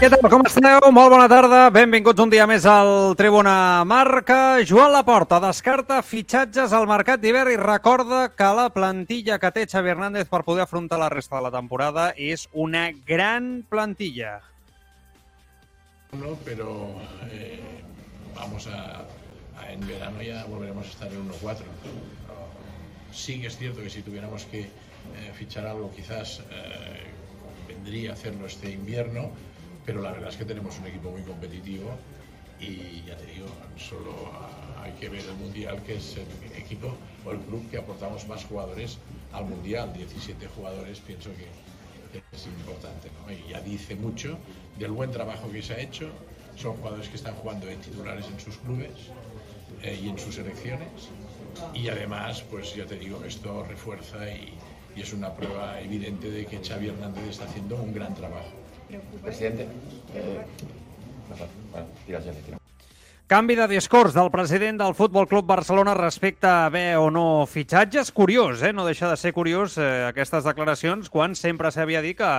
Què 0.00 0.08
tal, 0.08 0.30
com 0.32 0.40
esteu? 0.48 0.86
Molt 0.96 1.10
bona 1.12 1.26
tarda. 1.28 1.58
Benvinguts 1.68 2.22
un 2.24 2.30
dia 2.32 2.46
més 2.48 2.64
al 2.64 3.12
Tribuna 3.20 3.84
Marca. 3.84 4.62
Joan 4.64 4.94
Laporta 4.94 5.36
descarta 5.44 5.98
fitxatges 6.00 6.72
al 6.72 6.86
mercat 6.88 7.20
d'hivern 7.20 7.52
i 7.52 7.58
recorda 7.60 8.22
que 8.32 8.48
la 8.56 8.70
plantilla 8.72 9.36
que 9.42 9.50
té 9.52 9.66
Xavi 9.68 9.92
Hernández 9.92 10.30
per 10.32 10.40
poder 10.46 10.64
afrontar 10.64 11.02
la 11.02 11.10
resta 11.12 11.36
de 11.36 11.42
la 11.44 11.50
temporada 11.52 12.06
és 12.16 12.46
una 12.54 12.86
gran 13.10 13.50
plantilla. 13.68 14.38
No, 16.16 16.32
pero 16.48 16.96
eh, 17.28 17.60
vamos 18.40 18.70
a, 18.72 19.04
a, 19.04 19.68
en 19.68 19.84
verano 19.84 20.24
ya 20.24 20.46
volveremos 20.46 20.86
a 20.86 20.90
estar 20.96 21.12
en 21.12 21.28
1-4. 21.28 21.68
Sí 23.12 23.38
que 23.42 23.52
es 23.52 23.58
cierto 23.58 23.82
que 23.82 23.90
si 23.90 24.00
tuviéramos 24.00 24.46
que 24.46 24.60
eh, 24.60 25.32
fichar 25.36 25.66
algo 25.66 25.92
quizás 25.92 26.40
eh, 26.48 27.04
vendría 27.68 28.12
a 28.12 28.14
hacerlo 28.14 28.46
este 28.46 28.70
invierno, 28.70 29.28
pero 29.84 30.02
la 30.02 30.12
verdad 30.12 30.30
es 30.30 30.36
que 30.36 30.44
tenemos 30.44 30.78
un 30.78 30.86
equipo 30.86 31.10
muy 31.10 31.22
competitivo 31.22 31.90
y 32.60 33.02
ya 33.06 33.16
te 33.16 33.26
digo, 33.26 33.46
solo 33.76 34.12
hay 34.82 34.92
que 34.92 35.08
ver 35.08 35.24
el 35.24 35.34
Mundial, 35.36 35.82
que 35.82 35.96
es 35.96 36.16
el 36.16 36.52
equipo 36.56 36.94
o 37.24 37.32
el 37.32 37.38
club 37.38 37.70
que 37.70 37.78
aportamos 37.78 38.26
más 38.28 38.44
jugadores 38.44 38.98
al 39.32 39.46
Mundial, 39.46 39.92
17 39.92 40.46
jugadores, 40.48 41.00
pienso 41.00 41.30
que 41.30 41.48
es 42.32 42.46
importante. 42.46 43.08
Y 43.46 43.50
ya 43.50 43.60
dice 43.60 43.94
mucho 43.94 44.38
del 44.78 44.90
buen 44.90 45.10
trabajo 45.10 45.50
que 45.50 45.62
se 45.62 45.74
ha 45.74 45.80
hecho, 45.80 46.10
son 46.56 46.76
jugadores 46.76 47.08
que 47.08 47.16
están 47.16 47.34
jugando 47.36 47.66
de 47.66 47.76
titulares 47.76 48.26
en 48.26 48.38
sus 48.40 48.58
clubes 48.58 48.90
eh, 49.82 49.98
y 50.02 50.08
en 50.08 50.18
sus 50.18 50.34
selecciones 50.34 51.08
y 51.74 51.88
además, 51.88 52.42
pues 52.50 52.74
ya 52.74 52.86
te 52.86 52.96
digo, 52.96 53.22
esto 53.24 53.64
refuerza 53.64 54.28
y, 54.30 54.54
y 54.96 55.00
es 55.00 55.12
una 55.12 55.34
prueba 55.34 55.80
evidente 55.80 56.30
de 56.30 56.46
que 56.46 56.58
Xavi 56.58 56.88
Hernández 56.88 57.24
está 57.28 57.44
haciendo 57.44 57.76
un 57.76 57.92
gran 57.92 58.14
trabajo. 58.14 58.50
Presidente, 59.22 59.68
eh, 60.14 60.46
bueno, 61.72 61.86
tira, 62.06 62.20
ja, 62.20 62.32
tira. 62.32 62.58
Canvi 63.30 63.54
de 63.54 63.68
discurs 63.70 64.10
del 64.10 64.26
president 64.34 64.80
del 64.80 64.96
Futbol 64.98 65.28
Club 65.28 65.46
Barcelona 65.46 65.94
respecte 65.94 66.48
a 66.48 66.66
haver 66.66 66.96
o 66.98 67.12
no 67.14 67.46
fitxatges. 67.46 68.10
Curiós, 68.10 68.58
eh? 68.66 68.72
No 68.72 68.82
deixa 68.82 69.06
de 69.06 69.16
ser 69.16 69.30
curiós 69.32 69.76
eh, 69.78 70.08
aquestes 70.08 70.42
declaracions 70.42 71.06
quan 71.14 71.36
sempre 71.38 71.70
s'havia 71.70 72.02
dit 72.02 72.18
que 72.18 72.30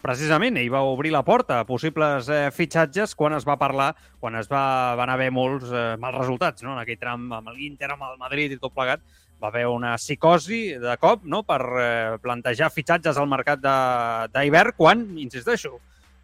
precisament 0.00 0.56
ell 0.56 0.70
va 0.72 0.80
obrir 0.88 1.12
la 1.12 1.20
porta 1.26 1.58
a 1.60 1.66
possibles 1.68 2.30
eh, 2.32 2.48
fitxatges 2.48 3.12
quan 3.12 3.36
es 3.36 3.44
va 3.44 3.58
parlar, 3.60 3.90
quan 4.24 4.40
es 4.40 4.48
va, 4.48 4.94
van 4.96 5.12
haver 5.12 5.28
molts 5.36 5.68
eh, 5.68 5.98
mals 6.00 6.16
resultats, 6.16 6.64
no? 6.64 6.72
En 6.72 6.80
aquell 6.80 6.96
tram 6.96 7.28
amb 7.42 7.52
l'Inter, 7.52 7.92
amb 7.92 8.08
el 8.08 8.16
Madrid 8.16 8.56
i 8.56 8.60
tot 8.62 8.72
plegat, 8.72 9.04
va 9.42 9.52
haver 9.52 9.66
una 9.68 9.98
psicosi 10.00 10.78
de 10.80 10.96
cop 10.96 11.28
no? 11.28 11.42
per 11.44 11.60
eh, 11.60 12.16
plantejar 12.24 12.72
fitxatges 12.72 13.20
al 13.20 13.28
mercat 13.28 13.60
d'hivern 14.32 14.72
quan, 14.80 15.04
insisteixo, 15.20 15.76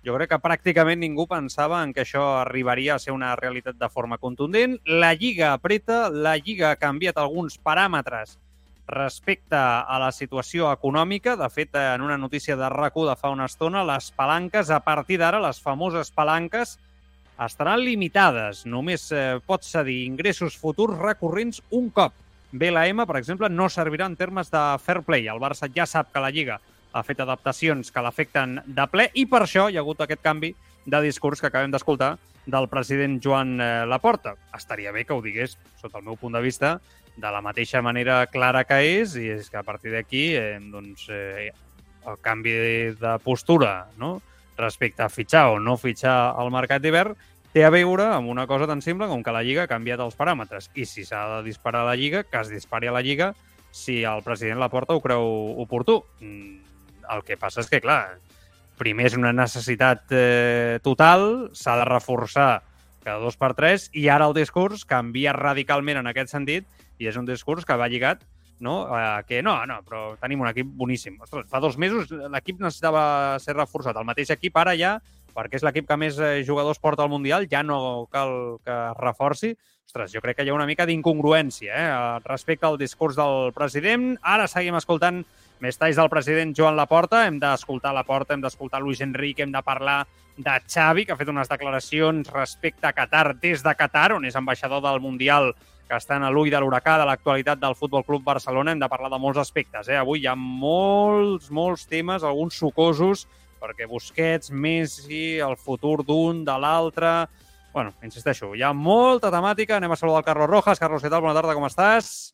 jo 0.05 0.15
crec 0.19 0.35
que 0.35 0.41
pràcticament 0.43 1.01
ningú 1.01 1.25
pensava 1.31 1.79
en 1.83 1.95
que 1.97 2.03
això 2.05 2.23
arribaria 2.43 2.95
a 2.95 3.01
ser 3.01 3.15
una 3.15 3.33
realitat 3.41 3.79
de 3.81 3.89
forma 3.89 4.19
contundent. 4.21 4.77
La 4.85 5.15
Lliga 5.17 5.55
apreta, 5.55 6.11
la 6.11 6.37
Lliga 6.37 6.71
ha 6.71 6.81
canviat 6.81 7.17
alguns 7.17 7.57
paràmetres 7.57 8.37
respecte 8.87 9.57
a 9.57 9.97
la 9.99 10.11
situació 10.13 10.69
econòmica. 10.73 11.39
De 11.41 11.49
fet, 11.49 11.73
en 11.81 12.05
una 12.05 12.19
notícia 12.21 12.57
de 12.57 12.69
rac 12.69 12.95
de 12.95 13.17
fa 13.17 13.31
una 13.33 13.47
estona, 13.49 13.85
les 13.85 14.11
palanques, 14.13 14.69
a 14.69 14.81
partir 14.81 15.19
d'ara, 15.19 15.41
les 15.41 15.61
famoses 15.61 16.11
palanques, 16.11 16.77
estaran 17.41 17.81
limitades. 17.81 18.67
Només 18.67 19.09
eh, 19.11 19.41
pot 19.47 19.65
cedir 19.65 20.05
ingressos 20.05 20.59
futurs 20.61 21.01
recurrents 21.01 21.63
un 21.71 21.89
cop. 21.89 22.13
BLM, 22.53 23.07
per 23.09 23.17
exemple, 23.19 23.49
no 23.49 23.73
servirà 23.73 24.07
en 24.07 24.21
termes 24.21 24.53
de 24.53 24.63
fair 24.85 25.01
play. 25.03 25.27
El 25.33 25.41
Barça 25.41 25.67
ja 25.73 25.89
sap 25.89 26.13
que 26.13 26.23
la 26.23 26.31
Lliga 26.31 26.61
ha 26.95 27.03
fet 27.03 27.21
adaptacions 27.21 27.91
que 27.91 28.03
l'afecten 28.03 28.61
de 28.65 28.87
ple 28.91 29.09
i 29.19 29.27
per 29.27 29.43
això 29.45 29.67
hi 29.69 29.77
ha 29.77 29.83
hagut 29.83 30.01
aquest 30.05 30.23
canvi 30.23 30.55
de 30.87 31.01
discurs 31.03 31.43
que 31.43 31.51
acabem 31.51 31.75
d'escoltar 31.75 32.15
del 32.47 32.69
president 32.69 33.19
Joan 33.25 33.57
eh, 33.61 33.87
Laporta. 33.89 34.35
Estaria 34.55 34.93
bé 34.93 35.05
que 35.05 35.17
ho 35.17 35.23
digués, 35.25 35.57
sota 35.81 35.99
el 35.99 36.07
meu 36.07 36.17
punt 36.21 36.37
de 36.37 36.43
vista, 36.45 36.79
de 37.17 37.31
la 37.31 37.41
mateixa 37.43 37.83
manera 37.83 38.25
clara 38.27 38.65
que 38.69 38.81
és, 39.01 39.15
i 39.17 39.31
és 39.37 39.51
que 39.51 39.59
a 39.59 39.67
partir 39.67 39.95
d'aquí 39.95 40.25
eh, 40.39 40.59
doncs, 40.71 41.09
eh, 41.11 41.51
el 42.05 42.19
canvi 42.21 42.55
de 43.01 43.15
postura 43.25 43.87
no? 43.99 44.19
respecte 44.59 45.03
a 45.03 45.11
fitxar 45.11 45.49
o 45.55 45.59
no 45.59 45.79
fitxar 45.81 46.35
al 46.39 46.53
mercat 46.55 46.83
d'hivern 46.83 47.17
té 47.55 47.65
a 47.65 47.71
veure 47.71 48.09
amb 48.11 48.29
una 48.31 48.49
cosa 48.51 48.67
tan 48.67 48.83
simple 48.83 49.07
com 49.07 49.23
que 49.23 49.35
la 49.35 49.43
Lliga 49.47 49.65
ha 49.65 49.71
canviat 49.71 50.03
els 50.03 50.17
paràmetres. 50.19 50.73
I 50.75 50.87
si 50.91 51.07
s'ha 51.07 51.23
de 51.37 51.43
disparar 51.47 51.85
a 51.85 51.93
la 51.93 51.97
Lliga, 51.97 52.25
que 52.27 52.41
es 52.43 52.51
dispari 52.51 52.91
a 52.91 52.95
la 52.95 53.03
Lliga 53.03 53.33
si 53.71 54.03
el 54.03 54.23
president 54.27 54.59
Laporta 54.59 54.95
ho 54.95 55.03
creu 55.03 55.55
oportú. 55.63 56.01
Mm, 56.19 56.74
el 57.13 57.25
que 57.27 57.37
passa 57.41 57.63
és 57.65 57.71
que, 57.71 57.83
clar, 57.85 58.19
primer 58.81 59.09
és 59.11 59.19
una 59.19 59.33
necessitat 59.35 60.13
eh, 60.15 60.79
total, 60.83 61.51
s'ha 61.55 61.77
de 61.81 61.89
reforçar 61.89 62.63
cada 63.05 63.21
dos 63.21 63.37
per 63.37 63.53
tres, 63.59 63.91
i 63.93 64.09
ara 64.09 64.31
el 64.31 64.37
discurs 64.37 64.87
canvia 64.89 65.35
radicalment 65.37 66.01
en 66.01 66.09
aquest 66.09 66.33
sentit, 66.33 66.65
i 66.99 67.11
és 67.11 67.19
un 67.21 67.27
discurs 67.29 67.67
que 67.69 67.77
va 67.77 67.91
lligat 67.91 68.25
no? 68.65 68.89
Eh, 68.97 69.23
que 69.29 69.43
no, 69.43 69.59
no, 69.67 69.81
però 69.87 70.15
tenim 70.21 70.43
un 70.43 70.51
equip 70.51 70.71
boníssim. 70.79 71.19
Ostres, 71.23 71.47
fa 71.51 71.61
dos 71.63 71.77
mesos 71.79 72.11
l'equip 72.11 72.63
necessitava 72.63 73.37
ser 73.43 73.57
reforçat. 73.59 73.99
El 73.99 74.09
mateix 74.09 74.33
equip 74.35 74.57
ara 74.59 74.75
ja, 74.79 74.97
perquè 75.35 75.59
és 75.59 75.67
l'equip 75.67 75.87
que 75.89 75.99
més 76.01 76.19
eh, 76.19 76.41
jugadors 76.47 76.81
porta 76.83 77.05
al 77.05 77.13
Mundial, 77.13 77.49
ja 77.51 77.63
no 77.63 78.07
cal 78.11 78.59
que 78.65 78.75
es 78.75 78.99
reforci. 79.01 79.55
Ostres, 79.85 80.15
jo 80.15 80.23
crec 80.25 80.39
que 80.39 80.47
hi 80.47 80.51
ha 80.51 80.57
una 80.57 80.67
mica 80.67 80.87
d'incongruència 80.89 81.75
eh, 81.75 81.97
respecte 82.25 82.67
al 82.67 82.81
discurs 82.81 83.19
del 83.21 83.53
president. 83.57 84.15
Ara 84.23 84.49
seguim 84.51 84.79
escoltant 84.81 85.23
més 85.61 85.79
talls 85.79 85.99
del 86.01 86.11
president 86.11 86.55
Joan 86.57 86.77
Laporta. 86.77 87.25
Hem 87.29 87.39
d'escoltar 87.43 87.95
Laporta, 87.95 88.35
hem 88.35 88.43
d'escoltar 88.43 88.83
Luis 88.83 89.03
Enrique, 89.05 89.45
hem 89.45 89.53
de 89.53 89.63
parlar 89.63 90.05
de 90.37 90.57
Xavi, 90.67 91.05
que 91.05 91.15
ha 91.15 91.21
fet 91.21 91.31
unes 91.31 91.51
declaracions 91.51 92.31
respecte 92.33 92.89
a 92.89 92.93
Qatar 92.93 93.37
des 93.39 93.63
de 93.63 93.75
Qatar, 93.79 94.13
on 94.17 94.27
és 94.27 94.37
ambaixador 94.37 94.83
del 94.83 95.01
Mundial 95.01 95.53
que 95.85 95.97
està 95.99 96.17
en 96.17 96.27
l'ull 96.33 96.51
de 96.51 96.61
l'huracà 96.61 96.97
de 96.99 97.07
l'actualitat 97.09 97.61
del 97.61 97.77
Futbol 97.77 98.05
Club 98.07 98.25
Barcelona. 98.25 98.73
Hem 98.73 98.81
de 98.81 98.89
parlar 98.89 99.11
de 99.13 99.21
molts 99.21 99.41
aspectes. 99.43 99.89
Eh? 99.89 99.99
Avui 100.01 100.25
hi 100.25 100.29
ha 100.31 100.35
molts, 100.35 101.51
molts 101.53 101.85
temes, 101.91 102.25
alguns 102.25 102.57
sucosos, 102.59 103.27
perquè 103.61 103.89
Busquets, 103.89 104.51
Messi, 104.51 105.39
el 105.45 105.57
futur 105.61 106.03
d'un, 106.05 106.45
de 106.45 106.57
l'altre... 106.61 107.15
Bueno, 107.75 107.91
insisteixo, 108.07 108.53
hi 108.55 108.63
ha 108.63 108.71
molta 108.73 109.33
temàtica. 109.35 109.77
Anem 109.77 109.93
a 109.93 109.99
saludar 109.99 110.23
el 110.23 110.29
Carlos 110.29 110.51
Rojas. 110.51 110.79
Carlos, 110.79 111.03
què 111.03 111.11
tal? 111.11 111.25
Bona 111.25 111.35
tarda, 111.35 111.57
com 111.59 111.67
estàs? 111.67 112.33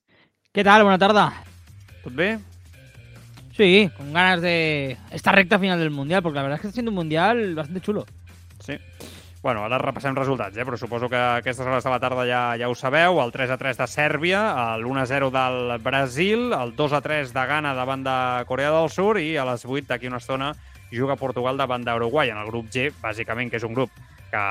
Què 0.52 0.66
tal? 0.66 0.84
Bona 0.84 1.00
tarda. 1.00 1.30
Tot 2.04 2.12
bé? 2.12 2.34
Sí, 3.60 3.90
con 3.94 4.10
ganas 4.14 4.40
de 4.40 4.96
esta 5.10 5.32
recta 5.32 5.58
final 5.58 5.78
del 5.78 5.90
Mundial, 5.90 6.22
porque 6.22 6.36
la 6.36 6.44
verdad 6.44 6.56
es 6.56 6.60
que 6.62 6.66
está 6.68 6.76
siendo 6.76 6.92
un 6.92 6.94
Mundial 6.94 7.54
bastante 7.54 7.82
chulo. 7.82 8.06
Sí. 8.58 8.78
Bueno, 9.42 9.62
ara 9.66 9.76
repassem 9.76 10.16
resultats, 10.16 10.56
eh? 10.56 10.64
però 10.64 10.78
suposo 10.80 11.10
que 11.12 11.20
aquestes 11.20 11.66
hores 11.66 11.84
de 11.84 11.90
la 11.92 11.98
tarda 12.00 12.24
ja, 12.24 12.40
ja 12.56 12.70
ho 12.72 12.74
sabeu. 12.74 13.20
El 13.20 13.32
3 13.32 13.52
a 13.52 13.58
3 13.60 13.76
de 13.76 13.86
Sèrbia, 13.86 14.40
l'1 14.80 15.04
0 15.04 15.28
del 15.28 15.76
Brasil, 15.84 16.54
el 16.56 16.72
2 16.74 16.96
a 16.96 17.02
3 17.04 17.34
de 17.36 17.46
Ghana 17.52 17.74
davant 17.76 18.08
de 18.08 18.16
Corea 18.48 18.72
del 18.72 18.88
Sur 18.88 19.20
i 19.20 19.36
a 19.36 19.44
les 19.44 19.68
8 19.68 19.92
d'aquí 19.92 20.08
una 20.08 20.24
estona 20.24 20.54
juga 20.88 21.20
Portugal 21.20 21.60
davant 21.60 21.84
d'Uruguai 21.84 22.32
en 22.32 22.40
el 22.40 22.48
grup 22.48 22.72
G, 22.72 22.88
bàsicament, 23.04 23.52
que 23.52 23.60
és 23.60 23.68
un 23.68 23.76
grup 23.76 23.92
que 24.32 24.44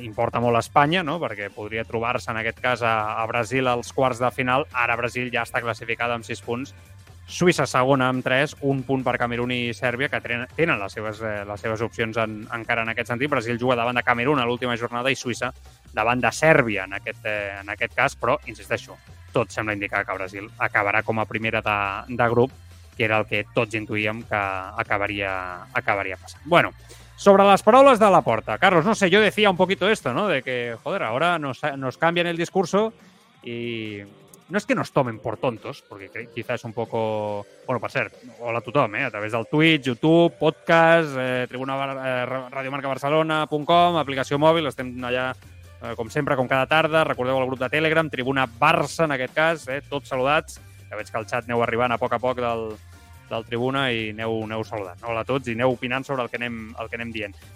importa 0.00 0.40
molt 0.40 0.56
a 0.56 0.64
Espanya, 0.64 1.04
no? 1.04 1.20
perquè 1.20 1.52
podria 1.52 1.84
trobar-se 1.84 2.32
en 2.32 2.40
aquest 2.40 2.64
cas 2.64 2.80
a, 2.80 3.20
a 3.20 3.26
Brasil 3.28 3.68
als 3.68 3.92
quarts 3.92 4.24
de 4.24 4.32
final. 4.32 4.64
Ara 4.72 4.96
Brasil 4.96 5.28
ja 5.28 5.44
està 5.44 5.60
classificada 5.60 6.16
amb 6.16 6.24
6 6.24 6.40
punts 6.40 6.72
Suïssa 7.26 7.64
segona 7.66 8.06
amb 8.06 8.22
3, 8.22 8.52
un 8.70 8.84
punt 8.86 9.02
per 9.02 9.16
Camerún 9.18 9.50
i 9.50 9.74
Sèrbia, 9.74 10.06
que 10.08 10.20
tenen 10.22 10.78
les 10.78 10.92
seves, 10.94 11.18
eh, 11.26 11.40
les 11.48 11.60
seves 11.60 11.82
opcions 11.82 12.20
en, 12.22 12.36
encara 12.54 12.84
en 12.86 12.92
aquest 12.92 13.10
sentit. 13.10 13.30
Brasil 13.30 13.58
juga 13.58 13.74
davant 13.74 13.98
de 13.98 14.04
Camerún 14.06 14.38
a 14.38 14.44
l'última 14.46 14.76
jornada 14.78 15.10
i 15.10 15.18
Suïssa 15.18 15.50
davant 15.92 16.22
de 16.22 16.30
Sèrbia 16.30 16.84
en 16.86 16.94
aquest, 17.00 17.26
eh, 17.26 17.58
en 17.60 17.72
aquest 17.74 17.96
cas, 17.98 18.14
però, 18.14 18.38
insisteixo, 18.46 18.94
tot 19.32 19.50
sembla 19.50 19.74
indicar 19.74 20.04
que 20.06 20.14
Brasil 20.14 20.46
acabarà 20.56 21.02
com 21.02 21.18
a 21.18 21.26
primera 21.26 21.60
de, 21.66 22.14
de 22.14 22.28
grup, 22.30 22.54
que 22.96 23.04
era 23.04 23.18
el 23.18 23.26
que 23.26 23.42
tots 23.54 23.74
intuïem 23.74 24.22
que 24.22 24.44
acabaria, 24.84 25.32
acabaria 25.74 26.16
passant. 26.16 26.46
Bueno, 26.46 26.70
sobre 27.16 27.42
las 27.44 27.62
palabras 27.62 27.98
de 27.98 28.10
la 28.10 28.22
porta, 28.22 28.56
Carlos, 28.58 28.84
no 28.84 28.94
sé, 28.94 29.10
yo 29.10 29.20
decía 29.20 29.50
un 29.50 29.56
poquito 29.56 29.90
esto, 29.90 30.14
¿no? 30.14 30.28
De 30.28 30.42
que, 30.42 30.76
joder, 30.82 31.02
ahora 31.02 31.40
nos, 31.40 31.60
nos 31.76 31.98
cambian 31.98 32.28
el 32.28 32.36
discurso 32.36 32.92
y 33.42 34.02
no 34.48 34.58
es 34.58 34.66
que 34.66 34.74
nos 34.74 34.92
tomen 34.92 35.18
por 35.18 35.36
tontos, 35.36 35.82
porque 35.88 36.28
quizás 36.34 36.64
un 36.64 36.72
poco... 36.72 37.46
Bueno, 37.66 37.80
per 37.80 37.90
cert, 37.90 38.14
hola 38.38 38.58
a 38.58 38.62
tothom, 38.62 38.94
eh? 38.94 39.04
a 39.04 39.10
través 39.10 39.32
del 39.32 39.46
Twitch, 39.46 39.84
YouTube, 39.86 40.34
podcast, 40.38 41.16
eh, 41.18 41.46
tribuna 41.48 41.74
eh, 41.74 42.26
radiomarcabarcelona.com, 42.50 43.98
aplicació 43.98 44.38
mòbil, 44.38 44.70
estem 44.70 44.94
allà 45.04 45.32
eh, 45.82 45.94
com 45.98 46.10
sempre, 46.10 46.36
com 46.38 46.46
cada 46.46 46.68
tarda, 46.70 47.04
recordeu 47.04 47.40
el 47.40 47.46
grup 47.50 47.60
de 47.64 47.70
Telegram, 47.72 48.10
Tribuna 48.10 48.46
Barça, 48.46 49.04
en 49.04 49.16
aquest 49.16 49.34
cas, 49.34 49.66
eh, 49.68 49.82
tots 49.88 50.14
saludats. 50.14 50.60
Ja 50.86 50.94
veig 50.94 51.10
que 51.10 51.18
el 51.18 51.26
xat 51.26 51.48
aneu 51.50 51.64
arribant 51.64 51.90
a 51.90 51.98
poc 51.98 52.14
a 52.14 52.22
poc 52.22 52.38
del, 52.38 52.68
del 53.30 53.44
Tribuna 53.44 53.88
i 53.92 54.10
aneu, 54.12 54.38
aneu 54.44 54.64
saludant. 54.64 55.02
Hola 55.06 55.24
a 55.24 55.28
tots 55.28 55.48
i 55.48 55.56
aneu 55.56 55.76
sobre 56.04 56.22
el 56.22 56.28
que 56.30 56.36
anem. 56.36 56.74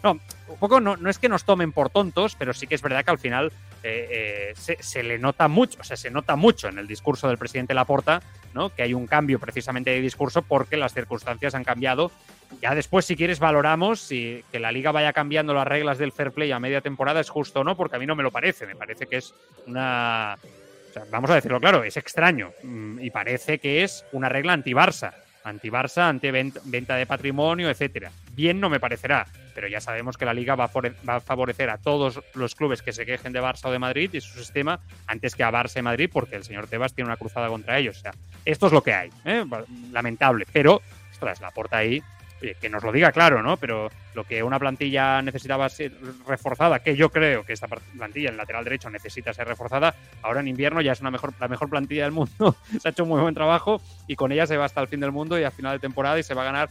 No, 0.03 0.13
un 0.13 0.59
poco 0.59 0.81
no, 0.81 0.97
no 0.97 1.11
es 1.11 1.19
que 1.19 1.29
nos 1.29 1.45
tomen 1.45 1.73
por 1.73 1.91
tontos, 1.91 2.35
pero 2.37 2.53
sí 2.53 2.67
que 2.67 2.75
es 2.75 2.83
verdad 2.83 3.05
que 3.05 3.11
al 3.11 3.19
final 3.19 3.53
eh, 3.83 4.55
eh, 4.59 4.77
se, 4.81 5.03
le 5.03 5.19
nota 5.19 5.49
mucho, 5.49 5.79
o 5.81 5.85
sea, 5.85 5.97
se 5.97 6.11
nota 6.11 6.37
mucho 6.37 6.69
en 6.69 6.79
el 6.79 6.87
discurso 6.87 7.29
del 7.29 7.39
presidente 7.39 7.75
Laporta, 7.75 8.23
¿no? 8.53 8.75
Que 8.75 8.83
hay 8.83 8.95
un 8.95 9.07
cambio 9.07 9.39
precisamente 9.39 9.91
de 9.91 10.01
discurso 10.01 10.43
porque 10.43 10.77
las 10.77 10.93
circunstancias 10.93 11.55
han 11.55 11.65
cambiado. 11.65 12.11
Ya 12.61 12.75
después, 12.75 13.05
si 13.05 13.17
quieres, 13.17 13.39
valoramos 13.39 14.01
si 14.01 14.45
que 14.51 14.59
la 14.59 14.73
liga 14.73 14.91
vaya 14.91 15.13
cambiando 15.13 15.55
las 15.55 15.67
reglas 15.67 15.99
del 15.99 16.13
fair 16.13 16.33
play 16.33 16.51
a 16.51 16.59
media 16.59 16.81
temporada 16.81 17.21
es 17.21 17.31
justo 17.31 17.61
o 17.61 17.65
no, 17.65 17.77
porque 17.77 17.97
a 17.97 17.99
mí 17.99 18.07
no 18.07 18.17
me 18.17 18.23
lo 18.23 18.31
parece. 18.31 18.67
Me 18.67 18.77
parece 18.77 19.07
que 19.07 19.17
es 19.19 19.35
una. 19.67 20.37
Vamos 21.13 21.31
a 21.31 21.37
decirlo 21.37 21.61
claro, 21.61 21.85
es 21.85 21.97
extraño 21.97 22.51
mm, 22.65 22.99
y 23.01 23.11
parece 23.11 23.61
que 23.61 23.85
es 23.85 24.05
una 24.11 24.29
regla 24.29 24.55
anti-Barça 24.55 25.13
anti-Barça, 25.45 26.09
anti-venta 26.09 26.97
de 26.97 27.07
patrimonio, 27.07 27.71
etcétera. 27.71 28.11
Bien 28.33 28.61
no 28.61 28.71
me 28.71 28.81
parecerá, 28.81 29.27
pero 29.55 29.69
ya 29.69 29.81
sabemos 29.81 30.17
que 30.17 30.25
la 30.25 30.35
Liga 30.35 30.55
va 30.55 30.65
a 30.65 31.21
favorecer 31.21 31.71
a 31.71 31.79
todos 31.79 32.21
los 32.35 32.55
clubes 32.55 32.83
que 32.83 32.93
se 32.93 33.07
quejen 33.07 33.33
de 33.33 33.43
Barça 33.43 33.67
o 33.67 33.73
de 33.73 33.79
Madrid 33.79 34.11
y 34.13 34.21
su 34.21 34.39
sistema 34.39 34.81
antes 35.07 35.35
que 35.35 35.43
a 35.43 35.51
Barça 35.51 35.79
y 35.79 35.83
Madrid, 35.83 36.11
porque 36.13 36.37
el 36.37 36.45
señor 36.45 36.67
Tebas 36.67 36.95
tiene 36.95 37.09
una 37.09 37.17
cruzada 37.17 37.49
contra 37.49 37.79
ellos. 37.79 37.99
O 37.99 38.01
sea, 38.01 38.13
esto 38.45 38.67
es 38.67 38.73
lo 38.73 38.83
que 38.83 38.95
hay. 38.95 39.11
¿eh? 39.25 39.45
Lamentable, 39.93 40.47
pero, 40.53 40.81
ostras, 41.11 41.41
la 41.41 41.51
porta 41.51 41.79
ahí 41.79 42.03
que 42.61 42.69
nos 42.69 42.83
lo 42.83 42.93
diga 42.93 43.13
claro, 43.13 43.43
¿no? 43.43 43.57
Pero 43.57 43.91
lo 44.15 44.25
que 44.25 44.43
una 44.43 44.59
plantilla 44.59 45.23
necesitaba 45.23 45.69
ser 45.69 45.93
reforzada, 46.27 46.81
que 46.81 46.97
yo 46.97 47.11
creo 47.11 47.45
que 47.45 47.53
esta 47.53 47.69
plantilla 47.69 48.31
en 48.31 48.37
lateral 48.37 48.65
derecho 48.65 48.91
necesita 48.91 49.33
ser 49.33 49.47
reforzada, 49.47 49.95
ahora 50.23 50.41
en 50.41 50.49
invierno 50.49 50.81
ya 50.81 50.93
es 50.93 51.01
una 51.01 51.11
mejor, 51.11 51.33
la 51.39 51.49
mejor 51.49 51.69
plantilla 51.69 52.05
del 52.05 52.13
mundo. 52.13 52.57
se 52.81 52.89
ha 52.89 52.91
hecho 52.91 53.05
un 53.05 53.11
muy 53.11 53.21
buen 53.21 53.35
trabajo 53.35 53.81
y 54.07 54.17
con 54.17 54.33
ella 54.33 54.47
se 54.47 54.57
va 54.57 54.65
hasta 54.65 54.81
el 54.81 54.89
fin 54.89 55.01
del 55.01 55.13
mundo 55.13 55.39
y 55.39 55.45
a 55.45 55.51
final 55.51 55.75
de 55.75 55.81
temporada 55.81 56.19
y 56.19 56.23
se 56.23 56.35
va 56.35 56.43
a 56.43 56.47
ganar 56.47 56.71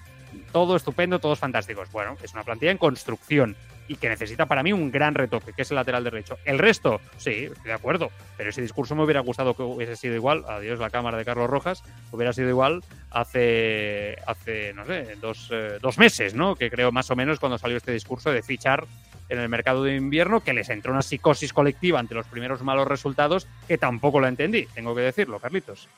todo 0.52 0.76
estupendo, 0.76 1.20
todos 1.20 1.40
fantásticos. 1.40 1.92
Bueno, 1.92 2.18
es 2.24 2.34
una 2.34 2.44
plantilla 2.44 2.72
en 2.72 2.78
construcción 2.78 3.56
y 3.90 3.96
que 3.96 4.08
necesita 4.08 4.46
para 4.46 4.64
mí 4.64 4.72
un 4.72 4.92
gran 4.92 5.16
retoque, 5.16 5.52
que 5.52 5.64
es 5.64 5.72
el 5.72 5.76
lateral 5.76 6.04
derecho. 6.04 6.38
El 6.46 6.60
resto, 6.60 7.02
sí, 7.18 7.50
estoy 7.52 7.66
de 7.66 7.74
acuerdo, 7.74 8.12
pero 8.38 8.52
ese 8.52 8.62
discurso 8.62 8.96
me 8.96 9.04
hubiera 9.04 9.20
gustado 9.20 9.56
que 9.56 9.64
hubiese 9.64 9.96
sido 9.96 10.14
igual, 10.14 10.46
adiós 10.48 10.80
la 10.80 10.92
cámara 10.92 11.18
de 11.18 11.26
Carlos 11.26 11.50
Rojas, 11.50 11.84
hubiera 12.12 12.32
sido 12.32 12.50
igual 12.50 12.82
hace, 13.10 14.16
hace 14.28 14.74
no 14.74 14.86
sé, 14.86 15.16
dos, 15.20 15.50
eh, 15.52 15.80
dos 15.82 15.98
meses, 15.98 16.36
¿no? 16.36 16.56
Que 16.56 16.70
creo 16.70 16.92
más 16.92 17.10
o 17.10 17.16
menos 17.16 17.40
cuando 17.40 17.58
salió 17.58 17.78
este 17.78 17.92
discurso 17.92 18.32
de 18.32 18.44
fichar 18.44 18.86
en 19.28 19.40
el 19.40 19.50
mercado 19.50 19.84
de 19.84 19.96
invierno, 19.96 20.42
que 20.42 20.54
les 20.54 20.70
entró 20.70 20.92
una 20.92 21.02
psicosis 21.02 21.52
colectiva 21.52 22.00
ante 22.00 22.14
los 22.14 22.28
primeros 22.28 22.62
malos 22.62 22.88
resultados, 22.88 23.48
que 23.68 23.80
tampoco 23.80 24.20
lo 24.20 24.28
entendí, 24.28 24.68
tengo 24.76 24.94
que 24.94 25.02
decirlo, 25.02 25.40
Carlitos. 25.40 25.90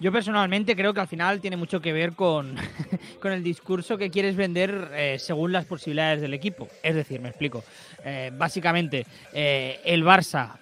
Yo 0.00 0.12
personalmente 0.12 0.76
creo 0.76 0.94
que 0.94 1.00
al 1.00 1.08
final 1.08 1.40
tiene 1.40 1.56
mucho 1.56 1.80
que 1.80 1.92
ver 1.92 2.12
con, 2.12 2.54
con 3.20 3.32
el 3.32 3.42
discurso 3.42 3.98
que 3.98 4.10
quieres 4.10 4.36
vender 4.36 4.90
eh, 4.92 5.16
según 5.18 5.50
las 5.50 5.64
posibilidades 5.64 6.20
del 6.20 6.34
equipo. 6.34 6.68
Es 6.82 6.94
decir, 6.94 7.20
me 7.20 7.30
explico. 7.30 7.64
Eh, 8.04 8.30
básicamente, 8.36 9.06
eh, 9.32 9.80
el 9.84 10.04
Barça 10.04 10.56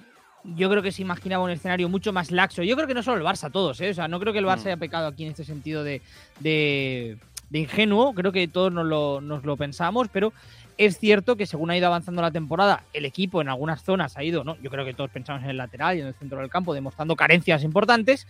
yo 0.55 0.71
creo 0.71 0.83
que 0.83 0.93
se 0.93 1.03
imaginaba 1.03 1.45
un 1.45 1.51
escenario 1.51 1.89
mucho 1.89 2.13
más 2.13 2.31
laxo. 2.31 2.63
Yo 2.63 2.77
creo 2.77 2.87
que 2.87 2.95
no 2.95 3.03
solo 3.03 3.19
el 3.19 3.25
Barça, 3.25 3.51
todos, 3.51 3.81
¿eh? 3.81 3.91
O 3.91 3.95
sea, 3.95 4.09
no 4.09 4.21
creo 4.21 4.33
que 4.33 4.39
el 4.39 4.47
Barça 4.47 4.65
mm. 4.65 4.67
haya 4.69 4.77
pecado 4.77 5.09
aquí 5.09 5.25
en 5.25 5.31
este 5.31 5.45
sentido 5.45 5.83
de, 5.83 6.01
de, 6.41 7.19
de 7.51 7.59
ingenuo. 7.59 8.15
Creo 8.15 8.33
que 8.33 8.47
todos 8.49 8.73
nos 8.73 8.87
lo, 8.87 9.21
nos 9.21 9.45
lo 9.45 9.57
pensamos, 9.57 10.09
pero 10.13 10.33
es 10.79 10.99
cierto 10.99 11.37
que 11.37 11.47
según 11.47 11.71
ha 11.71 11.77
ido 11.77 11.87
avanzando 11.87 12.21
la 12.21 12.31
temporada, 12.31 12.85
el 12.93 13.05
equipo 13.05 13.41
en 13.41 13.49
algunas 13.49 13.83
zonas 13.83 14.17
ha 14.17 14.25
ido, 14.25 14.45
¿no? 14.45 14.57
Yo 14.61 14.71
creo 14.71 14.85
que 14.85 14.93
todos 14.93 15.11
pensamos 15.11 15.43
en 15.43 15.51
el 15.51 15.57
lateral 15.57 15.97
y 15.97 16.01
en 16.01 16.09
el 16.09 16.15
centro 16.15 16.39
del 16.39 16.51
campo, 16.51 16.75
demostrando 16.75 17.17
carencias 17.17 17.63
importantes. 17.63 18.27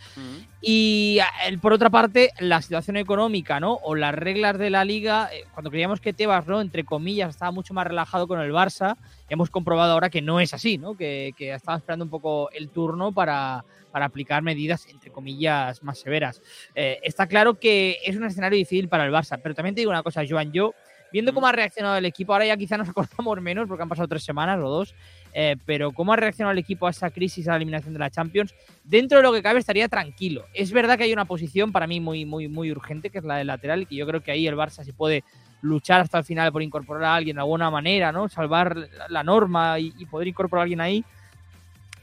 Y 0.60 1.18
por 1.60 1.72
otra 1.72 1.90
parte, 1.90 2.30
la 2.38 2.62
situación 2.62 2.96
económica, 2.96 3.58
¿no? 3.58 3.74
O 3.82 3.94
las 3.94 4.14
reglas 4.14 4.58
de 4.58 4.70
la 4.70 4.84
liga, 4.84 5.28
eh, 5.32 5.44
cuando 5.52 5.70
creíamos 5.70 6.00
que 6.00 6.12
Tebas, 6.12 6.46
¿no? 6.46 6.60
Entre 6.60 6.84
comillas, 6.84 7.30
estaba 7.30 7.50
mucho 7.50 7.74
más 7.74 7.86
relajado 7.86 8.28
con 8.28 8.40
el 8.40 8.52
Barça, 8.52 8.96
hemos 9.28 9.50
comprobado 9.50 9.92
ahora 9.92 10.10
que 10.10 10.22
no 10.22 10.38
es 10.38 10.54
así, 10.54 10.78
¿no? 10.78 10.96
Que, 10.96 11.34
estaba 11.38 11.78
esperando 11.78 12.04
un 12.04 12.10
poco 12.10 12.50
el 12.52 12.70
turno 12.70 13.12
para, 13.12 13.64
aplicar 13.92 14.42
medidas, 14.42 14.86
entre 14.88 15.10
comillas, 15.10 15.82
más 15.82 15.98
severas. 15.98 16.42
Eh, 16.74 17.00
está 17.02 17.26
claro 17.26 17.58
que 17.58 17.98
es 18.04 18.14
un 18.14 18.24
escenario 18.24 18.58
difícil 18.58 18.90
para 18.90 19.06
el 19.06 19.12
Barça, 19.12 19.40
pero 19.42 19.54
también 19.54 19.74
te 19.74 19.80
digo 19.80 19.90
una 19.90 20.02
cosa, 20.02 20.22
Joan, 20.28 20.52
yo 20.52 20.74
Viendo 21.12 21.32
cómo 21.32 21.46
ha 21.46 21.52
reaccionado 21.52 21.96
el 21.96 22.04
equipo, 22.04 22.32
ahora 22.32 22.46
ya 22.46 22.56
quizá 22.56 22.76
nos 22.76 22.88
acordamos 22.90 23.40
menos 23.40 23.68
porque 23.68 23.82
han 23.82 23.88
pasado 23.88 24.08
tres 24.08 24.24
semanas 24.24 24.58
o 24.62 24.68
dos, 24.68 24.94
eh, 25.32 25.56
pero 25.64 25.92
cómo 25.92 26.12
ha 26.12 26.16
reaccionado 26.16 26.52
el 26.52 26.58
equipo 26.58 26.86
a 26.86 26.90
esa 26.90 27.10
crisis, 27.10 27.46
a 27.48 27.52
la 27.52 27.56
eliminación 27.56 27.92
de 27.92 27.98
la 27.98 28.10
Champions, 28.10 28.54
dentro 28.84 29.18
de 29.18 29.22
lo 29.22 29.32
que 29.32 29.42
cabe 29.42 29.58
estaría 29.58 29.88
tranquilo. 29.88 30.46
Es 30.54 30.72
verdad 30.72 30.96
que 30.96 31.04
hay 31.04 31.12
una 31.12 31.24
posición 31.24 31.72
para 31.72 31.86
mí 31.86 32.00
muy, 32.00 32.24
muy, 32.24 32.48
muy 32.48 32.70
urgente, 32.70 33.10
que 33.10 33.18
es 33.18 33.24
la 33.24 33.36
del 33.36 33.46
lateral, 33.46 33.82
y 33.82 33.86
que 33.86 33.96
yo 33.96 34.06
creo 34.06 34.22
que 34.22 34.32
ahí 34.32 34.46
el 34.46 34.56
Barça 34.56 34.84
sí 34.84 34.92
puede 34.92 35.24
luchar 35.62 36.00
hasta 36.00 36.18
el 36.18 36.24
final 36.24 36.52
por 36.52 36.62
incorporar 36.62 37.04
a 37.04 37.14
alguien 37.14 37.36
de 37.36 37.40
alguna 37.40 37.70
manera, 37.70 38.12
¿no? 38.12 38.28
Salvar 38.28 38.88
la 39.08 39.22
norma 39.22 39.78
y, 39.78 39.90
poder 40.06 40.28
incorporar 40.28 40.60
a 40.60 40.64
alguien 40.64 40.80
ahí. 40.80 41.04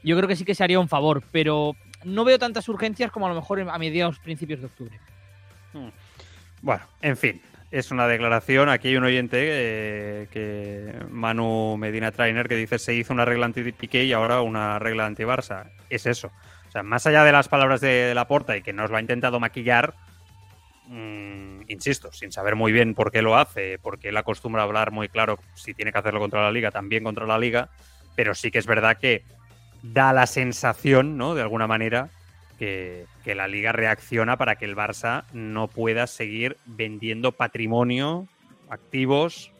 Yo 0.03 0.17
creo 0.17 0.27
que 0.27 0.35
sí 0.35 0.43
que 0.43 0.55
se 0.55 0.63
haría 0.63 0.79
un 0.79 0.89
favor, 0.89 1.23
pero 1.31 1.75
no 2.03 2.25
veo 2.25 2.37
tantas 2.37 2.67
urgencias 2.67 3.11
como 3.11 3.25
a 3.25 3.29
lo 3.29 3.35
mejor 3.35 3.61
a 3.61 3.77
mediados, 3.77 4.19
principios 4.19 4.59
de 4.59 4.65
octubre. 4.65 4.99
Hmm. 5.71 5.89
Bueno, 6.61 6.83
en 7.01 7.17
fin, 7.17 7.41
es 7.73 7.89
una 7.89 8.07
declaración. 8.07 8.69
Aquí 8.69 8.89
hay 8.89 8.97
un 8.97 9.03
oyente, 9.03 9.39
eh, 9.41 10.27
que 10.31 10.93
Manu 11.09 11.75
Medina 11.75 12.11
Trainer, 12.11 12.47
que 12.47 12.55
dice 12.55 12.77
se 12.77 12.93
hizo 12.93 13.13
una 13.13 13.25
regla 13.25 13.47
anti-Piqué 13.47 14.03
y 14.03 14.13
ahora 14.13 14.41
una 14.41 14.77
regla 14.77 15.07
anti-Barça. 15.07 15.71
Es 15.89 16.05
eso. 16.05 16.27
O 16.67 16.71
sea, 16.71 16.83
más 16.83 17.07
allá 17.07 17.23
de 17.23 17.31
las 17.31 17.47
palabras 17.47 17.81
de 17.81 18.13
Laporta 18.13 18.55
y 18.55 18.61
que 18.61 18.73
nos 18.73 18.91
lo 18.91 18.97
ha 18.97 19.01
intentado 19.01 19.39
maquillar, 19.39 19.95
mm, 20.85 21.61
insisto, 21.67 22.11
sin 22.11 22.31
saber 22.31 22.55
muy 22.55 22.71
bien 22.71 22.93
por 22.93 23.11
qué 23.11 23.23
lo 23.23 23.35
hace, 23.37 23.79
porque 23.81 24.09
él 24.09 24.17
acostumbra 24.17 24.61
a 24.61 24.65
hablar 24.65 24.91
muy 24.91 25.09
claro 25.09 25.39
si 25.55 25.73
tiene 25.73 25.91
que 25.91 25.97
hacerlo 25.97 26.19
contra 26.19 26.43
la 26.43 26.51
liga, 26.51 26.69
también 26.69 27.03
contra 27.03 27.25
la 27.25 27.39
liga, 27.39 27.69
pero 28.15 28.35
sí 28.35 28.51
que 28.51 28.59
es 28.59 28.67
verdad 28.67 28.97
que 28.97 29.23
da 29.81 30.13
la 30.13 30.27
sensación, 30.27 31.17
¿no? 31.17 31.33
De 31.33 31.41
alguna 31.41 31.65
manera, 31.65 32.09
que, 33.23 33.35
la 33.35 33.47
liga 33.47 33.71
reacciona 33.71 34.37
para 34.37 34.55
que 34.55 34.65
el 34.65 34.75
Barça 34.75 35.25
no 35.33 35.67
pueda 35.67 36.07
seguir 36.07 36.57
vendiendo 36.65 37.31
patrimonio, 37.31 38.27
activos, 38.69 39.51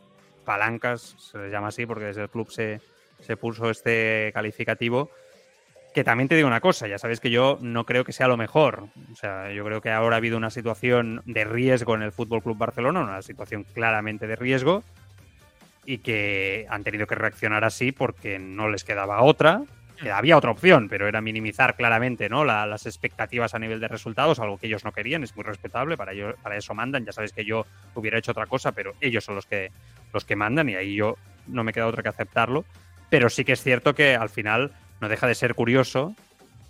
palancas, 0.45 1.15
se 1.17 1.37
les 1.37 1.51
llama 1.51 1.69
así 1.69 1.85
porque 1.85 2.05
desde 2.05 2.23
el 2.23 2.29
club 2.29 2.49
se, 2.49 2.81
se 3.19 3.37
puso 3.37 3.69
este 3.69 4.31
calificativo. 4.33 5.09
Que 5.93 6.03
también 6.03 6.27
te 6.27 6.35
digo 6.35 6.47
una 6.47 6.59
cosa, 6.59 6.87
ya 6.87 6.97
sabéis 6.97 7.19
que 7.19 7.29
yo 7.29 7.59
no 7.61 7.85
creo 7.85 8.03
que 8.03 8.13
sea 8.13 8.27
lo 8.27 8.35
mejor. 8.35 8.87
O 9.11 9.15
sea, 9.15 9.51
yo 9.51 9.63
creo 9.63 9.79
que 9.79 9.91
ahora 9.91 10.15
ha 10.15 10.17
habido 10.17 10.37
una 10.37 10.49
situación 10.49 11.21
de 11.25 11.45
riesgo 11.45 11.93
en 11.93 12.01
el 12.01 12.11
Fútbol 12.11 12.41
Club 12.41 12.57
Barcelona, 12.57 13.01
una 13.01 13.21
situación 13.21 13.63
claramente 13.63 14.25
de 14.25 14.35
riesgo, 14.35 14.83
y 15.85 15.99
que 15.99 16.65
han 16.69 16.83
tenido 16.83 17.05
que 17.05 17.13
reaccionar 17.13 17.63
así 17.63 17.91
porque 17.91 18.39
no 18.39 18.69
les 18.69 18.83
quedaba 18.83 19.21
otra 19.21 19.63
había 20.11 20.37
otra 20.37 20.51
opción, 20.51 20.89
pero 20.89 21.07
era 21.07 21.21
minimizar 21.21 21.75
claramente 21.75 22.29
¿no? 22.29 22.43
las 22.43 22.85
expectativas 22.85 23.53
a 23.53 23.59
nivel 23.59 23.79
de 23.79 23.87
resultados, 23.87 24.39
algo 24.39 24.57
que 24.57 24.67
ellos 24.67 24.83
no 24.83 24.91
querían, 24.91 25.23
es 25.23 25.35
muy 25.35 25.43
respetable, 25.43 25.97
para, 25.97 26.13
ello, 26.13 26.35
para 26.41 26.57
eso 26.57 26.73
mandan, 26.73 27.05
ya 27.05 27.11
sabéis 27.11 27.33
que 27.33 27.45
yo 27.45 27.65
hubiera 27.95 28.17
hecho 28.17 28.31
otra 28.31 28.45
cosa, 28.45 28.71
pero 28.71 28.93
ellos 29.01 29.23
son 29.23 29.35
los 29.35 29.45
que, 29.45 29.71
los 30.13 30.25
que 30.25 30.35
mandan 30.35 30.69
y 30.69 30.75
ahí 30.75 30.95
yo 30.95 31.17
no 31.47 31.63
me 31.63 31.73
queda 31.73 31.87
otra 31.87 32.03
que 32.03 32.09
aceptarlo, 32.09 32.65
pero 33.09 33.29
sí 33.29 33.45
que 33.45 33.53
es 33.53 33.63
cierto 33.63 33.93
que 33.93 34.15
al 34.15 34.29
final 34.29 34.71
no 34.99 35.09
deja 35.09 35.27
de 35.27 35.35
ser 35.35 35.55
curioso 35.55 36.15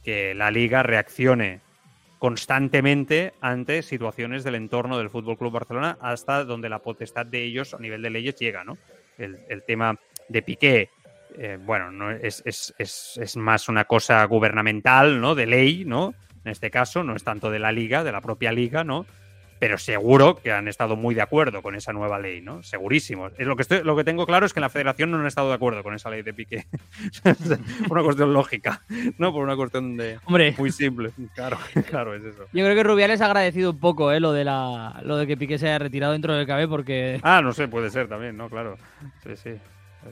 que 0.03 0.33
la 0.33 0.51
liga 0.51 0.83
reaccione 0.83 1.61
constantemente 2.19 3.33
ante 3.41 3.81
situaciones 3.81 4.43
del 4.43 4.55
entorno 4.55 4.97
del 4.97 5.09
Fútbol 5.09 5.37
Club 5.37 5.53
Barcelona 5.53 5.97
hasta 6.01 6.45
donde 6.45 6.69
la 6.69 6.79
potestad 6.79 7.25
de 7.25 7.43
ellos 7.43 7.73
a 7.73 7.79
nivel 7.79 8.01
de 8.01 8.09
leyes 8.09 8.35
llega, 8.35 8.63
¿no? 8.63 8.77
El, 9.17 9.39
el 9.49 9.63
tema 9.63 9.99
de 10.29 10.41
Piqué 10.41 10.89
eh, 11.37 11.57
bueno, 11.59 11.91
no, 11.91 12.11
es, 12.11 12.41
es, 12.45 12.73
es, 12.77 13.17
es, 13.21 13.37
más 13.37 13.69
una 13.69 13.85
cosa 13.85 14.23
gubernamental, 14.25 15.19
¿no? 15.19 15.35
De 15.35 15.45
ley, 15.45 15.85
¿no? 15.85 16.13
En 16.45 16.51
este 16.51 16.69
caso, 16.69 17.03
no 17.03 17.15
es 17.15 17.23
tanto 17.23 17.49
de 17.49 17.59
la 17.59 17.71
liga, 17.71 18.03
de 18.03 18.11
la 18.11 18.21
propia 18.21 18.51
liga, 18.51 18.83
¿no? 18.83 19.05
Pero 19.59 19.77
seguro 19.77 20.35
que 20.35 20.51
han 20.51 20.67
estado 20.67 20.97
muy 20.97 21.15
de 21.15 21.21
acuerdo 21.21 21.61
con 21.61 21.73
esa 21.75 21.93
nueva 21.93 22.19
ley, 22.19 22.41
¿no? 22.41 22.61
Segurísimo. 22.63 23.29
Es 23.37 23.47
lo 23.47 23.55
que 23.55 23.61
estoy, 23.61 23.81
lo 23.81 23.95
que 23.95 24.03
tengo 24.03 24.25
claro 24.25 24.45
es 24.45 24.51
que 24.51 24.59
en 24.59 24.63
la 24.63 24.69
federación 24.69 25.09
no 25.09 25.17
han 25.17 25.25
estado 25.25 25.47
de 25.47 25.53
acuerdo 25.53 25.83
con 25.83 25.93
esa 25.93 26.09
ley 26.09 26.21
de 26.21 26.33
Piqué. 26.33 26.65
por 27.87 27.97
una 27.97 28.03
cuestión 28.03 28.33
lógica, 28.33 28.81
no 29.17 29.31
por 29.31 29.43
una 29.43 29.55
cuestión 29.55 29.95
de 29.95 30.19
Hombre. 30.25 30.53
muy 30.57 30.71
simple. 30.71 31.11
Claro, 31.33 31.57
claro, 31.89 32.13
es 32.13 32.25
eso. 32.25 32.43
Yo 32.51 32.65
creo 32.65 32.75
que 32.75 32.83
Rubiales 32.83 33.21
ha 33.21 33.27
agradecido 33.27 33.71
un 33.71 33.79
poco, 33.79 34.11
¿eh? 34.11 34.19
Lo 34.19 34.33
de 34.33 34.43
la, 34.43 34.99
lo 35.03 35.15
de 35.15 35.27
que 35.27 35.37
Piqué 35.37 35.57
se 35.57 35.67
haya 35.67 35.79
retirado 35.79 36.11
dentro 36.11 36.33
del 36.35 36.45
KB 36.45 36.69
porque. 36.69 37.21
Ah, 37.23 37.41
no 37.41 37.53
sé, 37.53 37.69
puede 37.69 37.89
ser 37.89 38.09
también, 38.09 38.35
¿no? 38.35 38.49
Claro. 38.49 38.77
Sí, 39.23 39.37
sí. 39.37 39.51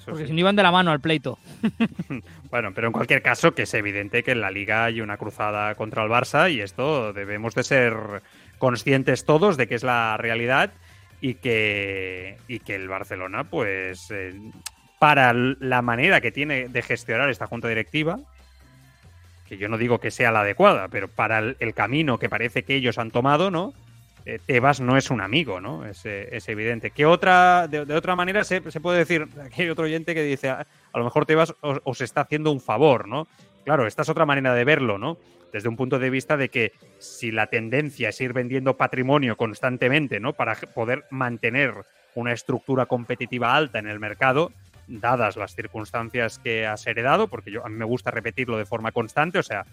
Porque 0.05 0.27
si 0.27 0.33
no 0.33 0.39
iban 0.39 0.55
de 0.55 0.63
la 0.63 0.71
mano 0.71 0.91
al 0.91 0.99
pleito. 0.99 1.37
bueno, 2.49 2.71
pero 2.73 2.87
en 2.87 2.93
cualquier 2.93 3.21
caso, 3.21 3.53
que 3.53 3.63
es 3.63 3.73
evidente 3.73 4.23
que 4.23 4.31
en 4.31 4.41
la 4.41 4.51
liga 4.51 4.85
hay 4.85 5.01
una 5.01 5.17
cruzada 5.17 5.75
contra 5.75 6.03
el 6.03 6.09
Barça 6.09 6.51
y 6.51 6.61
esto 6.61 7.13
debemos 7.13 7.55
de 7.55 7.63
ser 7.63 8.21
conscientes 8.57 9.25
todos 9.25 9.57
de 9.57 9.67
que 9.67 9.75
es 9.75 9.83
la 9.83 10.17
realidad 10.17 10.71
y 11.21 11.35
que, 11.35 12.37
y 12.47 12.59
que 12.59 12.75
el 12.75 12.87
Barcelona, 12.87 13.43
pues, 13.43 14.09
eh, 14.11 14.33
para 14.99 15.33
la 15.33 15.81
manera 15.81 16.21
que 16.21 16.31
tiene 16.31 16.67
de 16.67 16.81
gestionar 16.81 17.29
esta 17.29 17.47
junta 17.47 17.67
directiva, 17.67 18.19
que 19.47 19.57
yo 19.57 19.67
no 19.67 19.77
digo 19.77 19.99
que 19.99 20.11
sea 20.11 20.31
la 20.31 20.41
adecuada, 20.41 20.87
pero 20.87 21.09
para 21.09 21.39
el, 21.39 21.73
camino 21.73 22.17
que 22.17 22.29
parece 22.29 22.63
que 22.63 22.75
ellos 22.75 22.97
han 22.97 23.11
tomado, 23.11 23.51
¿no? 23.51 23.73
Eh, 24.25 24.39
Tebas 24.45 24.79
no 24.81 24.97
es 24.97 25.09
un 25.09 25.21
amigo, 25.21 25.59
¿no? 25.59 25.85
Es, 25.85 26.05
es 26.05 26.47
evidente. 26.49 26.91
Que 26.91 27.05
otra, 27.05 27.67
de, 27.67 27.81
otra 27.93 28.15
manera 28.15 28.43
se, 28.43 28.61
puede 28.61 28.99
decir, 28.99 29.27
aquí 29.45 29.63
hay 29.63 29.69
otro 29.69 29.85
oyente 29.85 30.13
que 30.13 30.23
dice, 30.23 30.49
a, 30.49 30.65
lo 30.93 31.03
mejor 31.03 31.25
Tebas 31.25 31.53
os, 31.61 32.01
está 32.01 32.21
haciendo 32.21 32.51
un 32.51 32.61
favor, 32.61 33.07
¿no? 33.07 33.27
Claro, 33.63 33.87
esta 33.87 34.01
es 34.01 34.09
otra 34.09 34.25
manera 34.25 34.53
de 34.53 34.63
verlo, 34.63 34.97
¿no? 34.97 35.17
Desde 35.53 35.69
un 35.69 35.75
punto 35.75 35.99
de 35.99 36.09
vista 36.09 36.37
de 36.37 36.49
que 36.49 36.71
si 36.97 37.31
la 37.31 37.47
tendencia 37.47 38.09
es 38.09 38.21
ir 38.21 38.33
vendiendo 38.33 38.77
patrimonio 38.77 39.37
constantemente, 39.37 40.19
¿no? 40.19 40.33
Para 40.33 40.55
poder 40.55 41.05
mantener 41.09 41.73
una 42.15 42.33
estructura 42.33 42.85
competitiva 42.85 43.55
alta 43.55 43.79
en 43.79 43.87
el 43.87 43.99
mercado, 43.99 44.51
dadas 44.99 45.37
las 45.37 45.55
circunstancias 45.55 46.39
que 46.39 46.65
has 46.67 46.85
heredado, 46.85 47.27
porque 47.27 47.51
yo, 47.51 47.65
a 47.65 47.69
mí 47.69 47.75
me 47.75 47.85
gusta 47.85 48.11
repetirlo 48.11 48.57
de 48.57 48.65
forma 48.65 48.91
constante, 48.91 49.39
o 49.39 49.43
sea, 49.43 49.65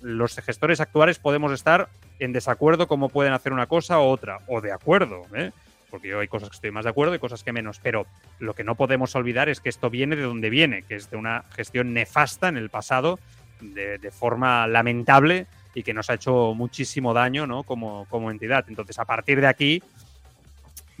los 0.00 0.36
gestores 0.36 0.80
actuales 0.80 1.18
podemos 1.18 1.52
estar 1.52 1.88
en 2.18 2.32
desacuerdo 2.32 2.86
cómo 2.86 3.08
pueden 3.08 3.32
hacer 3.32 3.52
una 3.52 3.66
cosa 3.66 3.98
u 3.98 4.02
otra, 4.02 4.40
o 4.46 4.60
de 4.60 4.72
acuerdo, 4.72 5.26
¿eh? 5.34 5.50
porque 5.90 6.08
yo 6.08 6.20
hay 6.20 6.28
cosas 6.28 6.48
que 6.50 6.54
estoy 6.54 6.70
más 6.70 6.84
de 6.84 6.90
acuerdo 6.90 7.14
y 7.14 7.18
cosas 7.18 7.42
que 7.42 7.52
menos, 7.52 7.80
pero 7.82 8.06
lo 8.38 8.54
que 8.54 8.62
no 8.62 8.76
podemos 8.76 9.14
olvidar 9.16 9.48
es 9.48 9.60
que 9.60 9.68
esto 9.68 9.90
viene 9.90 10.14
de 10.14 10.22
donde 10.22 10.48
viene, 10.48 10.82
que 10.82 10.94
es 10.94 11.10
de 11.10 11.16
una 11.16 11.44
gestión 11.54 11.92
nefasta 11.92 12.48
en 12.48 12.56
el 12.56 12.70
pasado, 12.70 13.18
de, 13.60 14.10
forma 14.10 14.66
lamentable 14.66 15.46
y 15.74 15.82
que 15.82 15.92
nos 15.92 16.08
ha 16.08 16.14
hecho 16.14 16.54
muchísimo 16.54 17.12
daño 17.12 17.46
¿no? 17.46 17.62
como, 17.62 18.06
como 18.08 18.30
entidad. 18.30 18.64
Entonces, 18.68 18.98
a 18.98 19.04
partir 19.04 19.40
de 19.40 19.46
aquí, 19.46 19.82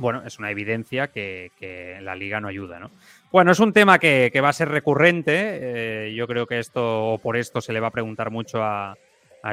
bueno, 0.00 0.22
es 0.24 0.38
una 0.38 0.50
evidencia 0.50 1.08
que, 1.08 1.98
la 2.00 2.14
liga 2.14 2.40
no 2.40 2.48
ayuda, 2.48 2.80
¿no? 2.80 2.90
Bueno, 3.30 3.52
es 3.52 3.60
un 3.60 3.74
tema 3.74 3.98
que, 3.98 4.40
va 4.42 4.48
a 4.48 4.54
ser 4.54 4.70
recurrente. 4.70 5.34
Eh, 5.34 6.14
yo 6.14 6.26
creo 6.26 6.46
que 6.46 6.58
esto, 6.58 7.12
o 7.12 7.18
por 7.18 7.36
esto, 7.36 7.60
se 7.60 7.74
le 7.74 7.80
va 7.80 7.88
a 7.88 7.92
preguntar 7.92 8.30
mucho 8.30 8.64
a, 8.64 8.96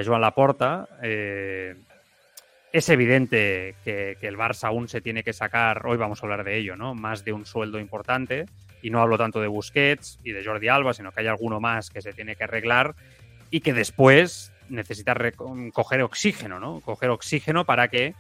Joan 0.06 0.22
Laporta. 0.22 0.88
Eh, 1.04 1.76
es 2.72 2.90
evidente 2.90 3.76
que, 3.84 4.18
el 4.22 4.38
Barça 4.38 4.70
aún 4.70 4.88
se 4.88 5.02
tiene 5.02 5.22
que 5.22 5.34
sacar, 5.34 5.86
hoy 5.86 5.98
vamos 5.98 6.24
a 6.24 6.26
hablar 6.26 6.46
de 6.46 6.58
ello, 6.58 6.78
¿no? 6.78 6.96
Más 6.96 7.26
de 7.26 7.34
un 7.34 7.46
sueldo 7.46 7.78
importante. 7.78 8.46
Y 8.82 8.90
no 8.90 9.02
hablo 9.02 9.18
tanto 9.18 9.42
de 9.42 9.48
Busquets 9.48 10.20
y 10.24 10.32
de 10.32 10.46
Jordi 10.46 10.70
Alba, 10.70 10.94
sino 10.94 11.12
que 11.12 11.20
hay 11.22 11.28
alguno 11.28 11.60
más 11.60 11.90
que 11.90 12.02
se 12.02 12.14
tiene 12.14 12.38
que 12.38 12.46
arreglar 12.46 12.96
y 13.52 13.60
que 13.60 13.74
después 13.74 14.54
necesita 14.70 15.14
coger 15.74 16.04
oxígeno, 16.04 16.60
¿no? 16.60 16.80
Coger 16.80 17.10
oxígeno 17.10 17.66
para 17.66 17.90
que 17.90 18.14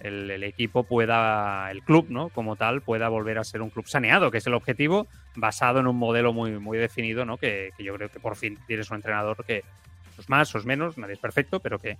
el, 0.00 0.42
equipo 0.42 0.84
pueda, 0.84 1.70
el 1.70 1.82
club, 1.82 2.06
¿no? 2.08 2.28
Como 2.30 2.56
tal, 2.56 2.80
pueda 2.80 3.08
volver 3.08 3.38
a 3.38 3.44
ser 3.44 3.62
un 3.62 3.70
club 3.70 3.86
saneado, 3.86 4.30
que 4.30 4.38
es 4.38 4.46
el 4.46 4.54
objetivo, 4.54 5.06
basado 5.36 5.80
en 5.80 5.86
un 5.86 5.96
modelo 5.96 6.32
muy, 6.32 6.58
muy 6.58 6.78
definido, 6.78 7.24
¿no? 7.24 7.36
Que, 7.36 7.70
yo 7.78 7.94
creo 7.94 8.08
que 8.08 8.20
por 8.20 8.36
fin 8.36 8.58
tienes 8.66 8.90
un 8.90 8.96
entrenador 8.96 9.44
que, 9.44 9.64
sos 10.16 10.28
más, 10.28 10.48
sos 10.48 10.64
menos, 10.64 10.98
nadie 10.98 11.14
es 11.14 11.20
perfecto, 11.20 11.60
pero 11.60 11.78
que, 11.78 11.98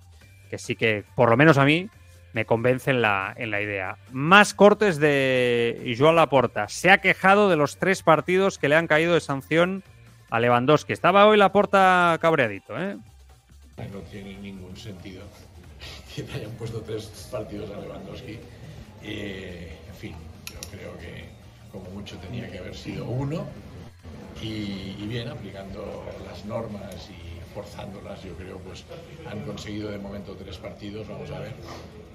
que 0.49 0.57
sí 0.57 0.75
que, 0.75 1.03
por 1.15 1.29
lo 1.29 1.37
menos 1.37 1.57
a 1.57 1.65
mí, 1.65 1.89
me 2.33 2.45
convence 2.45 2.91
en 2.91 3.01
la, 3.01 3.33
en 3.37 3.51
la 3.51 3.61
idea. 3.61 3.97
Más 4.11 4.53
cortes 4.53 4.97
de 4.97 5.95
Joan 5.97 6.15
Laporta. 6.15 6.67
Se 6.69 6.89
ha 6.89 6.99
quejado 6.99 7.49
de 7.49 7.57
los 7.57 7.77
tres 7.77 8.03
partidos 8.03 8.57
que 8.57 8.69
le 8.69 8.75
han 8.75 8.87
caído 8.87 9.13
de 9.13 9.21
sanción 9.21 9.83
a 10.29 10.39
Lewandowski. 10.39 10.93
Estaba 10.93 11.25
hoy 11.27 11.37
Laporta 11.37 12.17
cabreadito, 12.21 12.79
¿eh? 12.79 12.97
No 13.91 13.99
tiene 14.11 14.37
ningún 14.37 14.77
sentido 14.77 15.23
que 16.15 16.23
te 16.23 16.33
hayan 16.33 16.51
puesto 16.51 16.81
tres 16.81 17.05
partidos 17.31 17.69
a 17.71 17.79
Lewandowski. 17.79 18.39
En 19.03 19.95
fin, 19.95 20.15
yo 20.45 20.59
creo 20.71 20.97
que 20.97 21.29
como 21.71 21.89
mucho 21.91 22.17
tenía 22.17 22.49
que 22.51 22.59
haber 22.59 22.75
sido 22.75 23.05
uno 23.05 23.45
y, 24.41 25.05
bien, 25.07 25.27
aplicando 25.27 26.03
las 26.25 26.45
normas 26.45 27.09
y 27.09 27.53
forzándolas, 27.53 28.23
yo 28.23 28.33
creo 28.35 28.57
pues 28.59 28.83
han 29.29 29.41
conseguido 29.41 29.91
de 29.91 29.97
momento 29.97 30.35
tres 30.35 30.57
partidos, 30.57 31.07
vamos 31.07 31.29
a 31.31 31.39
ver, 31.39 31.53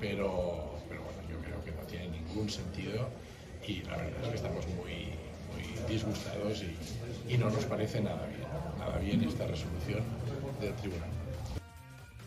pero, 0.00 0.75
pero 0.88 1.03
bueno, 1.03 1.21
yo 1.31 1.38
creo 1.41 1.65
que 1.65 1.73
no 1.73 1.87
tiene 1.87 2.09
ningún 2.09 2.49
sentido 2.49 3.09
y 3.67 3.83
la 3.83 3.97
verdad 3.97 4.23
es 4.23 4.29
que 4.29 4.37
estamos 4.37 4.67
muy, 4.69 5.12
muy 5.53 5.88
disgustados 5.88 6.62
y, 6.62 7.35
y 7.35 7.38
no 7.38 7.50
nos 7.50 7.65
parece 7.67 8.00
nada 8.00 8.26
bien, 8.26 8.49
nada 8.79 8.99
bien 8.99 9.23
esta 9.23 9.47
resolución 9.47 10.00
del 10.61 10.75
tribunal. 10.75 11.11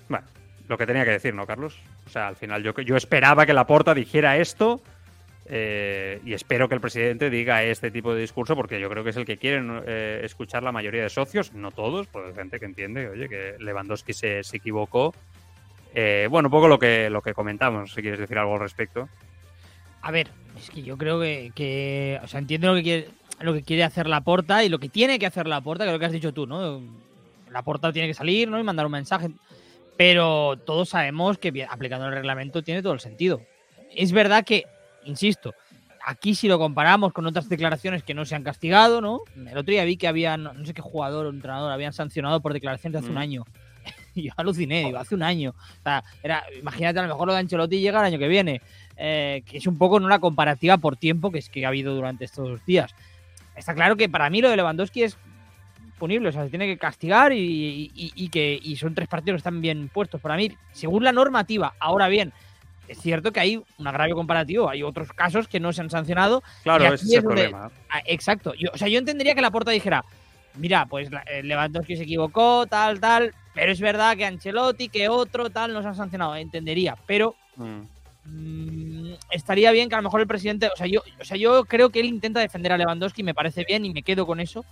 Bueno, 0.08 0.26
lo 0.70 0.78
que 0.78 0.86
tenía 0.86 1.04
que 1.04 1.12
decir, 1.12 1.34
¿no, 1.34 1.46
Carlos? 1.46 1.78
O 2.06 2.10
sea, 2.10 2.28
al 2.28 2.36
final 2.36 2.64
yo, 2.64 2.74
yo 2.80 2.96
esperaba 2.96 3.46
que 3.46 3.54
la 3.54 3.68
Porta 3.68 3.94
dijera 3.94 4.38
esto 4.38 4.82
eh, 5.48 6.22
y 6.24 6.34
espero 6.34 6.70
que 6.70 6.76
el 6.76 6.82
presidente 6.82 7.32
diga 7.32 7.64
este 7.64 7.90
tipo 7.90 8.14
de 8.14 8.22
discurso 8.22 8.56
porque 8.56 8.80
yo 8.80 8.88
creo 8.88 9.04
que 9.04 9.10
es 9.10 9.18
el 9.18 9.26
que 9.26 9.38
quieren 9.38 9.82
eh, 9.88 10.22
escuchar 10.24 10.62
la 10.62 10.72
mayoría 10.72 11.02
de 11.02 11.10
socios, 11.10 11.54
no 11.54 11.72
todos, 11.72 12.06
porque 12.06 12.30
hay 12.30 12.36
gente 12.36 12.60
que 12.60 12.66
entiende, 12.66 13.10
oye, 13.10 13.28
que 13.28 13.56
Lewandowski 13.60 14.14
se, 14.14 14.44
se 14.44 14.58
equivocó. 14.58 15.16
Eh, 15.96 16.28
bueno, 16.30 16.50
un 16.50 16.52
poco 16.52 16.68
lo 16.68 16.78
que, 16.78 17.10
lo 17.10 17.24
que 17.24 17.34
comentamos, 17.34 17.92
si 17.92 18.04
quieres 18.04 18.20
decir 18.20 18.38
algo 18.38 18.54
al 18.54 18.60
respecto. 18.60 19.10
A 20.04 20.12
ver, 20.12 20.30
es 20.56 20.70
que 20.70 20.84
yo 20.84 21.00
creo 21.00 21.20
que, 21.20 22.20
o 22.22 22.28
sea, 22.28 22.40
entiendo 22.40 22.68
lo 22.68 22.76
que 22.76 22.84
quiere, 22.84 23.08
lo 23.42 23.56
que 23.56 23.64
quiere 23.64 23.84
hacer 23.84 24.06
la 24.06 24.22
Porta 24.22 24.64
y 24.64 24.70
lo 24.70 24.78
que 24.78 24.90
tiene 24.90 25.18
que 25.18 25.26
hacer 25.26 25.48
la 25.48 25.62
Porta, 25.62 25.84
que 25.84 25.90
es 25.90 25.94
lo 25.94 26.00
que 26.00 26.06
has 26.06 26.12
dicho 26.12 26.32
tú, 26.32 26.46
¿no? 26.46 26.80
La 27.50 27.64
Porta 27.64 27.92
tiene 27.92 28.08
que 28.08 28.14
salir, 28.14 28.48
¿no? 28.48 28.60
Y 28.60 28.64
mandar 28.64 28.86
un 28.86 28.92
mensaje. 28.92 29.32
Pero 30.00 30.58
todos 30.66 30.88
sabemos 30.88 31.38
que 31.38 31.68
aplicando 31.70 32.08
el 32.08 32.14
reglamento 32.14 32.64
tiene 32.64 32.82
todo 32.82 32.94
el 32.94 33.02
sentido. 33.02 33.42
Es 33.94 34.14
verdad 34.14 34.46
que, 34.46 34.64
insisto, 35.04 35.54
aquí 36.06 36.36
si 36.36 36.48
lo 36.48 36.58
comparamos 36.58 37.12
con 37.12 37.26
otras 37.26 37.50
declaraciones 37.50 38.02
que 38.04 38.14
no 38.14 38.24
se 38.24 38.34
han 38.34 38.44
castigado, 38.44 39.02
¿no? 39.02 39.20
El 39.36 39.58
otro 39.58 39.74
día 39.74 39.84
vi 39.84 39.98
que 39.98 40.08
había, 40.08 40.38
no 40.38 40.66
sé 40.66 40.74
qué 40.74 40.82
jugador 40.82 41.26
o 41.26 41.30
entrenador 41.30 41.70
habían 41.70 41.92
sancionado 41.92 42.40
por 42.40 42.54
declaraciones 42.54 42.94
de 42.94 43.00
hace 43.00 43.10
un 43.10 43.16
mm. 43.16 43.18
año. 43.18 43.46
y 44.16 44.22
yo 44.28 44.32
aluciné, 44.38 44.86
digo, 44.86 45.00
hace 45.00 45.16
un 45.16 45.24
año. 45.24 45.50
O 45.50 45.84
sea, 45.84 46.02
era, 46.24 46.46
imagínate, 46.58 47.00
a 47.00 47.02
lo 47.02 47.10
mejor 47.10 47.28
lo 47.28 47.34
de 47.34 47.40
Ancelotti 47.40 47.82
llega 47.82 48.00
el 48.00 48.06
año 48.06 48.20
que 48.20 48.30
viene. 48.30 48.62
Eh, 48.96 49.44
que 49.46 49.58
es 49.58 49.68
un 49.68 49.78
poco 49.78 50.00
la 50.00 50.20
comparativa 50.20 50.78
por 50.78 50.96
tiempo 50.96 51.30
que 51.30 51.40
es 51.40 51.50
que 51.50 51.66
ha 51.66 51.68
habido 51.68 51.94
durante 51.94 52.24
estos 52.24 52.66
días. 52.66 52.96
Está 53.54 53.76
claro 53.76 53.98
que 53.98 54.08
para 54.08 54.30
mí 54.30 54.40
lo 54.40 54.50
de 54.50 54.56
Lewandowski 54.56 55.04
es 55.04 55.18
o 56.02 56.32
sea, 56.32 56.44
se 56.44 56.50
tiene 56.50 56.68
que 56.68 56.78
castigar 56.78 57.32
y, 57.34 58.30
que 58.32 58.62
son 58.78 58.96
tres 58.96 59.08
partidos 59.08 59.36
que 59.36 59.40
están 59.40 59.62
bien 59.62 59.90
puestos. 59.90 60.22
Para 60.22 60.36
mí, 60.36 60.52
según 60.72 61.04
la 61.04 61.12
normativa, 61.12 61.74
ahora 61.80 62.08
bien, 62.08 62.34
es 62.88 63.00
cierto 63.00 63.32
que 63.32 63.40
hay 63.40 63.62
un 63.78 63.88
agravio 63.88 64.16
comparativo, 64.16 64.70
hay 64.70 64.84
otros 64.84 65.14
casos 65.14 65.48
que 65.48 65.60
no 65.60 65.74
se 65.74 65.82
han 65.82 65.90
sancionado. 65.90 66.44
Claro, 66.64 66.94
ese 66.94 67.06
es 67.06 67.14
el 67.14 67.24
problema. 67.24 67.72
Ah, 67.90 68.02
exacto. 68.06 68.54
Yo, 68.56 68.70
o 68.74 68.78
sea, 68.78 68.88
yo 68.88 68.98
entendería 68.98 69.36
que 69.36 69.42
la 69.42 69.52
porta 69.52 69.72
dijera, 69.72 70.04
mira, 70.56 70.86
pues 70.86 71.10
eh, 71.28 71.44
Lewandowski 71.44 71.98
se 71.98 72.04
equivocó, 72.04 72.66
tal, 72.68 73.00
tal, 73.00 73.34
pero 73.54 73.72
es 73.72 73.80
verdad 73.80 74.18
que 74.18 74.26
Ancelotti, 74.26 74.90
que 74.90 75.10
otro, 75.10 75.50
tal, 75.50 75.74
no 75.74 75.82
se 75.82 75.88
han 75.88 75.96
sancionado. 75.96 76.36
Entendería, 76.36 76.98
pero 77.06 77.36
mm. 77.58 77.82
Mm, 78.32 79.14
estaría 79.32 79.72
bien 79.72 79.90
que 79.90 79.96
a 79.96 79.98
lo 79.98 80.04
mejor 80.04 80.22
el 80.22 80.28
presidente, 80.28 80.68
o 80.68 80.76
sea, 80.76 80.88
yo, 80.88 81.02
o 81.20 81.26
sea, 81.26 81.38
yo 81.38 81.66
creo 81.66 81.90
que 81.90 82.00
él 82.00 82.08
intenta 82.08 82.40
defender 82.40 82.72
a 82.72 82.78
Lewandowski, 82.78 83.24
me 83.24 83.34
parece 83.34 83.64
bien 83.66 83.86
y 83.86 83.94
me 83.94 84.04
quedo 84.04 84.26
con 84.26 84.40
eso 84.40 84.66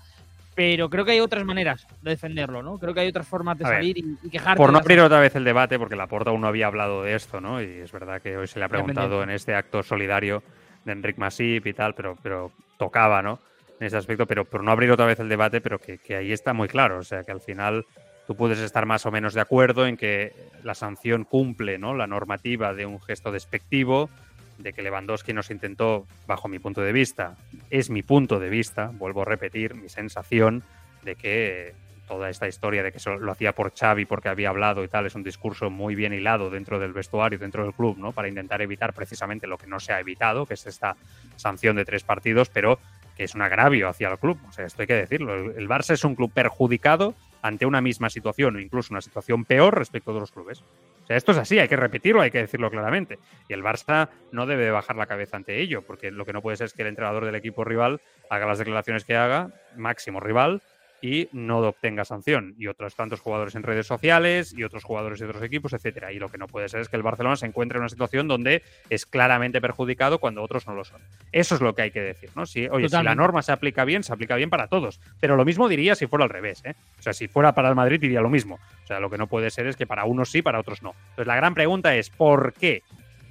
pero 0.58 0.90
creo 0.90 1.06
que 1.06 1.12
hay 1.12 1.20
otras 1.20 1.46
maneras 1.46 1.86
de 2.02 2.10
defenderlo, 2.10 2.64
¿no? 2.64 2.80
Creo 2.80 2.92
que 2.92 3.02
hay 3.02 3.10
otras 3.10 3.28
formas 3.28 3.60
de 3.60 3.64
salir 3.64 3.96
y, 3.96 4.18
y, 4.24 4.30
quejarte. 4.32 4.58
Por 4.58 4.72
no 4.72 4.80
abrir 4.80 5.00
otra 5.02 5.20
vez 5.20 5.36
el 5.36 5.44
debate, 5.44 5.78
porque 5.78 5.96
Laporta 5.96 6.32
aún 6.32 6.42
no 6.42 6.48
había 6.48 6.66
hablado 6.66 7.04
de 7.04 7.14
esto, 7.14 7.40
¿no? 7.40 7.62
Y 7.62 7.66
es 7.66 7.92
verdad 7.92 8.20
que 8.24 8.36
hoy 8.36 8.48
se 8.48 8.58
le 8.58 8.66
ha 8.66 8.68
preguntado 8.68 9.22
en 9.22 9.30
este 9.30 9.54
acto 9.54 9.84
solidario 9.84 10.42
de 10.84 10.94
Enric 10.94 11.20
Masip 11.20 11.68
y 11.68 11.74
tal, 11.74 11.94
pero, 11.94 12.18
pero 12.24 12.52
tocaba, 12.80 13.22
¿no? 13.22 13.38
En 13.80 13.86
ese 13.86 13.98
aspecto, 13.98 14.26
pero 14.26 14.46
por 14.46 14.64
no 14.64 14.72
abrir 14.72 14.90
otra 14.90 15.06
vez 15.06 15.20
el 15.20 15.30
debate, 15.30 15.62
pero 15.62 15.78
que, 15.78 16.00
que 16.00 16.16
ahí 16.16 16.32
está 16.32 16.54
muy 16.54 16.68
claro, 16.68 16.98
o 16.98 17.04
sea, 17.04 17.24
que 17.24 17.32
al 17.32 17.42
final 17.42 17.86
tú 18.26 18.36
puedes 18.36 18.58
estar 18.58 18.88
más 18.88 19.06
o 19.06 19.12
menos 19.12 19.36
de 19.36 19.42
acuerdo 19.42 19.86
en 19.86 19.96
que 19.96 20.34
la 20.64 20.74
sanción 20.74 21.24
cumple, 21.24 21.78
¿no? 21.78 21.94
La 21.94 22.08
normativa 22.08 22.74
de 22.74 22.88
un 22.88 23.00
gesto 23.00 23.32
despectivo, 23.32 24.10
de 24.58 24.74
que 24.74 24.82
Lewandowski 24.82 25.34
nos 25.34 25.52
intentó, 25.52 26.06
bajo 26.26 26.48
mi 26.48 26.60
punto 26.60 26.82
de 26.82 26.92
vista, 26.92 27.38
es 27.70 27.90
mi 27.90 28.04
punto 28.04 28.40
de 28.40 28.50
vista, 28.50 28.92
vuelvo 28.94 29.22
a 29.22 29.26
repetir, 29.26 29.76
mi 29.76 29.90
sensación 29.90 30.64
de 31.04 31.16
que 31.16 31.76
toda 32.08 32.30
esta 32.30 32.48
historia 32.48 32.84
de 32.84 32.92
que 32.92 33.00
lo 33.20 33.32
hacía 33.32 33.54
por 33.54 33.74
Xavi 33.74 34.06
porque 34.06 34.30
había 34.30 34.50
hablado 34.50 34.84
y 34.84 34.88
tal, 34.88 35.06
es 35.06 35.16
un 35.16 35.24
discurso 35.24 35.70
muy 35.70 35.94
bien 35.94 36.14
hilado 36.14 36.50
dentro 36.50 36.80
del 36.80 36.94
vestuario, 36.94 37.38
dentro 37.38 37.64
del 37.64 37.74
club, 37.74 37.98
¿no? 37.98 38.14
Para 38.14 38.30
intentar 38.30 38.62
evitar 38.62 38.94
precisamente 38.94 39.46
lo 39.46 39.58
que 39.58 39.68
no 39.68 39.80
se 39.80 39.94
ha 39.94 40.00
evitado, 40.00 40.46
que 40.46 40.54
es 40.54 40.66
esta 40.66 40.96
sanción 41.36 41.76
de 41.76 41.86
tres 41.86 42.04
partidos, 42.04 42.50
pero 42.50 42.80
que 43.16 43.26
es 43.26 43.36
un 43.36 43.42
agravio 43.42 43.90
hacia 43.90 44.10
el 44.10 44.18
club. 44.18 44.40
O 44.48 44.52
sea, 44.52 44.66
esto 44.66 44.82
hay 44.82 44.88
que 44.88 44.94
decirlo. 44.94 45.52
El 45.52 45.68
Barça 45.68 45.94
es 45.94 46.04
un 46.04 46.16
club 46.16 46.32
perjudicado 46.32 47.14
ante 47.42 47.66
una 47.66 47.82
misma 47.82 48.10
situación 48.10 48.56
o 48.56 48.60
incluso 48.60 48.94
una 48.94 49.02
situación 49.02 49.44
peor 49.44 49.78
respecto 49.78 50.14
de 50.14 50.20
los 50.20 50.32
clubes. 50.32 50.64
O 51.08 51.10
sea, 51.10 51.16
esto 51.16 51.32
es 51.32 51.38
así, 51.38 51.58
hay 51.58 51.70
que 51.70 51.78
repetirlo, 51.78 52.20
hay 52.20 52.32
que 52.32 52.40
decirlo 52.40 52.70
claramente. 52.70 53.18
Y 53.48 53.54
el 53.54 53.64
Barça 53.64 54.10
no 54.34 54.46
debe 54.46 54.72
bajar 54.72 54.98
la 54.98 55.06
cabeza 55.06 55.38
ante 55.38 55.62
ello, 55.62 55.82
porque 55.82 56.12
lo 56.12 56.26
que 56.26 56.34
no 56.34 56.42
puede 56.42 56.58
ser 56.58 56.66
es 56.66 56.74
que 56.74 56.82
el 56.82 56.90
entrenador 56.90 57.24
del 57.24 57.36
equipo 57.36 57.64
rival 57.64 58.02
haga 58.30 58.46
las 58.46 58.58
declaraciones 58.58 59.06
que 59.06 59.16
haga, 59.16 59.54
máximo 59.78 60.20
rival, 60.20 60.62
y 61.02 61.30
no 61.32 61.60
obtenga 61.60 62.06
sanción. 62.06 62.56
Y 62.58 62.68
otros 62.68 62.96
tantos 62.96 63.20
jugadores 63.20 63.56
en 63.56 63.64
redes 63.64 63.88
sociales 63.88 64.54
y 64.56 64.64
otros 64.64 64.84
jugadores 64.84 65.20
de 65.20 65.26
otros 65.26 65.44
equipos, 65.44 65.74
etcétera. 65.74 66.12
Y 66.12 66.20
lo 66.20 66.30
que 66.30 66.38
no 66.38 66.48
puede 66.48 66.70
ser 66.70 66.82
es 66.82 66.90
que 66.90 66.96
el 66.96 67.04
Barcelona 67.04 67.36
se 67.36 67.46
encuentre 67.46 67.78
en 67.78 67.82
una 67.82 67.90
situación 67.90 68.28
donde 68.28 68.64
es 68.90 69.06
claramente 69.06 69.62
perjudicado 69.62 70.20
cuando 70.20 70.44
otros 70.44 70.68
no 70.68 70.74
lo 70.74 70.84
son. 70.84 71.02
Eso 71.32 71.56
es 71.56 71.62
lo 71.62 71.76
que 71.76 71.84
hay 71.84 71.92
que 71.92 72.02
decir, 72.02 72.30
¿no? 72.36 72.46
Si, 72.46 72.68
oye, 72.68 72.90
si 72.90 73.04
la 73.04 73.16
norma 73.16 73.42
se 73.42 73.52
aplica 73.52 73.86
bien, 73.86 74.04
se 74.04 74.14
aplica 74.14 74.36
bien 74.36 74.50
para 74.50 74.68
todos. 74.68 75.00
Pero 75.20 75.36
lo 75.36 75.46
mismo 75.46 75.68
diría 75.68 75.96
si 75.96 76.08
fuera 76.08 76.24
al 76.24 76.30
revés, 76.30 76.62
¿eh? 76.66 76.76
O 77.00 77.02
sea, 77.02 77.14
si 77.14 77.28
fuera 77.28 77.54
para 77.54 77.70
el 77.70 77.76
Madrid 77.76 78.00
diría 78.00 78.22
lo 78.22 78.30
mismo. 78.30 78.60
O 78.84 78.88
sea, 78.88 79.00
lo 79.00 79.10
que 79.10 79.18
no 79.18 79.28
puede 79.28 79.52
ser 79.52 79.68
es 79.68 79.76
que 79.76 79.86
para 79.86 80.06
unos 80.06 80.32
sí, 80.32 80.42
para 80.42 80.60
otros 80.60 80.82
no. 80.82 80.96
Entonces 81.10 81.28
la 81.28 81.36
gran 81.36 81.54
pregunta 81.54 81.96
es, 81.96 82.10
¿por 82.10 82.54
qué? 82.54 82.84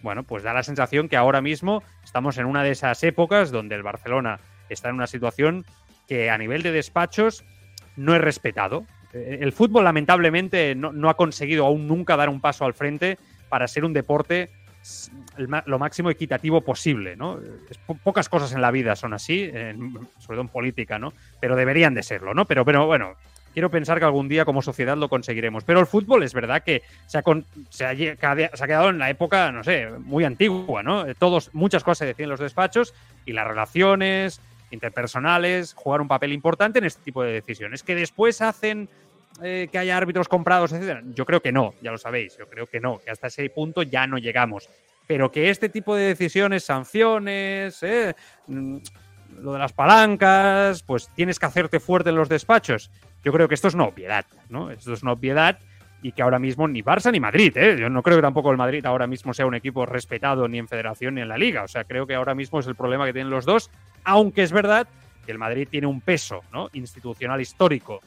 Bueno, 0.02 0.22
pues 0.22 0.42
da 0.42 0.52
la 0.52 0.62
sensación 0.62 1.08
que 1.08 1.16
ahora 1.16 1.40
mismo 1.40 1.82
estamos 2.04 2.38
en 2.38 2.46
una 2.46 2.62
de 2.62 2.70
esas 2.70 3.02
épocas 3.02 3.50
donde 3.50 3.74
el 3.74 3.82
Barcelona 3.82 4.38
está 4.68 4.88
en 4.88 4.94
una 4.96 5.06
situación 5.06 5.64
que 6.06 6.30
a 6.30 6.38
nivel 6.38 6.62
de 6.62 6.72
despachos 6.72 7.44
no 7.96 8.14
es 8.14 8.20
respetado. 8.20 8.84
Eh, 9.12 9.38
el 9.40 9.52
fútbol, 9.52 9.84
lamentablemente, 9.84 10.74
no, 10.74 11.08
ha 11.08 11.14
conseguido 11.14 11.66
aún 11.66 11.86
nunca 11.86 12.16
dar 12.16 12.28
un 12.28 12.40
paso 12.40 12.64
al 12.64 12.74
frente 12.74 13.18
para 13.48 13.68
ser 13.68 13.84
un 13.84 13.92
deporte 13.92 14.50
lo 15.36 15.80
máximo 15.80 16.10
equitativo 16.10 16.60
posible, 16.60 17.16
¿no? 17.16 17.40
pocas 18.04 18.28
cosas 18.28 18.52
en 18.52 18.60
la 18.60 18.70
vida 18.70 18.94
son 18.94 19.14
así, 19.14 19.50
sobre 19.50 20.36
todo 20.36 20.42
en 20.42 20.48
política, 20.48 20.96
¿no? 20.96 21.12
Pero 21.40 21.56
deberían 21.56 21.92
de 21.92 22.04
serlo, 22.04 22.34
¿no? 22.34 22.44
Pero, 22.44 22.64
pero 22.64 22.86
bueno, 22.86 23.16
quiero 23.56 23.70
pensar 23.70 23.98
que 23.98 24.04
algún 24.04 24.28
día 24.28 24.44
como 24.44 24.60
sociedad 24.60 24.98
lo 24.98 25.08
conseguiremos. 25.08 25.64
Pero 25.64 25.80
el 25.80 25.86
fútbol 25.86 26.22
es 26.22 26.34
verdad 26.34 26.62
que 26.62 26.82
se 27.06 27.16
ha, 27.16 27.22
se 27.70 27.86
ha, 27.86 27.96
se 27.96 28.64
ha 28.64 28.66
quedado 28.66 28.90
en 28.90 28.98
la 28.98 29.08
época, 29.08 29.50
no 29.50 29.64
sé, 29.64 29.88
muy 29.98 30.24
antigua, 30.24 30.82
¿no? 30.82 31.06
Todos, 31.14 31.48
muchas 31.54 31.82
cosas 31.82 32.00
se 32.00 32.04
decían 32.04 32.26
en 32.26 32.30
los 32.32 32.40
despachos 32.40 32.92
y 33.24 33.32
las 33.32 33.48
relaciones, 33.48 34.42
interpersonales 34.70 35.74
jugar 35.74 36.00
un 36.00 36.08
papel 36.08 36.32
importante 36.32 36.78
en 36.78 36.84
este 36.84 37.02
tipo 37.02 37.22
de 37.22 37.32
decisiones. 37.32 37.82
Que 37.82 37.94
después 37.94 38.40
hacen 38.42 38.88
eh, 39.42 39.68
que 39.70 39.78
haya 39.78 39.96
árbitros 39.96 40.28
comprados, 40.28 40.72
etcétera. 40.72 41.02
Yo 41.14 41.26
creo 41.26 41.42
que 41.42 41.52
no, 41.52 41.74
ya 41.82 41.90
lo 41.90 41.98
sabéis. 41.98 42.36
Yo 42.38 42.48
creo 42.48 42.66
que 42.66 42.80
no, 42.80 42.98
que 42.98 43.10
hasta 43.10 43.26
ese 43.26 43.48
punto 43.50 43.82
ya 43.82 44.06
no 44.06 44.18
llegamos. 44.18 44.68
Pero 45.06 45.30
que 45.30 45.50
este 45.50 45.68
tipo 45.68 45.94
de 45.94 46.04
decisiones, 46.04 46.64
sanciones, 46.64 47.82
eh, 47.82 48.14
mm, 48.46 48.78
lo 49.40 49.52
de 49.52 49.58
las 49.58 49.72
palancas, 49.72 50.82
pues 50.82 51.10
tienes 51.14 51.38
que 51.38 51.46
hacerte 51.46 51.80
fuerte 51.80 52.10
en 52.10 52.16
los 52.16 52.28
despachos. 52.28 52.90
Yo 53.22 53.32
creo 53.32 53.48
que 53.48 53.54
esto 53.54 53.68
es 53.68 53.74
una 53.74 53.84
obviedad, 53.84 54.24
¿no? 54.48 54.70
Esto 54.70 54.92
es 54.92 55.02
una 55.02 55.12
obviedad 55.12 55.58
y 56.02 56.12
que 56.12 56.22
ahora 56.22 56.38
mismo 56.38 56.68
ni 56.68 56.82
Barça 56.82 57.10
ni 57.10 57.20
Madrid, 57.20 57.56
¿eh? 57.56 57.76
Yo 57.78 57.90
no 57.90 58.02
creo 58.02 58.16
que 58.16 58.22
tampoco 58.22 58.50
el 58.50 58.56
Madrid 58.56 58.84
ahora 58.86 59.06
mismo 59.06 59.34
sea 59.34 59.46
un 59.46 59.54
equipo 59.54 59.86
respetado 59.86 60.46
ni 60.48 60.58
en 60.58 60.68
federación 60.68 61.16
ni 61.16 61.20
en 61.20 61.28
la 61.28 61.36
liga. 61.36 61.64
O 61.64 61.68
sea, 61.68 61.84
creo 61.84 62.06
que 62.06 62.14
ahora 62.14 62.34
mismo 62.34 62.60
es 62.60 62.66
el 62.66 62.74
problema 62.74 63.04
que 63.06 63.12
tienen 63.12 63.30
los 63.30 63.44
dos 63.44 63.70
aunque 64.06 64.44
es 64.44 64.52
verdad 64.52 64.88
que 65.26 65.32
el 65.32 65.38
Madrid 65.38 65.68
tiene 65.68 65.88
un 65.88 66.00
peso 66.00 66.42
¿no? 66.52 66.70
institucional 66.72 67.40
histórico 67.40 68.00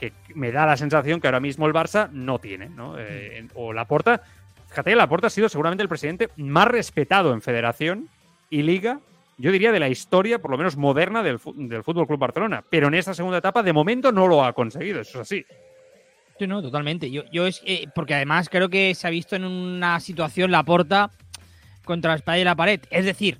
que 0.00 0.12
me 0.34 0.50
da 0.50 0.66
la 0.66 0.76
sensación 0.76 1.20
que 1.20 1.28
ahora 1.28 1.40
mismo 1.40 1.66
el 1.66 1.74
Barça 1.74 2.10
no 2.10 2.38
tiene. 2.38 2.70
¿no? 2.70 2.98
Eh, 2.98 3.46
o 3.54 3.72
Laporta, 3.72 4.22
fíjate, 4.68 4.96
Laporta 4.96 5.28
ha 5.28 5.30
sido 5.30 5.48
seguramente 5.48 5.82
el 5.82 5.88
presidente 5.88 6.30
más 6.38 6.66
respetado 6.66 7.34
en 7.34 7.42
federación 7.42 8.08
y 8.48 8.62
liga, 8.62 8.98
yo 9.36 9.52
diría 9.52 9.72
de 9.72 9.80
la 9.80 9.88
historia, 9.88 10.40
por 10.40 10.50
lo 10.50 10.56
menos 10.56 10.76
moderna, 10.76 11.22
del, 11.22 11.38
del 11.54 11.84
Fútbol 11.84 12.06
Club 12.06 12.18
Barcelona. 12.18 12.64
Pero 12.68 12.88
en 12.88 12.94
esta 12.94 13.12
segunda 13.12 13.38
etapa, 13.38 13.62
de 13.62 13.72
momento, 13.72 14.10
no 14.10 14.26
lo 14.26 14.44
ha 14.44 14.52
conseguido, 14.52 15.00
eso 15.00 15.20
es 15.20 15.22
así. 15.22 15.46
Sí, 16.38 16.46
no, 16.46 16.62
totalmente. 16.62 17.10
Yo, 17.10 17.24
yo 17.30 17.46
es, 17.46 17.60
eh, 17.66 17.86
porque 17.94 18.14
además 18.14 18.48
creo 18.48 18.68
que 18.68 18.94
se 18.94 19.06
ha 19.06 19.10
visto 19.10 19.36
en 19.36 19.44
una 19.44 20.00
situación 20.00 20.50
Laporta 20.50 21.10
contra 21.84 22.12
la 22.12 22.16
espalda 22.16 22.38
y 22.38 22.44
la 22.44 22.56
pared. 22.56 22.80
Es 22.90 23.04
decir, 23.04 23.38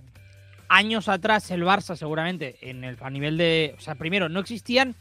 años 0.75 1.09
atrás 1.09 1.51
el 1.51 1.63
Barça 1.63 1.97
seguramente 1.97 2.57
en 2.61 2.85
el, 2.85 2.99
a 3.01 3.11
nivel 3.11 3.37
de... 3.39 3.75
O 3.79 3.81
sea, 3.81 3.95
primero, 3.95 4.29
no 4.29 4.41
existían, 4.41 4.95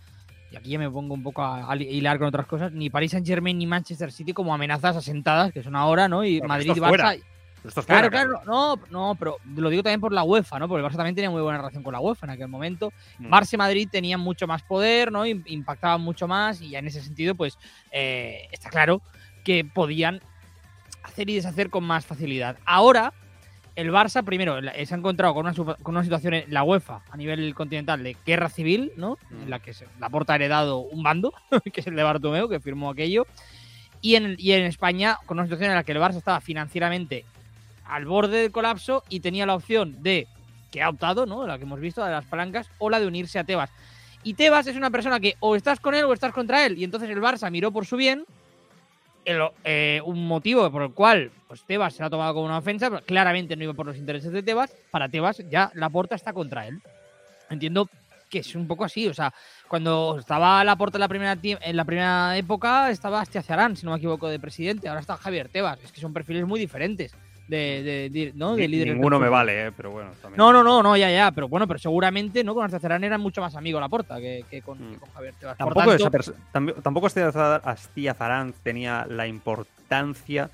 y 0.52 0.56
aquí 0.56 0.70
ya 0.70 0.80
me 0.80 0.90
pongo 0.90 1.16
un 1.16 1.24
poco 1.24 1.44
a, 1.44 1.76
hilar 1.76 2.20
con 2.20 2.28
otras 2.28 2.46
cosas, 2.46 2.72
ni 2.72 2.90
Paris 2.90 3.12
Saint 3.12 3.26
Germain 3.26 3.58
ni 3.58 3.66
Manchester 3.66 4.12
City 4.12 4.34
como 4.34 4.54
amenazas 4.54 4.96
asentadas, 4.96 5.52
que 5.52 5.64
son 5.64 5.76
ahora, 5.76 6.08
¿no? 6.08 6.24
Y 6.24 6.42
Madrid 6.42 6.74
y 6.76 6.80
Barça... 6.80 7.20
claro, 7.88 8.12
claro, 8.12 8.42
no, 8.46 8.80
no, 8.92 9.16
pero 9.18 9.38
lo 9.56 9.70
digo 9.70 9.82
también 9.82 10.00
por 10.00 10.12
la 10.12 10.24
UEFA, 10.24 10.60
¿no? 10.60 10.68
Porque 10.68 10.86
el 10.86 10.92
Barça 10.92 10.98
también 10.98 11.16
tenía 11.16 11.32
muy 11.32 11.42
buena 11.42 11.58
relación 11.58 11.82
con 11.82 11.94
la 11.94 12.00
UEFA 12.00 12.28
en 12.28 12.30
aquel 12.34 12.50
momento. 12.50 12.94
Mm. 13.18 13.34
Barça 13.34 13.54
y 13.54 13.58
Madrid 13.58 13.90
tenían 13.92 14.20
mucho 14.20 14.46
más 14.46 14.62
poder, 14.62 15.12
¿no? 15.12 15.26
Impactaban 15.26 16.02
mucho 16.02 16.28
más 16.28 16.62
y 16.62 16.76
en 16.76 16.86
ese 16.86 17.02
sentido, 17.02 17.34
pues, 17.34 17.58
eh, 17.92 18.48
está 18.52 18.70
claro 18.70 19.02
que 19.44 19.66
podían 19.66 20.22
hacer 21.02 21.30
y 21.32 21.36
deshacer 21.36 21.72
con 21.72 21.84
más 21.84 22.06
facilidad. 22.06 22.58
Ahora, 22.64 23.12
el 23.76 23.92
Barça, 23.92 24.24
primero, 24.24 24.60
se 24.62 24.94
ha 24.94 24.98
encontrado 24.98 25.34
con 25.34 25.46
una, 25.86 26.04
situación 26.04 26.34
en 26.36 26.54
la 26.54 26.64
UEFA 26.64 27.02
a 27.10 27.18
nivel 27.18 27.56
continental 27.56 28.04
de 28.04 28.16
guerra 28.26 28.50
civil, 28.50 28.92
¿no? 28.98 29.18
En 29.32 29.50
la 29.50 29.60
que 29.60 29.74
la 30.00 30.10
porta 30.10 30.34
ha 30.34 30.36
heredado 30.36 30.80
un 30.80 31.02
bando, 31.02 31.34
que 31.74 31.82
es 31.82 31.88
el 31.88 31.96
de 31.96 32.04
Bartomeu, 32.04 32.48
que 32.48 32.60
firmó 32.60 32.92
aquello. 32.92 33.26
Y 34.02 34.16
en, 34.16 34.36
y 34.38 34.52
en 34.52 34.66
España, 34.66 35.18
con 35.26 35.38
una 35.38 35.46
situación 35.46 35.72
en 35.72 35.76
la 35.76 35.84
que 35.84 35.94
el 35.94 35.98
Barça 35.98 36.18
estaba 36.18 36.42
financieramente 36.42 37.26
al 37.86 38.06
borde 38.06 38.44
del 38.44 38.52
colapso 38.52 39.04
y 39.10 39.22
tenía 39.22 39.46
la 39.46 39.56
opción 39.56 40.04
de, 40.04 40.28
que 40.72 40.82
ha 40.82 40.90
optado, 40.90 41.26
¿no? 41.26 41.48
La 41.48 41.58
que 41.58 41.64
hemos 41.64 41.80
visto, 41.80 42.04
de 42.04 42.12
las 42.12 42.26
palancas, 42.26 42.70
o 42.78 42.90
la 42.90 43.00
de 43.00 43.08
unirse 43.08 43.40
a 43.40 43.44
Tebas. 43.44 43.72
Y 44.24 44.36
Tebas 44.36 44.68
es 44.68 44.76
una 44.76 44.92
persona 44.92 45.20
que 45.20 45.36
o 45.40 45.56
estás 45.56 45.80
con 45.80 45.96
él 45.96 46.06
o 46.06 46.14
estás 46.14 46.32
contra 46.32 46.66
él. 46.66 46.78
Y 46.78 46.84
entonces 46.84 47.10
el 47.10 47.22
Barça 47.22 47.50
miró 47.50 47.72
por 47.72 47.86
su 47.86 47.98
bien 47.98 48.26
eh, 49.26 50.02
un 50.06 50.28
motivo 50.28 50.70
por 50.72 50.84
el 50.84 50.92
cual 50.94 51.32
pues, 51.48 51.64
Tebas 51.64 51.94
se 51.94 52.04
ha 52.04 52.10
tomado 52.10 52.34
como 52.34 52.46
una 52.46 52.58
ofensa, 52.58 52.90
claramente 53.02 53.56
no 53.56 53.64
iba 53.64 53.74
por 53.74 53.86
los 53.86 53.98
intereses 53.98 54.32
de 54.32 54.44
Tebas. 54.44 54.76
Para 54.92 55.10
Tebas 55.10 55.42
ya 55.50 55.72
la 55.76 55.90
porta 55.90 56.16
está 56.16 56.34
contra 56.34 56.68
él. 56.68 56.82
Entiendo 57.50 57.88
que 58.30 58.40
es 58.40 58.56
un 58.56 58.68
poco 58.68 58.84
así. 58.84 59.08
O 59.08 59.14
sea, 59.14 59.34
cuando 59.68 60.18
estaba 60.20 60.64
la 60.64 60.76
porta 60.76 60.98
en 60.98 61.02
la 61.02 61.08
primera, 61.08 61.38
en 61.42 61.78
la 61.78 61.86
primera 61.86 62.38
época, 62.38 62.90
estaba 62.90 63.22
Astiazarán, 63.22 63.76
si 63.76 63.86
no 63.86 63.92
me 63.92 63.98
equivoco, 63.98 64.28
de 64.28 64.40
presidente. 64.40 64.88
Ahora 64.88 65.02
está 65.02 65.18
Javier 65.18 65.50
Tebas. 65.50 65.80
Es 65.84 65.92
que 65.92 66.02
son 66.02 66.14
perfiles 66.14 66.46
muy 66.46 66.60
diferentes 66.60 67.16
de, 67.48 68.10
de, 68.12 68.32
¿no? 68.36 68.56
de 68.56 68.68
Ninguno 68.68 69.20
me 69.20 69.30
vale, 69.30 69.68
¿eh? 69.68 69.72
pero 69.76 69.92
bueno. 69.92 70.12
No, 70.36 70.54
no, 70.54 70.64
no, 70.64 70.82
no, 70.82 70.96
ya, 70.96 71.12
ya. 71.12 71.32
Pero 71.32 71.48
bueno, 71.48 71.68
pero 71.68 71.80
seguramente 71.80 72.44
no 72.44 72.54
con 72.54 72.66
Astiazarán 72.66 73.04
era 73.04 73.18
mucho 73.18 73.42
más 73.42 73.56
amigo 73.56 73.80
la 73.80 73.90
porta 73.90 74.20
que, 74.20 74.46
que, 74.50 74.62
con, 74.62 74.78
mm. 74.80 75.00
Javier 75.14 75.34
Tebas. 75.40 75.58
Tampoco, 75.58 75.98
tanto... 76.52 76.74
tampoco 76.82 77.08
Astiazarán 77.08 78.54
tenía 78.64 79.06
la 79.10 79.28
importancia 79.28 80.50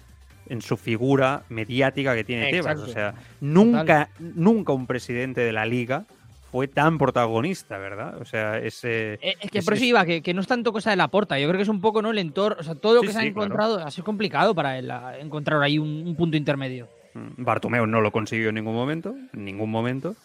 en 0.47 0.62
su 0.62 0.78
figura 0.78 1.43
mediática 1.49 2.15
que 2.15 2.23
tiene 2.23 2.52
Tebas. 2.52 2.80
O 2.80 2.88
sea, 2.88 3.13
nunca, 3.39 4.10
nunca 4.19 4.73
un 4.73 4.88
presidente 4.88 5.41
de 5.41 5.54
la 5.54 5.65
liga 5.65 6.06
fue 6.51 6.67
tan 6.67 6.97
protagonista, 6.97 7.77
¿verdad? 7.77 8.19
O 8.19 8.25
sea, 8.25 8.57
ese... 8.57 9.13
Eh, 9.21 9.35
es 9.39 9.51
que 9.51 9.62
por 9.62 9.75
eso 9.75 9.85
iba, 9.85 10.05
que, 10.05 10.33
no 10.33 10.41
es 10.41 10.47
tanto 10.47 10.73
cosa 10.73 10.89
de 10.89 10.95
la 10.95 11.07
porta. 11.07 11.39
Yo 11.39 11.47
creo 11.47 11.57
que 11.57 11.63
es 11.63 11.69
un 11.69 11.81
poco, 11.81 12.01
¿no? 12.01 12.12
El 12.12 12.17
entorno, 12.17 12.57
o 12.59 12.63
sea, 12.63 12.75
todo 12.75 12.95
lo 12.95 13.01
que 13.01 13.12
se 13.12 13.19
ha 13.19 13.25
encontrado 13.25 13.79
ha 13.85 13.91
sido 13.91 14.05
complicado 14.05 14.55
para 14.55 14.77
él 14.77 14.91
encontrar 15.19 15.62
ahí 15.62 15.77
un, 15.77 16.15
punto 16.15 16.38
intermedio. 16.38 16.88
Mm, 17.13 17.43
Bartomeu 17.43 17.85
no 17.85 18.01
lo 18.01 18.12
consiguió 18.12 18.49
en 18.49 18.55
ningún 18.55 18.75
momento, 18.75 19.15
en 19.33 19.45
ningún 19.45 19.69
momento. 19.69 20.15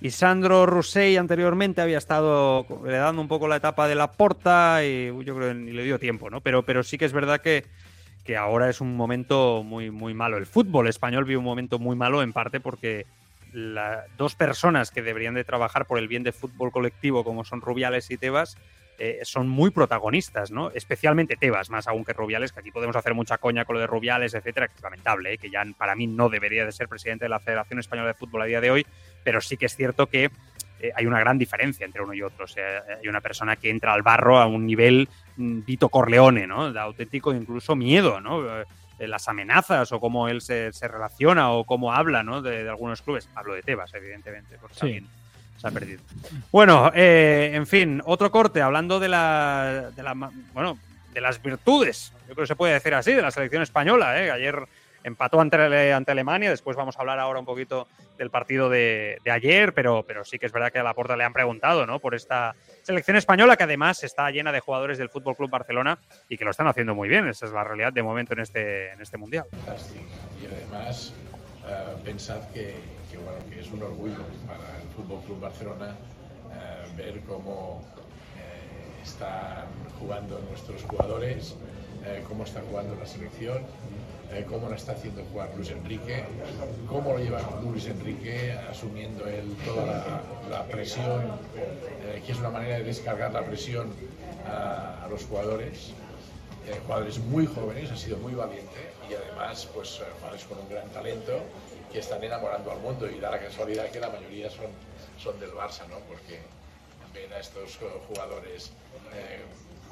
Y 0.00 0.10
Sandro 0.10 0.66
Rossell 0.66 1.18
anteriormente 1.18 1.80
había 1.80 1.98
estado 1.98 2.66
le 2.84 2.96
dando 2.96 3.22
un 3.22 3.28
poco 3.28 3.48
la 3.48 3.56
etapa 3.56 3.86
de 3.88 3.94
la 3.94 4.10
porta 4.10 4.84
y 4.84 5.06
yo 5.24 5.36
creo 5.36 5.48
que 5.48 5.54
ni 5.54 5.72
le 5.72 5.84
dio 5.84 5.98
tiempo, 5.98 6.30
¿no? 6.30 6.40
Pero, 6.40 6.64
pero 6.64 6.82
sí 6.82 6.98
que 6.98 7.04
es 7.04 7.12
verdad 7.12 7.40
que, 7.40 7.64
que 8.24 8.36
ahora 8.36 8.68
es 8.68 8.80
un 8.80 8.96
momento 8.96 9.62
muy, 9.62 9.90
muy 9.90 10.14
malo. 10.14 10.36
El 10.36 10.46
fútbol 10.46 10.88
español 10.88 11.24
vive 11.24 11.38
un 11.38 11.44
momento 11.44 11.78
muy 11.78 11.96
malo 11.96 12.22
en 12.22 12.32
parte 12.32 12.60
porque 12.60 13.06
las 13.54 14.04
dos 14.16 14.34
personas 14.34 14.90
que 14.90 15.00
deberían 15.00 15.34
de 15.34 15.44
trabajar 15.44 15.86
por 15.86 15.98
el 15.98 16.08
bien 16.08 16.24
de 16.24 16.32
fútbol 16.32 16.72
colectivo, 16.72 17.24
como 17.24 17.44
son 17.44 17.60
Rubiales 17.60 18.10
y 18.10 18.16
Tebas, 18.16 18.58
eh, 18.98 19.20
son 19.22 19.48
muy 19.48 19.70
protagonistas, 19.70 20.50
¿no? 20.50 20.70
Especialmente 20.70 21.36
Tebas, 21.36 21.70
más 21.70 21.86
aún 21.86 22.04
que 22.04 22.12
Rubiales, 22.12 22.52
que 22.52 22.60
aquí 22.60 22.70
podemos 22.70 22.96
hacer 22.96 23.14
mucha 23.14 23.38
coña 23.38 23.64
con 23.64 23.74
lo 23.74 23.80
de 23.80 23.86
Rubiales, 23.86 24.34
etcétera, 24.34 24.68
que 24.68 24.74
es 24.74 24.82
lamentable, 24.82 25.34
¿eh? 25.34 25.38
que 25.38 25.50
ya 25.50 25.64
para 25.76 25.94
mí 25.94 26.06
no 26.06 26.28
debería 26.28 26.64
de 26.64 26.72
ser 26.72 26.88
presidente 26.88 27.24
de 27.24 27.28
la 27.28 27.40
Federación 27.40 27.78
Española 27.78 28.08
de 28.08 28.14
Fútbol 28.14 28.42
a 28.42 28.46
día 28.46 28.60
de 28.60 28.70
hoy, 28.70 28.86
pero 29.22 29.40
sí 29.40 29.56
que 29.56 29.66
es 29.66 29.76
cierto 29.76 30.06
que 30.06 30.30
eh, 30.80 30.92
hay 30.94 31.06
una 31.06 31.20
gran 31.20 31.38
diferencia 31.38 31.86
entre 31.86 32.02
uno 32.02 32.14
y 32.14 32.22
otro. 32.22 32.44
O 32.44 32.48
sea, 32.48 32.84
hay 33.00 33.08
una 33.08 33.20
persona 33.20 33.56
que 33.56 33.70
entra 33.70 33.92
al 33.94 34.02
barro 34.02 34.38
a 34.38 34.46
un 34.46 34.66
nivel 34.66 35.08
mm, 35.36 35.60
Vito 35.64 35.88
Corleone, 35.88 36.46
¿no? 36.46 36.72
De 36.72 36.80
auténtico 36.80 37.32
incluso 37.32 37.74
miedo, 37.76 38.20
¿no? 38.20 38.42
Las 38.98 39.28
amenazas 39.28 39.92
o 39.92 40.00
cómo 40.00 40.28
él 40.28 40.40
se, 40.40 40.70
relaciona 40.82 41.50
o 41.52 41.64
cómo 41.64 41.92
habla 41.92 42.22
¿no? 42.22 42.42
de, 42.42 42.68
algunos 42.68 43.02
clubes. 43.02 43.28
Hablo 43.34 43.54
de 43.54 43.62
Tebas, 43.62 43.92
evidentemente, 43.94 44.56
porque 44.60 44.76
también 44.76 45.06
se 45.56 45.68
ha 45.68 45.70
perdido. 45.70 46.02
Bueno, 46.50 46.90
eh, 46.94 47.52
en 47.54 47.66
fin, 47.66 48.02
otro 48.04 48.30
corte, 48.30 48.62
hablando 48.62 49.00
de 49.00 49.08
la, 49.08 49.90
de 49.94 50.02
la, 50.02 50.14
bueno, 50.52 50.78
de 51.12 51.20
las 51.20 51.42
virtudes, 51.42 52.12
yo 52.28 52.34
creo 52.34 52.44
que 52.44 52.48
se 52.48 52.56
puede 52.56 52.74
decir 52.74 52.94
así, 52.94 53.12
de 53.12 53.22
la 53.22 53.30
selección 53.30 53.62
española. 53.62 54.22
¿eh? 54.22 54.30
Ayer 54.30 54.66
empató 55.04 55.40
ante, 55.40 55.92
ante 55.92 56.12
Alemania, 56.12 56.50
después 56.50 56.76
vamos 56.76 56.96
a 56.96 57.00
hablar 57.00 57.18
ahora 57.18 57.38
un 57.38 57.44
poquito 57.44 57.86
del 58.18 58.30
partido 58.30 58.68
de, 58.68 59.18
ayer, 59.30 59.74
pero, 59.74 60.04
pero 60.06 60.24
sí 60.24 60.38
que 60.38 60.46
es 60.46 60.52
verdad 60.52 60.72
que 60.72 60.78
a 60.78 60.82
la 60.82 60.94
puerta 60.94 61.16
le 61.16 61.24
han 61.24 61.32
preguntado 61.32 61.86
¿no? 61.86 61.98
por 61.98 62.14
esta 62.14 62.54
selección 62.84 63.16
española 63.16 63.56
que 63.56 63.64
además 63.64 64.04
está 64.04 64.30
llena 64.30 64.52
de 64.52 64.60
jugadores 64.60 64.98
del 64.98 65.08
Fútbol 65.08 65.36
Club 65.36 65.50
Barcelona 65.50 65.98
y 66.28 66.36
que 66.36 66.44
lo 66.44 66.50
están 66.50 66.68
haciendo 66.68 66.94
muy 66.94 67.08
bien. 67.08 67.26
Esa 67.26 67.46
es 67.46 67.52
la 67.52 67.64
realidad 67.64 67.92
de 67.92 68.02
momento 68.02 68.34
en 68.34 68.40
este, 68.40 68.92
en 68.92 69.00
este 69.00 69.16
mundial. 69.16 69.46
Y 70.40 70.46
además, 70.46 71.12
uh, 71.64 71.98
pensad 72.04 72.40
que, 72.50 72.76
que, 73.10 73.16
bueno, 73.16 73.38
que, 73.48 73.60
es 73.60 73.70
un 73.70 73.82
orgullo 73.82 74.22
para 74.46 74.76
el 74.80 74.88
Fútbol 74.94 75.22
Club 75.24 75.40
Barcelona 75.40 75.96
uh, 76.46 76.96
ver 76.96 77.20
cómo 77.26 77.82
están 79.02 79.66
jugando 79.98 80.40
nuestros 80.48 80.82
jugadores, 80.82 81.56
eh, 82.06 82.22
cómo 82.28 82.44
está 82.44 82.60
jugando 82.68 82.94
la 82.96 83.06
selección, 83.06 83.62
eh, 84.30 84.44
cómo 84.48 84.68
lo 84.68 84.74
está 84.74 84.92
haciendo 84.92 85.24
jugar 85.32 85.50
Luis 85.56 85.70
Enrique, 85.70 86.24
cómo 86.88 87.12
lo 87.12 87.18
lleva 87.18 87.40
Luis 87.62 87.86
Enrique 87.86 88.52
asumiendo 88.70 89.26
él 89.26 89.56
toda 89.64 89.86
la, 89.86 90.22
la 90.50 90.64
presión, 90.64 91.38
eh, 92.04 92.22
que 92.24 92.32
es 92.32 92.38
una 92.38 92.50
manera 92.50 92.78
de 92.78 92.84
descargar 92.84 93.32
la 93.32 93.42
presión 93.42 93.92
a, 94.46 95.06
los 95.08 95.24
jugadores. 95.24 95.92
Jugadores 96.86 97.18
muy 97.18 97.44
jóvenes, 97.44 97.90
ha 97.90 97.96
sido 97.96 98.16
muy 98.16 98.32
valiente 98.32 98.90
y 99.10 99.12
además 99.12 99.68
pues 99.74 100.00
jugadores 100.16 100.44
con 100.44 100.58
un 100.58 100.68
gran 100.70 100.88
talento 100.88 101.40
que 101.92 101.98
están 101.98 102.24
enamorando 102.24 102.72
al 102.72 102.78
mundo 102.78 103.06
y 103.10 103.20
da 103.20 103.30
la 103.30 103.38
casualidad 103.38 103.90
que 103.90 104.00
la 104.00 104.08
mayoría 104.08 104.48
son, 104.48 104.72
son 105.22 105.38
del 105.40 105.50
Barça, 105.50 105.86
¿no? 105.90 105.98
Porque 106.08 106.40
ven 107.12 107.30
a 107.34 107.38
estos 107.38 107.78
jugadores 108.08 108.72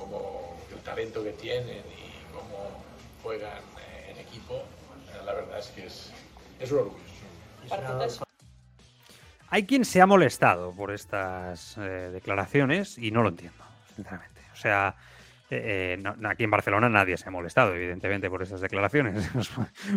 como 0.02 0.56
el 0.72 0.78
talento 0.80 1.22
que 1.22 1.30
tienen 1.32 1.78
y 1.78 2.32
cómo 2.34 2.82
juegan 3.22 3.58
eh, 3.78 4.12
en 4.12 4.18
equipo, 4.18 4.54
eh, 4.56 5.22
la 5.24 5.32
verdad 5.34 5.58
es 5.58 5.68
que 5.68 5.86
es, 5.86 6.12
es 6.60 6.72
un 6.72 6.78
orgullo. 6.78 7.02
Hay 9.48 9.66
quien 9.66 9.84
se 9.84 10.00
ha 10.00 10.06
molestado 10.06 10.72
por 10.74 10.92
estas 10.92 11.76
eh, 11.78 12.10
declaraciones 12.12 12.96
y 12.98 13.10
no 13.10 13.22
lo 13.22 13.28
entiendo, 13.28 13.62
sinceramente. 13.94 14.40
O 14.52 14.56
sea, 14.56 14.96
eh, 15.50 15.98
no- 16.00 16.16
aquí 16.28 16.44
en 16.44 16.50
Barcelona 16.50 16.88
nadie 16.88 17.16
se 17.18 17.28
ha 17.28 17.30
molestado, 17.30 17.74
evidentemente, 17.74 18.30
por 18.30 18.42
esas 18.42 18.60
declaraciones, 18.62 19.28
os 19.36 19.50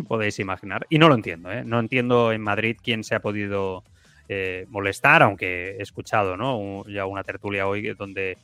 podéis 0.06 0.38
imaginar. 0.38 0.86
Y 0.90 0.98
no 0.98 1.08
lo 1.08 1.14
entiendo, 1.14 1.50
¿eh? 1.50 1.64
No 1.64 1.80
entiendo 1.80 2.32
en 2.32 2.42
Madrid 2.42 2.76
quién 2.82 3.02
se 3.02 3.14
ha 3.14 3.20
podido 3.20 3.82
eh, 4.28 4.66
molestar, 4.68 5.22
aunque 5.22 5.76
he 5.78 5.82
escuchado 5.82 6.36
¿no? 6.36 6.58
Un- 6.58 6.84
ya 6.92 7.06
una 7.06 7.24
tertulia 7.24 7.66
hoy 7.66 7.94
donde 7.94 8.36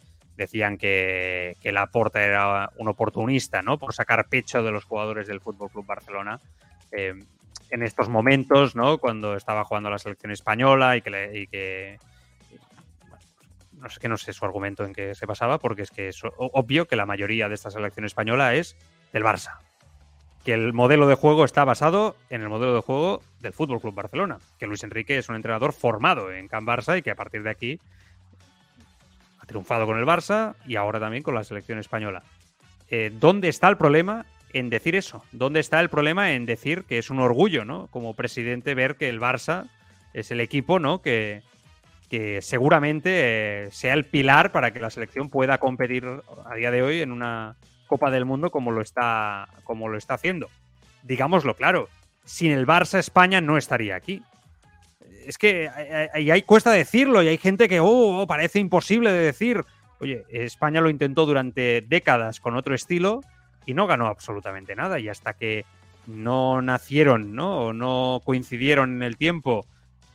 decían 0.42 0.78
que, 0.78 1.56
que 1.60 1.72
Laporta 1.72 2.22
era 2.22 2.70
un 2.76 2.88
oportunista, 2.88 3.62
¿no? 3.62 3.78
Por 3.78 3.94
sacar 3.94 4.28
pecho 4.28 4.62
de 4.62 4.70
los 4.70 4.84
jugadores 4.84 5.26
del 5.26 5.40
Fútbol 5.40 5.70
Club 5.70 5.86
Barcelona. 5.86 6.40
Eh, 6.92 7.14
en 7.72 7.82
estos 7.82 8.08
momentos, 8.10 8.76
¿no? 8.76 8.98
Cuando 8.98 9.34
estaba 9.34 9.64
jugando 9.64 9.88
la 9.90 9.98
selección 9.98 10.30
española 10.30 10.96
y 10.96 11.00
que, 11.00 11.98
no 13.72 13.88
sé 13.88 13.98
que 13.98 14.08
no 14.08 14.18
sé 14.18 14.34
su 14.34 14.44
argumento 14.44 14.84
en 14.84 14.92
qué 14.92 15.14
se 15.14 15.24
basaba, 15.24 15.58
porque 15.58 15.82
es 15.82 15.90
que 15.90 16.08
es 16.08 16.20
obvio 16.36 16.86
que 16.86 16.96
la 16.96 17.06
mayoría 17.06 17.48
de 17.48 17.54
esta 17.54 17.70
selección 17.70 18.04
española 18.04 18.54
es 18.54 18.76
del 19.12 19.24
Barça. 19.24 19.58
Que 20.44 20.52
el 20.52 20.74
modelo 20.74 21.06
de 21.06 21.14
juego 21.14 21.46
está 21.46 21.64
basado 21.64 22.14
en 22.28 22.42
el 22.42 22.50
modelo 22.50 22.74
de 22.74 22.82
juego 22.82 23.22
del 23.40 23.54
Fútbol 23.54 23.80
Club 23.80 23.94
Barcelona. 23.94 24.38
Que 24.58 24.66
Luis 24.66 24.84
Enrique 24.84 25.16
es 25.16 25.30
un 25.30 25.36
entrenador 25.36 25.72
formado 25.72 26.30
en 26.30 26.48
Can 26.48 26.66
Barça 26.66 26.98
y 26.98 27.02
que 27.02 27.10
a 27.10 27.16
partir 27.16 27.42
de 27.42 27.50
aquí 27.50 27.80
ha 29.42 29.46
triunfado 29.46 29.86
con 29.86 29.98
el 29.98 30.06
Barça 30.06 30.54
y 30.66 30.76
ahora 30.76 31.00
también 31.00 31.24
con 31.24 31.34
la 31.34 31.42
selección 31.42 31.78
española. 31.78 32.22
Eh, 32.88 33.10
¿Dónde 33.18 33.48
está 33.48 33.68
el 33.68 33.76
problema 33.76 34.24
en 34.52 34.70
decir 34.70 34.94
eso? 34.94 35.24
¿Dónde 35.32 35.60
está 35.60 35.80
el 35.80 35.88
problema 35.88 36.32
en 36.32 36.46
decir 36.46 36.84
que 36.84 36.98
es 36.98 37.10
un 37.10 37.18
orgullo, 37.18 37.64
¿no? 37.64 37.88
Como 37.88 38.14
presidente 38.14 38.74
ver 38.74 38.96
que 38.96 39.08
el 39.08 39.20
Barça 39.20 39.68
es 40.12 40.30
el 40.30 40.40
equipo, 40.40 40.78
¿no? 40.78 41.02
Que, 41.02 41.42
que 42.08 42.40
seguramente 42.40 43.64
eh, 43.64 43.70
sea 43.72 43.94
el 43.94 44.04
pilar 44.04 44.52
para 44.52 44.72
que 44.72 44.78
la 44.78 44.90
selección 44.90 45.28
pueda 45.28 45.58
competir 45.58 46.04
a 46.44 46.54
día 46.54 46.70
de 46.70 46.82
hoy 46.82 47.00
en 47.00 47.10
una 47.10 47.56
Copa 47.88 48.10
del 48.10 48.24
Mundo 48.24 48.50
como 48.50 48.70
lo 48.70 48.80
está, 48.80 49.48
como 49.64 49.88
lo 49.88 49.98
está 49.98 50.14
haciendo. 50.14 50.48
Digámoslo 51.02 51.56
claro, 51.56 51.88
sin 52.24 52.52
el 52.52 52.66
Barça 52.66 52.98
España 52.98 53.40
no 53.40 53.58
estaría 53.58 53.96
aquí. 53.96 54.22
Es 55.26 55.38
que 55.38 55.64
eh, 55.66 56.10
eh, 56.14 56.20
y 56.22 56.30
hay, 56.30 56.42
cuesta 56.42 56.70
decirlo 56.70 57.22
y 57.22 57.28
hay 57.28 57.38
gente 57.38 57.68
que 57.68 57.80
oh, 57.80 58.22
oh, 58.22 58.26
parece 58.26 58.58
imposible 58.58 59.12
de 59.12 59.24
decir. 59.24 59.64
Oye, 60.00 60.24
España 60.30 60.80
lo 60.80 60.90
intentó 60.90 61.26
durante 61.26 61.80
décadas 61.80 62.40
con 62.40 62.56
otro 62.56 62.74
estilo 62.74 63.20
y 63.66 63.74
no 63.74 63.86
ganó 63.86 64.08
absolutamente 64.08 64.74
nada. 64.74 64.98
Y 64.98 65.08
hasta 65.08 65.34
que 65.34 65.64
no 66.06 66.60
nacieron, 66.62 67.34
¿no? 67.34 67.66
O 67.66 67.72
no 67.72 68.20
coincidieron 68.24 68.96
en 68.96 69.02
el 69.02 69.16
tiempo 69.16 69.66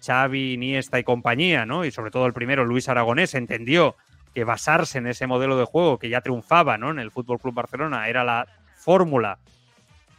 Xavi, 0.06 0.54
Iniesta 0.54 1.00
y 1.00 1.04
compañía, 1.04 1.66
¿no? 1.66 1.86
Y 1.86 1.92
sobre 1.92 2.12
todo 2.12 2.26
el 2.26 2.34
primero, 2.34 2.66
Luis 2.66 2.90
Aragonés, 2.90 3.34
entendió 3.34 3.96
que 4.34 4.44
basarse 4.44 5.00
en 5.00 5.08
ese 5.08 5.28
modelo 5.28 5.58
de 5.58 5.66
juego 5.66 5.98
que 5.98 6.10
ya 6.10 6.22
triunfaba, 6.22 6.78
¿no? 6.78 6.92
En 6.92 7.00
el 7.00 7.12
Fútbol 7.12 7.40
Club 7.40 7.56
Barcelona 7.56 8.08
era 8.08 8.24
la 8.24 8.48
fórmula, 8.76 9.40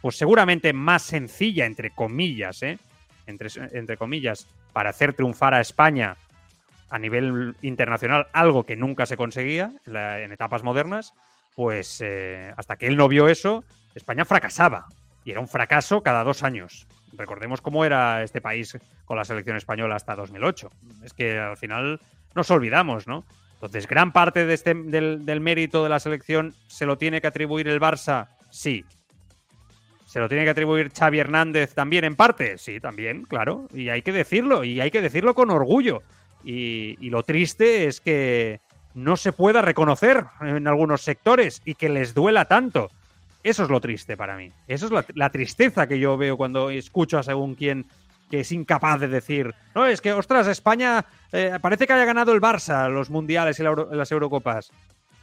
pues 0.01 0.17
seguramente 0.17 0.73
más 0.73 1.03
sencilla, 1.03 1.65
entre 1.65 1.91
comillas, 1.91 2.61
¿eh? 2.63 2.77
Entre, 3.27 3.49
entre 3.73 3.97
comillas, 3.97 4.47
para 4.73 4.89
hacer 4.89 5.13
triunfar 5.13 5.53
a 5.53 5.61
España 5.61 6.17
a 6.89 6.99
nivel 6.99 7.55
internacional, 7.61 8.27
algo 8.33 8.65
que 8.65 8.75
nunca 8.75 9.05
se 9.05 9.17
conseguía 9.17 9.71
en, 9.85 10.31
etapas 10.31 10.63
modernas, 10.63 11.13
pues 11.55 12.01
eh, 12.01 12.53
hasta 12.57 12.77
que 12.77 12.87
él 12.87 12.97
no 12.97 13.07
vio 13.07 13.27
eso, 13.27 13.63
España 13.93 14.25
fracasaba. 14.25 14.87
Y 15.23 15.31
era 15.31 15.39
un 15.39 15.47
fracaso 15.47 16.01
cada 16.01 16.23
dos 16.23 16.43
años. 16.43 16.87
Recordemos 17.13 17.61
cómo 17.61 17.85
era 17.85 18.23
este 18.23 18.41
país 18.41 18.77
con 19.05 19.17
la 19.17 19.25
selección 19.25 19.57
española 19.57 19.95
hasta 19.95 20.15
2008. 20.15 20.71
Es 21.03 21.13
que 21.13 21.37
al 21.37 21.57
final 21.57 21.99
nos 22.33 22.49
olvidamos, 22.49 23.07
¿no? 23.07 23.25
Entonces, 23.55 23.87
gran 23.87 24.13
parte 24.13 24.45
de 24.45 24.53
este, 24.53 24.73
del 24.73 25.41
mérito 25.41 25.83
de 25.83 25.89
la 25.89 25.99
selección 25.99 26.55
se 26.67 26.85
lo 26.85 26.97
tiene 26.97 27.19
que 27.19 27.27
atribuir 27.27 27.67
el 27.67 27.81
Barça, 27.81 28.27
sí. 28.49 28.85
¿Se 30.09 30.19
lo 30.19 30.27
tiene 30.27 30.43
que 30.43 30.49
atribuir 30.49 30.91
Xavi 30.91 31.19
Hernández 31.19 31.75
también 31.75 32.03
en 32.03 32.15
parte? 32.15 32.57
Sí, 32.57 32.79
también, 32.79 33.25
claro. 33.25 33.67
Y 33.71 33.89
hay 33.89 34.01
que 34.01 34.11
decirlo, 34.11 34.63
y 34.63 34.81
hay 34.81 34.89
que 34.89 35.03
decirlo 35.03 35.35
con 35.35 35.51
orgullo. 35.51 36.01
Y, 36.43 36.95
lo 37.11 37.21
triste 37.21 37.85
es 37.85 38.01
que 38.01 38.59
no 38.95 39.17
se 39.17 39.33
pueda 39.33 39.61
reconocer 39.61 40.25
en 40.41 40.67
algunos 40.67 41.03
sectores 41.03 41.61
y 41.63 41.75
que 41.75 41.89
les 41.89 42.15
duela 42.15 42.45
tanto. 42.45 42.89
Eso 43.43 43.61
es 43.61 43.69
lo 43.69 43.79
triste 43.79 44.17
para 44.17 44.35
mí. 44.35 44.51
Eso 44.67 44.87
es 44.87 45.05
la, 45.13 45.29
tristeza 45.29 45.85
que 45.85 45.99
yo 45.99 46.17
veo 46.17 46.37
cuando 46.37 46.71
escucho 46.71 47.19
a 47.19 47.23
según 47.23 47.53
quien 47.53 47.85
que 48.31 48.39
es 48.39 48.51
incapaz 48.51 48.99
de 48.99 49.09
decir, 49.09 49.53
no, 49.75 49.85
es 49.85 50.01
que, 50.01 50.13
ostras, 50.13 50.47
España 50.47 51.05
eh, 51.31 51.59
parece 51.61 51.85
que 51.85 51.93
haya 51.93 52.05
ganado 52.05 52.33
el 52.33 52.41
Barça 52.41 52.89
los 52.89 53.11
mundiales 53.11 53.59
y 53.59 53.63
las 53.63 54.11
Eurocopas. 54.11 54.71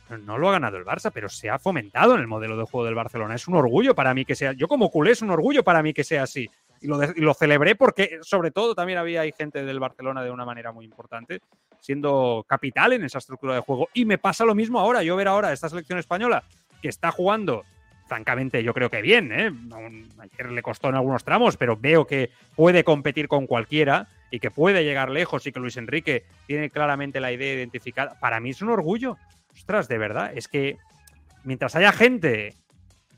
No 0.08 0.38
lo 0.38 0.48
ha 0.48 0.52
ganado 0.52 0.76
el 0.76 0.84
Barça, 0.84 1.10
pero 1.12 1.28
se 1.28 1.50
ha 1.50 1.58
fomentado 1.58 2.14
en 2.14 2.20
el 2.20 2.26
modelo 2.26 2.56
de 2.56 2.64
juego 2.64 2.84
del 2.84 2.94
Barcelona. 2.94 3.34
Es 3.34 3.48
un 3.48 3.56
orgullo 3.56 3.94
para 3.94 4.14
mí 4.14 4.24
que 4.24 4.36
sea. 4.36 4.52
Yo, 4.52 4.68
como 4.68 4.90
culé, 4.90 5.12
es 5.12 5.22
un 5.22 5.30
orgullo 5.30 5.64
para 5.64 5.82
mí 5.82 5.92
que 5.92 6.04
sea 6.04 6.22
así. 6.22 6.48
Y 6.80 6.86
lo, 6.86 6.98
de- 6.98 7.34
celebré 7.34 7.74
porque, 7.74 8.18
sobre 8.22 8.50
todo, 8.50 8.74
también 8.74 8.98
había 8.98 9.22
ahí 9.22 9.32
gente 9.36 9.64
del 9.64 9.80
Barcelona 9.80 10.22
de 10.22 10.30
una 10.30 10.44
manera 10.44 10.70
muy 10.72 10.84
importante, 10.84 11.40
siendo 11.80 12.44
capital 12.46 12.92
en 12.92 13.04
esa 13.04 13.18
estructura 13.18 13.54
de 13.54 13.60
juego. 13.60 13.88
Y 13.94 14.04
me 14.04 14.18
pasa 14.18 14.44
lo 14.44 14.54
mismo 14.54 14.78
ahora. 14.78 15.02
Yo 15.02 15.16
ver 15.16 15.26
ahora 15.28 15.52
esta 15.52 15.68
selección 15.68 15.98
española 15.98 16.44
que 16.80 16.88
está 16.88 17.10
jugando, 17.10 17.64
francamente, 18.06 18.62
yo 18.62 18.72
creo 18.74 18.90
que 18.90 19.02
bien. 19.02 19.32
¿eh? 19.32 19.50
Ayer 20.20 20.52
le 20.52 20.62
costó 20.62 20.88
en 20.88 20.94
algunos 20.94 21.24
tramos, 21.24 21.56
pero 21.56 21.76
veo 21.76 22.06
que 22.06 22.30
puede 22.54 22.84
competir 22.84 23.26
con 23.26 23.46
cualquiera 23.46 24.06
y 24.30 24.38
que 24.38 24.50
puede 24.50 24.84
llegar 24.84 25.10
lejos 25.10 25.46
y 25.46 25.52
que 25.52 25.58
Luis 25.60 25.76
Enrique 25.76 26.24
tiene 26.46 26.70
claramente 26.70 27.18
la 27.20 27.32
idea 27.32 27.54
identificada. 27.54 28.18
Para 28.20 28.38
mí 28.38 28.50
es 28.50 28.62
un 28.62 28.68
orgullo. 28.68 29.16
Ostras, 29.56 29.88
de 29.88 29.98
verdad, 29.98 30.32
es 30.34 30.48
que 30.48 30.76
mientras 31.44 31.74
haya 31.74 31.92
gente 31.92 32.54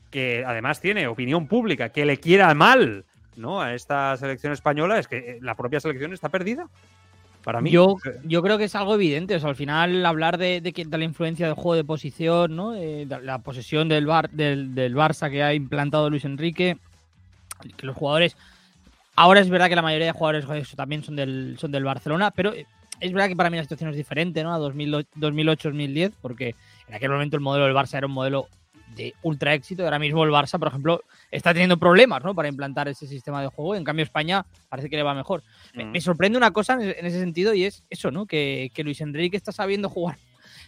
que 0.09 0.43
además 0.45 0.81
tiene 0.81 1.07
opinión 1.07 1.47
pública 1.47 1.89
que 1.89 2.05
le 2.05 2.17
quiera 2.17 2.53
mal 2.55 3.05
¿no? 3.35 3.61
a 3.61 3.75
esta 3.75 4.17
selección 4.17 4.53
española, 4.53 4.97
es 4.97 5.07
que 5.07 5.17
eh, 5.17 5.39
la 5.41 5.55
propia 5.55 5.79
selección 5.79 6.13
está 6.13 6.29
perdida. 6.29 6.67
Para 7.43 7.61
mí. 7.61 7.71
Yo, 7.71 7.95
yo 8.25 8.41
creo 8.41 8.57
que 8.57 8.65
es 8.65 8.75
algo 8.75 8.95
evidente. 8.95 9.35
O 9.35 9.39
sea, 9.39 9.49
al 9.49 9.55
final, 9.55 10.05
hablar 10.05 10.37
de, 10.37 10.59
de 10.59 10.71
de 10.71 10.97
la 10.97 11.03
influencia 11.05 11.45
del 11.45 11.55
juego 11.55 11.75
de 11.75 11.85
posición, 11.85 12.55
¿no? 12.55 12.75
Eh, 12.75 13.05
de 13.05 13.21
la 13.21 13.39
posesión 13.39 13.87
del, 13.87 14.05
Bar, 14.05 14.29
del, 14.29 14.75
del 14.75 14.95
Barça 14.95 15.29
que 15.29 15.41
ha 15.41 15.53
implantado 15.53 16.09
Luis 16.09 16.25
Enrique, 16.25 16.77
que 17.77 17.85
los 17.85 17.95
jugadores. 17.95 18.35
Ahora 19.15 19.39
es 19.39 19.49
verdad 19.49 19.69
que 19.69 19.75
la 19.75 19.81
mayoría 19.81 20.07
de 20.07 20.11
jugadores 20.13 20.75
también 20.75 21.03
son 21.03 21.15
del, 21.15 21.57
son 21.59 21.71
del 21.71 21.83
Barcelona, 21.83 22.31
pero 22.31 22.53
eh, 22.53 22.65
es 22.99 23.11
verdad 23.13 23.27
que 23.29 23.35
para 23.35 23.49
mí 23.49 23.57
la 23.57 23.63
situación 23.63 23.89
es 23.91 23.95
diferente, 23.95 24.43
¿no? 24.43 24.53
A 24.53 24.59
2008-2010, 24.59 26.13
porque 26.21 26.55
en 26.87 26.93
aquel 26.95 27.09
momento 27.11 27.35
el 27.35 27.41
modelo 27.41 27.65
del 27.65 27.75
Barça 27.75 27.97
era 27.97 28.07
un 28.07 28.13
modelo 28.13 28.47
de 28.95 29.13
ultra 29.21 29.53
éxito. 29.53 29.83
y 29.83 29.85
Ahora 29.85 29.99
mismo 29.99 30.23
el 30.23 30.31
Barça, 30.31 30.57
por 30.57 30.67
ejemplo, 30.67 31.01
está 31.31 31.53
teniendo 31.53 31.77
problemas, 31.77 32.23
¿no? 32.23 32.33
Para 32.33 32.47
implantar 32.47 32.87
ese 32.87 33.07
sistema 33.07 33.41
de 33.41 33.47
juego. 33.47 33.75
En 33.75 33.83
cambio, 33.83 34.03
España 34.03 34.45
parece 34.67 34.89
que 34.89 34.97
le 34.97 35.03
va 35.03 35.13
mejor. 35.13 35.43
Me, 35.73 35.85
Mm. 35.85 35.91
me 35.91 36.01
sorprende 36.01 36.37
una 36.37 36.51
cosa 36.51 36.73
en 36.73 36.81
en 36.81 37.05
ese 37.05 37.19
sentido 37.19 37.53
y 37.53 37.65
es 37.65 37.83
eso, 37.89 38.11
¿no? 38.11 38.25
Que, 38.25 38.71
que 38.73 38.83
Luis 38.83 38.99
Enrique 39.01 39.37
está 39.37 39.51
sabiendo 39.51 39.89
jugar 39.89 40.17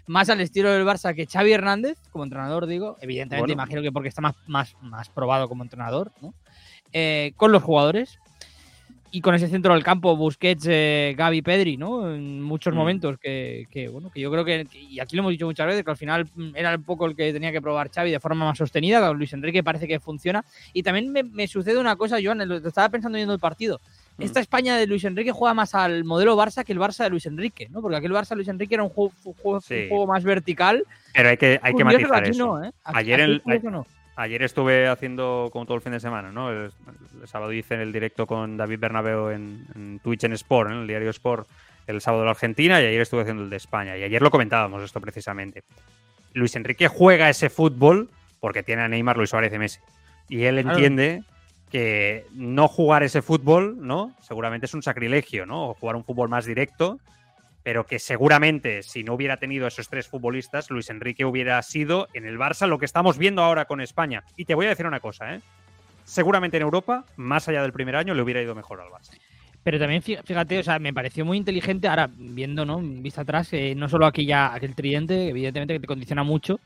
más 0.08 0.30
al 0.30 0.42
estilo 0.42 0.72
del 0.72 0.86
Barça 0.86 1.16
que 1.16 1.26
Xavi 1.26 1.52
Hernández, 1.52 1.98
como 2.12 2.24
entrenador, 2.24 2.66
digo. 2.68 2.98
Evidentemente, 3.02 3.42
Bueno. 3.42 3.54
imagino 3.54 3.82
que 3.82 3.92
porque 3.92 4.10
está 4.10 4.22
más, 4.22 4.36
más, 4.48 4.76
más 4.82 5.10
probado 5.10 5.48
como 5.48 5.64
entrenador, 5.64 6.12
¿no? 6.22 6.34
Eh, 6.94 7.34
con 7.38 7.52
los 7.52 7.64
jugadores 7.64 8.20
y 9.12 9.20
con 9.22 9.36
ese 9.36 9.48
centro 9.50 9.74
del 9.74 9.84
campo, 9.84 10.16
Busquets, 10.16 10.66
eh, 10.70 11.14
Gaby, 11.18 11.42
Pedri, 11.42 11.76
¿no? 11.78 12.14
En 12.14 12.42
muchos 12.42 12.74
Mm. 12.74 12.78
momentos 12.78 13.20
que, 13.20 13.68
que, 13.70 13.90
bueno, 13.90 14.10
que 14.10 14.22
yo 14.22 14.32
creo 14.32 14.46
que, 14.46 14.66
y 14.74 15.00
aquí 15.00 15.16
lo 15.16 15.22
hemos 15.22 15.32
dicho 15.32 15.46
muchas 15.46 15.68
veces, 15.68 15.84
que 15.84 15.92
al 15.92 15.98
final 15.98 16.26
mm, 16.34 16.56
era 16.56 16.76
un 16.76 16.84
poco 16.84 17.06
el 17.06 17.16
que 17.16 17.34
tenía 17.34 17.52
que 17.52 17.62
probar 17.62 17.90
Xavi 17.92 18.10
de 18.12 18.20
forma 18.22 18.46
más 18.46 18.58
sostenida, 18.58 19.06
con 19.06 19.18
Luis 19.18 19.34
Enrique 19.34 19.64
parece 19.64 19.88
que 19.88 20.00
funciona. 20.00 20.44
Y 20.74 20.82
también 20.84 21.12
me, 21.12 21.24
me 21.24 21.48
sucede 21.48 21.78
una 21.78 21.96
cosa, 21.98 22.18
Joan, 22.24 22.48
lo 22.48 22.56
estaba 22.58 22.90
pensando 22.90 23.18
viendo 23.18 23.34
el 23.34 23.40
partido. 23.40 23.80
esta 24.20 24.40
España 24.40 24.78
de 24.78 24.86
Luis 24.88 25.04
Enrique 25.04 25.32
juega 25.32 25.54
más 25.56 25.74
al 25.76 26.04
modelo 26.04 26.38
Barça 26.38 26.64
que 26.64 26.72
el 26.74 26.80
Barça 26.80 27.04
de 27.04 27.10
Luis 27.10 27.26
Enrique, 27.26 27.68
¿no? 27.70 27.82
Porque 27.82 27.98
aquel 27.98 28.12
Barça 28.12 28.30
de 28.30 28.36
Luis 28.38 28.48
Enrique 28.50 28.76
era 28.76 28.84
un 28.84 28.90
juego, 28.90 29.12
un 29.26 29.34
juego, 29.34 29.56
un 29.58 29.62
Sí. 29.62 29.88
juego 29.90 30.06
más 30.08 30.24
vertical. 30.24 30.84
Pero 31.14 31.30
hay 31.30 31.38
que, 31.38 31.60
hay 31.62 31.74
que 31.74 31.84
matizar 31.84 32.24
eso. 32.28 32.46
no, 32.46 32.64
¿eh? 32.64 32.72
Aquí- 32.84 33.00
Ayer 33.00 33.22
aquí 33.22 33.32
el- 33.66 33.72
no. 33.72 33.86
Ayer 34.22 34.44
estuve 34.44 34.88
haciendo 34.88 35.50
como 35.52 35.66
todo 35.66 35.76
el 35.76 35.82
fin 35.82 35.94
de 35.94 36.00
semana, 36.00 36.32
¿no? 36.32 36.52
El, 36.52 36.72
el 37.22 37.28
sábado 37.28 37.52
hice 37.54 37.82
el 37.82 37.92
directo 37.92 38.28
con 38.28 38.56
David 38.56 38.78
Bernabeu 38.78 39.30
en, 39.30 39.66
en 39.74 40.00
Twitch 40.00 40.26
en 40.26 40.34
Sport, 40.34 40.70
en 40.70 40.78
el 40.78 40.88
diario 40.88 41.10
Sport, 41.10 41.48
el 41.88 42.02
sábado 42.02 42.22
de 42.22 42.26
la 42.26 42.32
Argentina 42.32 42.80
y 42.80 42.86
ayer 42.86 43.02
estuve 43.02 43.22
haciendo 43.22 43.42
el 43.42 43.50
de 43.50 43.58
España. 43.58 43.98
Y 43.98 44.04
ayer 44.04 44.22
lo 44.22 44.30
comentábamos 44.30 44.84
esto 44.84 45.02
precisamente. 45.02 45.64
Luis 46.34 46.56
Enrique 46.56 46.88
juega 46.88 47.32
ese 47.32 47.50
fútbol 47.50 48.10
porque 48.40 48.62
tiene 48.62 48.84
a 48.84 48.88
Neymar, 48.88 49.18
Luis 49.18 49.32
Suárez 49.32 49.52
y 49.54 49.58
Messi. 49.58 49.80
Y 50.30 50.44
él 50.44 50.60
entiende 50.60 51.24
que 51.72 52.28
no 52.34 52.68
jugar 52.68 53.02
ese 53.02 53.24
fútbol, 53.24 53.76
¿no? 53.80 54.16
Seguramente 54.22 54.68
es 54.68 54.74
un 54.76 54.84
sacrilegio, 54.84 55.48
¿no? 55.48 55.70
O 55.70 55.74
jugar 55.74 55.96
un 55.96 56.04
fútbol 56.04 56.30
más 56.30 56.46
directo, 56.46 57.00
pero 57.64 57.86
que 57.86 58.00
seguramente 58.00 58.84
si 58.84 59.04
no 59.04 59.14
hubiera 59.14 59.38
tenido 59.38 59.68
esos 59.68 59.88
tres 59.90 60.08
futbolistas, 60.08 60.70
Luis 60.70 60.90
Enrique 60.90 61.26
hubiera 61.26 61.62
sido 61.62 62.08
en 62.14 62.26
el 62.26 62.38
Barça 62.40 62.68
lo 62.68 62.80
que 62.80 62.86
estamos 62.86 63.18
viendo 63.18 63.44
ahora 63.44 63.66
con 63.66 63.82
España. 63.82 64.24
Y 64.36 64.46
te 64.46 64.56
voy 64.56 64.66
a 64.66 64.70
decir 64.70 64.86
una 64.88 65.00
cosa, 65.00 65.36
¿eh? 65.36 65.42
Seguramente 66.04 66.58
en 66.58 66.64
Europa, 66.64 67.06
más 67.18 67.48
allá 67.48 67.62
del 67.62 67.72
primer 67.74 67.96
año, 67.96 68.14
le 68.14 68.22
hubiera 68.22 68.42
ido 68.42 68.56
mejor 68.56 68.82
al 68.82 68.90
Barça. 68.90 69.12
Pero 69.64 69.78
también, 69.78 70.02
fí- 70.02 70.20
fíjate, 70.24 70.58
o 70.60 70.64
sea, 70.64 70.80
me 70.80 70.92
pareció 70.92 71.24
muy 71.24 71.38
inteligente, 71.38 71.88
ahora 71.88 72.10
viendo, 72.12 72.66
¿no? 72.66 72.80
Vista 72.82 73.22
atrás, 73.22 73.54
eh, 73.54 73.76
no 73.76 73.88
solo 73.88 74.08
aquella, 74.08 74.54
aquel 74.54 74.74
tridente, 74.74 75.30
evidentemente 75.30 75.76
que 75.76 75.80
te 75.82 75.88
condiciona 75.88 76.24
mucho, 76.24 76.60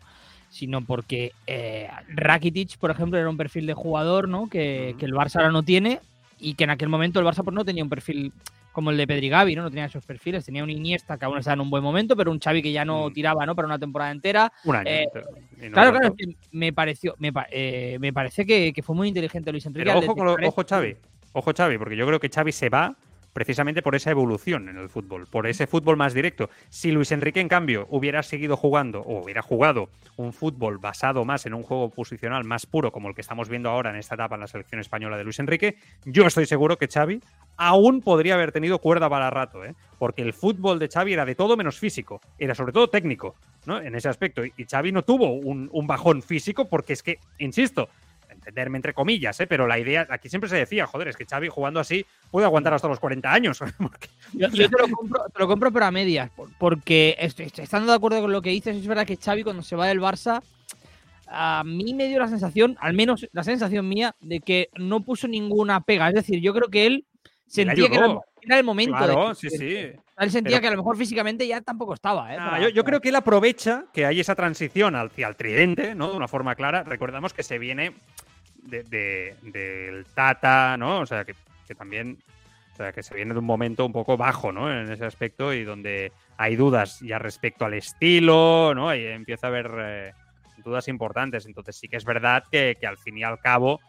sino 0.49 0.79
porque 0.86 1.34
eh, 1.45 1.89
Rakitic, 2.08 2.77
por 2.77 2.91
ejemplo, 2.91 3.19
era 3.19 3.29
un 3.29 3.36
perfil 3.36 3.65
de 3.65 3.73
jugador, 3.73 4.29
¿no? 4.29 4.47
Que 4.47 4.91
el 4.97 5.13
Barça 5.13 5.36
ahora 5.38 5.51
no 5.51 5.63
tiene 5.63 5.99
y 6.39 6.53
que 6.53 6.63
en 6.63 6.69
aquel 6.69 6.88
momento 6.88 7.19
el 7.19 7.25
Barça 7.25 7.43
pues, 7.43 7.53
no 7.53 7.65
tenía 7.65 7.84
un 7.84 7.89
perfil 7.89 8.31
como 8.75 8.91
el 8.91 8.97
de 8.97 9.07
Pedri 9.07 9.29
Gavi, 9.29 9.55
¿no? 9.55 9.63
No 9.63 9.69
tenía 9.71 9.85
esos 9.85 10.05
perfiles, 10.05 10.45
tenía 10.45 10.63
un 10.63 10.69
Iniesta 10.69 11.17
que 11.17 11.25
aún 11.25 11.39
estaba 11.39 11.55
en 11.55 11.61
un 11.61 11.69
buen 11.71 11.81
momento, 11.81 12.15
pero 12.15 12.29
un 12.29 12.39
Xavi 12.39 12.61
que 12.61 12.71
ya 12.71 12.85
no 12.85 13.09
Mm. 13.09 13.13
tiraba, 13.13 13.45
¿no? 13.47 13.55
Para 13.55 13.65
una 13.67 13.79
temporada 13.79 14.11
entera. 14.11 14.51
Un 14.65 14.75
año. 14.75 14.88
Eh, 14.91 15.07
no 15.13 15.71
claro, 15.71 15.91
claro, 15.91 16.07
es 16.09 16.13
que 16.15 16.35
me 16.51 16.71
pareció, 16.73 17.15
me, 17.17 17.31
eh, 17.49 17.97
me 17.99 18.13
parece 18.13 18.45
que, 18.45 18.71
que 18.73 18.83
fue 18.83 18.95
muy 18.95 19.07
inteligente 19.07 19.51
Luis 19.51 19.65
Enrique. 19.65 19.85
Pero 19.91 19.99
ojo, 19.99 20.15
con 20.15 20.25
lo- 20.27 20.47
ojo, 20.47 20.63
Xavi. 20.67 20.95
Ojo, 21.33 21.51
Xavi, 21.55 21.77
porque 21.79 21.95
yo 21.95 22.05
creo 22.05 22.19
que 22.19 22.29
Xavi 22.29 22.51
se 22.51 22.69
va 22.69 22.95
precisamente 23.36 23.82
por 23.82 23.95
esa 23.95 24.12
evolución 24.12 24.69
en 24.69 24.78
el 24.78 24.88
fútbol, 24.88 25.28
por 25.28 25.45
ese 25.45 25.67
fútbol 25.67 25.98
más 25.98 26.13
directo. 26.13 26.50
Si 26.69 26.93
Luis 26.93 27.12
Enrique, 27.12 27.41
en 27.41 27.50
cambio, 27.50 27.86
hubiera 27.89 28.24
seguido 28.24 28.56
jugando 28.56 29.02
o 29.02 29.21
hubiera 29.21 29.41
jugado 29.41 29.89
un 30.15 30.32
fútbol 30.32 30.78
basado 30.78 31.26
más 31.26 31.45
en 31.45 31.54
un 31.54 31.62
juego 31.62 31.89
posicional 31.89 32.45
más 32.45 32.65
puro, 32.65 32.93
como 32.93 33.10
el 33.10 33.13
que 33.13 33.19
estamos 33.19 33.50
viendo 33.50 33.69
ahora 33.69 33.89
en 33.89 33.98
esta 33.98 34.15
etapa 34.15 34.36
en 34.36 34.41
la 34.41 34.48
selección 34.48 34.80
española 34.80 35.17
de 35.17 35.26
Luis 35.26 35.39
Enrique, 35.39 35.76
yo 36.06 36.26
estoy 36.26 36.45
seguro 36.45 36.78
que 36.78 36.88
Xavi 36.88 37.19
aún 37.58 38.00
podría 38.00 38.36
haber 38.36 38.54
tenido 38.54 38.80
cuerda 38.80 39.10
para 39.10 39.30
rato, 39.30 39.65
¿eh? 39.65 39.76
porque 40.00 40.21
el 40.21 40.32
fútbol 40.32 40.80
de 40.80 40.88
Xavi 40.88 41.12
era 41.12 41.26
de 41.26 41.36
todo 41.36 41.58
menos 41.58 41.78
físico, 41.78 42.21
era 42.39 42.56
sobre 42.56 42.71
todo 42.71 42.89
técnico, 42.89 43.36
¿no? 43.65 43.82
En 43.82 43.95
ese 43.95 44.08
aspecto. 44.08 44.45
Y 44.45 44.63
Xavi 44.63 44.93
no 44.93 45.04
tuvo 45.04 45.34
un, 45.34 45.69
un 45.74 45.88
bajón 45.88 46.21
físico 46.21 46.69
porque 46.69 46.93
es 46.93 47.04
que, 47.04 47.19
insisto, 47.39 47.89
entenderme 48.45 48.77
entre 48.77 48.93
comillas, 48.93 49.39
¿eh? 49.39 49.47
pero 49.47 49.65
la 49.67 49.79
idea, 49.79 50.05
aquí 50.10 50.29
siempre 50.29 50.49
se 50.49 50.55
decía, 50.55 50.86
joder, 50.86 51.08
es 51.08 51.17
que 51.17 51.25
Xavi 51.25 51.47
jugando 51.49 51.79
así 51.79 52.05
puede 52.29 52.45
aguantar 52.45 52.73
hasta 52.75 52.88
los 52.88 52.99
40 52.99 53.34
años. 53.34 53.60
Porque- 53.79 54.10
Yo, 54.34 54.47
yo 54.49 54.69
te, 54.69 54.77
lo 54.88 54.88
compro, 54.95 55.25
te 55.34 55.39
lo 55.39 55.47
compro, 55.47 55.71
pero 55.71 55.86
a 55.86 55.91
medias. 55.91 56.29
por- 56.29 56.49
Porque 56.58 57.15
est- 57.19 57.39
est- 57.39 57.60
estando 57.60 57.91
de 57.91 57.97
acuerdo 57.97 58.21
con 58.21 58.31
lo 58.31 58.41
que 58.41 58.51
dices, 58.51 58.75
es 58.75 58.86
verdad 58.88 59.05
que 59.08 59.17
Xavi 59.17 59.43
cuando 59.43 59.63
se 59.63 59.75
va 59.75 59.88
del 59.88 59.99
Barça, 59.99 60.41
a 61.27 61.63
mí 61.65 61.93
me 61.93 62.08
dio 62.08 62.19
la 62.19 62.27
sensación, 62.27 62.77
al 62.79 62.93
menos 62.93 63.27
la 63.31 63.43
sensación 63.43 63.89
mía, 63.89 64.15
de 64.21 64.39
que 64.41 64.69
no 64.75 65.01
puso 65.01 65.27
ninguna 65.27 65.81
pega. 65.81 66.08
Es 66.10 66.13
decir, 66.13 66.39
yo 66.39 66.53
creo 66.53 66.69
que 66.69 66.86
él 66.86 67.05
sentía 67.47 67.89
que 67.89 67.95
era, 67.95 68.19
era 68.41 68.58
el 68.60 68.63
momento. 68.63 68.93
de 68.95 69.05
Claro, 69.05 69.29
que- 69.29 69.49
sí, 69.49 69.58
sí. 69.58 69.75
Él 70.17 70.31
sentía 70.31 70.58
Pero- 70.58 70.62
que 70.62 70.67
a 70.67 70.71
lo 70.71 70.77
mejor 70.77 70.95
físicamente 70.97 71.45
ya 71.45 71.60
tampoco 71.62 71.93
estaba. 71.93 72.34
¿eh? 72.34 72.71
Yo, 72.73 72.84
creo 72.86 73.01
que 73.01 73.10
él 73.10 73.15
aprovecha 73.17 73.86
que 73.91 74.05
hay 74.05 74.21
esa 74.21 74.34
transición 74.36 74.95
hacia 74.95 75.27
el 75.27 75.36
tridente, 75.36 75.93
¿no? 75.93 76.10
De 76.12 76.15
una 76.15 76.27
forma 76.29 76.55
clara. 76.55 76.84
Recordamos 76.84 77.34
que 77.34 77.43
se 77.43 77.60
viene 77.60 77.91
de- 78.65 78.84
de- 78.84 79.36
del 79.43 80.06
Tata, 80.13 80.75
¿no? 80.78 80.99
O 80.99 81.06
sea, 81.06 81.23
que, 81.25 81.34
también. 81.78 82.17
O 82.73 82.78
sea, 82.78 82.91
que 82.91 83.04
se 83.04 83.15
viene 83.15 83.32
de 83.34 83.39
un 83.39 83.45
momento 83.45 83.86
un 83.86 83.93
poco 83.93 84.17
bajo, 84.17 84.51
¿no? 84.51 84.69
En 84.69 84.91
ese 84.91 85.06
aspecto 85.06 85.54
y 85.54 85.63
donde 85.63 86.12
hay 86.36 86.58
dudas 86.58 86.99
ya 86.99 87.17
respecto 87.17 87.63
al 87.63 87.73
estilo, 87.73 88.73
¿no? 88.75 88.93
Y 88.93 89.06
empieza 89.06 89.47
a 89.47 89.49
haber 89.49 89.71
eh, 89.80 90.13
dudas 90.58 90.89
importantes. 90.89 91.45
Entonces 91.45 91.78
sí 91.78 91.88
que 91.88 91.95
es 91.95 92.04
verdad 92.04 92.43
que, 92.51 92.78
al 92.86 92.97
fin 92.97 93.17
y 93.17 93.23
al 93.23 93.39
cabo, 93.39 93.80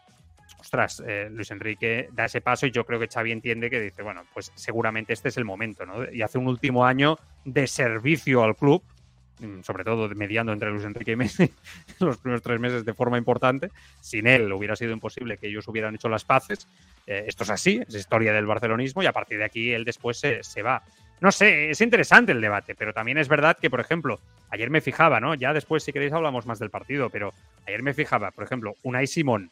ostras, 0.61 1.03
eh, 1.05 1.27
Luis 1.29 1.51
Enrique 1.51 2.07
da 2.13 2.25
ese 2.25 2.39
paso 2.39 2.65
y 2.65 2.71
yo 2.71 2.85
creo 2.85 2.97
que 2.97 3.09
Xavi 3.09 3.33
entiende 3.33 3.69
que 3.69 3.81
dice, 3.81 4.03
bueno, 4.03 4.23
pues 4.33 4.53
seguramente 4.55 5.11
este 5.11 5.27
es 5.27 5.37
el 5.37 5.43
momento, 5.43 5.85
¿no? 5.85 6.09
Y 6.09 6.21
hace 6.21 6.37
un 6.37 6.47
último 6.47 6.85
año 6.85 7.19
de 7.43 7.67
servicio 7.67 8.41
al 8.41 8.55
club, 8.55 8.81
sobre 9.63 9.83
todo 9.83 10.09
mediando 10.09 10.51
entre 10.51 10.69
Luis 10.71 10.83
Enrique 10.83 11.11
y 11.11 11.15
Messi 11.15 11.51
los 11.99 12.17
primeros 12.17 12.41
tres 12.41 12.59
meses 12.59 12.85
de 12.85 12.93
forma 12.93 13.17
importante. 13.17 13.69
Sin 14.01 14.27
él 14.27 14.51
hubiera 14.51 14.75
sido 14.75 14.91
imposible 14.91 15.37
que 15.37 15.47
ellos 15.47 15.67
hubieran 15.67 15.95
hecho 15.95 16.09
las 16.09 16.25
paces. 16.25 16.67
Eh, 17.05 17.25
esto 17.27 17.43
es 17.43 17.49
así, 17.49 17.81
es 17.87 17.95
historia 17.95 18.33
del 18.33 18.45
barcelonismo 18.45 19.03
y 19.03 19.05
a 19.05 19.13
partir 19.13 19.37
de 19.37 19.45
aquí 19.45 19.71
él 19.71 19.85
después 19.85 20.19
se, 20.19 20.43
se 20.43 20.61
va. 20.61 20.83
No 21.19 21.31
sé, 21.31 21.71
es 21.71 21.81
interesante 21.81 22.31
el 22.31 22.41
debate, 22.41 22.75
pero 22.75 22.93
también 22.93 23.17
es 23.17 23.27
verdad 23.27 23.57
que, 23.59 23.69
por 23.69 23.79
ejemplo, 23.79 24.19
ayer 24.49 24.69
me 24.69 24.81
fijaba, 24.81 25.19
¿no? 25.19 25.33
Ya 25.33 25.51
después, 25.51 25.83
si 25.83 25.91
queréis, 25.91 26.13
hablamos 26.13 26.45
más 26.45 26.59
del 26.59 26.69
partido, 26.69 27.09
pero 27.09 27.33
ayer 27.65 27.81
me 27.81 27.95
fijaba, 27.95 28.29
por 28.31 28.43
ejemplo, 28.43 28.75
Unai 28.83 29.07
Simón, 29.07 29.49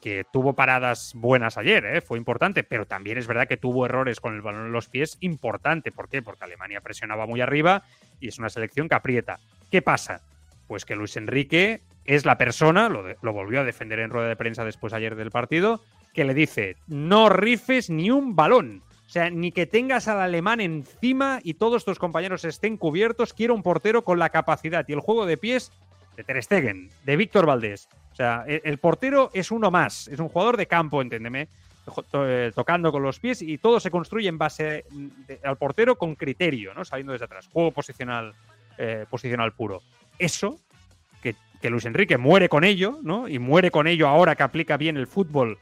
que 0.00 0.24
tuvo 0.32 0.54
paradas 0.54 1.12
buenas 1.14 1.58
ayer, 1.58 1.84
¿eh? 1.84 2.00
fue 2.00 2.18
importante, 2.18 2.64
pero 2.64 2.86
también 2.86 3.18
es 3.18 3.26
verdad 3.26 3.48
que 3.48 3.56
tuvo 3.56 3.84
errores 3.84 4.20
con 4.20 4.34
el 4.34 4.42
balón 4.42 4.66
en 4.66 4.72
los 4.72 4.88
pies, 4.88 5.18
importante. 5.20 5.92
¿Por 5.92 6.08
qué? 6.08 6.22
Porque 6.22 6.44
Alemania 6.44 6.80
presionaba 6.80 7.26
muy 7.26 7.40
arriba 7.40 7.82
y 8.20 8.28
es 8.28 8.38
una 8.38 8.50
selección 8.50 8.88
que 8.88 8.94
aprieta. 8.94 9.40
¿Qué 9.70 9.82
pasa? 9.82 10.20
Pues 10.66 10.84
que 10.84 10.96
Luis 10.96 11.16
Enrique 11.16 11.80
es 12.04 12.24
la 12.24 12.38
persona, 12.38 12.88
lo, 12.88 13.32
volvió 13.32 13.60
a 13.60 13.64
defender 13.64 14.00
en 14.00 14.10
rueda 14.10 14.28
de 14.28 14.36
prensa 14.36 14.64
después 14.64 14.92
ayer 14.92 15.16
del 15.16 15.30
partido, 15.30 15.80
que 16.12 16.24
le 16.24 16.34
dice, 16.34 16.76
no 16.86 17.28
rifes 17.28 17.90
ni 17.90 18.10
un 18.10 18.34
balón. 18.34 18.82
O 19.06 19.12
sea, 19.12 19.30
ni 19.30 19.50
que 19.50 19.66
tengas 19.66 20.06
al 20.06 20.20
alemán 20.20 20.60
encima 20.60 21.40
y 21.42 21.54
todos 21.54 21.84
tus 21.84 21.98
compañeros 21.98 22.44
estén 22.44 22.76
cubiertos, 22.76 23.34
quiero 23.34 23.54
un 23.54 23.62
portero 23.62 24.04
con 24.04 24.18
la 24.18 24.30
capacidad 24.30 24.84
y 24.86 24.92
el 24.92 25.00
juego 25.00 25.26
de 25.26 25.36
pies 25.36 25.72
de 26.16 26.24
Ter 26.24 26.42
Stegen, 26.42 26.90
de 27.04 27.16
Víctor 27.16 27.46
Valdés. 27.46 27.88
O 28.12 28.14
sea, 28.14 28.44
el, 28.46 28.60
el 28.64 28.78
portero 28.78 29.30
es 29.34 29.50
uno 29.50 29.70
más, 29.70 30.06
es 30.08 30.20
un 30.20 30.28
jugador 30.28 30.56
de 30.56 30.66
campo, 30.66 31.02
entiéndeme, 31.02 31.48
tocando 32.54 32.92
con 32.92 33.02
los 33.02 33.18
pies 33.18 33.42
y 33.42 33.58
todo 33.58 33.80
se 33.80 33.90
construye 33.90 34.28
en 34.28 34.38
base 34.38 34.84
de- 34.90 35.40
al 35.44 35.56
portero 35.56 35.96
con 35.96 36.14
criterio, 36.14 36.74
¿no? 36.74 36.84
Saliendo 36.84 37.12
desde 37.12 37.24
atrás, 37.24 37.48
juego 37.52 37.70
posicional, 37.72 38.34
eh, 38.78 39.06
posicional 39.10 39.52
puro. 39.52 39.82
Eso, 40.18 40.58
que, 41.22 41.34
que 41.60 41.70
Luis 41.70 41.84
Enrique 41.86 42.18
muere 42.18 42.48
con 42.48 42.64
ello, 42.64 42.98
¿no? 43.02 43.28
Y 43.28 43.38
muere 43.38 43.70
con 43.70 43.86
ello 43.86 44.08
ahora 44.08 44.36
que 44.36 44.42
aplica 44.42 44.76
bien 44.76 44.96
el 44.96 45.06
fútbol 45.06 45.58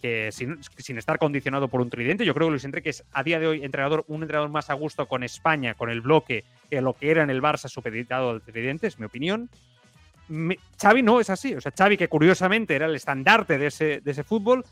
que 0.00 0.30
sin, 0.30 0.60
sin 0.78 0.98
estar 0.98 1.18
condicionado 1.18 1.66
por 1.66 1.80
un 1.80 1.90
tridente. 1.90 2.24
Yo 2.24 2.32
creo 2.32 2.46
que 2.46 2.52
Luis 2.52 2.64
Enrique 2.64 2.90
es 2.90 3.02
a 3.12 3.24
día 3.24 3.40
de 3.40 3.48
hoy 3.48 3.64
entrenador, 3.64 4.04
un 4.06 4.22
entrenador 4.22 4.48
más 4.48 4.70
a 4.70 4.74
gusto 4.74 5.06
con 5.08 5.24
España, 5.24 5.74
con 5.74 5.90
el 5.90 6.00
bloque, 6.00 6.44
que 6.70 6.80
lo 6.80 6.92
que 6.94 7.10
era 7.10 7.24
en 7.24 7.30
el 7.30 7.42
Barça 7.42 7.68
supeditado 7.68 8.30
al 8.30 8.40
tridente, 8.40 8.86
es 8.86 9.00
mi 9.00 9.06
opinión. 9.06 9.50
Me- 10.28 10.58
Xavi 10.80 11.02
no 11.02 11.18
es 11.18 11.28
así. 11.28 11.54
O 11.56 11.60
sea, 11.60 11.72
Xavi, 11.76 11.96
que 11.96 12.06
curiosamente 12.06 12.76
era 12.76 12.86
el 12.86 12.94
estandarte 12.94 13.58
de 13.58 13.66
ese, 13.66 14.00
de 14.00 14.10
ese 14.12 14.22
fútbol, 14.22 14.64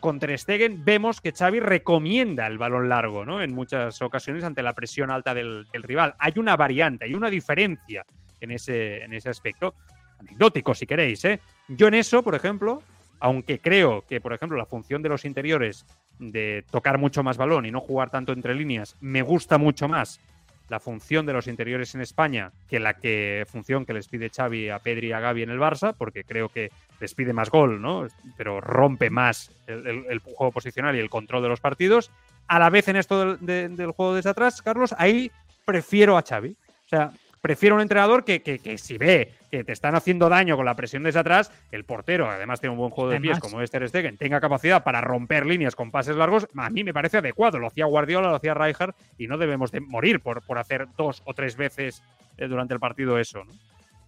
con 0.00 0.18
Ter 0.18 0.38
Stegen 0.38 0.84
vemos 0.84 1.20
que 1.20 1.32
Xavi 1.32 1.60
recomienda 1.60 2.46
el 2.46 2.58
balón 2.58 2.88
largo, 2.88 3.24
¿no? 3.24 3.42
En 3.42 3.54
muchas 3.54 4.00
ocasiones 4.02 4.44
ante 4.44 4.62
la 4.62 4.74
presión 4.74 5.10
alta 5.10 5.34
del, 5.34 5.66
rival. 5.72 6.14
Hay 6.18 6.34
una 6.36 6.56
variante, 6.56 7.04
hay 7.04 7.14
una 7.14 7.30
diferencia 7.30 8.04
en 8.40 8.50
ese, 8.50 9.02
en 9.02 9.12
ese 9.12 9.30
aspecto. 9.30 9.74
Anecdótico, 10.18 10.74
si 10.74 10.86
queréis, 10.86 11.24
¿eh? 11.24 11.40
Yo 11.68 11.88
en 11.88 11.94
eso, 11.94 12.22
por 12.22 12.34
ejemplo, 12.34 12.82
aunque 13.20 13.58
creo 13.58 14.04
que, 14.06 14.20
por 14.20 14.32
ejemplo, 14.32 14.56
la 14.56 14.66
función 14.66 15.02
de 15.02 15.08
los 15.08 15.24
interiores 15.24 15.86
de 16.18 16.64
tocar 16.70 16.98
mucho 16.98 17.22
más 17.22 17.36
balón 17.36 17.66
y 17.66 17.70
no 17.70 17.80
jugar 17.80 18.10
tanto 18.10 18.32
entre 18.32 18.54
líneas, 18.54 18.96
me 19.00 19.22
gusta 19.22 19.58
mucho 19.58 19.88
más 19.88 20.20
la 20.68 20.80
función 20.80 21.26
de 21.26 21.32
los 21.32 21.46
interiores 21.46 21.94
en 21.94 22.00
España 22.00 22.50
que 22.68 22.80
la 22.80 22.94
que 22.94 23.44
función 23.48 23.86
que 23.86 23.92
les 23.94 24.08
pide 24.08 24.30
Xavi 24.30 24.68
a 24.70 24.78
Pedri 24.80 25.08
y 25.08 25.12
a 25.12 25.20
Gavi 25.20 25.42
en 25.42 25.50
el 25.50 25.58
Barça, 25.60 25.94
porque 25.96 26.24
creo 26.24 26.48
que 26.48 26.70
les 27.00 27.14
pide 27.14 27.32
más 27.32 27.50
gol, 27.50 27.80
¿no? 27.80 28.06
Pero 28.36 28.60
rompe 28.60 29.08
más 29.10 29.52
el, 29.66 30.18
juego 30.18 30.50
posicional 30.52 30.96
y 30.96 30.98
el 30.98 31.10
control 31.10 31.42
de 31.42 31.48
los 31.48 31.60
partidos. 31.60 32.10
A 32.48 32.58
la 32.58 32.70
vez 32.70 32.88
en 32.88 32.96
esto 32.96 33.18
del, 33.20 33.46
de- 33.46 33.68
del 33.68 33.92
juego 33.92 34.14
desde 34.14 34.30
atrás, 34.30 34.60
Carlos, 34.62 34.94
ahí 34.98 35.30
prefiero 35.64 36.16
a 36.18 36.22
Xavi. 36.22 36.50
O 36.84 36.88
sea, 36.88 37.12
prefiero 37.40 37.74
un 37.76 37.80
entrenador 37.80 38.24
que, 38.24 38.42
que- 38.42 38.58
que 38.58 38.78
si 38.78 38.98
ve 38.98 39.32
que 39.50 39.62
te 39.64 39.72
están 39.72 39.94
haciendo 39.94 40.28
daño 40.28 40.56
con 40.56 40.66
la 40.66 40.74
presión 40.74 41.02
desde 41.04 41.20
atrás, 41.20 41.52
el 41.70 41.84
portero, 41.84 42.28
además 42.30 42.60
tiene 42.60 42.72
un 42.72 42.78
buen 42.78 42.90
juego 42.90 43.10
de 43.10 43.20
pies 43.20 43.38
como 43.38 43.60
es 43.62 43.70
Ter 43.70 43.88
Stegen, 43.88 44.16
tenga 44.16 44.40
capacidad 44.40 44.82
para 44.82 45.00
romper 45.00 45.46
líneas 45.46 45.76
con 45.76 45.90
pases 45.90 46.16
largos, 46.16 46.48
a 46.56 46.70
mí 46.70 46.82
me 46.84 46.92
parece 46.92 47.18
adecuado. 47.18 47.58
Lo 47.58 47.68
hacía 47.68 47.84
Guardiola, 47.86 48.28
lo 48.30 48.36
hacía 48.36 48.54
Rijkaard 48.54 48.94
y 49.18 49.26
no 49.28 49.38
debemos 49.38 49.70
de 49.70 49.80
morir 49.80 50.20
por, 50.20 50.42
por 50.42 50.58
hacer 50.58 50.88
dos 50.96 51.22
o 51.24 51.34
tres 51.34 51.56
veces 51.56 52.02
eh, 52.38 52.48
durante 52.48 52.74
el 52.74 52.80
partido 52.80 53.18
eso. 53.18 53.44
¿no? 53.44 53.52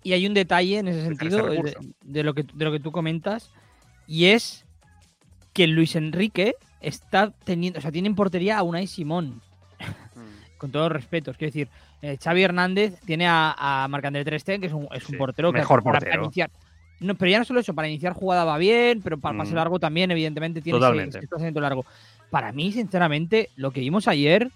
Y 0.03 0.12
hay 0.12 0.27
un 0.27 0.35
detalle 0.35 0.79
en 0.79 0.88
ese 0.88 0.99
Ese 1.01 1.09
sentido 1.09 1.45
de, 1.45 1.51
recurso. 1.51 1.79
de 2.03 2.23
lo 2.25 2.35
que, 2.35 2.43
de 2.43 2.64
lo 2.64 2.73
que 2.73 2.81
tú 2.81 2.91
comentas, 2.93 3.51
y 4.07 4.27
es 4.27 4.64
que 5.53 5.67
Luis 5.67 5.97
Enrique 5.97 6.55
está 6.81 7.33
teniendo, 7.45 7.79
o 7.79 7.83
sea, 7.83 7.91
tiene 7.93 8.09
en 8.09 8.14
portería 8.14 8.59
a 8.59 8.62
Unai 8.62 8.87
Simón. 8.87 9.41
Con 10.59 10.71
todos 10.73 10.87
los 10.87 10.93
respetos, 10.93 11.37
quiero 11.37 11.49
decir, 11.51 11.69
eh, 12.03 12.17
Xavi 12.23 12.43
Hernández 12.43 13.01
tiene 13.05 13.27
a, 13.27 13.55
a 13.85 13.89
Marc-André 13.89 14.25
Ter 14.25 14.39
Stegen, 14.41 14.61
que 14.61 14.67
es 14.69 14.73
un, 14.73 14.89
es 14.93 15.05
un 15.05 15.11
Sí, 15.13 15.17
portero 15.17 15.53
que 15.53 15.59
mejor 15.59 15.83
para- 15.83 15.99
portero. 15.99 16.11
para 16.13 16.25
iniciar. 16.25 16.51
No, 17.01 17.15
pero 17.15 17.31
ya 17.31 17.39
no 17.39 17.45
solo 17.45 17.61
eso, 17.61 17.75
para 17.75 17.89
iniciar 17.89 18.13
jugada 18.13 18.45
va 18.45 18.59
bien, 18.59 19.03
pero 19.03 19.19
para 19.19 19.35
Mm. 19.35 19.39
pase 19.39 19.55
largo 19.55 19.79
también, 19.79 20.11
evidentemente, 20.11 20.61
tiene 20.61 20.79
ese- 20.79 20.85
Totalmente. 20.85 21.11
ese 21.11 21.21
desplazamiento 21.21 21.61
largo. 21.61 21.85
Para 22.31 22.53
mí, 22.53 22.73
sinceramente, 22.73 23.51
lo 23.57 23.71
que 23.71 23.81
vimos 23.81 24.09
ayer, 24.09 24.51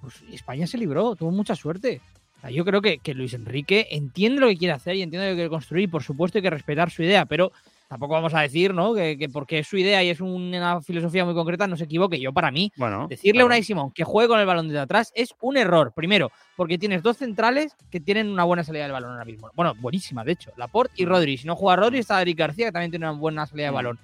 pues 0.00 0.22
España 0.32 0.66
se 0.66 0.78
libró, 0.78 1.14
tuvo 1.16 1.30
mucha 1.30 1.54
suerte. 1.56 2.00
O 2.38 2.40
sea, 2.42 2.50
yo 2.50 2.64
creo 2.64 2.82
que, 2.82 2.98
que 2.98 3.14
Luis 3.14 3.34
Enrique 3.34 3.86
entiende 3.90 4.40
lo 4.40 4.48
que 4.48 4.56
quiere 4.56 4.72
hacer 4.74 4.96
y 4.96 5.02
entiende 5.02 5.28
lo 5.28 5.32
que 5.32 5.36
quiere 5.36 5.50
construir. 5.50 5.90
Por 5.90 6.02
supuesto, 6.02 6.38
hay 6.38 6.42
que 6.42 6.50
respetar 6.50 6.90
su 6.90 7.02
idea, 7.02 7.24
pero 7.24 7.52
tampoco 7.92 8.14
vamos 8.14 8.32
a 8.34 8.40
decir, 8.40 8.72
¿no? 8.74 8.94
Que, 8.94 9.16
que 9.18 9.28
porque 9.28 9.58
es 9.60 9.68
su 9.68 9.76
idea 9.76 10.02
y 10.02 10.08
es 10.08 10.20
una 10.20 10.80
filosofía 10.80 11.24
muy 11.24 11.34
concreta, 11.34 11.66
no 11.66 11.76
se 11.76 11.84
equivoque. 11.84 12.18
Yo, 12.18 12.32
para 12.32 12.50
mí, 12.50 12.72
Bueno, 12.76 13.06
Decirle 13.06 13.32
claro. 13.32 13.44
a 13.44 13.46
Unai 13.46 13.62
Simón 13.62 13.90
que 13.92 14.04
juegue 14.04 14.28
con 14.28 14.40
el 14.40 14.46
balón 14.46 14.66
desde 14.68 14.80
atrás 14.80 15.12
es 15.14 15.34
un 15.40 15.56
error. 15.56 15.92
Primero, 15.94 16.32
porque 16.56 16.78
tienes 16.78 17.02
dos 17.02 17.18
centrales 17.18 17.76
que 17.90 18.00
tienen 18.00 18.28
una 18.30 18.44
buena 18.44 18.64
salida 18.64 18.84
del 18.84 18.92
balón 18.92 19.12
ahora 19.12 19.24
mismo. 19.24 19.50
Bueno, 19.54 19.74
buenísima, 19.78 20.24
de 20.24 20.32
hecho. 20.32 20.50
Laporte 20.56 20.94
y 20.96 21.04
Rodri. 21.04 21.36
Si 21.36 21.46
no 21.46 21.54
juega 21.54 21.76
Rodri, 21.76 21.98
está 21.98 22.20
Eric 22.22 22.38
García, 22.38 22.66
que 22.66 22.72
también 22.72 22.90
tiene 22.90 23.08
una 23.10 23.18
buena 23.18 23.46
salida 23.46 23.66
de 23.66 23.72
Mm. 23.72 23.74
balón. 23.74 23.98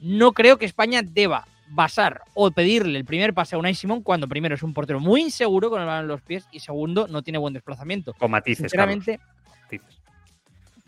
No 0.00 0.32
creo 0.32 0.56
que 0.56 0.64
España 0.64 1.02
deba 1.04 1.46
basar 1.72 2.22
o 2.34 2.50
pedirle 2.50 2.98
el 2.98 3.04
primer 3.04 3.32
pase 3.34 3.54
a 3.54 3.58
Unai 3.58 3.74
Simón 3.74 4.02
cuando 4.02 4.26
primero 4.26 4.54
es 4.54 4.62
un 4.62 4.72
portero 4.74 4.98
muy 4.98 5.20
inseguro 5.20 5.70
con 5.70 5.80
el 5.80 5.86
balón 5.86 6.02
en 6.04 6.08
los 6.08 6.20
pies 6.22 6.48
y 6.50 6.58
segundo 6.60 7.06
no 7.06 7.22
tiene 7.22 7.38
buen 7.38 7.52
desplazamiento. 7.54 8.12
Con 8.14 8.30
matices, 8.30 8.62
Sinceramente, 8.62 9.20
Carlos, 9.68 9.99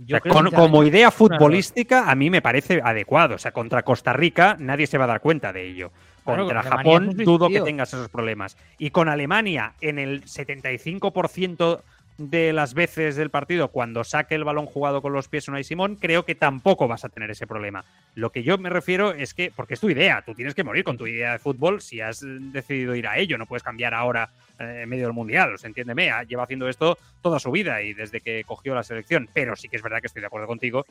O 0.05 0.07
sea, 0.09 0.21
con- 0.21 0.51
como 0.51 0.85
idea 0.85 1.11
futbolística, 1.11 2.11
a 2.11 2.15
mí 2.15 2.31
me 2.31 2.43
parece 2.43 2.81
adecuado. 2.83 3.35
O 3.35 3.39
sea, 3.39 3.53
contra 3.53 3.83
Costa 3.83 4.13
Rica 4.13 4.57
nadie 4.59 4.87
se 4.87 4.99
va 4.99 5.05
a 5.05 5.09
dar 5.09 5.21
cuenta 5.21 5.53
de 5.53 5.67
ello. 5.69 5.91
Contra 6.25 6.63
Japón 6.63 7.17
dudo 7.25 7.49
que 7.49 7.61
tengas 7.65 7.93
esos 7.95 8.09
problemas. 8.09 8.57
Y 8.79 8.91
con 8.91 9.09
Alemania, 9.09 9.75
en 9.81 9.99
el 9.99 10.23
75% 10.25 11.83
de 12.31 12.53
las 12.53 12.75
veces 12.75 13.17
del 13.17 13.31
partido, 13.31 13.69
cuando 13.69 14.05
saque 14.05 14.35
el 14.35 14.45
balón 14.45 14.67
jugado 14.67 15.03
con 15.03 15.13
los 15.13 15.29
pies 15.29 15.49
Unai 15.49 15.65
Simón, 15.65 15.97
creo 15.97 16.25
que 16.25 16.35
tampoco 16.35 16.89
vas 16.89 17.05
a 17.05 17.09
tener 17.09 17.31
ese 17.31 17.47
problema. 17.47 17.85
Lo 18.15 18.31
que 18.31 18.43
yo 18.43 18.59
me 18.59 18.71
refiero 18.71 19.13
es 19.13 19.35
que, 19.35 19.53
porque 19.55 19.75
es 19.75 19.81
tu 19.81 19.91
idea, 19.91 20.23
tú 20.25 20.35
tienes 20.35 20.55
que 20.55 20.65
morir 20.65 20.85
con 20.85 20.99
tu 20.99 21.07
idea 21.07 21.33
de 21.33 21.39
fútbol 21.39 21.81
si 21.81 22.01
has 22.01 22.25
decidido 22.25 22.95
ir 22.95 23.07
a 23.07 23.19
ello, 23.19 23.39
no 23.39 23.47
puedes 23.47 23.63
cambiar 23.63 23.95
ahora 23.95 24.31
eh, 24.59 24.83
en 24.83 24.89
medio 24.89 25.05
del 25.05 25.15
mundial. 25.15 25.55
Entiéndeme, 25.63 26.11
lleva 26.29 26.45
haciendo 26.45 26.69
esto 26.69 26.99
toda 27.21 27.39
su 27.39 27.51
vida 27.51 27.83
y 27.83 27.95
desde 27.95 28.21
que 28.21 28.45
cogió 28.45 28.75
la 28.75 28.83
selección. 28.83 29.29
Pero 29.33 29.57
sí 29.57 29.69
que 29.69 29.77
es 29.77 29.83
verdad 29.83 30.01
que 30.01 30.07
estoy 30.07 30.21
de 30.21 30.27
acuerdo 30.27 30.47
contigo. 30.47 30.85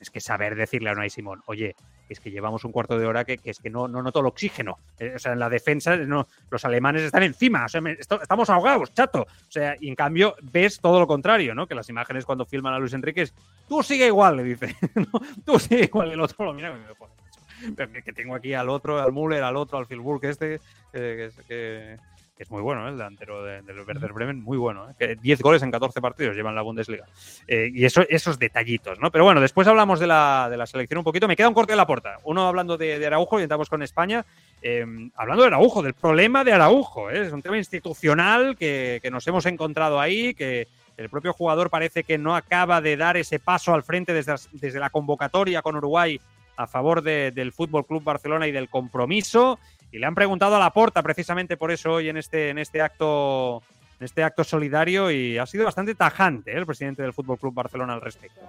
Es 0.00 0.10
que 0.10 0.20
saber 0.20 0.56
decirle 0.56 0.90
a 0.90 0.94
Unai 0.94 1.10
Simón, 1.10 1.42
oye, 1.46 1.76
es 2.08 2.18
que 2.20 2.30
llevamos 2.30 2.64
un 2.64 2.72
cuarto 2.72 2.98
de 2.98 3.06
hora 3.06 3.24
que, 3.24 3.38
que 3.38 3.50
es 3.50 3.60
que 3.60 3.70
no, 3.70 3.86
no 3.86 4.02
noto 4.02 4.20
el 4.20 4.26
oxígeno. 4.26 4.78
Eh, 4.98 5.12
o 5.14 5.18
sea, 5.18 5.32
en 5.32 5.38
la 5.38 5.48
defensa 5.48 5.96
no, 5.96 6.26
los 6.50 6.64
alemanes 6.64 7.02
están 7.02 7.22
encima. 7.22 7.66
O 7.66 7.68
sea, 7.68 7.80
estamos 7.88 8.50
ahogados, 8.50 8.92
chato. 8.94 9.22
O 9.22 9.50
sea, 9.50 9.76
y 9.78 9.88
en 9.88 9.94
cambio 9.94 10.34
ves 10.42 10.80
todo 10.80 10.98
lo 10.98 11.06
contrario, 11.06 11.54
¿no? 11.54 11.66
Que 11.66 11.74
las 11.74 11.88
imágenes 11.88 12.24
cuando 12.24 12.46
filman 12.46 12.74
a 12.74 12.78
Luis 12.78 12.94
Enrique 12.94 13.22
es, 13.22 13.34
tú 13.68 13.82
sigue 13.82 14.06
igual, 14.06 14.38
le 14.38 14.44
dice. 14.44 14.74
Tú 15.44 15.58
sigue 15.58 15.84
igual. 15.84 16.10
El 16.10 16.20
otro 16.20 16.44
lo 16.44 16.52
mira 16.52 16.70
y 16.70 16.72
me 16.72 16.78
dice, 16.80 16.94
"Joder, 16.98 17.14
macho, 17.22 17.40
pero 17.76 17.92
que, 18.04 18.12
tengo 18.12 18.34
aquí 18.34 18.54
al 18.54 18.68
otro, 18.68 19.00
al 19.00 19.12
Müller, 19.12 19.42
al 19.42 19.56
otro, 19.56 19.78
al 19.78 19.86
Filburg 19.86 20.24
este, 20.24 20.60
que, 20.92 21.30
que 21.36 21.44
que- 21.46 21.96
que 22.40 22.44
es 22.44 22.50
muy 22.50 22.62
bueno, 22.62 22.86
¿eh? 22.86 22.90
el 22.90 22.96
delantero 22.96 23.44
de- 23.44 23.60
del 23.60 23.80
Werder 23.80 24.14
Bremen, 24.14 24.42
muy 24.42 24.56
bueno. 24.56 24.88
¿eh? 24.88 24.94
Que 24.98 25.14
10 25.14 25.42
goles 25.42 25.62
en 25.62 25.70
14 25.70 26.00
partidos 26.00 26.34
llevan 26.34 26.54
la 26.54 26.62
Bundesliga. 26.62 27.04
Eh, 27.46 27.70
y 27.70 27.84
eso, 27.84 28.00
esos 28.08 28.38
detallitos, 28.38 28.98
¿no? 28.98 29.10
Pero 29.10 29.24
bueno, 29.24 29.42
después 29.42 29.68
hablamos 29.68 30.00
de 30.00 30.06
la, 30.06 30.48
de 30.50 30.56
la 30.56 30.64
selección 30.66 30.96
un 30.96 31.04
poquito. 31.04 31.28
Me 31.28 31.36
queda 31.36 31.48
un 31.48 31.54
corte 31.54 31.74
de 31.74 31.76
la 31.76 31.86
puerta. 31.86 32.16
Uno 32.24 32.48
hablando 32.48 32.78
de, 32.78 32.98
de 32.98 33.06
Araujo 33.06 33.38
y 33.38 33.42
entramos 33.42 33.68
con 33.68 33.82
España. 33.82 34.24
Eh, 34.62 34.86
hablando 35.16 35.42
de 35.42 35.48
Araujo, 35.48 35.82
del 35.82 35.92
problema 35.92 36.42
de 36.42 36.54
Araujo. 36.54 37.10
¿eh? 37.10 37.26
Es 37.26 37.32
un 37.34 37.42
tema 37.42 37.58
institucional 37.58 38.56
que, 38.56 39.00
que 39.02 39.10
nos 39.10 39.26
hemos 39.26 39.44
encontrado 39.44 40.00
ahí, 40.00 40.32
que 40.32 40.66
el 40.96 41.10
propio 41.10 41.34
jugador 41.34 41.68
parece 41.68 42.04
que 42.04 42.16
no 42.16 42.34
acaba 42.34 42.80
de 42.80 42.96
dar 42.96 43.18
ese 43.18 43.38
paso 43.38 43.74
al 43.74 43.82
frente 43.82 44.14
desde, 44.14 44.34
desde 44.52 44.80
la 44.80 44.88
convocatoria 44.88 45.60
con 45.60 45.76
Uruguay 45.76 46.18
a 46.56 46.66
favor 46.66 47.02
de- 47.02 47.32
del 47.32 47.52
Fútbol 47.52 47.84
Club 47.86 48.02
Barcelona 48.02 48.46
y 48.46 48.52
del 48.52 48.70
compromiso. 48.70 49.58
Y 49.92 49.98
le 49.98 50.06
han 50.06 50.14
preguntado 50.14 50.56
a 50.56 50.58
la 50.58 50.72
porta 50.72 51.02
precisamente 51.02 51.56
por 51.56 51.70
eso 51.70 51.94
hoy 51.94 52.08
en 52.08 52.16
este, 52.16 52.50
en 52.50 52.58
este 52.58 52.80
acto. 52.80 53.62
En 53.98 54.04
este 54.06 54.22
acto 54.22 54.44
solidario 54.44 55.10
y 55.10 55.36
ha 55.36 55.44
sido 55.44 55.66
bastante 55.66 55.94
tajante 55.94 56.52
¿eh? 56.52 56.56
el 56.56 56.64
presidente 56.64 57.02
del 57.02 57.12
Fútbol 57.12 57.38
Club 57.38 57.52
Barcelona 57.52 57.92
al 57.92 58.00
respecto. 58.00 58.40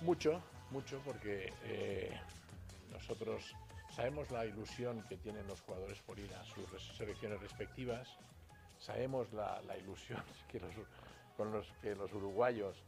Mucho, 0.00 0.42
mucho, 0.72 1.00
porque 1.04 1.52
eh, 1.64 2.10
nosotros 2.90 3.54
sabemos 3.94 4.30
la 4.30 4.46
ilusión 4.46 5.04
que 5.08 5.16
tienen 5.16 5.46
los 5.46 5.60
jugadores 5.60 6.00
por 6.00 6.18
ir 6.18 6.30
a 6.34 6.44
sus 6.44 6.64
selecciones 6.96 7.40
respectivas, 7.40 8.08
sabemos 8.78 9.32
la, 9.32 9.60
la 9.66 9.76
ilusión 9.76 10.20
que 10.48 10.58
los, 10.58 10.74
con 11.36 11.52
los 11.52 11.66
que 11.82 11.94
los 11.94 12.12
uruguayos, 12.12 12.82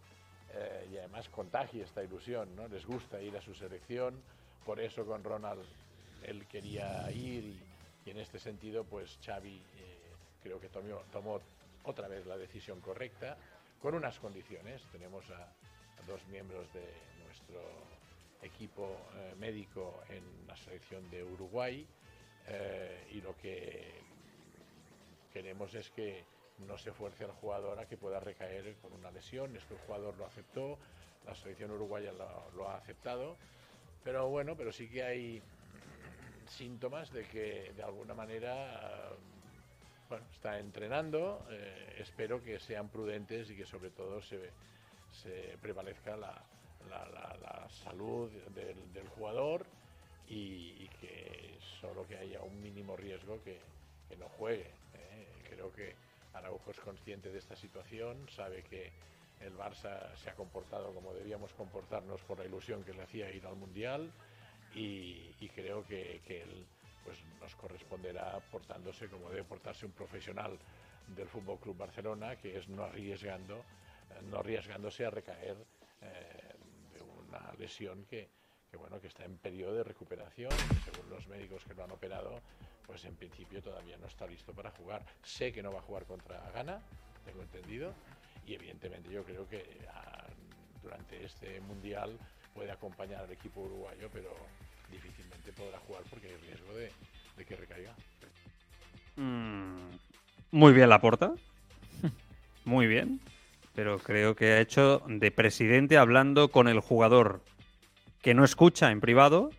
eh, 0.55 0.89
y 0.93 0.97
además 0.99 1.29
contagia 1.29 1.85
esta 1.85 2.03
ilusión, 2.03 2.55
¿no? 2.57 2.69
les 2.69 2.85
gusta 2.85 3.21
ir 3.21 3.37
a 3.37 3.41
su 3.41 3.55
selección, 3.55 4.21
por 4.65 4.81
eso 4.81 5.05
con 5.05 5.25
Ronald 5.25 5.65
él 6.25 6.47
quería 6.47 7.11
ir 7.11 7.61
y, 8.05 8.11
en 8.11 8.19
este 8.19 8.39
sentido 8.39 8.85
pues 8.85 9.19
Xavi 9.25 9.57
eh, 9.57 10.03
creo 10.43 10.61
que 10.61 10.69
tomó, 10.69 11.41
otra 11.85 12.09
vez 12.09 12.27
la 12.27 12.37
decisión 12.37 12.81
correcta 12.81 13.37
con 13.81 13.95
unas 13.95 14.19
condiciones. 14.19 14.83
Tenemos 14.93 15.29
a, 15.31 15.53
dos 16.07 16.21
miembros 16.29 16.73
de 16.73 16.93
nuestro 17.25 17.61
equipo 18.43 18.97
eh, 19.15 19.35
médico 19.39 20.03
en 20.09 20.25
la 20.49 20.57
selección 20.57 21.09
de 21.11 21.23
Uruguay 21.23 21.87
eh, 22.49 23.09
y 23.13 23.21
lo 23.21 23.37
que 23.37 24.01
queremos 25.33 25.73
es 25.75 25.91
que 25.91 26.25
no 26.67 26.77
se 26.77 26.93
fuerce 26.93 27.25
al 27.25 27.31
jugador 27.33 27.79
a 27.79 27.87
que 27.87 27.97
pueda 27.97 28.19
recaer 28.19 28.75
con 28.83 28.93
una 28.93 29.13
lesión. 29.13 29.57
Esto 29.57 29.75
el 29.75 29.81
jugador 29.81 30.17
lo 30.17 30.27
aceptó, 30.27 30.77
la 31.25 31.35
selección 31.37 31.71
uruguaya 31.71 32.13
lo 32.13 32.69
ha 32.69 32.77
aceptado, 32.77 33.37
pero 34.05 34.29
bueno, 34.29 34.57
pero 34.57 34.73
sí 34.73 34.89
que 34.89 35.03
hay 35.03 35.43
síntomas 36.47 37.11
de 37.13 37.27
que 37.27 37.73
de 37.75 37.83
alguna 37.83 38.15
manera 38.15 39.11
bueno, 40.09 40.27
está 40.33 40.59
entrenando. 40.59 41.47
eh, 41.51 41.97
espero 41.99 42.43
que 42.43 42.59
sean 42.59 42.89
prudentes 42.91 43.51
y 43.51 43.57
que 43.57 43.67
sobre 43.67 43.91
todo 43.91 44.21
se, 44.23 44.53
se 45.11 45.59
prevalezca 45.61 46.17
la, 46.17 46.45
la- 46.89 47.69
salud 47.71 48.31
del, 48.55 49.09
jugador 49.09 49.67
y, 50.27 50.85
y 50.85 50.89
que 50.89 51.59
solo 51.81 52.07
que 52.07 52.17
haya 52.19 52.43
un 52.43 52.61
mínimo 52.61 52.97
riesgo 52.97 53.43
que, 53.43 53.61
que 54.09 54.17
no 54.17 54.29
juegue. 54.29 54.71
¿eh? 54.95 55.27
Creo 55.49 55.73
que 55.73 55.97
Araujo 56.33 56.71
es 56.71 56.81
consciente 56.81 57.31
de 57.31 57.39
esta 57.39 57.57
situación, 57.57 58.29
sabe 58.29 58.63
que 58.65 58.93
el 59.45 59.57
Barça 59.57 60.15
se 60.17 60.31
ha 60.31 60.35
comportado 60.35 60.93
como 60.95 61.13
debíamos 61.13 61.53
comportarnos 61.55 62.21
por 62.23 62.39
la 62.39 62.45
ilusión 62.45 62.85
que 62.85 62.93
le 62.93 63.03
hacía 63.03 63.31
ir 63.31 63.47
al 63.47 63.57
Mundial 63.57 64.11
y, 64.75 65.49
creo 65.55 65.85
que, 65.85 66.23
él 66.27 66.67
pues, 67.05 67.19
nos 67.41 67.55
corresponderá 67.57 68.41
portándose 68.51 69.09
como 69.09 69.29
debe 69.29 69.45
portarse 69.45 69.85
un 69.85 69.93
profesional 69.93 70.59
del 71.09 71.29
Fútbol 71.29 71.59
Club 71.59 71.77
Barcelona, 71.77 72.37
que 72.37 72.57
es 72.57 72.69
no 72.69 72.85
arriesgando, 72.85 73.59
eh, 73.59 74.23
no 74.23 74.39
arriesgándose 74.39 75.05
a 75.05 75.11
recaer 75.11 75.57
eh, 76.01 76.55
de 76.95 77.03
una 77.03 77.53
lesión 77.59 78.07
que, 78.07 78.31
bueno 78.79 79.01
que 79.01 79.09
está 79.09 79.25
en 79.25 79.37
periodo 79.37 79.75
de 79.75 79.85
recuperación. 79.85 80.53
según 80.85 81.11
los 81.11 81.27
médicos 81.27 81.65
que 81.65 81.75
lo 81.75 81.85
han 81.85 81.91
operado, 81.91 82.41
pues 82.87 83.05
en 83.05 83.15
principio 83.17 83.61
todavía 83.61 83.99
no 83.99 84.07
está 84.07 84.27
listo 84.27 84.55
para 84.55 84.71
jugar. 84.71 85.05
Sé 85.23 85.53
que 85.53 85.63
no 85.63 85.73
va 85.73 85.81
a 85.81 85.83
jugar 85.83 86.07
contra 86.07 86.51
Ghana, 86.53 86.81
tengo 87.25 87.43
entendido, 87.43 87.95
y 88.47 88.55
evidentemente 88.55 89.11
yo 89.11 89.25
creo 89.25 89.49
que 89.49 89.65
ah, 89.93 90.27
durante 90.83 91.25
este 91.25 91.61
mundial 91.61 92.19
puede 92.55 92.71
acompañar 92.71 93.25
al 93.25 93.31
equipo 93.31 93.61
uruguayo, 93.61 94.09
pero 94.13 94.35
difícilmente 94.91 95.53
podrá 95.53 95.79
jugar 95.79 96.03
porque 96.11 96.29
hay 96.29 96.37
riesgo 96.37 96.75
de, 96.75 96.91
que 97.45 97.57
recaiga. 97.57 97.95
Mm, 99.17 99.91
muy 100.51 100.73
bien 100.73 100.89
la 100.89 101.01
porta. 101.01 101.33
Muy 102.65 102.87
bien. 102.87 103.21
Pero 103.75 103.99
creo 103.99 104.37
que 104.37 104.53
ha 104.53 104.61
hecho 104.61 105.03
de 105.09 105.31
presidente 105.31 105.97
hablando 105.97 106.49
con 106.49 106.69
el 106.69 106.79
jugador 106.81 107.43
que 108.21 108.35
no 108.35 108.45
escucha 108.45 108.91
en 108.91 109.01
privado, 109.01 109.51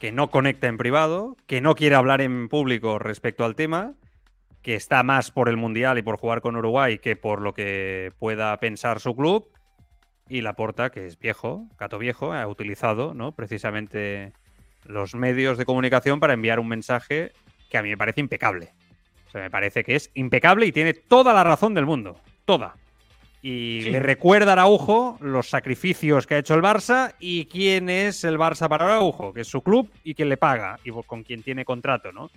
que 0.00 0.12
no 0.12 0.30
conecta 0.30 0.66
en 0.66 0.78
privado, 0.78 1.36
que 1.46 1.60
no 1.60 1.74
quiere 1.74 1.94
hablar 1.94 2.20
en 2.20 2.48
público 2.48 2.98
respecto 2.98 3.44
al 3.44 3.54
tema, 3.54 3.92
que 4.64 4.74
está 4.74 5.02
más 5.02 5.30
por 5.30 5.50
el 5.50 5.58
Mundial 5.58 5.98
y 5.98 6.02
por 6.02 6.16
jugar 6.16 6.40
con 6.40 6.56
Uruguay 6.56 6.98
que 6.98 7.16
por 7.16 7.42
lo 7.42 7.52
que 7.52 8.12
pueda 8.18 8.56
pensar 8.58 8.98
su 8.98 9.14
club. 9.14 9.46
Y 10.26 10.40
Laporta, 10.40 10.88
que 10.88 11.06
es 11.06 11.18
viejo, 11.18 11.68
gato 11.78 11.98
viejo, 11.98 12.32
ha 12.32 12.48
utilizado 12.48 13.12
¿no? 13.12 13.32
precisamente 13.32 14.32
los 14.86 15.14
medios 15.14 15.58
de 15.58 15.66
comunicación 15.66 16.18
para 16.18 16.32
enviar 16.32 16.58
un 16.58 16.68
mensaje 16.68 17.32
que 17.68 17.76
a 17.76 17.82
mí 17.82 17.90
me 17.90 17.98
parece 17.98 18.22
impecable. 18.22 18.72
O 19.28 19.30
sea, 19.30 19.42
me 19.42 19.50
parece 19.50 19.84
que 19.84 19.96
es 19.96 20.10
impecable 20.14 20.64
y 20.64 20.72
tiene 20.72 20.94
toda 20.94 21.34
la 21.34 21.44
razón 21.44 21.74
del 21.74 21.84
mundo. 21.84 22.18
Toda. 22.46 22.74
y 23.42 23.82
le 23.82 24.00
recuerda 24.00 24.50
a 24.50 24.52
Araujo 24.54 25.18
los 25.20 25.50
sacrificios 25.50 26.26
que 26.26 26.36
ha 26.36 26.38
hecho 26.38 26.54
el 26.54 26.62
Barça 26.62 27.14
y 27.18 27.44
quién 27.46 27.90
es 27.90 28.24
el 28.24 28.38
Barça 28.38 28.66
para 28.70 28.86
Araujo, 28.86 29.34
que 29.34 29.42
es 29.42 29.48
su 29.48 29.60
club 29.60 29.90
y 30.04 30.14
quién 30.14 30.30
le 30.30 30.38
paga 30.38 30.78
y 30.84 30.90
con 30.90 31.22
quién 31.22 31.42
tiene 31.42 31.66
contrato, 31.66 32.12
¿no? 32.12 32.30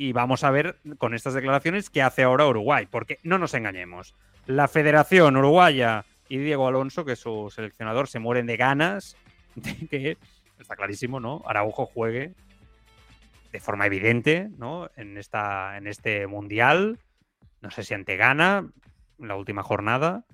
Y 0.00 0.12
vamos 0.12 0.44
a 0.44 0.52
ver 0.52 0.78
con 0.96 1.12
estas 1.12 1.34
declaraciones 1.34 1.90
qué 1.90 2.02
hace 2.02 2.22
ahora 2.22 2.46
Uruguay, 2.46 2.86
porque 2.88 3.18
no 3.24 3.36
nos 3.36 3.52
engañemos. 3.52 4.14
La 4.46 4.68
Federación 4.68 5.36
Uruguaya 5.36 6.04
y 6.28 6.38
Diego 6.38 6.68
Alonso, 6.68 7.04
que 7.04 7.12
es 7.12 7.18
su 7.18 7.52
seleccionador, 7.52 8.06
se 8.06 8.20
mueren 8.20 8.46
de 8.46 8.56
ganas 8.56 9.16
de 9.56 9.88
que, 9.88 10.16
está 10.60 10.76
clarísimo, 10.76 11.18
¿no? 11.18 11.42
Araujo 11.46 11.84
juegue 11.84 12.32
de 13.50 13.60
forma 13.60 13.86
evidente, 13.86 14.48
¿no? 14.56 14.88
En, 14.94 15.18
esta, 15.18 15.76
en 15.76 15.88
este 15.88 16.28
mundial. 16.28 17.00
No 17.60 17.72
sé 17.72 17.82
si 17.82 17.92
ante 17.92 18.16
Ghana, 18.16 18.70
la 19.18 19.34
última 19.34 19.64
jornada. 19.64 20.24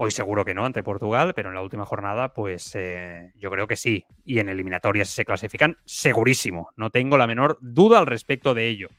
Hoy 0.00 0.12
seguro 0.12 0.44
que 0.44 0.54
no 0.54 0.64
ante 0.64 0.84
Portugal, 0.84 1.32
pero 1.34 1.48
en 1.48 1.56
la 1.56 1.60
última 1.60 1.84
jornada, 1.84 2.32
pues 2.32 2.72
eh, 2.76 3.32
yo 3.34 3.50
creo 3.50 3.66
que 3.66 3.74
sí. 3.74 4.04
Y 4.24 4.38
en 4.38 4.48
eliminatorias 4.48 5.08
se 5.08 5.24
clasifican, 5.24 5.76
segurísimo. 5.84 6.70
No 6.76 6.90
tengo 6.90 7.18
la 7.18 7.26
menor 7.26 7.58
duda 7.60 7.98
al 7.98 8.06
respecto 8.06 8.54
de 8.54 8.68
ello. 8.68 8.90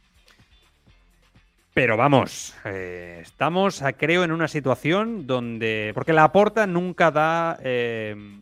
Pero 1.74 1.95
vamos, 1.95 2.54
eh, 2.66 3.20
estamos, 3.22 3.82
creo, 3.97 4.26
en 4.26 4.34
una 4.34 4.50
situación 4.50 5.26
donde. 5.26 5.93
Porque 5.93 6.12
la 6.12 6.26
aporta 6.26 6.68
nunca 6.68 7.12
da. 7.12 7.58
Eh, 7.64 8.41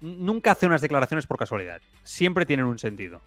nunca 0.00 0.52
hace 0.52 0.66
unas 0.66 0.80
declaraciones 0.80 1.26
por 1.26 1.38
casualidad. 1.38 1.80
Siempre 2.04 2.46
tienen 2.46 2.66
un 2.66 2.78
sentido. 2.78 3.20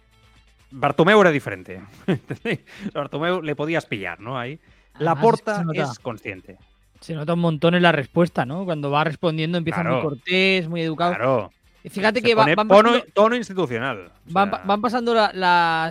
Bartomeu 0.70 1.20
era 1.20 1.30
diferente. 1.30 1.82
Bartomeu 2.94 3.42
le 3.42 3.54
podías 3.54 3.84
pillar, 3.84 4.20
¿no? 4.20 4.38
Ahí. 4.38 4.58
La 4.98 5.16
porta 5.16 5.66
es, 5.74 5.98
consciente. 5.98 6.56
Se 7.02 7.14
nota 7.14 7.34
un 7.34 7.40
montón 7.40 7.74
en 7.74 7.82
la 7.82 7.92
respuesta, 7.92 8.46
¿no? 8.46 8.64
Cuando 8.64 8.90
va 8.90 9.04
respondiendo 9.04 9.58
empieza 9.58 9.82
muy 9.82 10.00
cortés, 10.00 10.68
muy 10.68 10.82
educado. 10.82 11.14
Claro. 11.14 11.50
Fíjate 11.90 12.22
que 12.22 12.34
van 12.34 12.54
pasando, 12.54 13.04
tono, 13.12 13.36
institucional. 13.36 14.12
Van, 14.26 14.80
pasando 14.80 15.14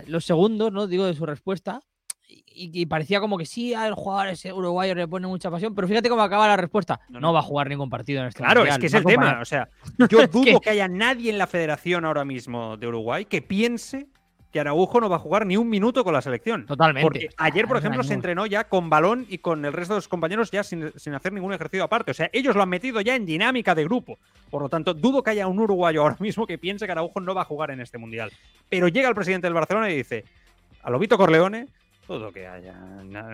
los 0.08 0.26
segundos, 0.26 0.72
¿no? 0.72 0.88
Digo, 0.88 1.06
de 1.06 1.14
su 1.14 1.26
respuesta. 1.26 1.82
Y, 2.54 2.86
parecía 2.86 3.20
como 3.20 3.38
que 3.38 3.46
sí, 3.46 3.74
al 3.74 3.94
jugador 3.94 4.28
ese 4.28 4.54
uruguayo 4.54 4.94
le 4.94 5.08
pone 5.08 5.26
mucha 5.26 5.50
pasión, 5.50 5.74
pero 5.74 5.88
fíjate 5.88 6.10
cómo 6.10 6.22
acaba 6.22 6.48
la 6.48 6.58
respuesta. 6.58 7.00
No, 7.10 7.34
va 7.34 7.40
a 7.40 7.44
jugar 7.44 7.70
ningún 7.70 7.90
partido 7.90 8.22
en 8.22 8.28
este 8.28 8.44
Claro, 8.44 8.66
es 8.66 8.78
que 8.78 8.88
es 8.88 8.94
el 8.94 9.04
tema. 9.04 9.40
O 9.42 9.46
sea, 9.46 9.70
yo 10.10 10.28
dudo 10.28 10.60
que 10.60 10.70
haya 10.70 10.88
nadie 10.88 11.32
en 11.32 11.38
la 11.38 11.48
federación 11.48 12.06
ahora 12.06 12.26
mismo 12.26 12.78
de 12.78 12.88
Uruguay 12.88 13.26
que 13.26 13.42
piense 13.42 14.08
que 14.52 14.60
Araujo 14.60 15.00
no 15.00 15.10
va 15.10 15.16
a 15.16 15.20
jugar 15.20 15.46
ni 15.46 15.58
un 15.58 15.70
minuto 15.70 16.04
con 16.04 16.14
la 16.14 16.22
selección. 16.22 16.66
Totalmente. 16.66 17.04
Porque 17.04 17.30
ayer, 17.38 17.68
por 17.68 17.78
ejemplo, 17.78 18.04
se 18.04 18.14
entrenó 18.14 18.46
ya 18.46 18.66
con 18.66 18.90
balón 18.90 19.26
y 19.30 19.38
con 19.38 19.64
el 19.66 19.74
resto 19.74 19.94
de 19.94 20.00
los 20.00 20.08
compañeros 20.08 20.52
ya 20.52 20.64
sin, 20.64 20.92
hacer 21.16 21.34
ningún 21.34 21.54
ejercicio 21.54 21.84
aparte. 21.84 22.12
O 22.12 22.14
sea, 22.14 22.30
ellos 22.34 22.56
lo 22.56 22.64
han 22.64 22.70
metido 22.70 23.00
ya 23.02 23.16
en 23.16 23.26
dinámica 23.26 23.74
de 23.74 23.86
grupo. 23.86 24.20
Por 24.50 24.62
lo 24.62 24.70
tanto, 24.70 24.94
dudo 24.94 25.24
que 25.24 25.32
haya 25.32 25.48
un 25.48 25.60
uruguayo 25.60 26.02
ahora 26.02 26.18
mismo 26.20 26.46
que 26.46 26.58
piense 26.58 26.86
que 26.86 26.92
Araujo 26.92 27.22
no 27.22 27.34
va 27.34 27.42
a 27.42 27.46
jugar 27.46 27.72
en 27.72 27.80
este 27.80 27.98
mundial. 27.98 28.32
Pero 28.70 28.90
llega 28.90 29.08
el 29.08 29.16
presidente 29.16 29.48
del 29.48 29.54
Barcelona 29.54 29.90
y 29.90 29.96
dice: 29.96 30.26
a 30.84 30.90
Lobito 30.90 31.18
Corleone, 31.18 31.68
todo 32.06 32.32
que 32.32 32.48
haya, 32.48 32.76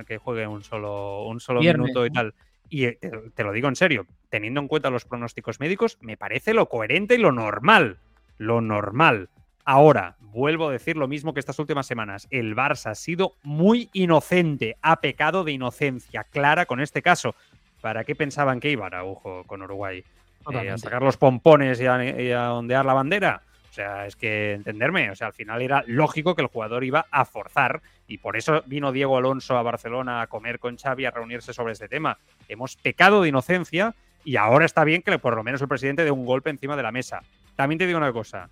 que 0.05 0.19
juegue 0.19 0.45
un 0.45 0.63
solo, 0.63 1.23
un 1.25 1.39
solo 1.39 1.61
minuto 1.61 2.05
y 2.05 2.11
tal. 2.11 2.33
Y 2.69 2.85
eh, 2.85 2.99
te 3.33 3.43
lo 3.43 3.53
digo 3.53 3.69
en 3.69 3.75
serio, 3.75 4.05
teniendo 4.29 4.59
en 4.59 4.67
cuenta 4.67 4.89
los 4.89 5.05
pronósticos 5.05 5.59
médicos, 5.59 5.97
me 6.01 6.17
parece 6.17 6.53
lo 6.53 6.67
coherente 6.67 7.15
y 7.15 7.17
lo 7.17 7.31
normal. 7.31 7.97
Lo 8.37 8.61
normal. 8.61 9.29
Ahora, 9.69 10.15
vuelvo 10.21 10.69
a 10.69 10.71
decir 10.71 10.95
lo 10.95 11.09
mismo 11.09 11.33
que 11.33 11.41
estas 11.41 11.59
últimas 11.59 11.85
semanas. 11.85 12.25
El 12.31 12.55
Barça 12.55 12.91
ha 12.91 12.95
sido 12.95 13.33
muy 13.43 13.89
inocente, 13.91 14.77
ha 14.81 15.01
pecado 15.01 15.43
de 15.43 15.51
inocencia 15.51 16.23
clara 16.23 16.65
con 16.65 16.79
este 16.79 17.01
caso. 17.01 17.35
¿Para 17.81 18.05
qué 18.05 18.15
pensaban 18.15 18.61
que 18.61 18.71
iba 18.71 18.85
Araujo 18.85 19.43
con 19.43 19.61
Uruguay? 19.61 20.05
Eh, 20.53 20.69
¿A 20.69 20.77
sacar 20.77 21.01
los 21.01 21.17
pompones 21.17 21.81
y 21.81 21.85
a, 21.85 22.53
ondear 22.53 22.85
la 22.85 22.93
bandera? 22.93 23.41
O 23.69 23.73
sea, 23.73 24.05
es 24.05 24.15
que 24.15 24.53
entenderme, 24.53 25.11
o 25.11 25.15
sea, 25.17 25.27
al 25.27 25.33
final 25.33 25.61
era 25.61 25.83
lógico 25.85 26.33
que 26.33 26.43
el 26.43 26.47
jugador 26.47 26.85
iba 26.85 27.05
a 27.11 27.25
forzar 27.25 27.81
y 28.07 28.19
por 28.19 28.37
eso 28.37 28.63
vino 28.67 28.93
Diego 28.93 29.17
Alonso 29.17 29.57
a 29.57 29.63
Barcelona 29.63 30.21
a 30.21 30.27
comer 30.27 30.59
con 30.59 30.77
Xavi 30.77 31.03
a 31.03 31.11
reunirse 31.11 31.51
sobre 31.51 31.73
este 31.73 31.89
tema. 31.89 32.19
Hemos 32.47 32.77
pecado 32.77 33.21
de 33.21 33.27
inocencia 33.27 33.95
y 34.23 34.37
ahora 34.37 34.63
está 34.63 34.85
bien 34.85 35.01
que 35.01 35.19
por 35.19 35.35
lo 35.35 35.43
menos 35.43 35.61
el 35.61 35.67
presidente 35.67 36.05
dé 36.05 36.11
un 36.11 36.25
golpe 36.25 36.51
encima 36.51 36.77
de 36.77 36.83
la 36.83 36.93
mesa. 36.93 37.21
También 37.57 37.79
te 37.79 37.85
digo 37.85 37.97
una 37.97 38.13
cosa, 38.13 38.49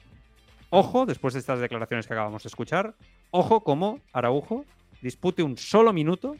Ojo, 0.69 1.05
después 1.05 1.33
de 1.33 1.39
estas 1.39 1.59
declaraciones 1.59 2.07
que 2.07 2.13
acabamos 2.13 2.43
de 2.43 2.47
escuchar, 2.47 2.95
ojo 3.31 3.61
como 3.61 3.99
Araujo 4.13 4.65
dispute 5.01 5.43
un 5.43 5.57
solo 5.57 5.93
minuto 5.93 6.35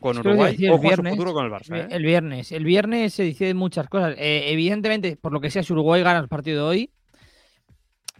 con 0.00 0.18
Uruguay 0.18 0.56
o 0.68 0.80
con 0.80 0.96
su 0.96 1.02
futuro 1.02 1.32
con 1.32 1.46
el 1.46 1.50
Barça. 1.50 1.76
¿eh? 1.76 1.88
El 1.90 2.04
viernes. 2.04 2.52
El 2.52 2.64
viernes 2.64 3.14
se 3.14 3.24
dice 3.24 3.52
muchas 3.54 3.88
cosas. 3.88 4.14
Eh, 4.18 4.52
evidentemente, 4.52 5.16
por 5.16 5.32
lo 5.32 5.40
que 5.40 5.50
sea, 5.50 5.62
si 5.62 5.72
Uruguay 5.72 6.02
gana 6.02 6.20
el 6.20 6.28
partido 6.28 6.64
de 6.64 6.70
hoy, 6.70 6.90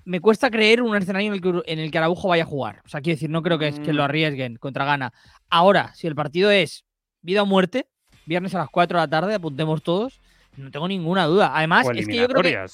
me 0.04 0.20
cuesta 0.20 0.50
creer 0.50 0.82
un 0.82 0.96
escenario 0.96 1.32
en 1.32 1.78
el 1.78 1.90
que, 1.90 1.98
Araujo 1.98 2.28
vaya 2.28 2.44
a 2.44 2.46
jugar. 2.46 2.82
O 2.84 2.88
sea, 2.88 3.00
quiero 3.00 3.16
decir, 3.16 3.30
no 3.30 3.42
creo 3.42 3.58
que, 3.58 3.72
que 3.72 3.92
lo 3.92 4.02
mm. 4.02 4.04
arriesguen 4.04 4.56
contra 4.56 4.84
Gana. 4.84 5.12
Ahora, 5.50 5.92
si 5.94 6.06
el 6.06 6.14
partido 6.14 6.50
es 6.50 6.84
vida 7.22 7.42
o 7.42 7.46
muerte, 7.46 7.88
viernes 8.24 8.54
a 8.54 8.58
las 8.58 8.70
4 8.70 8.98
de 8.98 9.02
la 9.04 9.10
tarde, 9.10 9.34
apuntemos 9.34 9.82
todos, 9.82 10.20
no 10.56 10.70
tengo 10.70 10.88
ninguna 10.88 11.26
duda. 11.26 11.52
Además, 11.54 11.86
es 11.94 12.06
que 12.06 12.16
yo 12.16 12.28
creo 12.28 12.42
que, 12.42 12.66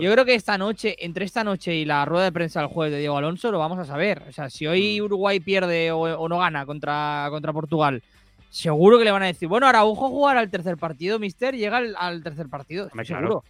yo 0.00 0.12
creo 0.12 0.24
que 0.24 0.34
esta 0.34 0.58
noche, 0.58 0.96
entre 0.98 1.24
esta 1.24 1.44
noche 1.44 1.74
y 1.74 1.84
la 1.84 2.04
rueda 2.04 2.24
de 2.24 2.32
prensa 2.32 2.60
del 2.60 2.68
jueves 2.68 2.92
de 2.92 2.98
Diego 2.98 3.16
Alonso, 3.16 3.52
lo 3.52 3.58
vamos 3.58 3.78
a 3.78 3.84
saber. 3.84 4.24
O 4.28 4.32
sea, 4.32 4.50
si 4.50 4.66
hoy 4.66 5.00
mm. 5.00 5.04
Uruguay 5.04 5.40
pierde 5.40 5.92
o, 5.92 6.28
no 6.28 6.38
gana 6.38 6.66
contra, 6.66 7.28
contra 7.30 7.52
Portugal, 7.52 8.02
seguro 8.50 8.98
que 8.98 9.04
le 9.04 9.10
van 9.10 9.22
a 9.22 9.26
decir, 9.26 9.48
bueno, 9.48 9.66
Araujo 9.66 10.08
jugar 10.08 10.36
al 10.36 10.50
tercer 10.50 10.76
partido, 10.76 11.18
Mister, 11.18 11.56
llega 11.56 11.78
al, 11.78 12.22
tercer 12.22 12.48
partido. 12.48 12.90
seguro. 13.04 13.44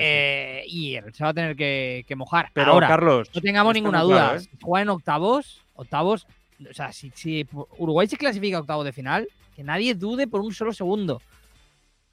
Eh, 0.00 0.62
y 0.68 0.96
se 1.12 1.24
va 1.24 1.30
a 1.30 1.34
tener 1.34 1.56
que, 1.56 2.14
mojar. 2.16 2.50
Pero, 2.54 2.72
Ahora, 2.72 2.88
Carlos, 2.88 3.30
no 3.34 3.40
tengamos 3.40 3.74
ninguna 3.74 4.02
duda. 4.02 4.36
¿eh? 4.36 4.46
Juega 4.62 4.82
en 4.82 4.88
octavos, 4.90 5.64
octavos. 5.74 6.26
O 6.70 6.72
sea, 6.72 6.92
si, 6.92 7.10
si 7.14 7.46
Uruguay 7.78 8.06
se 8.06 8.16
clasifica 8.16 8.56
a 8.56 8.60
octavos 8.60 8.84
de 8.84 8.92
final, 8.92 9.28
que 9.54 9.64
nadie 9.64 9.94
dude 9.94 10.28
por 10.28 10.40
un 10.40 10.54
solo 10.54 10.72
segundo. 10.72 11.20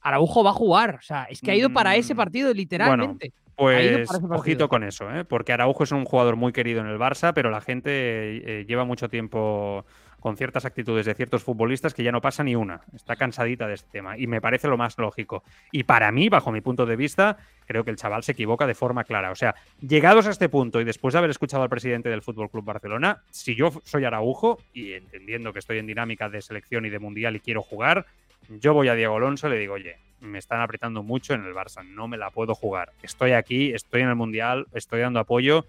Araujo 0.05 0.43
va 0.43 0.51
a 0.51 0.53
jugar. 0.53 0.95
O 0.99 1.01
sea, 1.01 1.23
es 1.23 1.41
que 1.41 1.49
ha 1.49 1.55
ido 1.55 1.71
para 1.71 1.95
ese 1.95 2.13
mm, 2.13 2.17
partido, 2.17 2.53
literalmente. 2.53 3.33
pues 3.55 4.07
ojito 4.29 4.69
con 4.69 4.83
eso, 4.83 5.09
¿eh? 5.11 5.25
porque 5.25 5.51
Araujo 5.51 5.83
es 5.83 5.91
un 5.91 6.05
jugador 6.05 6.35
muy 6.35 6.53
querido 6.53 6.81
en 6.81 6.87
el 6.87 6.99
Barça, 6.99 7.33
pero 7.33 7.49
la 7.49 7.59
gente 7.59 7.91
eh, 7.91 8.65
lleva 8.67 8.85
mucho 8.85 9.09
tiempo 9.09 9.83
con 10.19 10.37
ciertas 10.37 10.65
actitudes 10.65 11.07
de 11.07 11.15
ciertos 11.15 11.43
futbolistas 11.43 11.95
que 11.95 12.03
ya 12.03 12.11
no 12.11 12.21
pasa 12.21 12.43
ni 12.43 12.55
una. 12.55 12.81
Está 12.95 13.15
cansadita 13.15 13.67
de 13.67 13.75
este 13.75 13.89
tema 13.91 14.15
y 14.15 14.27
me 14.27 14.41
parece 14.41 14.67
lo 14.67 14.77
más 14.77 14.95
lógico. 14.99 15.43
Y 15.71 15.83
para 15.83 16.11
mí, 16.11 16.29
bajo 16.29 16.51
mi 16.51 16.61
punto 16.61 16.85
de 16.85 16.95
vista, 16.95 17.37
creo 17.65 17.83
que 17.83 17.91
el 17.91 17.97
chaval 17.97 18.23
se 18.23 18.33
equivoca 18.33 18.67
de 18.67 18.75
forma 18.75 19.05
clara. 19.05 19.31
O 19.31 19.35
sea, 19.35 19.55
llegados 19.81 20.27
a 20.27 20.31
este 20.31 20.49
punto 20.49 20.81
y 20.81 20.83
después 20.83 21.13
de 21.13 21.19
haber 21.19 21.31
escuchado 21.31 21.63
al 21.63 21.69
presidente 21.69 22.09
del 22.09 22.21
Fútbol 22.21 22.49
Club 22.51 22.65
Barcelona, 22.65 23.23
si 23.31 23.55
yo 23.55 23.71
soy 23.83 24.03
Araujo 24.05 24.59
y 24.73 24.93
entendiendo 24.93 25.51
que 25.51 25.59
estoy 25.59 25.79
en 25.79 25.87
dinámica 25.87 26.29
de 26.29 26.41
selección 26.41 26.85
y 26.85 26.89
de 26.89 26.99
mundial 26.99 27.35
y 27.35 27.39
quiero 27.39 27.61
jugar, 27.61 28.05
yo 28.49 28.73
voy 28.73 28.87
a 28.87 28.95
Diego 28.95 29.15
Alonso 29.15 29.47
y 29.47 29.51
le 29.51 29.57
digo, 29.59 29.73
oye, 29.73 29.97
me 30.19 30.39
están 30.39 30.61
apretando 30.61 31.03
mucho 31.03 31.33
en 31.33 31.45
el 31.45 31.53
Barça, 31.53 31.85
no 31.85 32.07
me 32.07 32.17
la 32.17 32.31
puedo 32.31 32.55
jugar. 32.55 32.91
Estoy 33.01 33.31
aquí, 33.31 33.73
estoy 33.73 34.01
en 34.01 34.09
el 34.09 34.15
Mundial, 34.15 34.67
estoy 34.73 35.01
dando 35.01 35.19
apoyo, 35.19 35.65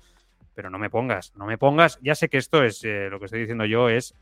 pero 0.54 0.70
no 0.70 0.78
me 0.78 0.90
pongas, 0.90 1.34
no 1.36 1.46
me 1.46 1.58
pongas. 1.58 1.98
Ya 2.02 2.14
sé 2.14 2.28
que 2.28 2.38
esto 2.38 2.62
es, 2.62 2.82
eh, 2.84 3.08
lo 3.10 3.18
que 3.18 3.26
estoy 3.26 3.40
diciendo 3.40 3.64
yo 3.64 3.88
es 3.88 4.14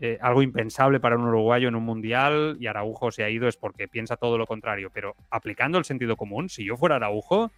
eh, 0.00 0.18
algo 0.20 0.42
impensable 0.42 1.00
para 1.00 1.16
un 1.16 1.24
uruguayo 1.24 1.68
en 1.68 1.74
un 1.74 1.84
Mundial 1.84 2.56
y 2.60 2.66
Araujo 2.66 3.10
se 3.10 3.22
ha 3.24 3.30
ido 3.30 3.46
es 3.48 3.56
porque 3.56 3.88
piensa 3.88 4.16
todo 4.16 4.38
lo 4.38 4.46
contrario, 4.46 4.90
pero 4.92 5.14
aplicando 5.30 5.78
el 5.78 5.84
sentido 5.84 6.16
común, 6.16 6.48
si 6.48 6.64
yo 6.64 6.76
fuera 6.76 6.96
Araujo, 6.96 7.50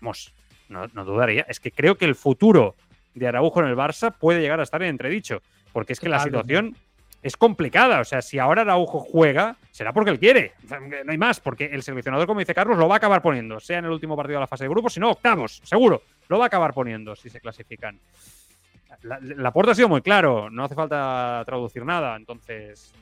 vamos, 0.00 0.34
no, 0.68 0.86
dudaría, 0.86 1.46
es 1.48 1.58
que 1.58 1.72
creo 1.72 1.96
que 1.96 2.04
el 2.04 2.14
futuro 2.14 2.76
de 3.14 3.26
Araujo 3.26 3.60
en 3.60 3.66
el 3.66 3.76
Barça 3.76 4.16
puede 4.16 4.40
llegar 4.40 4.60
a 4.60 4.62
estar 4.62 4.82
en 4.82 4.88
entredicho, 4.88 5.42
porque 5.72 5.92
es 5.92 6.00
que 6.00 6.08
la 6.08 6.20
situación 6.20 6.76
es 7.22 7.36
complicada. 7.36 8.00
O 8.00 8.04
sea, 8.04 8.22
si 8.22 8.38
ahora 8.38 8.62
Araujo 8.62 9.00
juega, 9.00 9.56
será 9.70 9.92
porque 9.92 10.10
él 10.10 10.18
quiere. 10.18 10.52
no 11.04 11.10
hay 11.12 11.18
más, 11.18 11.40
porque 11.40 11.66
el 11.66 11.82
seleccionador, 11.82 12.26
como 12.26 12.40
dice 12.40 12.54
Carlos, 12.54 12.78
lo 12.78 12.88
va 12.88 12.96
a 12.96 12.98
acabar 12.98 13.22
poniendo, 13.22 13.60
sea 13.60 13.78
en 13.78 13.84
el 13.84 13.90
último 13.90 14.16
partido 14.16 14.38
de 14.38 14.40
la 14.40 14.46
fase 14.46 14.64
de 14.64 14.70
grupos, 14.70 14.94
si 14.94 15.00
no, 15.00 15.10
octavos, 15.10 15.60
seguro. 15.64 16.02
Lo 16.28 16.38
va 16.38 16.44
a 16.44 16.46
acabar 16.46 16.72
poniendo 16.72 17.14
si 17.16 17.28
se 17.28 17.40
clasifican. 17.40 17.98
La, 19.02 19.50
puerta 19.50 19.72
ha 19.72 19.74
sido 19.74 19.88
muy 19.88 20.02
claro, 20.02 20.50
no 20.50 20.64
hace 20.64 20.74
falta 20.74 21.42
traducir 21.46 21.84
nada. 21.84 22.16
Entonces, 22.16 22.92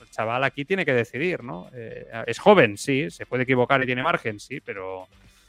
el 0.00 0.08
chaval 0.10 0.44
aquí 0.44 0.64
tiene 0.64 0.84
que 0.84 0.92
decidir, 0.92 1.42
¿no? 1.42 1.68
Eh, 1.72 2.06
es 2.26 2.38
joven, 2.38 2.78
sí, 2.78 3.10
se 3.10 3.26
puede 3.26 3.42
equivocar 3.42 3.82
y 3.82 3.86
tiene 3.86 4.02
margen, 4.02 4.38
sí, 4.38 4.60
pero. 4.60 5.08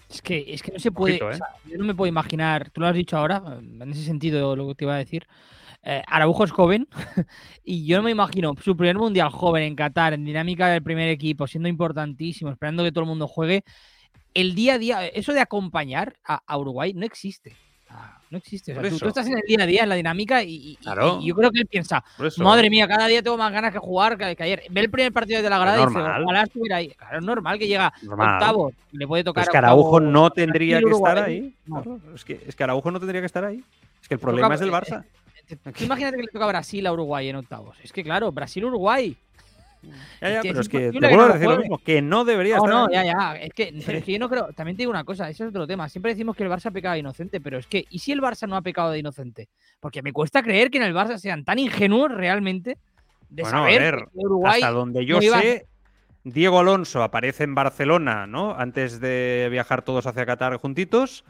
Es 0.09 0.21
que, 0.21 0.45
es 0.47 0.61
que 0.61 0.71
no 0.71 0.79
se 0.79 0.91
puede. 0.91 1.15
¿eh? 1.15 1.39
yo 1.65 1.77
no 1.77 1.85
me 1.85 1.95
puedo 1.95 2.07
imaginar, 2.07 2.69
tú 2.69 2.81
lo 2.81 2.87
has 2.87 2.95
dicho 2.95 3.17
ahora, 3.17 3.41
en 3.59 3.91
ese 3.91 4.03
sentido 4.03 4.55
lo 4.55 4.67
que 4.67 4.75
te 4.75 4.85
iba 4.85 4.95
a 4.95 4.99
decir. 4.99 5.27
Eh, 5.85 6.01
Araujo 6.07 6.45
es 6.45 6.51
joven 6.51 6.87
y 7.65 7.85
yo 7.85 7.97
no 7.97 8.03
me 8.03 8.11
imagino 8.11 8.53
su 8.63 8.75
primer 8.77 8.97
mundial 8.97 9.29
joven 9.29 9.63
en 9.63 9.75
Qatar, 9.75 10.13
en 10.13 10.23
dinámica 10.23 10.67
del 10.69 10.81
primer 10.81 11.09
equipo, 11.09 11.45
siendo 11.45 11.67
importantísimo, 11.67 12.51
esperando 12.51 12.83
que 12.83 12.91
todo 12.91 13.01
el 13.03 13.09
mundo 13.09 13.27
juegue. 13.27 13.63
El 14.33 14.55
día 14.55 14.75
a 14.75 14.77
día, 14.77 15.07
eso 15.07 15.33
de 15.33 15.41
acompañar 15.41 16.15
a, 16.23 16.57
Uruguay 16.57 16.93
no 16.93 17.05
existe. 17.05 17.55
sea, 17.87 18.17
no 18.31 18.37
existe. 18.37 18.71
O 18.71 18.81
sea, 18.81 18.89
Por 18.89 18.99
tú, 18.99 19.07
estás 19.09 19.27
en 19.27 19.33
el 19.33 19.43
día 19.45 19.57
a 19.61 19.65
día, 19.67 19.83
en 19.83 19.89
la 19.89 19.95
dinámica, 19.95 20.41
y, 20.41 20.75
Claro. 20.81 21.19
y 21.21 21.27
yo 21.27 21.35
creo 21.35 21.51
que 21.51 21.59
él 21.59 21.67
piensa, 21.67 22.03
madre 22.37 22.69
mía, 22.69 22.87
cada 22.87 23.05
día 23.07 23.21
tengo 23.21 23.37
más 23.37 23.51
ganas 23.51 23.71
que 23.73 23.77
jugar 23.79 24.17
que, 24.17 24.23
ayer. 24.41 24.63
Ve 24.71 24.81
el 24.81 24.89
primer 24.89 25.11
partido 25.13 25.41
de 25.43 25.49
la 25.49 25.59
grada 25.59 25.77
y 25.83 25.85
dice, 25.85 25.99
normal. 25.99 26.23
ojalá 26.23 26.43
estuviera 26.43 26.75
ahí. 26.77 26.89
Claro, 26.91 27.19
es 27.19 27.23
normal 27.25 27.59
que 27.59 27.67
llega 27.67 27.93
Normal. 28.01 28.33
octavo, 28.35 28.71
le 28.93 29.05
puede 29.05 29.23
tocar 29.25 29.43
Pues 29.43 29.51
que 29.51 29.57
Araujo 29.57 29.99
no 29.99 30.31
tendría 30.31 30.79
que 30.79 30.89
estar 30.89 31.17
ahí. 31.19 31.53
No. 31.67 31.99
Es, 32.15 32.23
que, 32.25 32.41
es 32.47 32.55
que 32.55 32.63
Araujo 32.63 32.89
no 32.89 32.99
tendría 32.99 33.21
que 33.21 33.27
estar 33.27 33.43
ahí. 33.43 33.61
Es 34.01 34.07
que 34.07 34.15
el 34.15 34.19
Toca- 34.21 34.31
problema 34.31 34.53
es 34.55 34.59
del 34.61 34.71
Barça. 34.71 35.03
Imagínate 35.79 36.17
que 36.17 36.23
le 36.23 36.27
toca 36.29 36.45
a 36.45 36.49
Brasil 36.49 36.85
a 36.87 36.93
Uruguay 36.93 37.29
en 37.29 37.35
octavos. 37.37 37.77
Es 37.83 37.91
que 37.91 38.03
claro, 38.03 38.31
Brasil-Uruguay. 38.31 39.15
Ya, 40.21 40.29
ya, 40.29 40.41
pero 40.41 40.61
es 40.61 40.69
que 40.69 40.91
te 40.93 40.99
vuelvo 40.99 41.21
a 41.23 41.33
decir 41.33 41.49
lo 41.49 41.57
mismo, 41.57 41.77
que 41.77 42.01
no 42.01 42.23
debería 42.23 42.55
No, 42.55 42.63
estar 42.65 42.73
no, 42.73 42.89
ya, 42.89 43.03
ya. 43.03 43.35
Es 43.35 43.51
que, 43.53 43.73
pero 43.85 43.97
es 43.97 44.03
que 44.05 44.13
yo 44.13 44.19
no 44.19 44.29
creo. 44.29 44.47
También 44.53 44.77
te 44.77 44.83
digo 44.83 44.91
una 44.91 45.03
cosa, 45.03 45.29
ese 45.29 45.43
es 45.43 45.49
otro 45.49 45.67
tema. 45.67 45.89
Siempre 45.89 46.11
decimos 46.13 46.37
que 46.37 46.43
el 46.43 46.49
Barça 46.49 46.67
ha 46.67 46.71
pecado 46.71 46.93
de 46.93 46.99
inocente, 46.99 47.41
pero 47.41 47.57
es 47.57 47.67
que, 47.67 47.85
¿y 47.89 47.99
si 47.99 48.13
el 48.13 48.21
Barça 48.21 48.47
no 48.47 48.55
ha 48.55 48.61
pecado 48.61 48.91
de 48.91 48.99
inocente? 48.99 49.49
Porque 49.81 50.01
me 50.01 50.13
cuesta 50.13 50.41
creer 50.41 50.71
que 50.71 50.77
en 50.77 50.83
el 50.85 50.93
Barça 50.93 51.17
sean 51.17 51.43
tan 51.43 51.59
ingenuos 51.59 52.09
realmente 52.11 52.77
de 53.29 53.41
Bueno, 53.43 53.57
a 53.57 53.61
saber 53.61 53.81
ver, 53.81 53.95
que 54.05 54.09
Uruguay. 54.13 54.61
Hasta 54.61 54.71
donde 54.73 55.05
yo 55.05 55.17
no 55.17 55.23
iba 55.23 55.37
a- 55.39 55.41
sé, 55.41 55.65
Diego 56.23 56.59
Alonso 56.59 57.03
aparece 57.03 57.43
en 57.43 57.53
Barcelona, 57.53 58.25
¿no? 58.25 58.55
Antes 58.57 59.01
de 59.01 59.49
viajar 59.51 59.81
todos 59.81 60.07
hacia 60.07 60.25
Qatar 60.25 60.55
juntitos. 60.55 61.25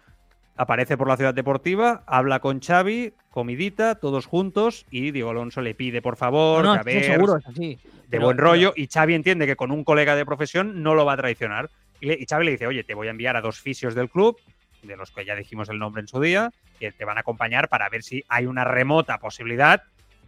Aparece 0.55 0.97
por 0.97 1.07
la 1.07 1.17
ciudad 1.17 1.33
deportiva, 1.33 2.03
habla 2.05 2.39
con 2.39 2.61
Xavi, 2.61 3.13
comidita, 3.31 3.95
todos 3.95 4.27
juntos, 4.27 4.85
y 4.91 5.09
Diego 5.11 5.31
Alonso 5.31 5.61
le 5.61 5.73
pide, 5.73 6.01
por 6.01 6.15
favor, 6.15 6.63
No, 6.63 6.73
a 6.73 6.83
ver, 6.83 7.03
seguro, 7.03 7.37
es 7.37 7.47
así. 7.47 7.75
de 7.75 7.89
Pero- 8.11 8.25
buen 8.25 8.37
pero- 8.37 8.49
rollo, 8.49 8.73
y 8.75 8.87
Xavi 8.87 9.15
entiende 9.15 9.47
que 9.47 9.55
con 9.55 9.71
un 9.71 9.83
colega 9.83 10.15
de 10.15 10.25
profesión 10.25 10.83
no 10.83 10.93
lo 10.93 11.05
va 11.05 11.13
a 11.13 11.17
traicionar. 11.17 11.71
Y, 11.99 12.05
le- 12.05 12.17
y 12.19 12.25
Xavi 12.29 12.45
le 12.45 12.51
dice, 12.51 12.67
oye, 12.67 12.83
te 12.83 12.93
voy 12.93 13.07
a 13.07 13.11
enviar 13.11 13.35
a 13.35 13.41
dos 13.41 13.59
fisios 13.59 13.95
del 13.95 14.09
club, 14.09 14.37
de 14.83 14.95
los 14.95 15.09
que 15.11 15.25
ya 15.25 15.35
dijimos 15.35 15.69
el 15.69 15.79
nombre 15.79 16.01
en 16.01 16.07
su 16.07 16.19
día, 16.21 16.51
que 16.79 16.91
te 16.91 17.03
van 17.05 17.17
a 17.17 17.21
acompañar 17.21 17.67
para 17.69 17.89
ver 17.89 18.03
si 18.03 18.23
hay 18.27 18.45
una 18.45 18.63
remota 18.63 19.17
posibilidad 19.17 19.81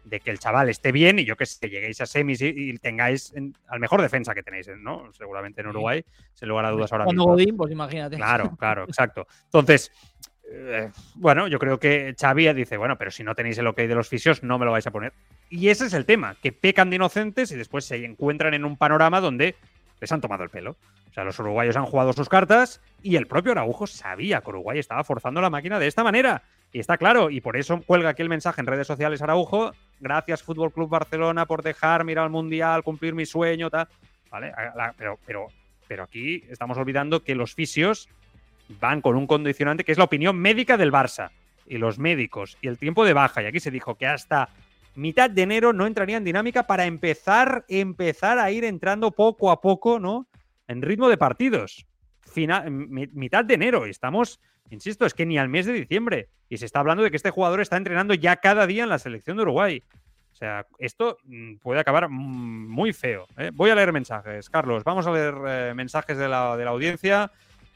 de 0.05 0.19
que 0.19 0.29
el 0.31 0.39
chaval 0.39 0.69
esté 0.69 0.91
bien 0.91 1.19
y 1.19 1.25
yo 1.25 1.35
que 1.35 1.45
sé, 1.45 1.67
lleguéis 1.69 1.99
a 1.99 2.05
semis 2.05 2.41
y, 2.41 2.47
y 2.47 2.77
tengáis 2.77 3.33
en- 3.35 3.55
al 3.67 3.79
mejor 3.79 4.01
defensa 4.01 4.33
que 4.33 4.43
tenéis, 4.43 4.69
¿no? 4.77 5.11
Seguramente 5.13 5.61
en 5.61 5.67
Uruguay, 5.67 6.05
sin 6.33 6.47
lugar 6.47 6.65
a 6.65 6.71
dudas 6.71 6.91
ahora 6.91 7.05
Cuando 7.05 7.23
mismo. 7.23 7.33
Godín, 7.33 7.57
pues 7.57 7.71
imagínate. 7.71 8.15
Claro, 8.15 8.55
claro, 8.59 8.83
exacto. 8.83 9.27
Entonces, 9.45 9.91
eh, 10.49 10.91
bueno, 11.15 11.47
yo 11.47 11.57
creo 11.57 11.79
que 11.79 12.15
Xavi 12.19 12.53
dice, 12.53 12.77
bueno, 12.77 12.97
pero 12.97 13.09
si 13.11 13.23
no 13.23 13.33
tenéis 13.35 13.57
el 13.57 13.67
ok 13.67 13.77
de 13.77 13.95
los 13.95 14.07
fisios, 14.07 14.43
no 14.43 14.59
me 14.59 14.65
lo 14.65 14.71
vais 14.71 14.85
a 14.87 14.91
poner. 14.91 15.11
Y 15.49 15.69
ese 15.69 15.87
es 15.87 15.93
el 15.93 16.05
tema, 16.05 16.35
que 16.41 16.51
pecan 16.51 16.89
de 16.89 16.97
inocentes 16.97 17.51
y 17.51 17.55
después 17.55 17.85
se 17.85 18.03
encuentran 18.05 18.53
en 18.53 18.63
un 18.63 18.77
panorama 18.77 19.19
donde 19.21 19.55
les 19.99 20.11
han 20.11 20.21
tomado 20.21 20.43
el 20.43 20.49
pelo. 20.49 20.77
Sea, 21.15 21.23
los 21.23 21.39
uruguayos 21.39 21.77
han 21.77 21.85
jugado 21.85 22.11
sus 22.11 22.27
cartas 22.27 22.81
y 23.01 23.15
el 23.15 23.25
propio 23.25 23.53
Araujo 23.53 23.87
sabía 23.87 24.41
que 24.41 24.49
Uruguay 24.49 24.79
estaba 24.79 25.01
forzando 25.05 25.39
la 25.39 25.49
máquina 25.49 25.79
de 25.79 25.87
esta 25.87 26.03
manera. 26.03 26.43
Y 26.73 26.79
está 26.79 26.97
claro, 26.97 27.29
y 27.29 27.39
por 27.39 27.55
eso 27.55 27.81
cuelga 27.83 28.09
aquí 28.09 28.21
el 28.21 28.27
mensaje 28.27 28.59
en 28.59 28.67
redes 28.67 28.85
sociales 28.85 29.21
Araujo. 29.21 29.71
Gracias, 30.01 30.43
Fútbol 30.43 30.73
Club 30.73 30.89
Barcelona, 30.89 31.45
por 31.45 31.63
dejarme 31.63 32.11
ir 32.11 32.19
al 32.19 32.29
Mundial, 32.29 32.83
cumplir 32.83 33.15
mi 33.15 33.25
sueño, 33.25 33.69
tal. 33.69 33.87
¿Vale? 34.29 34.51
Pero, 34.97 35.17
pero, 35.25 35.47
pero 35.87 36.03
aquí 36.03 36.43
estamos 36.49 36.77
olvidando 36.77 37.23
que 37.23 37.33
los 37.33 37.55
fisios 37.55 38.09
van 38.81 38.99
con 38.99 39.15
un 39.15 39.25
condicionante 39.25 39.85
que 39.85 39.93
es 39.93 39.97
la 39.97 40.03
opinión 40.03 40.35
médica 40.35 40.75
del 40.75 40.91
Barça 40.91 41.29
y 41.65 41.77
los 41.77 41.97
médicos 41.97 42.57
y 42.61 42.67
el 42.67 42.77
tiempo 42.77 43.05
de 43.05 43.13
baja. 43.13 43.41
Y 43.41 43.45
aquí 43.45 43.61
se 43.61 43.71
dijo 43.71 43.95
que 43.95 44.05
hasta 44.05 44.49
mitad 44.95 45.29
de 45.29 45.43
enero 45.43 45.71
no 45.71 45.87
entraría 45.87 46.17
en 46.17 46.25
dinámica 46.25 46.67
para 46.67 46.83
empezar, 46.83 47.63
empezar 47.69 48.37
a 48.37 48.51
ir 48.51 48.65
entrando 48.65 49.11
poco 49.11 49.49
a 49.49 49.61
poco, 49.61 49.97
¿no? 49.97 50.27
En 50.67 50.81
ritmo 50.81 51.09
de 51.09 51.17
partidos. 51.17 51.85
Final, 52.21 52.69
mi- 52.71 53.07
mitad 53.13 53.45
de 53.45 53.53
enero. 53.53 53.85
Y 53.87 53.91
estamos, 53.91 54.39
insisto, 54.69 55.05
es 55.05 55.13
que 55.13 55.25
ni 55.25 55.37
al 55.37 55.49
mes 55.49 55.65
de 55.65 55.73
diciembre. 55.73 56.29
Y 56.49 56.57
se 56.57 56.65
está 56.65 56.79
hablando 56.79 57.03
de 57.03 57.11
que 57.11 57.17
este 57.17 57.29
jugador 57.31 57.61
está 57.61 57.77
entrenando 57.77 58.13
ya 58.13 58.35
cada 58.37 58.65
día 58.67 58.83
en 58.83 58.89
la 58.89 58.99
selección 58.99 59.37
de 59.37 59.43
Uruguay. 59.43 59.83
O 60.33 60.35
sea, 60.35 60.65
esto 60.79 61.17
mm, 61.23 61.55
puede 61.57 61.79
acabar 61.79 62.09
mm, 62.09 62.67
muy 62.69 62.91
feo. 62.93 63.25
¿eh? 63.37 63.51
Voy 63.53 63.69
a 63.69 63.75
leer 63.75 63.93
mensajes. 63.93 64.49
Carlos, 64.49 64.83
vamos 64.83 65.07
a 65.07 65.11
leer 65.11 65.35
eh, 65.47 65.73
mensajes 65.75 66.17
de 66.17 66.27
la, 66.27 66.57
de 66.57 66.65
la 66.65 66.71
audiencia. 66.71 67.31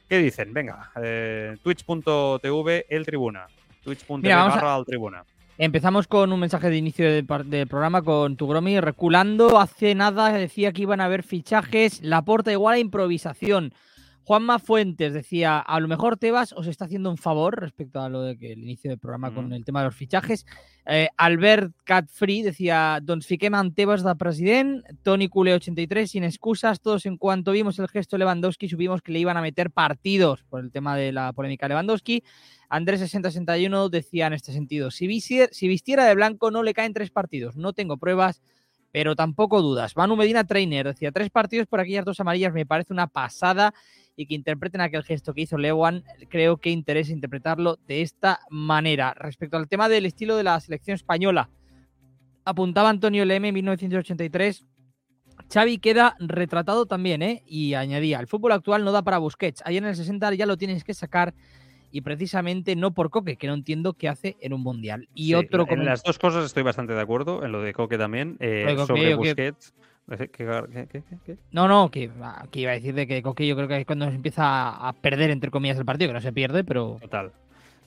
¿Qué 0.10 0.18
dicen? 0.18 0.52
Venga, 0.54 0.92
eh, 1.02 1.56
twitch.tv, 1.64 2.86
el 2.90 3.06
tribuna. 3.06 3.48
Twitch.tv 3.84 4.20
a- 4.32 4.76
al 4.76 4.86
tribuna. 4.86 5.24
Empezamos 5.62 6.08
con 6.08 6.32
un 6.32 6.40
mensaje 6.40 6.70
de 6.70 6.78
inicio 6.78 7.12
del, 7.12 7.26
programa 7.68 8.02
con 8.02 8.38
Tugromi 8.38 8.80
reculando. 8.80 9.60
Hace 9.60 9.94
nada 9.94 10.32
decía 10.32 10.72
que 10.72 10.84
iban 10.84 11.02
a 11.02 11.06
haber 11.06 11.22
fichajes. 11.22 12.02
La 12.02 12.22
porta 12.22 12.50
igual 12.54 12.76
a 12.76 12.80
improvisación. 12.80 13.74
Juanma 14.24 14.60
Fuentes 14.60 15.12
decía, 15.14 15.58
a 15.58 15.80
lo 15.80 15.88
mejor 15.88 16.16
Tebas 16.18 16.54
os 16.54 16.68
está 16.68 16.86
haciendo 16.86 17.10
un 17.10 17.18
favor 17.18 17.60
respecto 17.60 18.00
a 18.00 18.10
lo 18.10 18.22
de 18.22 18.38
que 18.38 18.52
el 18.54 18.60
inicio 18.60 18.92
del 18.92 19.00
programa 19.00 19.34
con 19.34 19.54
el 19.54 19.66
tema 19.66 19.80
de 19.80 19.86
los 19.86 19.96
fichajes. 19.96 20.46
Eh, 20.86 21.08
Albert 21.18 21.74
Catfree 21.84 22.44
decía, 22.44 23.00
doncs 23.02 23.26
fiquem 23.26 23.56
en 23.56 23.74
Tebas 23.74 24.04
de 24.04 24.16
president, 24.16 24.86
Toni 25.02 25.30
Cule 25.30 25.56
83, 25.56 26.12
sin 26.12 26.24
excusas, 26.24 26.80
todos 26.80 27.08
en 27.08 27.18
cuanto 27.18 27.52
vimos 27.54 27.80
el 27.80 27.88
gesto 27.88 28.16
de 28.18 28.20
Lewandowski 28.20 28.70
supimos 28.70 29.02
que 29.02 29.12
le 29.12 29.20
iban 29.20 29.36
a 29.38 29.42
meter 29.42 29.72
partidos 29.72 30.44
por 30.44 30.62
el 30.64 30.70
tema 30.72 30.96
de 30.96 31.12
la 31.12 31.34
polémica 31.34 31.68
Lewandowski. 31.68 32.24
Andrés 32.70 33.00
6061 33.00 33.90
decía 33.90 34.28
en 34.28 34.34
este 34.34 34.54
sentido, 34.54 34.92
si, 34.92 35.08
visier- 35.08 35.50
si 35.52 35.68
vistiera 35.68 36.06
de 36.06 36.14
blanco 36.14 36.52
no 36.52 36.62
le 36.62 36.76
caen 36.76 36.94
tres 36.94 37.10
partidos, 37.10 37.56
no 37.56 37.74
tengo 37.74 37.98
pruebas, 37.98 38.44
pero 38.92 39.16
tampoco 39.16 39.62
dudas. 39.62 39.96
Manu 39.96 40.16
Medina 40.16 40.44
Trainer 40.46 40.88
decía, 40.88 41.12
tres 41.12 41.30
partidos 41.30 41.68
por 41.68 41.80
aquellas 41.80 42.06
dos 42.06 42.20
amarillas 42.20 42.54
me 42.54 42.66
parece 42.66 42.92
una 42.94 43.06
pasada 43.08 43.74
y 44.20 44.26
que 44.26 44.36
interpreten 44.36 44.82
aquel 44.82 45.02
gesto 45.04 45.34
que 45.34 45.40
hizo 45.44 45.58
Lewan, 45.58 46.04
creo 46.28 46.58
que 46.58 46.70
interesa 46.70 47.14
interpretarlo 47.14 47.78
de 47.88 48.02
esta 48.02 48.42
manera. 48.50 49.14
Respecto 49.14 49.56
al 49.56 49.70
tema 49.70 49.88
del 49.88 50.06
estilo 50.06 50.36
de 50.36 50.44
la 50.44 50.60
selección 50.60 50.96
española, 50.96 51.50
apuntaba 52.44 52.90
Antonio 52.90 53.24
Leme 53.24 53.48
en 53.48 53.54
1983. 53.54 54.66
Xavi 55.50 55.78
queda 55.78 56.18
retratado 56.20 56.86
también, 56.86 57.22
¿eh? 57.22 57.44
Y 57.46 57.76
añadía, 57.76 58.20
el 58.20 58.28
fútbol 58.28 58.52
actual 58.52 58.84
no 58.84 58.92
da 58.92 59.04
para 59.04 59.20
Busquets. 59.20 59.62
Ayer 59.66 59.82
en 59.84 59.88
el 59.90 59.96
60 59.96 60.34
ya 60.36 60.46
lo 60.46 60.58
tienes 60.58 60.84
que 60.84 60.94
sacar 60.94 61.34
y 61.90 62.02
precisamente 62.02 62.76
no 62.76 62.94
por 62.94 63.10
Coque, 63.10 63.38
que 63.38 63.48
no 63.48 63.54
entiendo 63.54 63.94
qué 63.94 64.10
hace 64.10 64.36
en 64.42 64.52
un 64.52 64.62
mundial. 64.62 65.08
Y 65.14 65.28
Sí, 65.28 65.34
otro 65.36 65.66
en 65.70 65.86
las 65.86 66.04
dos 66.04 66.20
cosas 66.20 66.44
estoy 66.44 66.64
bastante 66.64 66.92
de 66.92 67.00
acuerdo, 67.00 67.46
en 67.46 67.54
lo 67.54 67.62
de 67.62 67.72
Coque 67.74 67.98
también, 67.98 68.36
eh, 68.42 68.66
Coque, 68.76 68.86
sobre 68.86 69.02
que- 69.08 69.16
Busquets. 69.16 69.74
¿Qué, 70.10 70.28
qué- 70.30 70.64
qué- 70.72 70.88
qué- 70.88 71.18
qué? 71.26 71.38
No, 71.52 71.68
no, 71.68 71.92
que, 71.92 72.10
ah, 72.22 72.46
que 72.52 72.62
iba 72.62 72.72
a 72.72 72.76
decir 72.76 72.94
de 72.96 73.06
que 73.08 73.22
Coque 73.22 73.46
yo 73.48 73.56
creo 73.56 73.68
que 73.68 73.78
es 73.80 73.86
cuando 73.86 74.10
se 74.10 74.16
empieza 74.16 74.70
a- 74.70 74.94
perder, 74.94 75.30
entre 75.30 75.52
comillas, 75.52 75.78
el 75.78 75.86
partido, 75.86 76.10
que 76.10 76.14
no 76.14 76.22
se 76.22 76.34
pierde, 76.34 76.64
pero 76.64 76.98
Total. 77.02 77.32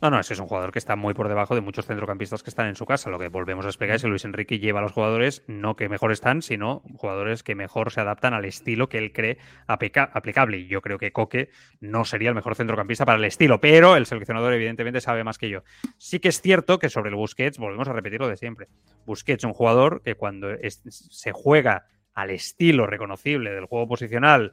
No, 0.01 0.11
no, 0.11 0.19
es 0.19 0.27
que 0.27 0.35
es 0.35 0.41
un 0.41 0.49
jugador 0.49 0.73
que 0.73 0.81
está 0.81 0.97
muy 0.97 1.15
por 1.15 1.29
debajo 1.29 1.55
de 1.55 1.61
muchos 1.61 1.87
centrocampistas 1.87 2.43
que 2.43 2.51
están 2.51 2.67
en 2.67 2.75
su 2.75 2.85
casa. 2.87 3.09
Lo 3.09 3.21
que 3.21 3.29
volvemos 3.29 3.65
a 3.67 3.69
explicar 3.69 3.95
es 3.95 4.03
que 4.03 4.09
Luis 4.09 4.25
Enrique 4.25 4.59
lleva 4.59 4.81
a 4.81 4.83
los 4.83 4.91
jugadores 4.91 5.45
no 5.47 5.77
que 5.77 5.89
mejor 5.89 6.11
están, 6.11 6.43
sino 6.43 6.83
jugadores 6.97 7.45
que 7.45 7.55
mejor 7.55 7.93
se 7.93 8.01
adaptan 8.01 8.35
al 8.35 8.45
estilo 8.45 8.89
que 8.89 8.99
él 8.99 9.13
cree 9.13 9.39
aplica- 9.69 10.11
aplicable. 10.13 10.59
Y 10.59 10.67
yo 10.67 10.81
creo 10.83 10.99
que 10.99 11.13
Coque 11.13 11.51
no 11.81 12.05
sería 12.05 12.31
el 12.31 12.35
mejor 12.35 12.57
centrocampista 12.57 13.07
para 13.07 13.19
el 13.19 13.25
estilo, 13.25 13.61
pero 13.61 13.95
el 13.95 14.07
seleccionador 14.07 14.53
evidentemente 14.55 15.01
sabe 15.01 15.23
más 15.23 15.39
que 15.39 15.49
yo. 15.51 15.63
Sí 15.99 16.19
que 16.19 16.31
es 16.31 16.41
cierto 16.41 16.81
que 16.81 16.89
sobre 16.89 17.11
el 17.11 17.15
Busquets, 17.15 17.59
volvemos 17.59 17.87
a 17.87 17.93
repetir 17.93 18.19
lo 18.19 18.27
de 18.27 18.37
siempre. 18.37 18.67
Busquets 19.07 19.43
es 19.43 19.47
un 19.47 19.53
jugador 19.53 20.03
que 20.03 20.17
cuando 20.17 20.51
es- 20.51 20.83
se 20.89 21.31
juega 21.31 21.87
al 22.15 22.31
estilo 22.31 22.87
reconocible 22.87 23.53
del 23.53 23.67
juego 23.67 23.89
posicional 23.89 24.53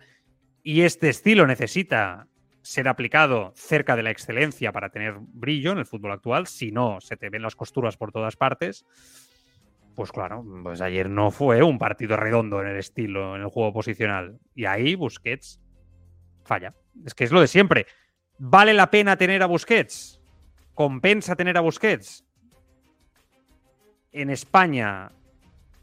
y 0.63 0.81
este 0.81 1.09
estilo 1.09 1.47
necesita 1.47 2.27
ser 2.61 2.87
aplicado 2.87 3.53
cerca 3.55 3.95
de 3.95 4.03
la 4.03 4.11
excelencia 4.11 4.71
para 4.71 4.89
tener 4.89 5.15
brillo 5.19 5.71
en 5.71 5.79
el 5.79 5.85
fútbol 5.85 6.11
actual, 6.11 6.47
si 6.47 6.71
no 6.71 6.99
se 7.01 7.17
te 7.17 7.29
ven 7.29 7.41
las 7.41 7.55
costuras 7.55 7.97
por 7.97 8.11
todas 8.11 8.35
partes, 8.35 8.85
pues 9.95 10.11
claro, 10.11 10.45
pues 10.63 10.79
ayer 10.79 11.09
no 11.09 11.29
fue 11.31 11.61
un 11.61 11.77
partido 11.77 12.15
redondo 12.15 12.61
en 12.61 12.67
el 12.67 12.77
estilo, 12.77 13.35
en 13.35 13.41
el 13.41 13.49
juego 13.49 13.73
posicional. 13.73 14.39
Y 14.55 14.65
ahí 14.65 14.95
Busquets 14.95 15.59
falla. 16.45 16.73
Es 17.05 17.13
que 17.13 17.25
es 17.25 17.31
lo 17.31 17.41
de 17.41 17.47
siempre. 17.47 17.85
¿Vale 18.37 18.73
la 18.73 18.89
pena 18.91 19.17
tener 19.17 19.43
a 19.43 19.47
Busquets? 19.47 20.21
¿Compensa 20.73 21.35
tener 21.35 21.57
a 21.57 21.61
Busquets? 21.61 22.25
En 24.13 24.29
España, 24.29 25.11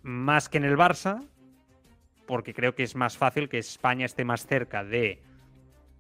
más 0.02 0.48
que 0.48 0.56
en 0.56 0.64
el 0.64 0.78
Barça, 0.78 1.20
porque 2.26 2.54
creo 2.54 2.74
que 2.74 2.82
es 2.82 2.96
más 2.96 3.16
fácil 3.16 3.48
que 3.48 3.58
España 3.58 4.06
esté 4.06 4.24
más 4.24 4.46
cerca 4.46 4.84
de 4.84 5.22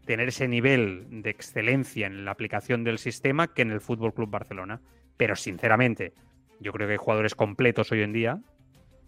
tener 0.04 0.28
ese 0.28 0.48
nivel 0.48 1.22
de 1.22 1.30
excelencia 1.30 2.06
en 2.06 2.24
la 2.24 2.30
aplicación 2.30 2.84
del 2.84 2.98
sistema 2.98 3.52
que 3.52 3.62
en 3.62 3.70
el 3.70 3.80
Fútbol 3.80 4.14
Club 4.14 4.30
Barcelona. 4.30 4.80
Pero 5.16 5.34
sinceramente, 5.36 6.12
yo 6.60 6.72
creo 6.72 6.86
que 6.86 6.92
hay 6.92 6.98
jugadores 6.98 7.34
completos 7.34 7.90
hoy 7.92 8.02
en 8.02 8.12
día, 8.12 8.40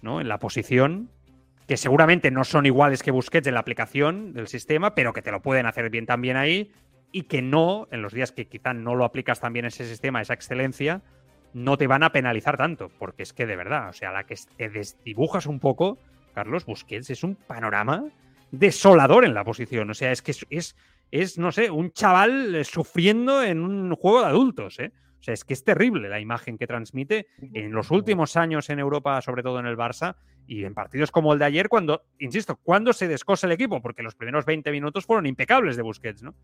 ¿no? 0.02 0.20
En 0.20 0.28
la 0.28 0.38
posición, 0.38 1.10
que 1.66 1.76
seguramente 1.76 2.30
no 2.30 2.44
son 2.44 2.66
iguales 2.66 3.02
que 3.02 3.10
Busquets 3.10 3.46
en 3.46 3.54
la 3.54 3.60
aplicación 3.60 4.32
del 4.32 4.48
sistema, 4.48 4.94
pero 4.94 5.12
que 5.12 5.22
te 5.22 5.30
lo 5.30 5.42
pueden 5.42 5.66
hacer 5.66 5.90
bien 5.90 6.06
también 6.06 6.36
ahí, 6.36 6.72
y 7.12 7.22
que 7.22 7.42
no, 7.42 7.88
en 7.90 8.02
los 8.02 8.12
días 8.12 8.32
que 8.32 8.46
quizá 8.46 8.74
no 8.74 8.94
lo 8.94 9.04
aplicas 9.04 9.40
también 9.40 9.64
ese 9.64 9.86
sistema, 9.86 10.20
esa 10.20 10.34
excelencia, 10.34 11.02
no 11.54 11.78
te 11.78 11.86
van 11.86 12.02
a 12.02 12.12
penalizar 12.12 12.56
tanto, 12.56 12.90
porque 12.98 13.22
es 13.22 13.32
que 13.32 13.46
de 13.46 13.56
verdad, 13.56 13.88
o 13.88 13.92
sea, 13.92 14.12
la 14.12 14.24
que 14.24 14.34
te 14.56 14.68
desdibujas 14.68 15.46
un 15.46 15.60
poco, 15.60 15.98
Carlos 16.38 16.66
Busquets 16.66 17.10
es 17.10 17.24
un 17.24 17.34
panorama 17.34 18.04
desolador 18.52 19.24
en 19.24 19.34
la 19.34 19.42
posición. 19.42 19.90
O 19.90 19.94
sea, 19.94 20.12
es 20.12 20.22
que 20.22 20.30
es, 20.50 20.76
es, 21.10 21.36
no 21.36 21.50
sé, 21.50 21.68
un 21.68 21.90
chaval 21.90 22.54
eh, 22.54 22.62
sufriendo 22.62 23.42
en 23.42 23.58
un 23.58 23.92
juego 23.96 24.20
de 24.20 24.26
adultos, 24.26 24.78
¿eh? 24.78 24.92
O 25.18 25.22
sea, 25.24 25.34
es 25.34 25.44
que 25.44 25.52
es 25.52 25.64
terrible 25.64 26.08
la 26.08 26.20
imagen 26.20 26.56
que 26.56 26.68
transmite 26.68 27.26
en 27.40 27.72
los 27.72 27.90
últimos 27.90 28.36
años 28.36 28.70
en 28.70 28.78
Europa, 28.78 29.20
sobre 29.20 29.42
todo 29.42 29.58
en 29.58 29.66
el 29.66 29.76
Barça, 29.76 30.14
y 30.46 30.62
en 30.62 30.74
partidos 30.74 31.10
como 31.10 31.32
el 31.32 31.40
de 31.40 31.46
ayer, 31.46 31.68
cuando, 31.68 32.04
insisto, 32.20 32.54
cuando 32.62 32.92
se 32.92 33.08
descosa 33.08 33.48
el 33.48 33.52
equipo, 33.52 33.82
porque 33.82 34.04
los 34.04 34.14
primeros 34.14 34.46
20 34.46 34.70
minutos 34.70 35.06
fueron 35.06 35.26
impecables 35.26 35.76
de 35.76 35.82
Busquets, 35.82 36.22
¿no? 36.22 36.36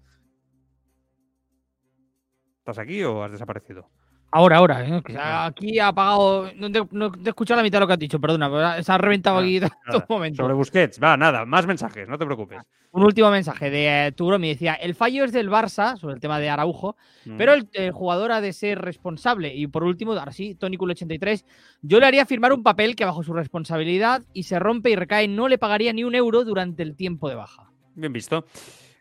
¿Estás 2.59 2.81
aquí 2.81 3.01
o 3.05 3.23
has 3.23 3.31
desaparecido? 3.31 3.89
Ahora, 4.35 4.57
ahora. 4.57 4.85
¿eh? 4.85 5.01
Aquí 5.17 5.79
ha 5.79 5.89
apagado. 5.89 6.51
No 6.57 6.69
te, 6.69 6.83
no 6.91 7.13
te 7.13 7.21
he 7.21 7.29
escuchado 7.29 7.59
la 7.59 7.63
mitad 7.63 7.79
de 7.79 7.81
lo 7.83 7.87
que 7.87 7.93
has 7.93 7.99
dicho, 8.01 8.21
perdona. 8.21 8.83
Se 8.83 8.91
ha 8.91 8.99
reventado 8.99 9.39
aquí 9.39 9.61
todo 9.61 9.71
un 9.93 10.05
momento. 10.09 10.43
Sobre 10.43 10.55
Busquets, 10.55 11.01
va, 11.01 11.17
nada, 11.17 11.45
más 11.45 11.69
mensajes, 11.69 12.09
no 12.09 12.19
te 12.19 12.25
preocupes. 12.25 12.59
Un 12.91 13.05
último 13.05 13.31
mensaje 13.31 13.71
de 13.71 14.09
eh, 14.09 14.39
me 14.41 14.49
decía: 14.49 14.75
el 14.75 14.97
fallo 14.97 15.25
es 15.25 15.31
del 15.31 15.49
Barça, 15.49 15.97
sobre 15.99 16.15
el 16.15 16.21
tema 16.21 16.41
de 16.41 16.51
Araujo, 16.51 16.97
mm. 17.27 17.37
pero 17.37 17.53
el, 17.53 17.93
jugador 17.93 18.33
ha 18.33 18.41
de 18.41 18.53
ser 18.53 18.81
responsable. 18.81 19.55
Y 19.55 19.69
por 19.69 19.85
último, 19.85 20.15
ahora 20.15 20.33
sí, 20.33 20.57
Tony 20.57 20.77
83, 20.81 21.45
yo 21.83 22.01
le 22.01 22.07
haría 22.07 22.27
firmar 22.27 22.53
un 22.53 22.65
papel 22.65 22.97
que 22.97 23.05
bajo 23.05 23.23
su 23.23 23.35
responsabilidad 23.35 24.25
y 24.33 24.43
se 24.43 24.59
rompe 24.59 24.91
y 24.91 24.97
recae, 24.97 25.29
no 25.29 25.47
le 25.47 25.59
pagaría 25.59 25.93
ni 25.93 26.03
un 26.03 26.17
euro 26.17 26.45
durante 26.45 26.83
el 26.83 26.97
tiempo 26.97 27.29
de 27.29 27.37
baja. 27.37 27.71
Bien 27.95 28.13
visto. 28.13 28.45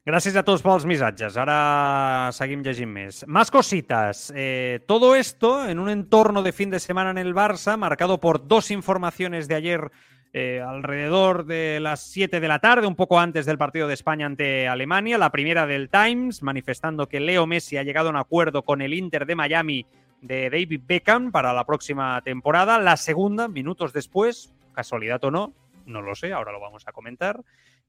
Gracias 0.05 0.35
a 0.35 0.43
todos 0.43 0.61
por 0.61 0.73
los 0.73 0.85
missatges. 0.85 1.37
Ahora 1.37 2.29
seguim 2.35 2.59
llegint 2.59 2.91
més. 2.91 3.21
Más 3.25 3.49
cositas. 3.49 4.33
Eh, 4.35 4.81
todo 4.85 5.15
esto 5.15 5.65
en 5.65 5.79
un 5.79 5.87
entorno 5.87 6.43
de 6.43 6.51
fin 6.51 6.69
de 6.69 6.81
semana 6.81 7.11
en 7.11 7.17
el 7.17 7.33
Barça, 7.33 7.77
marcado 7.77 8.19
por 8.19 8.45
dos 8.45 8.69
informaciones 8.69 9.47
de 9.47 9.55
ayer 9.55 9.91
eh, 10.33 10.59
alrededor 10.59 11.45
de 11.45 11.79
las 11.79 12.01
7 12.01 12.41
de 12.41 12.47
la 12.49 12.59
tarde, 12.59 12.85
un 12.85 12.97
poco 12.97 13.17
antes 13.17 13.45
del 13.45 13.57
partido 13.57 13.87
de 13.87 13.93
España 13.93 14.25
ante 14.25 14.67
Alemania. 14.67 15.17
La 15.17 15.31
primera 15.31 15.65
del 15.65 15.89
Times, 15.89 16.43
manifestando 16.43 17.07
que 17.07 17.21
Leo 17.21 17.47
Messi 17.47 17.77
ha 17.77 17.83
llegado 17.83 18.09
a 18.09 18.11
un 18.11 18.17
acuerdo 18.17 18.63
con 18.63 18.81
el 18.81 18.93
Inter 18.93 19.25
de 19.25 19.35
Miami 19.35 19.85
de 20.19 20.49
David 20.49 20.81
Beckham 20.85 21.31
para 21.31 21.53
la 21.53 21.63
próxima 21.63 22.21
temporada. 22.23 22.77
La 22.77 22.97
segunda, 22.97 23.47
minutos 23.47 23.93
después, 23.93 24.53
casualidad 24.73 25.23
o 25.23 25.31
no, 25.31 25.53
no 25.85 26.01
lo 26.01 26.13
sé, 26.13 26.33
ahora 26.33 26.51
lo 26.51 26.59
vamos 26.59 26.85
a 26.89 26.91
comentar 26.91 27.39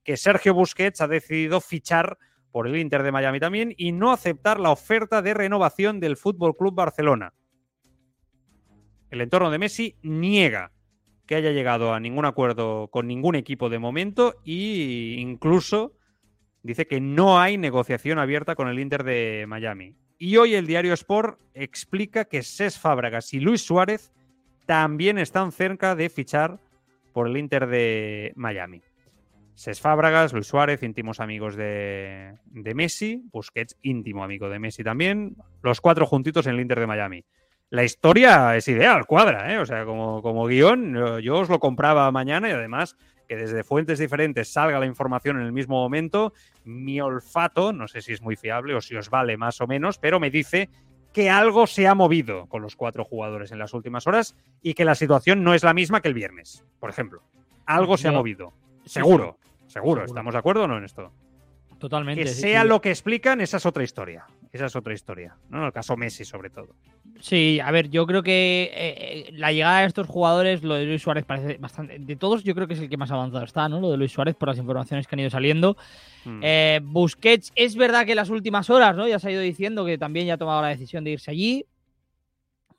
que 0.05 0.17
Sergio 0.17 0.55
Busquets 0.55 1.01
ha 1.01 1.09
decidido 1.09 1.61
fichar 1.61 2.19
por 2.53 2.69
el 2.69 2.77
Inter 2.77 3.03
de 3.03 3.11
Miami 3.11 3.41
también 3.41 3.75
y 3.77 3.93
no 3.93 4.13
aceptar 4.13 4.61
la 4.61 4.71
oferta 4.71 5.23
de 5.23 5.35
renovación 5.35 5.99
del 5.99 6.17
Fútbol 6.17 6.57
Club 6.57 6.75
Barcelona. 6.75 7.33
El 9.11 9.21
entorno 9.21 9.51
de 9.51 9.59
Messi 9.59 9.97
niega 10.03 10.71
que 11.27 11.35
haya 11.35 11.53
llegado 11.53 11.95
a 11.95 12.01
ningún 12.01 12.27
acuerdo 12.27 12.89
con 12.89 13.07
ningún 13.07 13.35
equipo 13.35 13.71
de 13.71 13.79
momento 13.79 14.37
e 14.45 15.17
incluso 15.19 15.95
dice 16.63 16.87
que 16.87 17.01
no 17.01 17.41
hay 17.41 17.57
negociación 17.57 18.19
abierta 18.19 18.55
con 18.55 18.69
el 18.69 18.79
Inter 18.79 19.05
de 19.05 19.47
Miami. 19.49 19.97
Y 20.19 20.37
hoy 20.37 20.55
el 20.55 20.67
diario 20.67 20.93
Sport 20.95 21.41
explica 21.55 22.27
que 22.27 22.43
Ses 22.43 22.79
Fábregas 22.79 23.33
y 23.35 23.41
Luis 23.41 23.63
Suárez 23.63 24.13
también 24.67 25.19
están 25.19 25.53
cerca 25.53 25.95
de 25.95 26.09
fichar 26.09 26.61
por 27.13 27.29
el 27.29 27.37
Inter 27.37 27.67
de 27.67 28.33
Miami. 28.37 28.83
Ses 29.55 29.81
Fábragas, 29.81 30.33
Luis 30.33 30.47
Suárez, 30.47 30.83
íntimos 30.83 31.21
amigos 31.21 31.57
de, 31.57 32.35
Messi, 32.53 33.23
Busquets, 33.33 33.77
íntimo 33.83 34.25
amigo 34.25 34.49
de 34.49 34.59
Messi 34.59 34.83
también, 34.83 35.37
los 35.63 35.81
cuatro 35.81 36.07
juntitos 36.07 36.47
en 36.47 36.55
el 36.55 36.61
Inter 36.61 36.81
de 36.81 36.87
Miami. 36.87 37.25
La 37.71 37.85
historia 37.85 38.57
es 38.57 38.69
ideal, 38.69 39.07
cuadra, 39.07 39.53
¿eh? 39.53 39.59
O 39.59 39.67
sea, 39.67 39.85
como, 39.85 40.23
como 40.23 40.47
guion, 40.47 41.21
yo 41.23 41.39
os 41.39 41.49
lo 41.49 41.59
compraba 41.59 42.11
mañana 42.11 42.49
y 42.49 42.53
además 42.53 42.97
que 43.29 43.37
desde 43.37 43.65
fuentes 43.65 43.99
diferentes 43.99 44.53
salga 44.53 44.79
la 44.79 44.87
información 44.87 45.39
en 45.39 45.47
el 45.47 45.53
mismo 45.53 45.77
momento, 45.77 46.35
mi 46.65 47.01
olfato, 47.01 47.73
no 47.73 47.89
sé 47.89 48.03
si 48.03 48.13
es 48.13 48.23
muy 48.23 48.37
fiable 48.37 48.75
o 48.75 48.81
si 48.81 48.97
os 48.97 49.09
vale 49.09 49.37
más 49.37 49.61
o 49.61 49.67
menos, 49.67 49.99
pero 49.99 50.21
me 50.21 50.31
dice 50.31 50.69
que 51.13 51.31
algo 51.31 51.67
se 51.67 51.87
ha 51.87 51.95
movido 51.95 52.49
con 52.49 52.61
los 52.61 52.77
cuatro 52.77 53.05
jugadores 53.05 53.53
en 53.53 53.61
las 53.61 53.73
últimas 53.73 54.07
horas 54.07 54.37
y 54.63 54.75
que 54.75 54.85
la 54.85 54.97
situación 54.97 55.45
no 55.45 55.55
es 55.55 55.63
la 55.63 55.73
misma 55.73 56.03
que 56.03 56.09
el 56.09 56.15
viernes, 56.15 56.65
por 56.81 56.91
ejemplo. 56.91 57.23
Algo 57.67 57.97
se 57.97 58.09
ha 58.09 58.13
movido. 58.13 58.53
Seguro, 58.85 59.39
seguro, 59.67 60.05
¿Estamos 60.05 60.35
de 60.35 60.39
acuerdo 60.39 60.65
o 60.65 60.69
no 60.69 60.79
en 60.79 60.85
esto? 60.85 61.13
Totalmente. 61.79 62.23
Que 62.23 62.29
sea 62.29 62.65
lo 62.65 62.81
que 62.81 62.91
explican, 62.91 63.41
esa 63.41 63.59
es 63.59 63.67
otra 63.67 63.85
historia. 63.85 64.25
Esa 64.53 64.67
es 64.67 64.77
otra 64.77 64.95
historia. 64.95 65.37
¿no? 65.51 65.59
En 65.59 65.65
el 65.65 65.73
caso 65.73 65.97
Messi, 65.97 66.25
sobre 66.25 66.49
todo. 66.49 66.69
Sí, 67.21 67.61
a 67.61 67.71
ver, 67.71 67.91
yo 67.91 68.07
creo 68.07 68.23
que 68.23 68.71
eh, 68.73 69.31
la 69.33 69.53
llegada 69.53 69.81
de 69.81 69.87
estos 69.87 70.07
jugadores, 70.07 70.63
lo 70.63 70.75
de 70.75 70.85
Luis 70.85 71.03
Suárez 71.03 71.25
parece 71.25 71.59
bastante. 71.59 71.99
De 71.99 72.17
todos, 72.17 72.45
yo 72.45 72.55
creo 72.55 72.67
que 72.67 72.75
es 72.75 72.81
el 72.81 72.89
que 72.89 72.97
más 72.97 73.11
avanzado 73.11 73.45
está, 73.45 73.69
¿no? 73.69 73.81
Lo 73.81 73.91
de 73.91 73.97
Luis 73.97 74.13
Suárez, 74.13 74.35
por 74.35 74.49
las 74.49 74.59
informaciones 74.59 75.07
que 75.07 75.15
han 75.15 75.21
ido 75.21 75.31
saliendo. 75.31 75.77
Hmm. 76.25 76.41
Eh, 76.43 76.81
Busquets, 76.83 77.53
es 77.55 77.77
verdad 77.77 78.05
que 78.05 78.13
en 78.13 78.17
las 78.17 78.31
últimas 78.31 78.71
horas, 78.71 78.97
¿no? 78.97 79.09
Ya 79.09 79.19
se 79.19 79.29
ha 79.29 79.33
ido 79.33 79.41
diciendo 79.41 79.85
que 79.85 79.99
también 79.99 80.27
ya 80.27 80.35
ha 80.35 80.39
tomado 80.39 80.63
la 80.63 80.69
decisión 80.69 81.05
de 81.05 81.11
irse 81.11 81.31
allí. 81.31 81.67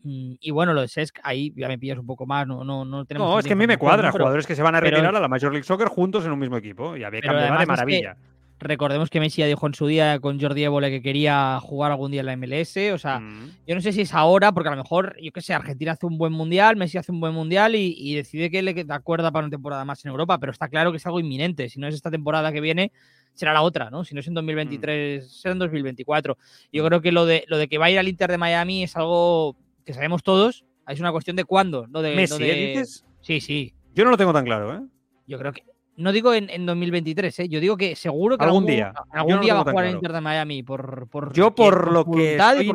Mm, 0.05 0.35
y 0.39 0.51
bueno, 0.51 0.71
lo 0.73 0.81
de 0.81 0.87
Sesc, 0.87 1.17
ahí 1.23 1.51
ya 1.55 1.67
me 1.67 1.79
pillas 1.79 1.97
un 1.97 2.05
poco 2.05 2.27
más, 2.27 2.45
no, 2.45 2.63
no, 2.63 2.85
no 2.85 3.05
tenemos... 3.05 3.27
No, 3.27 3.39
es 3.39 3.45
que 3.45 3.53
a 3.53 3.55
mí 3.55 3.65
me 3.65 3.77
cuadra, 3.77 4.11
jugadores 4.11 4.45
que 4.45 4.55
se 4.55 4.61
van 4.61 4.75
a 4.75 4.79
retirar 4.79 5.15
a 5.15 5.19
la 5.19 5.27
Major 5.27 5.51
League 5.51 5.63
Soccer 5.63 5.87
juntos 5.87 6.23
en 6.25 6.31
un 6.31 6.37
mismo 6.37 6.57
equipo, 6.57 6.95
y 6.95 7.03
había 7.03 7.21
cambiado 7.21 7.59
de 7.59 7.65
maravilla. 7.65 8.15
recordemos 8.59 9.09
que 9.09 9.19
Messi 9.19 9.41
ya 9.41 9.47
dijo 9.47 9.65
en 9.65 9.73
su 9.73 9.87
día 9.87 10.19
con 10.19 10.39
Jordi 10.39 10.63
Évole 10.63 10.91
que 10.91 11.01
quería 11.01 11.59
jugar 11.59 11.91
algún 11.91 12.11
día 12.11 12.19
en 12.19 12.27
la 12.27 12.37
MLS, 12.37 12.77
o 12.93 12.99
sea, 12.99 13.19
mm. 13.19 13.51
yo 13.65 13.73
no 13.73 13.81
sé 13.81 13.93
si 13.93 14.01
es 14.01 14.13
ahora, 14.13 14.51
porque 14.51 14.69
a 14.69 14.75
lo 14.75 14.83
mejor, 14.83 15.15
yo 15.19 15.31
qué 15.31 15.41
sé, 15.41 15.55
Argentina 15.55 15.93
hace 15.93 16.05
un 16.05 16.19
buen 16.19 16.33
mundial, 16.33 16.75
Messi 16.75 16.99
hace 16.99 17.11
un 17.11 17.19
buen 17.19 17.33
mundial 17.33 17.73
y, 17.73 18.13
decide 18.13 18.51
que 18.51 18.61
le 18.61 18.85
acuerda 18.89 19.31
para 19.31 19.47
una 19.47 19.51
temporada 19.51 19.85
más 19.85 20.05
en 20.05 20.11
Europa, 20.11 20.37
pero 20.37 20.51
está 20.51 20.67
claro 20.67 20.91
que 20.91 20.97
es 20.97 21.05
algo 21.07 21.19
inminente, 21.19 21.67
si 21.67 21.79
no 21.79 21.87
es 21.87 21.95
esta 21.95 22.11
temporada 22.11 22.51
que 22.51 22.61
viene, 22.61 22.91
será 23.33 23.53
la 23.53 23.63
otra, 23.63 23.89
¿no? 23.89 24.05
Si 24.05 24.13
no 24.13 24.19
es 24.19 24.27
en 24.27 24.35
2023, 24.35 25.25
mm. 25.25 25.27
será 25.27 25.53
en 25.53 25.59
2024. 25.59 26.37
Yo 26.71 26.85
creo 26.85 27.01
que 27.01 27.11
lo 27.11 27.25
de, 27.25 27.43
lo 27.47 27.57
de 27.57 27.67
que 27.67 27.79
va 27.79 27.85
a 27.87 27.89
ir 27.89 27.97
al 27.97 28.07
Inter 28.07 28.29
de 28.29 28.37
Miami 28.37 28.83
es 28.83 28.95
algo 28.95 29.57
que 29.85 29.93
sabemos 29.93 30.23
todos, 30.23 30.65
es 30.87 30.99
una 30.99 31.11
cuestión 31.11 31.35
de 31.35 31.45
cuándo, 31.45 31.87
no 31.87 32.01
de. 32.01 32.15
Messi, 32.15 32.43
¿eh, 32.43 32.73
dices? 32.73 33.05
Sí, 33.21 33.39
sí. 33.39 33.73
Yo 33.93 34.03
no 34.03 34.11
lo 34.11 34.17
tengo 34.17 34.33
tan 34.33 34.45
claro, 34.45 34.75
¿eh? 34.75 34.81
Yo 35.27 35.39
creo 35.39 35.53
que. 35.53 35.63
No 35.97 36.11
digo 36.11 36.33
en, 36.33 36.65
2023, 36.65 37.39
¿eh? 37.39 37.49
Yo 37.49 37.61
digo 37.61 37.77
que 37.77 37.95
seguro 37.95 38.37
que 38.37 38.43
algún, 38.43 38.65
día. 38.65 38.93
Algún 39.11 39.39
día 39.39 39.53
va 39.53 39.61
a 39.61 39.63
jugar 39.63 39.85
el 39.85 39.95
Inter 39.95 40.11
de 40.11 40.19
Miami. 40.19 40.61
Por, 40.61 41.07
por 41.07 41.31
Yo, 41.31 41.55
por, 41.55 41.89
lo 41.89 42.03
que 42.03 42.35
estoy 42.35 42.69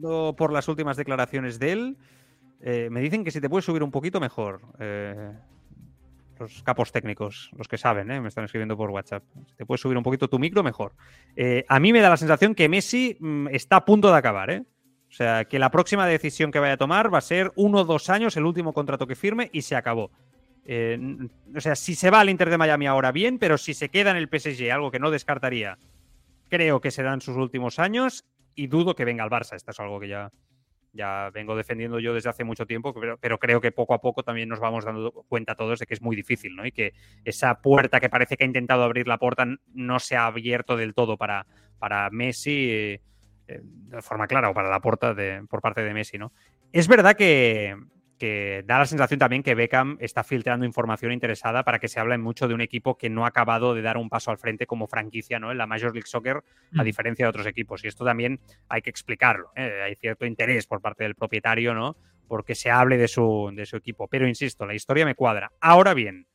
por, 0.00 0.36
por 0.36 0.52
las 0.52 0.68
últimas 0.68 0.96
declaraciones 0.96 1.58
de 1.58 1.72
él, 1.72 1.96
eh, 2.60 2.88
me 2.88 3.00
dicen 3.00 3.24
que 3.24 3.32
si 3.32 3.40
te 3.40 3.50
puedes 3.50 3.64
subir 3.64 3.82
un 3.82 3.90
poquito, 3.90 4.20
mejor. 4.20 4.60
Eh, 4.78 5.32
los 6.38 6.62
capos 6.62 6.92
técnicos, 6.92 7.50
los 7.56 7.66
que 7.66 7.78
saben, 7.78 8.10
¿eh? 8.12 8.20
me 8.20 8.28
están 8.28 8.44
escribiendo 8.44 8.76
por 8.76 8.90
WhatsApp. 8.90 9.24
Si 9.48 9.56
te 9.56 9.66
puedes 9.66 9.80
subir 9.80 9.96
un 9.96 10.04
poquito 10.04 10.28
tu 10.28 10.38
micro, 10.38 10.62
mejor. 10.62 10.92
a 11.68 11.80
mí 11.80 11.92
me 11.92 12.00
da 12.00 12.10
la 12.10 12.16
sensación 12.16 12.54
que 12.54 12.68
Messi 12.68 13.16
mm, 13.18 13.48
está 13.48 13.76
a 13.76 13.84
punto 13.84 14.10
de 14.10 14.16
acabar, 14.16 14.50
¿eh? 14.50 14.64
O 15.12 15.14
sea, 15.14 15.44
que 15.44 15.58
la 15.58 15.70
próxima 15.70 16.06
decisión 16.06 16.50
que 16.50 16.58
vaya 16.58 16.72
a 16.72 16.78
tomar 16.78 17.12
va 17.12 17.18
a 17.18 17.20
ser 17.20 17.52
uno 17.54 17.80
o 17.80 17.84
dos 17.84 18.08
años, 18.08 18.34
el 18.38 18.46
último 18.46 18.72
contrato 18.72 19.06
que 19.06 19.14
firme 19.14 19.50
y 19.52 19.60
se 19.60 19.76
acabó. 19.76 20.10
Eh, 20.64 20.98
o 21.54 21.60
sea, 21.60 21.76
si 21.76 21.94
se 21.94 22.08
va 22.08 22.20
al 22.20 22.30
Inter 22.30 22.48
de 22.48 22.56
Miami 22.56 22.86
ahora 22.86 23.12
bien, 23.12 23.38
pero 23.38 23.58
si 23.58 23.74
se 23.74 23.90
queda 23.90 24.10
en 24.10 24.16
el 24.16 24.28
PSG, 24.28 24.72
algo 24.72 24.90
que 24.90 24.98
no 24.98 25.10
descartaría, 25.10 25.76
creo 26.48 26.80
que 26.80 26.90
serán 26.90 27.20
sus 27.20 27.36
últimos 27.36 27.78
años 27.78 28.24
y 28.54 28.68
dudo 28.68 28.94
que 28.94 29.04
venga 29.04 29.22
al 29.22 29.28
Barça. 29.28 29.54
Esto 29.54 29.72
es 29.72 29.80
algo 29.80 30.00
que 30.00 30.08
ya, 30.08 30.32
ya 30.94 31.28
vengo 31.34 31.56
defendiendo 31.56 31.98
yo 31.98 32.14
desde 32.14 32.30
hace 32.30 32.44
mucho 32.44 32.64
tiempo, 32.64 32.94
pero, 32.94 33.18
pero, 33.18 33.38
creo 33.38 33.60
que 33.60 33.70
poco 33.70 33.92
a 33.92 34.00
poco 34.00 34.22
también 34.22 34.48
nos 34.48 34.60
vamos 34.60 34.86
dando 34.86 35.12
cuenta 35.28 35.56
todos 35.56 35.78
de 35.78 35.84
que 35.84 35.92
es 35.92 36.00
muy 36.00 36.16
difícil, 36.16 36.56
¿no? 36.56 36.64
Y 36.64 36.72
que 36.72 36.94
esa 37.26 37.60
puerta 37.60 38.00
que 38.00 38.08
parece 38.08 38.38
que 38.38 38.44
ha 38.44 38.46
intentado 38.46 38.82
abrir 38.82 39.06
la 39.06 39.18
puerta 39.18 39.44
no 39.74 39.98
se 40.00 40.16
ha 40.16 40.24
abierto 40.24 40.78
del 40.78 40.94
todo 40.94 41.18
para, 41.18 41.44
para 41.78 42.08
Messi. 42.08 42.70
Eh, 42.70 43.00
de 43.46 44.02
forma 44.02 44.26
clara 44.26 44.50
o 44.50 44.54
para 44.54 44.70
la 44.70 44.80
puerta 44.80 45.14
de, 45.14 45.44
por 45.48 45.60
parte 45.60 45.82
de 45.82 45.92
Messi, 45.92 46.18
¿no? 46.18 46.32
Es 46.72 46.88
verdad 46.88 47.14
que, 47.16 47.76
da 48.64 48.78
la 48.78 48.86
sensación 48.86 49.18
también 49.18 49.42
que 49.42 49.56
Beckham 49.56 49.96
está 50.00 50.22
filtrando 50.22 50.64
información 50.64 51.10
interesada 51.10 51.64
para 51.64 51.80
que 51.80 51.88
se 51.88 51.98
hable 51.98 52.16
mucho 52.18 52.46
de 52.46 52.54
un 52.54 52.60
equipo 52.60 52.96
que 52.96 53.10
no 53.10 53.24
ha 53.24 53.28
acabado 53.28 53.74
de 53.74 53.82
dar 53.82 53.96
un 53.96 54.08
paso 54.08 54.30
al 54.30 54.38
frente 54.38 54.64
como 54.64 54.86
franquicia 54.86 55.40
¿no? 55.40 55.50
en 55.50 55.58
la 55.58 55.66
Major 55.66 55.92
League 55.92 56.06
Soccer, 56.06 56.36
a 56.76 56.82
mm. 56.82 56.84
diferencia 56.84 57.24
de 57.24 57.30
otros 57.30 57.46
equipos. 57.46 57.82
Y 57.84 57.88
esto 57.88 58.04
también 58.04 58.38
hay 58.68 58.80
que 58.80 58.90
explicarlo. 58.90 59.50
¿eh? 59.56 59.82
Hay 59.84 59.96
cierto 59.96 60.24
interés 60.24 60.66
por 60.68 60.80
parte 60.80 61.02
del 61.02 61.16
propietario, 61.16 61.74
¿no? 61.74 61.96
Porque 62.28 62.54
se 62.54 62.70
hable 62.70 62.96
de 62.96 63.08
su, 63.08 63.50
de 63.54 63.66
su 63.66 63.76
equipo. 63.76 64.06
Pero 64.06 64.28
insisto, 64.28 64.66
la 64.66 64.74
historia 64.74 65.04
me 65.04 65.16
cuadra. 65.16 65.50
Ahora 65.60 65.92
bien, 65.92 66.28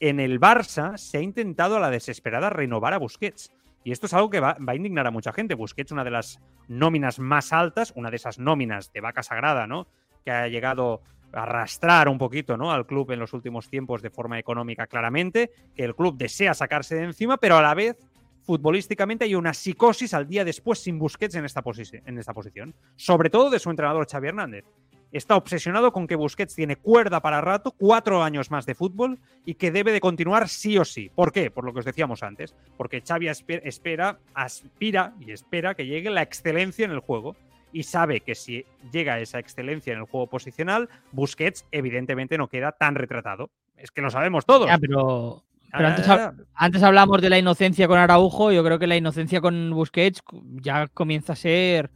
en 0.00 0.18
el 0.18 0.40
Barça 0.40 0.96
se 0.96 1.18
ha 1.18 1.20
intentado 1.20 1.76
a 1.76 1.80
la 1.80 1.88
desesperada 1.88 2.50
renovar 2.50 2.94
a 2.94 2.98
Busquets. 2.98 3.52
Y 3.84 3.92
esto 3.92 4.06
es 4.06 4.14
algo 4.14 4.30
que 4.30 4.40
va, 4.40 4.56
a 4.66 4.74
indignar 4.74 5.06
a 5.06 5.10
mucha 5.10 5.32
gente. 5.32 5.54
Busquets, 5.54 5.92
una 5.92 6.04
de 6.04 6.10
las 6.10 6.40
nóminas 6.68 7.18
más 7.18 7.52
altas, 7.52 7.92
una 7.96 8.10
de 8.10 8.16
esas 8.16 8.38
nóminas 8.38 8.92
de 8.92 9.00
vaca 9.00 9.22
sagrada, 9.22 9.66
¿no? 9.66 9.88
Que 10.24 10.30
ha 10.30 10.48
llegado 10.48 11.02
a 11.32 11.42
arrastrar 11.42 12.08
un 12.08 12.18
poquito 12.18 12.56
¿no? 12.56 12.72
al 12.72 12.86
club 12.86 13.10
en 13.10 13.18
los 13.18 13.32
últimos 13.32 13.68
tiempos 13.68 14.02
de 14.02 14.10
forma 14.10 14.38
económica 14.38 14.86
claramente, 14.86 15.50
que 15.74 15.84
el 15.84 15.94
club 15.94 16.16
desea 16.16 16.54
sacarse 16.54 16.94
de 16.94 17.04
encima, 17.04 17.38
pero 17.38 17.56
a 17.56 17.62
la 17.62 17.74
vez 17.74 17.96
futbolísticamente 18.42 19.24
hay 19.24 19.34
una 19.34 19.54
psicosis 19.54 20.14
al 20.14 20.26
día 20.26 20.44
después 20.44 20.80
sin 20.80 20.98
Busquets 20.98 21.34
en 21.36 21.44
esta, 21.44 21.62
en 22.04 22.18
esta 22.18 22.34
posición, 22.34 22.74
sobre 22.96 23.30
todo 23.30 23.50
de 23.50 23.58
su 23.58 23.70
entrenador 23.70 24.06
Xavi 24.10 24.28
Hernández 24.28 24.64
está 25.12 25.36
obsesionado 25.36 25.92
con 25.92 26.06
que 26.06 26.16
Busquets 26.16 26.54
tiene 26.54 26.76
cuerda 26.76 27.20
para 27.20 27.40
rato, 27.40 27.72
cuatro 27.72 28.22
años 28.22 28.50
más 28.50 28.66
de 28.66 28.74
fútbol 28.74 29.18
y 29.44 29.54
que 29.54 29.70
debe 29.70 29.92
de 29.92 30.00
continuar 30.00 30.48
sí 30.48 30.78
o 30.78 30.84
sí. 30.84 31.10
¿Por 31.14 31.32
qué? 31.32 31.50
Por 31.50 31.64
lo 31.64 31.72
que 31.72 31.80
os 31.80 31.84
decíamos 31.84 32.22
antes. 32.22 32.54
Porque 32.76 33.02
Xavi 33.06 33.28
espera, 33.28 34.18
aspira 34.34 35.14
y 35.20 35.32
espera 35.32 35.74
que 35.74 35.86
llegue 35.86 36.10
la 36.10 36.22
excelencia 36.22 36.84
en 36.84 36.92
el 36.92 37.00
juego. 37.00 37.36
y 37.72 37.84
sabe 37.84 38.20
que 38.20 38.34
si 38.34 38.66
llega 38.92 39.14
a 39.14 39.20
esa 39.20 39.38
excelencia 39.38 39.92
en 39.92 40.00
el 40.00 40.04
juego 40.04 40.26
posicional, 40.26 40.88
Busquets 41.10 41.66
evidentemente 41.72 42.36
no 42.36 42.48
queda 42.48 42.72
tan 42.72 42.94
retratado. 42.94 43.50
Es 43.76 43.90
que 43.90 44.02
lo 44.02 44.10
sabemos 44.10 44.44
todos. 44.44 44.66
Ya, 44.66 44.76
pero, 44.78 45.42
pero 45.72 45.88
antes, 45.88 46.06
antes, 46.54 46.82
hablamos 46.82 47.22
de 47.22 47.30
la 47.30 47.38
inocencia 47.38 47.88
con 47.88 47.98
Araujo, 47.98 48.52
yo 48.52 48.62
creo 48.62 48.78
que 48.78 48.86
la 48.86 48.96
inocencia 48.96 49.40
con 49.40 49.70
Busquets 49.70 50.22
ya 50.60 50.86
comienza 50.88 51.32
a 51.32 51.36
ser 51.36 51.90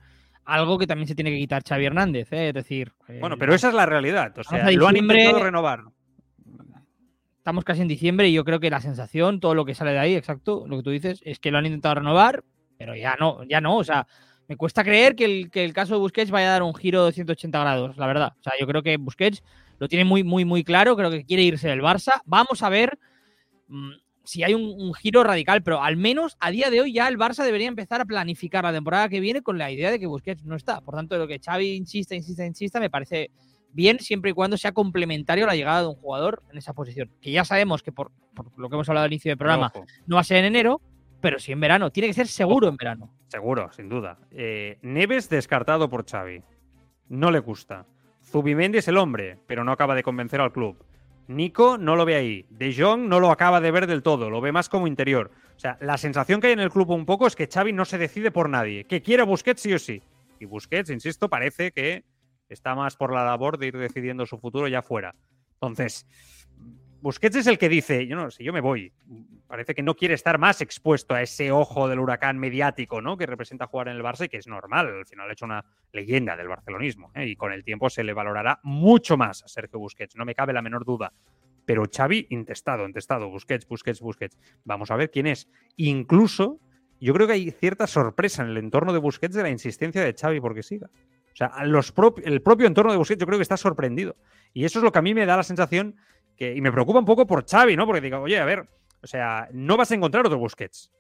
algo 0.47 0.79
que 0.79 0.87
también 0.87 1.09
se 1.09 1.15
tiene 1.15 1.31
que 1.31 1.39
quitar 1.39 1.63
Xavi 1.63 1.85
Hernández, 1.85 2.33
¿eh? 2.33 2.49
es 2.49 2.55
decir... 2.55 2.93
Bueno, 3.21 3.37
pero 3.37 3.55
esa 3.55 3.69
es 3.69 3.75
la 3.75 3.85
realidad, 3.85 4.33
o 4.39 4.45
sea, 4.45 4.71
lo 4.71 4.89
han 4.89 4.97
intentado 4.97 5.43
renovar. 5.43 5.81
Estamos 7.39 7.65
casi 7.65 7.83
en 7.83 7.89
diciembre 7.89 8.29
y 8.29 8.33
yo 8.33 8.45
creo 8.45 8.59
que 8.59 8.71
la 8.71 8.81
sensación, 8.81 9.41
todo 9.41 9.55
lo 9.55 9.65
que 9.65 9.75
sale 9.75 9.93
de 9.93 9.99
ahí, 9.99 10.15
exacto, 10.15 10.65
lo 10.67 10.79
que 10.79 10.83
tú 10.83 10.91
dices, 10.91 11.21
es 11.25 11.39
que 11.39 11.51
lo 11.51 11.59
han 11.59 11.67
intentado 11.67 11.97
renovar, 11.97 12.45
pero 12.79 12.95
ya 12.97 13.17
no, 13.19 13.45
ya 13.45 13.61
no, 13.61 13.77
o 13.77 13.85
sea, 13.85 14.07
me 14.49 14.57
cuesta 14.57 14.85
creer 14.85 15.17
que 15.17 15.25
el, 15.25 15.51
que 15.51 15.65
el 15.65 15.73
caso 15.73 15.95
de 15.95 16.01
Busquets 16.01 16.31
vaya 16.31 16.49
a 16.49 16.53
dar 16.53 16.63
un 16.63 16.75
giro 16.75 17.05
de 17.05 17.13
180 17.13 17.59
grados, 17.59 17.97
la 17.97 18.07
verdad. 18.07 18.33
O 18.39 18.43
sea, 18.43 18.53
yo 18.59 18.67
creo 18.67 18.83
que 18.83 18.97
Busquets 18.97 19.43
lo 19.79 19.89
tiene 19.89 20.05
muy, 20.05 20.23
muy, 20.23 20.45
muy 20.45 20.65
claro, 20.65 20.97
creo 20.97 21.11
que 21.11 21.25
quiere 21.25 21.43
irse 21.43 21.69
del 21.69 21.83
Barça. 21.83 22.23
Vamos 22.25 22.63
a 22.63 22.69
ver 22.69 22.99
mm, 23.69 23.93
si 24.27 24.43
hay 24.43 24.55
un, 24.55 24.93
giro 24.95 25.25
radical, 25.25 25.63
pero 25.63 25.83
al 25.83 25.97
menos 25.97 26.37
a 26.41 26.51
día 26.51 26.69
de 26.71 26.81
hoy 26.81 26.93
ya 26.93 27.09
el 27.09 27.17
Barça 27.17 27.45
debería 27.45 27.69
empezar 27.69 28.01
a 28.01 28.05
planificar 28.05 28.65
la 28.65 28.73
temporada 28.73 29.09
que 29.09 29.21
viene 29.21 29.43
con 29.43 29.57
la 29.57 29.71
idea 29.71 29.91
de 29.91 29.99
que 29.99 30.07
Busquets 30.07 30.45
no 30.45 30.57
está. 30.57 30.81
Por 30.81 30.95
tanto, 30.95 31.17
lo 31.17 31.27
que 31.27 31.39
Xavi 31.39 31.75
insista, 31.75 32.15
insista, 32.15 32.45
insista, 32.45 32.81
me 32.81 32.91
parece 32.91 33.31
bien 33.73 34.01
siempre 34.01 34.31
y 34.31 34.35
cuando 34.35 34.57
sea 34.57 34.73
complementario 34.73 35.45
a 35.45 35.49
la 35.49 35.55
llegada 35.55 35.83
de 35.83 35.89
un 35.89 35.95
jugador 35.95 36.43
en 36.51 36.59
esa 36.59 36.73
posición. 36.73 37.11
Que 37.21 37.31
ya 37.31 37.45
sabemos 37.45 37.83
que 37.83 37.93
por, 37.93 38.11
lo 38.57 38.69
que 38.69 38.75
hemos 38.75 38.89
hablado 38.89 39.05
al 39.05 39.13
inicio 39.13 39.31
del 39.31 39.39
programa 39.39 39.73
no 40.07 40.17
va 40.17 40.21
a 40.21 40.25
ser 40.25 40.39
en 40.39 40.47
enero, 40.47 40.81
pero 41.21 41.39
sí 41.39 41.53
en 41.53 41.61
verano. 41.61 41.91
Tiene 41.91 42.09
que 42.09 42.15
ser 42.15 42.27
seguro 42.27 42.69
en 42.69 42.77
verano. 42.77 43.15
Seguro, 43.29 43.73
sin 43.73 43.89
duda. 43.89 44.19
Eh, 44.31 44.79
Neves 44.83 45.29
descartado 45.29 45.89
por 45.89 46.05
Xavi. 46.09 46.43
No 47.09 47.31
le 47.31 47.39
gusta. 47.39 47.87
Zubimendi 48.25 48.79
es 48.79 48.89
el 48.89 48.97
hombre, 48.97 49.39
pero 49.47 49.63
no 49.63 49.73
acaba 49.73 49.95
de 49.95 50.03
convencer 50.03 50.41
al 50.41 50.53
club. 50.53 50.77
Nico 51.29 51.79
no 51.79 51.97
lo 51.97 52.05
ve 52.05 52.15
ahí. 52.15 52.47
De 52.51 52.75
Jong 52.75 53.09
no 53.09 53.21
lo 53.21 53.31
acaba 53.31 53.61
de 53.61 53.71
ver 53.71 53.87
del 53.87 54.03
todo, 54.03 54.31
lo 54.31 54.41
ve 54.41 54.53
más 54.53 54.69
como 54.69 54.87
interior. 54.87 55.31
O 55.57 55.59
sea, 55.59 55.79
la 55.81 55.99
sensación 55.99 56.41
que 56.41 56.49
hay 56.49 56.53
en 56.53 56.61
el 56.61 56.71
club 56.71 56.91
un 56.91 57.07
poco 57.07 57.27
es 57.27 57.35
que 57.35 57.49
Xavi 57.49 57.73
no 57.73 57.85
se 57.85 57.99
decide 57.99 58.31
por 58.31 58.49
nadie, 58.49 58.85
que 58.85 59.03
quiere 59.03 59.23
Busquets 59.23 59.61
sí 59.61 59.73
o 59.73 59.79
sí. 59.79 60.03
Y 60.39 60.45
Busquets, 60.45 60.91
insisto, 60.91 61.29
parece 61.29 61.73
que 61.73 62.05
está 62.49 62.75
más 62.75 62.97
por 62.97 63.13
la 63.13 63.25
labor 63.25 63.59
de 63.59 63.69
ir 63.69 63.79
decidiendo 63.79 64.27
su 64.27 64.39
futuro 64.39 64.69
ya 64.69 64.83
fuera. 64.83 65.15
Entonces, 65.55 66.07
Busquets 67.01 67.37
es 67.37 67.47
el 67.47 67.59
que 67.59 67.69
dice, 67.69 68.07
yo 68.07 68.17
no 68.17 68.31
sé, 68.31 68.43
yo 68.43 68.53
me 68.53 68.61
voy. 68.61 68.93
Parece 69.47 69.75
que 69.75 69.83
no 69.83 69.95
quiere 69.95 70.15
estar 70.15 70.39
más 70.39 70.61
expuesto 70.61 71.15
a 71.15 71.23
ese 71.23 71.53
ojo 71.53 71.89
del 71.89 72.01
huracán 72.01 72.39
mediático, 72.39 73.01
¿no? 73.01 73.17
Que 73.17 73.27
representa 73.27 73.67
jugar 73.67 73.89
en 73.89 73.97
el 73.97 74.03
Barça 74.03 74.25
y 74.25 74.29
que 74.29 74.39
es 74.39 74.49
normal. 74.49 74.89
Al 74.89 75.07
final 75.07 75.29
ha 75.29 75.33
hecho 75.33 75.45
una 75.45 75.65
leyenda 75.93 76.37
del 76.37 76.49
barcelonismo 76.49 77.13
¿eh? 77.15 77.27
y 77.27 77.37
con 77.37 77.53
el 77.53 77.63
tiempo 77.65 77.89
se 77.91 78.03
le 78.03 78.13
valorará 78.13 78.59
mucho 78.63 79.17
más 79.17 79.45
a 79.45 79.49
Sergio 79.49 79.79
Busquets, 79.79 80.17
no 80.17 80.25
me 80.25 80.35
cabe 80.35 80.53
la 80.53 80.63
menor 80.63 80.85
duda. 80.85 81.13
Pero 81.65 81.85
Xavi, 81.93 82.29
intestado, 82.31 82.87
intestado, 82.87 83.29
Busquets, 83.29 83.67
Busquets, 83.67 84.01
Busquets. 84.01 84.39
Vamos 84.65 84.91
a 84.91 84.97
ver 84.97 85.11
quién 85.11 85.27
es. 85.27 85.49
Incluso, 85.77 86.61
yo 87.01 87.13
creo 87.13 87.27
que 87.27 87.33
hay 87.33 87.51
cierta 87.51 87.87
sorpresa 87.87 88.43
en 88.43 88.51
el 88.51 88.57
entorno 88.57 88.93
de 88.93 89.01
Busquets 89.01 89.35
de 89.35 89.43
la 89.43 89.51
insistencia 89.51 90.03
de 90.03 90.15
Xavi 90.15 90.41
porque 90.41 90.63
siga. 90.63 90.87
O 90.87 91.37
sea, 91.37 91.53
el 92.25 92.41
propio 92.43 92.67
entorno 92.67 92.93
de 92.93 92.99
Busquets 92.99 93.21
yo 93.21 93.27
creo 93.27 93.39
que 93.39 93.43
está 93.43 93.57
sorprendido. 93.57 94.17
Y 94.55 94.65
eso 94.65 94.79
es 94.79 94.85
lo 94.85 94.91
que 94.91 95.01
a 95.01 95.03
mí 95.03 95.13
me 95.13 95.27
da 95.27 95.37
la 95.37 95.43
sensación 95.43 95.97
y 96.39 96.61
me 96.61 96.73
preocupa 96.73 96.99
un 96.99 97.05
poco 97.05 97.27
por 97.27 97.47
Xavi, 97.47 97.77
¿no? 97.77 97.87
Porque 97.87 98.01
digo, 98.01 98.21
oye, 98.21 98.39
a 98.39 98.45
ver, 98.45 98.69
o 99.03 99.07
sea, 99.07 99.49
no 99.53 99.77
vas 99.77 99.91
a 99.91 99.95
encontrar 99.95 100.27
otro 100.27 100.39
Busquets. 100.39 100.91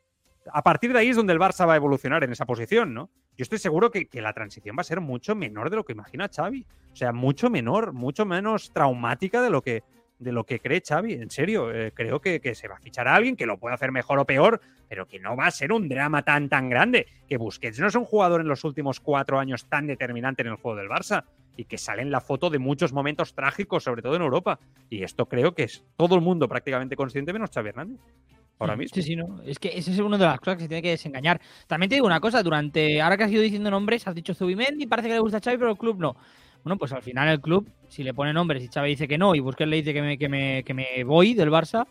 A 0.52 0.62
partir 0.62 0.92
de 0.92 1.00
ahí 1.00 1.08
es 1.08 1.16
donde 1.16 1.32
el 1.32 1.40
Barça 1.40 1.66
va 1.66 1.74
a 1.74 1.76
evolucionar 1.76 2.22
en 2.22 2.32
esa 2.32 2.46
posición, 2.46 2.94
¿no? 2.94 3.10
Yo 3.36 3.42
estoy 3.42 3.58
seguro 3.58 3.90
que, 3.90 4.08
la 4.12 4.32
transición 4.32 4.76
va 4.76 4.82
a 4.82 4.84
ser 4.84 5.00
mucho 5.00 5.34
menor 5.34 5.70
de 5.70 5.76
lo 5.76 5.84
que 5.84 5.92
imagina 5.92 6.30
Xavi. 6.34 6.64
O 6.92 6.96
sea, 6.96 7.12
mucho 7.12 7.50
menor, 7.50 7.92
mucho 7.92 8.24
menos 8.24 8.72
traumática 8.72 9.42
de 9.42 9.50
lo 9.50 9.60
que, 9.60 9.82
de 10.18 10.32
lo 10.32 10.44
que 10.44 10.60
cree 10.60 10.82
Xavi. 10.86 11.14
En 11.14 11.30
serio, 11.30 11.72
eh, 11.72 11.92
creo 11.92 12.20
que, 12.20 12.40
que, 12.40 12.54
se 12.54 12.68
va 12.68 12.76
a 12.76 12.80
fichar 12.80 13.08
a 13.08 13.16
alguien 13.16 13.36
que 13.36 13.44
lo 13.44 13.58
puede 13.58 13.74
hacer 13.74 13.92
mejor 13.92 14.20
o 14.20 14.24
peor, 14.24 14.60
pero 14.88 15.06
que 15.06 15.18
no 15.18 15.36
va 15.36 15.48
a 15.48 15.50
ser 15.50 15.72
un 15.72 15.88
drama 15.88 16.22
tan, 16.22 16.48
tan 16.48 16.70
grande. 16.70 17.08
Que 17.28 17.36
Busquets 17.36 17.80
no 17.80 17.88
es 17.88 17.94
un 17.96 18.04
jugador 18.04 18.40
en 18.40 18.48
los 18.48 18.64
últimos 18.64 19.00
cuatro 19.00 19.38
años 19.38 19.66
tan 19.68 19.86
determinante 19.86 20.42
en 20.42 20.48
el 20.48 20.56
juego 20.56 20.78
del 20.78 20.88
Barça 20.88 21.24
y 21.56 21.64
que 21.64 21.78
sale 21.78 22.02
en 22.02 22.10
la 22.10 22.20
foto 22.20 22.50
de 22.50 22.58
muchos 22.58 22.92
momentos 22.92 23.34
trágicos, 23.34 23.84
sobre 23.84 24.02
todo 24.02 24.16
en 24.16 24.22
Europa. 24.22 24.58
Y 24.90 25.02
esto 25.02 25.26
creo 25.26 25.54
que 25.54 25.64
es 25.64 25.84
todo 25.96 26.14
el 26.14 26.20
mundo 26.20 26.48
prácticamente 26.48 26.96
consciente, 26.96 27.32
menos 27.32 27.50
Xavi 27.52 27.70
Hernández. 27.70 28.00
Ahora 28.58 28.76
mismo. 28.76 28.94
Sí, 28.94 29.02
sí, 29.02 29.16
no. 29.16 29.42
Es 29.42 29.58
que 29.58 29.76
esa 29.76 29.90
es 29.90 29.98
una 29.98 30.16
de 30.16 30.24
las 30.24 30.38
cosas 30.38 30.56
que 30.56 30.62
se 30.62 30.68
tiene 30.68 30.82
que 30.82 30.90
desengañar. 30.90 31.40
También 31.66 31.90
te 31.90 31.96
digo 31.96 32.06
una 32.06 32.20
cosa, 32.20 32.42
durante, 32.42 33.02
ahora 33.02 33.16
que 33.16 33.24
has 33.24 33.32
ido 33.32 33.42
diciendo 33.42 33.70
nombres, 33.70 34.06
has 34.06 34.14
dicho 34.14 34.34
Zubimendi, 34.34 34.86
parece 34.86 35.08
que 35.08 35.14
le 35.14 35.20
gusta 35.20 35.38
a 35.38 35.40
Xavi, 35.40 35.58
pero 35.58 35.70
el 35.70 35.76
club 35.76 35.98
no. 35.98 36.16
Bueno, 36.64 36.78
pues 36.78 36.92
al 36.92 37.02
final 37.02 37.28
el 37.28 37.40
club, 37.40 37.70
si 37.88 38.02
le 38.02 38.12
pone 38.12 38.32
nombres 38.32 38.64
y 38.64 38.68
Xavi 38.68 38.88
dice 38.90 39.06
que 39.06 39.18
no 39.18 39.34
y 39.34 39.40
Busquets 39.40 39.68
le 39.68 39.76
dice 39.76 39.94
que 39.94 40.02
me, 40.02 40.18
que 40.18 40.28
me, 40.28 40.64
que 40.64 40.74
me 40.74 41.04
voy 41.04 41.34
del 41.34 41.50
Barça, 41.50 41.86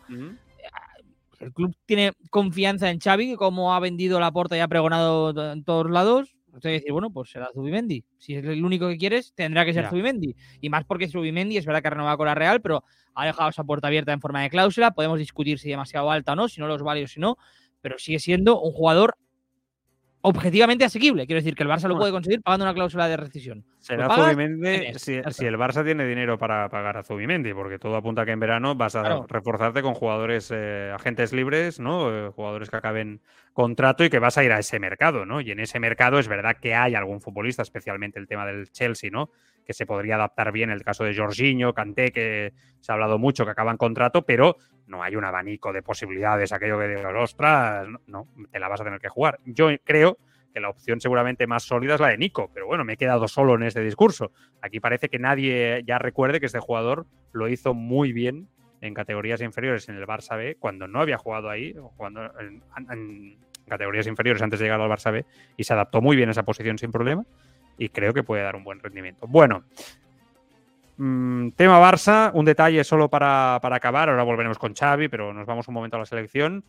el 1.38 1.52
club 1.52 1.74
tiene 1.86 2.12
confianza 2.30 2.90
en 2.90 2.98
Xavi, 3.00 3.36
como 3.36 3.74
ha 3.74 3.80
vendido 3.80 4.20
la 4.20 4.32
puerta 4.32 4.56
y 4.56 4.60
ha 4.60 4.68
pregonado 4.68 5.52
en 5.52 5.64
todos 5.64 5.90
lados, 5.90 6.35
Usted 6.56 6.70
decir, 6.70 6.90
bueno, 6.92 7.10
pues 7.10 7.30
será 7.30 7.50
Zubimendi. 7.52 8.02
Si 8.18 8.34
es 8.34 8.44
el 8.44 8.64
único 8.64 8.88
que 8.88 8.96
quieres, 8.96 9.34
tendrá 9.34 9.64
que 9.64 9.74
ser 9.74 9.88
Zubimendi. 9.88 10.34
Y 10.60 10.70
más 10.70 10.84
porque 10.84 11.06
Zubimendi 11.06 11.58
es 11.58 11.66
verdad 11.66 11.82
que 11.82 11.88
ha 11.88 11.90
renovado 11.90 12.16
con 12.16 12.26
la 12.26 12.34
Real, 12.34 12.62
pero 12.62 12.82
ha 13.14 13.26
dejado 13.26 13.50
esa 13.50 13.64
puerta 13.64 13.88
abierta 13.88 14.12
en 14.12 14.20
forma 14.20 14.42
de 14.42 14.48
cláusula. 14.48 14.92
Podemos 14.92 15.18
discutir 15.18 15.58
si 15.58 15.68
demasiado 15.68 16.10
alta 16.10 16.32
o 16.32 16.36
no, 16.36 16.48
si 16.48 16.60
no 16.60 16.66
los 16.66 16.82
valios, 16.82 17.12
si 17.12 17.20
no, 17.20 17.36
pero 17.82 17.98
sigue 17.98 18.18
siendo 18.18 18.60
un 18.60 18.72
jugador 18.72 19.16
objetivamente 20.22 20.84
asequible. 20.84 21.26
Quiero 21.26 21.40
decir 21.40 21.54
que 21.54 21.62
el 21.62 21.68
Barça 21.68 21.86
lo 21.88 21.96
puede 21.96 22.10
conseguir 22.10 22.42
pagando 22.42 22.64
una 22.64 22.74
cláusula 22.74 23.06
de 23.06 23.16
rescisión. 23.16 23.64
Será 23.78 24.08
Zubimendi 24.08 24.94
si, 24.98 25.14
el 25.14 25.56
Barça 25.56 25.84
tiene 25.84 26.04
dinero 26.04 26.36
para 26.36 26.68
pagar 26.68 26.96
a 26.96 27.04
Zubimendi, 27.04 27.54
porque 27.54 27.78
todo 27.78 27.96
apunta 27.96 28.22
a 28.22 28.24
que 28.24 28.32
en 28.32 28.40
verano 28.40 28.74
vas 28.74 28.96
a 28.96 29.24
reforzarte 29.28 29.82
con 29.82 29.94
jugadores, 29.94 30.50
eh, 30.52 30.90
agentes 30.92 31.32
libres, 31.32 31.78
¿no? 31.78 32.10
Eh, 32.10 32.30
jugadores 32.30 32.70
que 32.70 32.76
acaben 32.76 33.20
contrato 33.56 34.04
y 34.04 34.10
que 34.10 34.18
vas 34.18 34.36
a 34.36 34.44
ir 34.44 34.52
a 34.52 34.58
ese 34.58 34.78
mercado, 34.78 35.24
¿no? 35.24 35.40
Y 35.40 35.50
en 35.50 35.60
ese 35.60 35.80
mercado 35.80 36.18
es 36.18 36.28
verdad 36.28 36.58
que 36.60 36.74
hay 36.74 36.94
algún 36.94 37.22
futbolista, 37.22 37.62
especialmente 37.62 38.18
el 38.18 38.28
tema 38.28 38.44
del 38.44 38.70
Chelsea, 38.70 39.08
¿no? 39.10 39.30
Que 39.64 39.72
se 39.72 39.86
podría 39.86 40.16
adaptar 40.16 40.52
bien, 40.52 40.68
el 40.68 40.84
caso 40.84 41.04
de 41.04 41.16
Jorginho, 41.16 41.72
Kanté, 41.72 42.12
que 42.12 42.52
se 42.80 42.92
ha 42.92 42.96
hablado 42.96 43.18
mucho, 43.18 43.46
que 43.46 43.52
acaban 43.52 43.78
contrato, 43.78 44.26
pero 44.26 44.56
no 44.86 45.02
hay 45.02 45.16
un 45.16 45.24
abanico 45.24 45.72
de 45.72 45.82
posibilidades, 45.82 46.52
aquello 46.52 46.78
que 46.78 46.88
digas, 46.88 47.06
ostras, 47.16 47.88
no, 48.06 48.28
te 48.52 48.60
la 48.60 48.68
vas 48.68 48.82
a 48.82 48.84
tener 48.84 49.00
que 49.00 49.08
jugar. 49.08 49.40
Yo 49.46 49.70
creo 49.84 50.18
que 50.52 50.60
la 50.60 50.68
opción 50.68 51.00
seguramente 51.00 51.46
más 51.46 51.62
sólida 51.62 51.94
es 51.94 52.00
la 52.00 52.08
de 52.08 52.18
Nico, 52.18 52.50
pero 52.52 52.66
bueno, 52.66 52.84
me 52.84 52.92
he 52.92 52.96
quedado 52.98 53.26
solo 53.26 53.54
en 53.54 53.62
este 53.62 53.80
discurso. 53.80 54.32
Aquí 54.60 54.80
parece 54.80 55.08
que 55.08 55.18
nadie 55.18 55.82
ya 55.86 55.98
recuerde 55.98 56.40
que 56.40 56.46
este 56.46 56.60
jugador 56.60 57.06
lo 57.32 57.48
hizo 57.48 57.72
muy 57.72 58.12
bien 58.12 58.50
en 58.80 58.94
categorías 58.94 59.40
inferiores 59.40 59.88
en 59.88 59.96
el 59.96 60.06
Barça 60.06 60.36
B, 60.36 60.56
cuando 60.58 60.86
no 60.86 61.00
había 61.00 61.18
jugado 61.18 61.48
ahí, 61.48 61.74
cuando 61.96 62.30
en, 62.38 63.38
categorías 63.66 64.06
inferiores 64.06 64.42
antes 64.42 64.60
de 64.60 64.66
llegar 64.66 64.80
al 64.80 64.90
Barça 64.90 65.12
B, 65.12 65.24
y 65.56 65.64
se 65.64 65.72
adaptó 65.72 66.00
muy 66.00 66.16
bien 66.16 66.28
a 66.28 66.32
esa 66.32 66.44
posición 66.44 66.78
sin 66.78 66.92
problema, 66.92 67.24
y 67.78 67.88
creo 67.88 68.12
que 68.14 68.22
puede 68.22 68.42
dar 68.42 68.56
un 68.56 68.64
buen 68.64 68.80
rendimiento. 68.80 69.26
Bueno, 69.26 69.64
Mm, 70.98 71.50
tema 71.50 71.78
Barça, 71.78 72.30
un 72.32 72.46
detalle 72.46 72.82
solo 72.82 73.10
para, 73.10 73.56
acabar, 73.56 74.08
ahora 74.08 74.22
volveremos 74.22 74.58
con 74.58 74.74
Xavi, 74.74 75.08
pero 75.08 75.34
nos 75.34 75.46
vamos 75.46 75.68
un 75.68 75.74
momento 75.74 75.96
a 75.96 76.00
la 76.00 76.06
selección. 76.06 76.64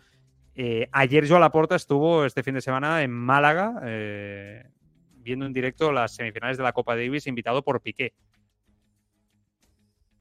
Eh, 0.55 0.89
ayer 0.91 1.28
Joao 1.28 1.39
Laporta 1.39 1.76
estuvo 1.76 2.26
este 2.26 2.43
fin 2.43 2.55
de 2.55 2.62
semana 2.62 3.03
en 3.03 3.12
Málaga 3.12 3.80
eh, 3.86 4.66
viendo 5.18 5.45
en 5.45 5.53
directo 5.53 5.91
las 5.91 6.16
semifinales 6.16 6.58
de 6.58 6.64
la 6.64 6.74
Copa 6.74 6.95
Davis 6.95 7.28
invitado 7.28 7.64
por 7.64 7.82
Piqué. 7.82 8.14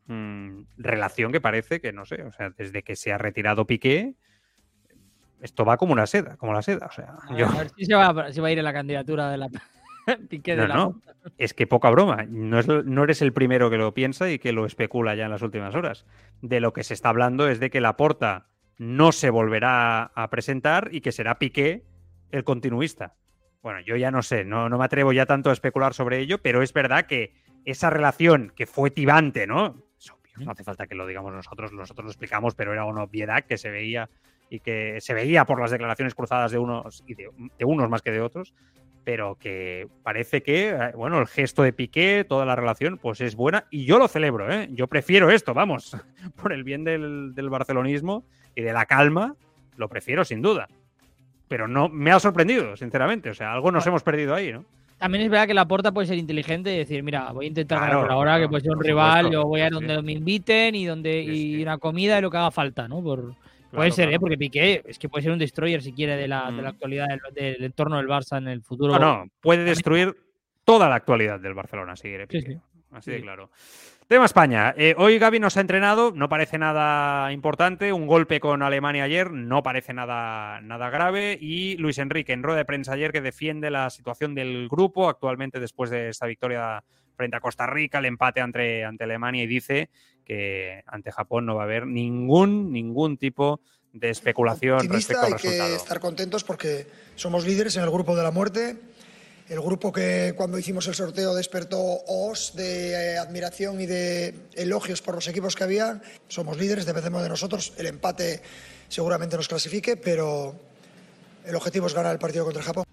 Mm, 0.07 0.63
relación 0.77 1.33
que 1.33 1.41
parece 1.41 1.81
que, 1.81 1.93
no 1.93 2.05
sé, 2.05 2.23
o 2.23 2.33
sea, 2.33 2.51
desde 2.51 2.83
que 2.83 2.95
se 2.95 3.13
ha 3.13 3.19
retirado 3.19 3.67
Piqué, 3.67 4.15
esto 5.41 5.65
va 5.65 5.77
como 5.77 5.93
una 5.93 6.07
seda, 6.07 6.37
como 6.37 6.53
la 6.53 6.63
seda. 6.63 6.87
O 6.87 6.93
sea, 6.93 7.17
a, 7.29 7.59
ver 7.59 7.71
si 7.77 7.85
se 7.85 7.95
va, 7.95 8.09
a 8.09 8.51
ir 8.53 8.59
en 8.59 8.65
la 8.65 8.73
candidatura 8.73 9.31
de 9.31 9.39
la, 9.39 9.49
no, 10.69 11.03
es 11.37 11.55
que 11.55 11.67
poca 11.67 11.91
broma. 11.91 12.25
No, 12.29 12.63
no, 12.63 13.05
eres 13.05 13.21
el 13.23 13.33
primero 13.33 13.69
que 13.71 13.79
lo 13.79 13.93
piensa 13.95 14.31
y 14.31 14.39
que 14.39 14.53
lo 14.53 14.65
especula 14.65 15.15
ya 15.15 15.25
en 15.25 15.33
las 15.33 15.43
últimas 15.43 15.75
horas. 15.75 16.07
De 16.41 16.61
lo 16.61 16.73
que 16.73 16.85
se 16.85 16.95
está 16.95 17.09
hablando 17.09 17.49
es 17.49 17.59
de 17.59 17.71
que 17.71 17.81
Laporta 17.81 18.47
no 18.79 19.11
se 19.11 19.31
volverá 19.31 20.05
a 20.05 20.31
presentar 20.31 20.91
y 20.93 21.01
que 21.01 21.13
será 21.13 21.39
Piqué 21.39 21.85
el 22.31 22.45
continuista. 22.45 23.15
Bueno, 23.63 23.81
yo 23.81 23.97
ya 23.97 24.13
no 24.13 24.23
sé, 24.23 24.45
no, 24.45 24.69
no 24.69 24.79
me 24.79 24.85
atrevo 24.85 25.13
ya 25.13 25.27
tanto 25.27 25.51
a 25.51 25.53
especular 25.53 25.93
sobre 25.93 26.21
ello, 26.21 26.39
pero 26.41 26.63
es 26.63 26.73
verdad 26.73 27.07
que 27.07 27.35
esa 27.65 27.91
relación 27.91 28.53
que 28.55 28.67
fue 28.67 28.93
tibante, 28.93 29.49
¿no? 29.49 29.86
No 30.39 30.51
hace 30.51 30.65
falta 30.65 30.87
que 30.87 30.95
lo 30.95 31.07
digamos 31.07 31.33
nosotros, 31.33 31.73
nosotros 31.73 32.05
lo 32.05 32.11
explicamos, 32.11 32.55
pero 32.55 32.73
era 32.73 32.85
una 32.85 33.03
obviedad 33.03 33.45
que 33.45 33.59
se 33.59 33.71
veía 33.71 34.09
y 34.49 34.61
que 34.61 35.01
se 35.01 35.15
veía 35.15 35.45
por 35.45 35.61
las 35.61 35.71
declaraciones 35.71 36.15
cruzadas 36.15 36.53
de 36.53 36.59
unos 36.59 37.03
y 37.07 37.15
de 37.15 37.65
unos 37.65 37.89
más 37.89 38.03
que 38.03 38.13
de 38.13 38.21
otros, 38.21 38.55
pero 39.07 39.37
que 39.37 39.87
parece 40.03 40.43
que, 40.43 40.71
eh, 40.71 40.93
bueno, 40.97 41.21
el 41.21 41.29
gesto 41.29 41.63
de 41.63 41.73
Piqué, 41.73 42.27
toda 42.29 42.45
la 42.45 42.57
relación, 42.57 42.99
pues 42.99 43.21
es 43.21 43.37
buena 43.37 43.67
y 43.71 43.85
yo 43.85 44.01
lo 44.01 44.09
celebro, 44.09 44.53
¿eh? 44.53 44.69
Yo 44.73 44.89
prefiero 44.89 45.31
esto, 45.31 45.55
vamos, 45.55 45.97
por 46.43 46.53
el 46.53 46.65
bien 46.65 46.83
del, 46.83 47.33
barcelonismo 47.49 48.25
y 48.57 48.63
de 48.63 48.73
la 48.73 48.87
calma, 48.87 49.37
lo 49.77 49.89
prefiero 49.89 50.25
sin 50.25 50.43
duda. 50.43 50.67
Pero 51.47 51.69
no 51.69 51.89
me 51.89 52.11
ha 52.11 52.19
sorprendido, 52.19 52.77
sinceramente, 52.77 53.31
o 53.31 53.35
sea, 53.35 53.53
algo 53.53 53.71
nos 53.71 53.87
hemos 53.87 54.03
perdido 54.03 54.35
ahí, 54.35 54.53
¿no? 54.53 54.65
También 54.99 55.25
es 55.25 55.31
verdad 55.31 55.47
que 55.47 55.55
la 55.55 55.69
porta 55.69 55.93
puede 55.93 56.07
ser 56.07 56.17
inteligente 56.17 56.75
y 56.75 56.79
decir, 56.79 57.03
mira, 57.03 57.31
voy 57.33 57.45
a 57.47 57.49
intentar 57.49 57.79
Claro, 57.79 57.93
ganar 57.93 58.07
por 58.07 58.13
ahora, 58.13 58.31
claro, 58.33 58.43
que 58.45 58.49
puede 58.49 58.63
ser 58.63 58.73
un 58.73 58.83
rival, 58.83 59.31
yo 59.31 59.45
voy 59.45 59.61
a 59.61 59.69
donde 59.71 59.97
sí. 59.97 60.03
me 60.03 60.13
inviten 60.13 60.75
y 60.75 60.87
donde 60.87 61.23
Sí, 61.23 61.57
y 61.59 61.63
una 61.63 61.77
comida 61.79 62.19
y 62.19 62.23
lo 62.23 62.31
que 62.31 62.37
haga 62.39 62.51
falta, 62.51 62.89
¿no? 62.89 63.03
Por, 63.03 63.35
puede 63.73 63.91
Claro, 63.91 63.93
ser, 63.93 64.13
¿eh? 64.13 64.19
Porque 64.19 64.39
Piqué 64.39 64.83
es 64.87 64.99
que 64.99 65.09
puede 65.11 65.23
ser 65.23 65.33
un 65.33 65.39
destroyer 65.39 65.83
si 65.83 65.93
quiere 65.93 66.17
de 66.17 66.27
la, 66.29 66.51
de 66.51 66.63
la 66.63 66.71
Mm. 66.71 66.75
actualidad 66.75 67.07
del, 67.09 67.21
del 67.35 67.65
entorno 67.65 67.99
del 67.99 68.07
Barça 68.09 68.39
en 68.39 68.49
el 68.49 68.63
futuro. 68.63 68.99
No, 68.99 69.25
no, 69.25 69.31
puede 69.41 69.65
destruir 69.65 70.17
toda 70.65 70.89
la 70.89 70.95
actualidad 70.95 71.41
del 71.41 71.53
Barcelona, 71.53 71.95
si 71.95 72.09
quiere. 72.09 72.27
Sí, 72.31 72.39
Piqué. 72.39 72.53
sí. 72.53 72.59
Así 72.93 73.11
Sí, 73.11 73.17
de 73.17 73.23
claro. 73.23 73.51
Tema 74.09 74.25
España. 74.25 74.73
Eh, 74.79 74.95
hoy 74.99 75.19
Gaby 75.19 75.41
nos 75.41 75.57
ha 75.57 75.61
entrenado, 75.61 76.13
no 76.13 76.29
parece 76.29 76.59
nada 76.59 77.33
importante. 77.33 77.93
Un 77.93 78.07
golpe 78.07 78.39
con 78.39 78.63
Alemania 78.63 79.03
ayer, 79.03 79.33
no 79.33 79.65
parece 79.65 79.93
nada, 79.95 80.61
nada 80.61 80.91
grave. 80.91 81.37
Y 81.41 81.77
Luis 81.79 81.99
Enrique 81.99 82.33
en 82.33 82.45
rueda 82.45 82.59
de 82.59 82.65
prensa 82.65 82.93
ayer 82.93 83.11
que 83.11 83.21
defiende 83.21 83.69
la 83.69 83.91
situación 83.91 84.37
del 84.37 84.69
grupo 84.69 85.09
actualmente 85.09 85.59
después 85.59 85.91
de 85.91 86.11
esta 86.11 86.27
victoria 86.27 86.85
frente 87.17 87.37
a 87.37 87.41
Costa 87.41 87.67
Rica, 87.67 87.99
el 87.99 88.05
empate 88.05 88.41
ante, 88.41 88.85
ante 88.85 89.03
Alemania 89.03 89.43
y 89.43 89.49
dice 89.49 89.91
que 90.25 90.85
ante 90.87 91.11
Japón 91.11 91.45
no 91.45 91.57
va 91.57 91.63
a 91.63 91.65
haber 91.65 91.89
ningún, 91.89 92.71
ningún 92.71 93.17
tipo 93.17 93.61
de 93.93 94.11
especulación 94.11 94.89
respecto 94.89 95.27
al 95.27 95.33
hay 95.33 95.39
que 95.39 95.49
resultado. 95.49 95.77
estar 95.77 95.99
contentos 95.99 96.45
porque 96.45 96.87
somos 97.17 97.45
líderes 97.45 97.77
en 97.77 97.83
el 97.83 97.91
grupo 97.91 98.15
de 98.15 98.23
la 98.23 98.31
muerte. 98.31 98.77
El 99.49 99.61
grupo 99.61 99.93
que 99.93 100.35
cuando 100.37 100.59
hicimos 100.59 100.89
el 100.89 100.95
sorteo 100.95 101.33
despertó 101.35 101.79
os 102.09 102.57
de 102.57 102.91
eh, 103.15 103.19
admiración 103.19 103.81
y 103.81 103.87
de 103.87 104.35
elogios 104.55 105.03
por 105.03 105.15
los 105.15 105.29
equipos 105.29 105.55
que 105.55 105.63
había. 105.63 106.01
Somos 106.27 106.59
líderes, 106.59 106.85
dependemos 106.85 107.23
de 107.23 107.29
nosotros. 107.29 107.73
El 107.79 107.87
empate 107.87 108.43
seguramente 108.89 109.37
nos 109.37 109.47
clasifique, 109.47 109.97
pero 109.97 110.57
el 111.45 111.55
objetivo 111.55 111.87
es 111.87 111.95
ganar 111.95 112.13
el 112.13 112.19
partido 112.19 112.45
contra 112.45 112.63
Japón. 112.63 112.85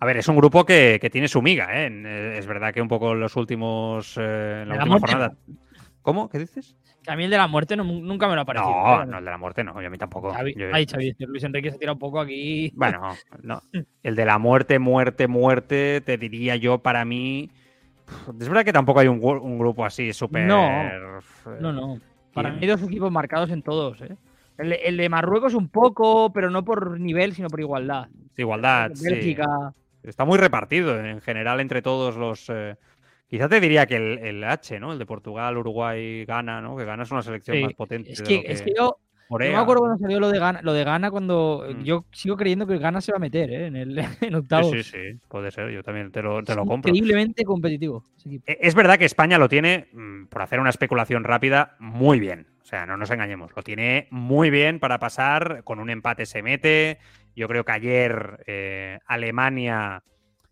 A 0.00 0.06
ver, 0.06 0.16
es 0.16 0.26
un 0.28 0.36
grupo 0.36 0.64
que, 0.64 0.98
que 1.00 1.08
tiene 1.10 1.28
su 1.28 1.40
miga, 1.40 1.68
¿eh? 1.72 1.88
Eh, 1.88 2.36
Es 2.38 2.46
verdad 2.46 2.74
que 2.74 2.82
un 2.82 2.88
poco 2.88 3.12
en 3.12 3.20
los 3.20 3.36
últimos. 3.36 4.16
eh, 4.16 4.62
en 4.62 4.68
la 4.70 4.74
De 4.74 4.78
la 4.78 4.84
última 4.84 4.86
muerte, 4.98 5.06
jornada. 5.12 5.36
¿Cómo? 6.02 6.28
¿Qué 6.28 6.38
dices? 6.38 6.76
Que 7.02 7.10
a 7.12 7.16
mí 7.16 7.24
el 7.24 7.30
de 7.30 7.36
la 7.38 7.46
muerte 7.46 7.76
no- 7.76 7.84
nunca 7.84 8.28
me 8.28 8.34
lo 8.34 8.40
ha 8.42 8.44
parecido. 8.44 8.70
No, 8.70 9.02
¿eh? 9.02 9.06
no, 9.06 9.18
el 9.18 9.24
de 9.24 9.30
la 9.30 9.38
muerte 9.38 9.64
no, 9.64 9.80
y 9.80 9.84
a 9.84 9.90
mí 9.90 9.98
tampoco. 9.98 10.32
Xavi- 10.32 10.54
Yo- 10.56 10.68
Ay, 10.72 10.86
Xavi, 10.86 11.14
Luis 11.20 11.44
Enrique 11.44 11.70
se 11.70 11.78
tira 11.78 11.92
un 11.92 11.98
poco 11.98 12.20
aquí. 12.20 12.72
Bueno, 12.74 13.14
no. 13.42 13.60
El 14.02 14.16
de 14.16 14.24
la 14.24 14.38
muerte, 14.38 14.78
muerte, 14.78 15.28
muerte, 15.28 16.00
te 16.00 16.16
diría 16.18 16.56
yo 16.56 16.78
para 16.78 17.04
mí. 17.04 17.50
Es 18.40 18.48
verdad 18.48 18.64
que 18.64 18.72
tampoco 18.72 19.00
hay 19.00 19.08
un, 19.08 19.20
grupo 19.58 19.84
así 19.84 20.12
súper. 20.12 20.46
No. 20.46 20.68
No, 21.60 21.72
no. 21.72 22.00
Para 22.32 22.50
mí 22.50 22.58
hay 22.62 22.68
dos 22.68 22.82
equipos 22.82 23.10
marcados 23.12 23.50
en 23.50 23.62
todos, 23.62 24.00
¿eh? 24.02 24.16
El, 24.58 24.70
de- 24.70 24.80
el 24.84 24.96
de 24.96 25.08
Marruecos 25.08 25.54
un 25.54 25.68
poco, 25.68 26.32
pero 26.32 26.50
no 26.50 26.64
por 26.64 26.98
nivel, 27.00 27.34
sino 27.34 27.48
por 27.48 27.60
igualdad. 27.60 28.08
Igualdad, 28.36 28.90
sí. 28.94 29.04
Bélgica. 29.04 29.72
Está 30.02 30.24
muy 30.24 30.38
repartido 30.38 30.98
en 30.98 31.20
general 31.20 31.60
entre 31.60 31.82
todos 31.82 32.16
los. 32.16 32.48
eh, 32.50 32.76
Quizá 33.30 33.48
te 33.48 33.60
diría 33.60 33.86
que 33.86 33.94
el, 33.96 34.18
el 34.18 34.42
H, 34.44 34.80
¿no? 34.80 34.92
El 34.92 34.98
de 34.98 35.06
Portugal, 35.06 35.56
Uruguay, 35.56 36.24
Ghana, 36.24 36.60
¿no? 36.60 36.76
Que 36.76 36.84
Ghana 36.84 37.04
es 37.04 37.10
una 37.12 37.22
selección 37.22 37.56
Sí, 37.58 37.62
más 37.62 37.74
potente. 37.74 38.10
Es 38.12 38.18
de 38.18 38.24
que, 38.24 38.42
es 38.52 38.60
que 38.62 38.72
yo, 38.76 38.96
Corea. 39.28 39.50
no 39.52 39.56
me 39.58 39.62
acuerdo 39.62 39.82
cuando 39.82 39.98
salió 39.98 40.18
lo 40.18 40.30
de 40.30 40.38
Ghana, 40.40 40.60
lo 40.62 40.72
de 40.72 40.82
Ghana 40.82 41.10
cuando 41.12 41.64
Mm. 41.68 41.82
yo 41.84 42.04
sigo 42.10 42.36
creyendo 42.36 42.66
que 42.66 42.78
Ghana 42.78 43.00
se 43.00 43.12
va 43.12 43.16
a 43.16 43.20
meter 43.20 43.50
¿eh? 43.52 43.66
en, 43.66 43.76
el, 43.76 43.98
en 44.20 44.30
Sí, 44.30 44.34
octavos. 44.34 44.70
sí, 44.72 44.82
sí, 44.82 44.98
puede 45.28 45.52
ser. 45.52 45.70
Yo 45.70 45.84
también 45.84 46.10
te 46.10 46.22
lo, 46.22 46.42
te 46.42 46.56
lo 46.56 46.62
Es 46.62 46.68
compro. 46.68 46.90
Increíblemente 46.90 47.44
competitivo. 47.44 48.04
E- 48.46 48.58
Es 48.60 48.74
verdad 48.74 48.98
que 48.98 49.04
España 49.04 49.38
lo 49.38 49.48
tiene, 49.48 49.86
mm, 49.92 50.24
por 50.26 50.42
hacer 50.42 50.58
una 50.58 50.70
especulación 50.70 51.22
rápida, 51.22 51.76
muy 51.78 52.18
bien. 52.18 52.48
O 52.62 52.64
sea, 52.64 52.84
no 52.84 52.96
nos 52.96 53.10
engañemos. 53.12 53.52
Lo 53.54 53.62
tiene 53.62 54.08
muy 54.10 54.50
bien 54.50 54.80
para 54.80 54.98
pasar. 54.98 55.62
Con 55.62 55.78
un 55.78 55.88
empate 55.90 56.26
se 56.26 56.42
mete. 56.42 56.98
Yo 57.36 57.46
creo 57.46 57.64
que 57.64 57.72
ayer 57.72 58.42
eh, 58.46 58.98
Alemania, 59.06 60.02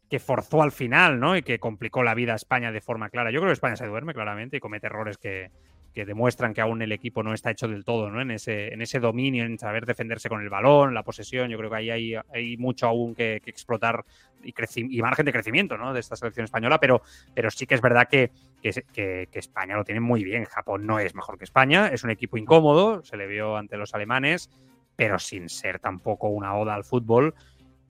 que 0.09 0.19
forzó 0.19 0.63
al 0.63 0.73
final, 0.73 1.21
¿no? 1.21 1.37
Y 1.37 1.43
que 1.43 1.59
complicó 1.59 2.03
la 2.03 2.15
vida 2.15 2.33
a 2.33 2.37
España 2.37 2.73
de 2.73 2.81
forma 2.81 3.11
clara. 3.11 3.31
Yo 3.31 3.41
creo 3.41 3.51
que 3.51 3.55
España 3.55 3.77
se 3.77 3.87
duerme 3.87 4.15
claramente 4.15 4.57
y 4.57 4.61
comete 4.61 4.87
errores 4.87 5.19
que, 5.19 5.51
que 5.93 6.05
demuestran 6.07 6.55
que 6.55 6.61
aún 6.61 6.81
el 6.81 6.93
equipo 6.93 7.23
no 7.23 7.35
está 7.35 7.51
hecho 7.51 7.69
del 7.69 7.85
todo, 7.85 8.11
¿no? 8.11 8.21
En 8.21 8.31
ese, 8.31 8.73
en 8.73 8.81
ese 8.81 9.01
dominio, 9.01 9.45
en 9.45 9.59
saber 9.59 9.85
defenderse 9.85 10.29
con 10.29 10.41
el 10.41 10.49
balón, 10.49 10.95
la 10.95 11.03
posesión. 11.03 11.51
Yo 11.51 11.59
creo 11.59 11.71
que 11.71 11.77
ahí 11.77 11.91
hay, 11.91 12.15
hay 12.33 12.57
mucho 12.57 12.87
aún 12.87 13.15
que, 13.15 13.43
explotar 13.45 14.05
y, 14.43 15.03
margen 15.03 15.27
de 15.27 15.33
crecimiento, 15.33 15.77
¿no? 15.77 15.93
De 15.93 16.01
esta 16.01 16.17
selección 16.17 16.45
española, 16.45 16.79
pero, 16.79 17.03
pero 17.35 17.51
sí 17.51 17.67
que 17.67 17.75
es 17.75 17.81
verdad 17.81 18.09
que- 18.09 18.31
que 18.63 19.29
España 19.33 19.77
lo 19.77 19.85
tiene 19.85 20.01
muy 20.01 20.25
bien. 20.25 20.45
Japón 20.45 20.87
no 20.87 20.99
es 21.01 21.15
mejor 21.15 21.37
que 21.37 21.45
España, 21.45 21.89
es 21.89 22.05
un 22.05 22.11
equipo 22.11 22.37
incómodo, 22.37 23.03
se 23.05 23.17
le 23.17 23.27
vio 23.27 23.57
ante 23.57 23.77
los 23.77 23.93
alemanes, 23.95 24.51
pero 24.97 25.19
sin 25.19 25.49
ser 25.49 25.79
tampoco 25.79 26.29
una 26.29 26.57
oda 26.57 26.75
al 26.75 26.85
fútbol. 26.85 27.35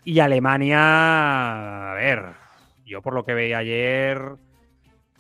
Y 0.05 0.21
Alemania, 0.21 1.93
a 1.93 1.95
ver, 1.95 2.25
yo 2.87 3.03
por 3.03 3.15
lo 3.15 3.25
que 3.25 3.35
veía 3.35 3.59
ayer, 3.59 4.21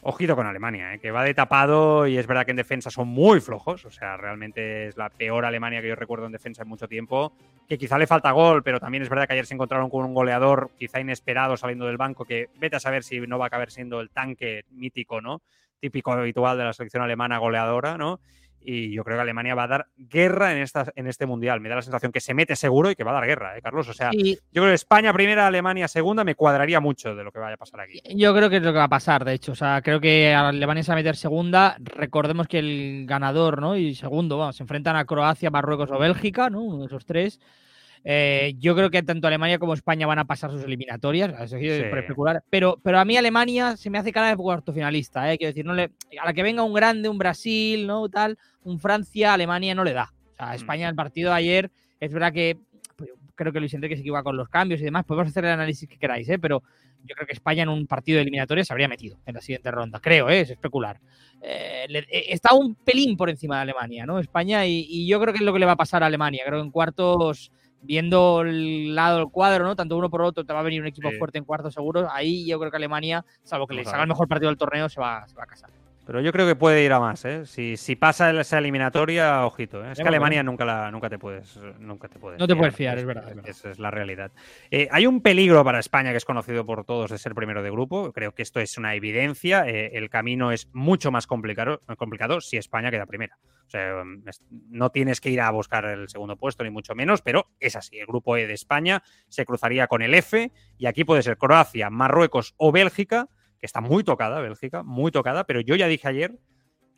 ojito 0.02 0.36
con 0.36 0.46
Alemania, 0.46 0.94
¿eh? 0.94 0.98
que 0.98 1.10
va 1.10 1.24
de 1.24 1.34
tapado 1.34 2.06
y 2.06 2.16
es 2.16 2.26
verdad 2.26 2.44
que 2.44 2.52
en 2.52 2.56
defensa 2.56 2.90
son 2.90 3.08
muy 3.08 3.40
flojos, 3.40 3.84
o 3.84 3.90
sea, 3.90 4.16
realmente 4.16 4.86
es 4.86 4.96
la 4.96 5.10
peor 5.10 5.44
Alemania 5.44 5.82
que 5.82 5.88
yo 5.88 5.94
recuerdo 5.94 6.26
en 6.26 6.32
defensa 6.32 6.62
en 6.62 6.68
mucho 6.68 6.88
tiempo, 6.88 7.32
que 7.68 7.76
quizá 7.76 7.98
le 7.98 8.06
falta 8.06 8.30
gol, 8.30 8.62
pero 8.62 8.80
también 8.80 9.02
es 9.02 9.10
verdad 9.10 9.26
que 9.26 9.34
ayer 9.34 9.46
se 9.46 9.54
encontraron 9.54 9.90
con 9.90 10.04
un 10.04 10.14
goleador 10.14 10.70
quizá 10.78 11.00
inesperado 11.00 11.56
saliendo 11.56 11.86
del 11.86 11.98
banco, 11.98 12.24
que 12.24 12.48
vete 12.56 12.76
a 12.76 12.80
saber 12.80 13.02
si 13.02 13.20
no 13.20 13.38
va 13.38 13.46
a 13.46 13.48
acabar 13.48 13.70
siendo 13.70 14.00
el 14.00 14.10
tanque 14.10 14.64
mítico, 14.70 15.20
¿no? 15.20 15.42
Típico 15.80 16.12
habitual 16.12 16.56
de 16.56 16.64
la 16.64 16.72
selección 16.72 17.02
alemana 17.02 17.38
goleadora, 17.38 17.98
¿no? 17.98 18.20
Y 18.60 18.92
yo 18.92 19.04
creo 19.04 19.16
que 19.16 19.22
Alemania 19.22 19.54
va 19.54 19.64
a 19.64 19.68
dar 19.68 19.86
guerra 19.96 20.52
en, 20.52 20.58
esta, 20.58 20.92
en 20.94 21.06
este 21.06 21.26
mundial. 21.26 21.60
Me 21.60 21.68
da 21.68 21.76
la 21.76 21.82
sensación 21.82 22.12
que 22.12 22.20
se 22.20 22.34
mete 22.34 22.56
seguro 22.56 22.90
y 22.90 22.96
que 22.96 23.04
va 23.04 23.12
a 23.12 23.14
dar 23.14 23.26
guerra, 23.26 23.56
¿eh, 23.56 23.62
Carlos? 23.62 23.88
O 23.88 23.94
sea, 23.94 24.10
Y 24.12 24.34
yo 24.34 24.62
creo 24.62 24.68
que 24.68 24.74
España 24.74 25.12
primera, 25.12 25.46
Alemania 25.46 25.88
segunda, 25.88 26.24
me 26.24 26.34
cuadraría 26.34 26.80
mucho 26.80 27.14
de 27.14 27.24
lo 27.24 27.32
que 27.32 27.38
vaya 27.38 27.54
a 27.54 27.58
pasar 27.58 27.80
aquí. 27.80 28.00
yo 28.14 28.34
creo 28.34 28.50
que 28.50 28.56
es 28.56 28.62
lo 28.62 28.72
que 28.72 28.78
va 28.78 28.84
a 28.84 28.88
pasar, 28.88 29.24
de 29.24 29.34
hecho. 29.34 29.52
O 29.52 29.56
sea, 29.56 29.80
creo 29.82 30.00
que 30.00 30.34
Alemania 30.34 30.82
se 30.82 30.90
va 30.90 30.94
a 30.94 30.96
meter 30.96 31.16
segunda. 31.16 31.76
Recordemos 31.78 32.48
que 32.48 32.58
el 32.58 33.04
ganador, 33.06 33.60
¿no? 33.60 33.76
Y 33.76 33.94
segundo, 33.94 34.52
se 34.52 34.62
enfrentan 34.62 34.96
a 34.96 35.04
Croacia, 35.04 35.50
Marruecos 35.50 35.90
o 35.90 35.98
Bélgica, 35.98 36.50
¿no? 36.50 36.62
Uno 36.62 36.80
de 36.80 36.86
esos 36.86 37.06
tres. 37.06 37.40
Eh, 38.04 38.54
yo 38.58 38.74
creo 38.74 38.90
que 38.90 39.02
tanto 39.02 39.26
Alemania 39.26 39.58
como 39.58 39.74
España 39.74 40.06
van 40.06 40.18
a 40.18 40.24
pasar 40.24 40.50
sus 40.50 40.62
eliminatorias, 40.62 41.30
eso 41.40 41.58
sí, 41.58 41.68
por 41.90 41.98
especular. 41.98 42.42
Pero, 42.48 42.78
pero 42.82 42.98
a 42.98 43.04
mí 43.04 43.16
Alemania 43.16 43.76
se 43.76 43.90
me 43.90 43.98
hace 43.98 44.12
cara 44.12 44.28
de 44.30 44.36
cuarto 44.36 44.72
finalista, 44.72 45.32
¿eh? 45.32 45.36
Quiero 45.36 45.50
decir, 45.50 45.64
no 45.64 45.74
le, 45.74 45.90
a 46.20 46.24
la 46.26 46.32
que 46.32 46.42
venga 46.42 46.62
un 46.62 46.72
grande, 46.72 47.08
un 47.08 47.18
Brasil, 47.18 47.86
¿no? 47.86 48.08
Tal, 48.08 48.38
un 48.62 48.78
Francia, 48.78 49.34
Alemania 49.34 49.74
no 49.74 49.84
le 49.84 49.92
da. 49.92 50.12
O 50.32 50.36
sea, 50.36 50.54
España, 50.54 50.88
el 50.88 50.94
partido 50.94 51.30
de 51.30 51.36
ayer, 51.36 51.70
es 52.00 52.12
verdad 52.12 52.32
que 52.32 52.56
pues, 52.96 53.10
creo 53.34 53.52
que 53.52 53.60
Luis 53.60 53.74
Enrique 53.74 53.96
se 53.96 54.00
equivoca 54.00 54.22
con 54.22 54.36
los 54.36 54.48
cambios 54.48 54.80
y 54.80 54.84
demás. 54.84 55.04
Podemos 55.04 55.28
hacer 55.30 55.44
el 55.44 55.50
análisis 55.50 55.88
que 55.88 55.98
queráis, 55.98 56.28
¿eh? 56.28 56.38
Pero 56.38 56.62
yo 57.04 57.14
creo 57.14 57.26
que 57.26 57.32
España 57.32 57.62
en 57.62 57.68
un 57.68 57.86
partido 57.86 58.16
de 58.16 58.22
eliminatoria 58.22 58.64
se 58.64 58.72
habría 58.72 58.88
metido 58.88 59.18
en 59.26 59.34
la 59.34 59.40
siguiente 59.40 59.70
ronda. 59.70 60.00
Creo, 60.00 60.30
¿eh? 60.30 60.40
es 60.40 60.50
especular. 60.50 61.00
Eh, 61.40 61.86
le- 61.88 62.06
está 62.10 62.54
un 62.54 62.74
pelín 62.74 63.16
por 63.16 63.30
encima 63.30 63.56
de 63.56 63.62
Alemania, 63.62 64.04
¿no? 64.06 64.18
España, 64.18 64.66
y, 64.66 64.86
y 64.88 65.06
yo 65.08 65.20
creo 65.20 65.32
que 65.32 65.38
es 65.38 65.44
lo 65.44 65.52
que 65.52 65.60
le 65.60 65.66
va 65.66 65.72
a 65.72 65.76
pasar 65.76 66.02
a 66.02 66.06
Alemania. 66.06 66.42
Creo 66.46 66.58
que 66.60 66.64
en 66.66 66.70
cuartos, 66.72 67.52
viendo 67.82 68.42
el 68.42 68.94
lado 68.94 69.18
del 69.18 69.28
cuadro, 69.28 69.64
¿no? 69.64 69.76
Tanto 69.76 69.96
uno 69.96 70.10
por 70.10 70.22
otro, 70.22 70.44
te 70.44 70.52
va 70.52 70.60
a 70.60 70.62
venir 70.62 70.80
un 70.80 70.88
equipo 70.88 71.10
Sí. 71.10 71.16
fuerte 71.16 71.38
en 71.38 71.44
cuartos 71.44 71.74
seguro. 71.74 72.08
Ahí 72.10 72.46
yo 72.46 72.58
creo 72.58 72.70
que 72.70 72.76
Alemania, 72.76 73.24
salvo 73.42 73.66
que 73.66 73.74
Vamos 73.74 73.84
les 73.84 73.86
a 73.86 73.90
haga 73.90 73.98
ver. 73.98 74.04
el 74.06 74.08
mejor 74.08 74.28
partido 74.28 74.50
del 74.50 74.58
torneo, 74.58 74.88
se 74.88 75.00
va, 75.00 75.26
se 75.28 75.36
va 75.36 75.44
a 75.44 75.46
casar. 75.46 75.70
Pero 76.08 76.22
yo 76.22 76.32
creo 76.32 76.46
que 76.46 76.56
puede 76.56 76.82
ir 76.82 76.92
a 76.94 77.00
más, 77.00 77.22
¿eh? 77.26 77.44
Si, 77.44 77.76
si 77.76 77.94
pasa 77.94 78.30
esa 78.30 78.56
eliminatoria, 78.56 79.44
ojito, 79.44 79.84
¿eh? 79.84 79.92
Es 79.92 79.98
que 79.98 80.08
Alemania 80.08 80.42
nunca, 80.42 80.64
la, 80.64 80.90
nunca 80.90 81.10
te 81.10 81.18
puedes 81.18 81.58
nunca 81.80 82.08
te 82.08 82.18
puedes 82.18 82.40
No 82.40 82.46
te 82.46 82.56
puedes 82.56 82.74
fiar, 82.74 82.96
es 82.96 83.04
verdad, 83.04 83.28
es 83.28 83.36
verdad. 83.36 83.50
Esa 83.50 83.70
es 83.72 83.78
la 83.78 83.90
realidad. 83.90 84.32
Eh, 84.70 84.88
hay 84.90 85.06
un 85.06 85.20
peligro 85.20 85.62
para 85.64 85.80
España 85.80 86.10
que 86.12 86.16
es 86.16 86.24
conocido 86.24 86.64
por 86.64 86.86
todos 86.86 87.10
de 87.10 87.18
ser 87.18 87.34
primero 87.34 87.62
de 87.62 87.70
grupo. 87.70 88.10
Creo 88.14 88.32
que 88.32 88.40
esto 88.40 88.58
es 88.58 88.78
una 88.78 88.94
evidencia. 88.94 89.68
Eh, 89.68 89.98
el 89.98 90.08
camino 90.08 90.50
es 90.50 90.70
mucho 90.72 91.10
más 91.10 91.26
complicado, 91.26 91.82
complicado 91.98 92.40
si 92.40 92.56
España 92.56 92.90
queda 92.90 93.04
primera. 93.04 93.36
O 93.66 93.70
sea, 93.70 94.02
mm, 94.02 94.24
no 94.70 94.88
tienes 94.88 95.20
que 95.20 95.28
ir 95.28 95.42
a 95.42 95.50
buscar 95.50 95.84
el 95.84 96.08
segundo 96.08 96.38
puesto, 96.38 96.64
ni 96.64 96.70
mucho 96.70 96.94
menos, 96.94 97.20
pero 97.20 97.50
es 97.60 97.76
así. 97.76 97.98
El 97.98 98.06
grupo 98.06 98.34
E 98.38 98.46
de 98.46 98.54
España 98.54 99.02
se 99.28 99.44
cruzaría 99.44 99.88
con 99.88 100.00
el 100.00 100.14
F 100.14 100.52
y 100.78 100.86
aquí 100.86 101.04
puede 101.04 101.22
ser 101.22 101.36
Croacia, 101.36 101.90
Marruecos 101.90 102.54
o 102.56 102.72
Bélgica, 102.72 103.28
que 103.58 103.66
está 103.66 103.80
muy 103.80 104.04
tocada, 104.04 104.40
Bélgica, 104.40 104.82
muy 104.82 105.10
tocada, 105.10 105.44
pero 105.44 105.60
yo 105.60 105.76
ya 105.76 105.86
dije 105.86 106.08
ayer 106.08 106.38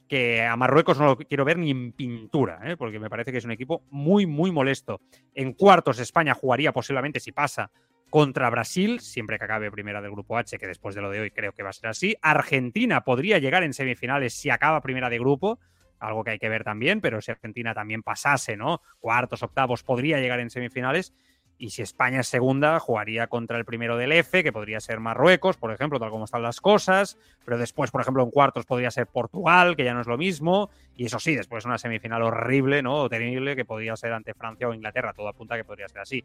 que 0.09 0.43
a 0.43 0.57
Marruecos 0.57 0.99
no 0.99 1.07
lo 1.07 1.17
quiero 1.17 1.45
ver 1.45 1.57
ni 1.57 1.71
en 1.71 1.93
pintura, 1.93 2.61
¿eh? 2.65 2.77
porque 2.77 2.99
me 2.99 3.09
parece 3.09 3.31
que 3.31 3.39
es 3.39 3.45
un 3.45 3.53
equipo 3.53 3.85
muy, 3.91 4.27
muy 4.27 4.51
molesto. 4.51 5.01
En 5.35 5.53
cuartos 5.53 6.01
España 6.01 6.35
jugaría 6.35 6.73
posiblemente, 6.73 7.21
si 7.21 7.31
pasa, 7.31 7.71
contra 8.11 8.51
Brasil, 8.51 8.99
siempre 8.99 9.39
que 9.39 9.45
acabe 9.45 9.71
primera 9.71 10.03
del 10.03 10.11
grupo 10.11 10.37
H, 10.37 10.59
que 10.59 10.67
después 10.67 10.97
de 10.97 11.01
lo 11.01 11.11
de 11.11 11.21
hoy 11.21 11.31
creo 11.31 11.53
que 11.53 11.63
va 11.63 11.71
a 11.71 11.73
ser 11.73 11.89
así. 11.89 12.17
Argentina 12.21 13.03
podría 13.03 13.39
llegar 13.39 13.63
en 13.63 13.73
semifinales 13.73 14.35
si 14.35 14.51
acaba 14.51 14.81
primera 14.81 15.09
de 15.09 15.21
grupo, 15.21 15.61
algo 16.01 16.25
que 16.25 16.33
hay 16.33 16.39
que 16.39 16.49
ver 16.49 16.65
también, 16.65 17.01
pero 17.01 17.21
si 17.21 17.31
Argentina 17.31 17.73
también 17.73 18.03
pasase, 18.03 18.57
¿no? 18.57 18.81
Cuartos, 18.99 19.43
octavos, 19.43 19.85
podría 19.85 20.19
llegar 20.19 20.41
en 20.41 20.51
semifinales. 20.51 21.15
Y 21.61 21.69
si 21.69 21.83
España 21.83 22.21
es 22.21 22.27
segunda, 22.27 22.81
jugaría 22.81 23.27
contra 23.27 23.59
el 23.59 23.67
primero 23.67 23.99
del 23.99 24.13
F, 24.13 24.43
que 24.43 24.51
podría 24.51 24.81
ser 24.81 24.99
Marruecos, 24.99 25.59
por 25.59 25.71
ejemplo, 25.71 26.01
tal 26.01 26.09
como 26.09 26.25
están 26.25 26.43
las 26.43 26.59
cosas. 26.59 27.19
Pero 27.45 27.59
después, 27.59 27.91
por 27.91 28.01
ejemplo, 28.01 28.23
en 28.23 28.31
cuartos 28.31 28.65
podría 28.65 28.91
ser 28.91 29.07
Portugal, 29.07 29.77
que 29.77 29.85
ya 29.85 29.93
no 29.93 30.01
es 30.01 30.07
lo 30.07 30.17
mismo. 30.17 30.71
Y 30.97 31.05
eso 31.05 31.19
sí, 31.19 31.37
después 31.37 31.67
una 31.67 31.77
semifinal 31.77 32.23
horrible, 32.23 32.83
¿no? 32.83 32.95
O 32.95 33.09
terrible, 33.11 33.57
que 33.57 33.67
podría 33.67 33.95
ser 33.95 34.15
ante 34.15 34.33
Francia 34.33 34.69
o 34.69 34.73
Inglaterra. 34.73 35.13
Todo 35.13 35.29
apunta 35.29 35.55
que 35.59 35.65
podría 35.65 35.87
ser 35.87 36.01
así. 36.01 36.25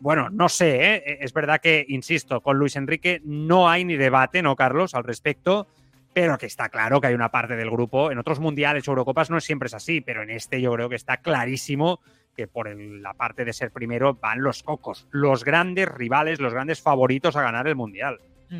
Bueno, 0.00 0.30
no 0.30 0.48
sé, 0.48 0.94
¿eh? 0.94 1.18
es 1.20 1.34
verdad 1.34 1.60
que, 1.60 1.84
insisto, 1.86 2.40
con 2.40 2.58
Luis 2.58 2.76
Enrique 2.76 3.20
no 3.22 3.68
hay 3.68 3.84
ni 3.84 3.96
debate, 3.96 4.40
¿no, 4.40 4.56
Carlos, 4.56 4.94
al 4.94 5.04
respecto? 5.04 5.66
Pero 6.14 6.38
que 6.38 6.46
está 6.46 6.68
claro 6.68 7.00
que 7.00 7.08
hay 7.08 7.14
una 7.14 7.30
parte 7.30 7.56
del 7.56 7.70
grupo. 7.70 8.10
En 8.10 8.18
otros 8.18 8.38
mundiales 8.40 8.86
o 8.88 8.92
Eurocopas 8.92 9.30
no 9.30 9.40
siempre 9.40 9.66
es 9.66 9.74
así, 9.74 10.00
pero 10.00 10.22
en 10.22 10.30
este 10.30 10.60
yo 10.60 10.72
creo 10.72 10.88
que 10.88 10.94
está 10.96 11.18
clarísimo 11.18 12.00
que 12.36 12.46
por 12.46 12.68
el- 12.68 13.02
la 13.02 13.14
parte 13.14 13.44
de 13.44 13.52
ser 13.52 13.70
primero 13.70 14.14
van 14.14 14.42
los 14.42 14.62
cocos, 14.62 15.06
los 15.10 15.44
grandes 15.44 15.88
rivales, 15.88 16.40
los 16.40 16.52
grandes 16.54 16.80
favoritos 16.80 17.36
a 17.36 17.42
ganar 17.42 17.66
el 17.68 17.76
mundial. 17.76 18.18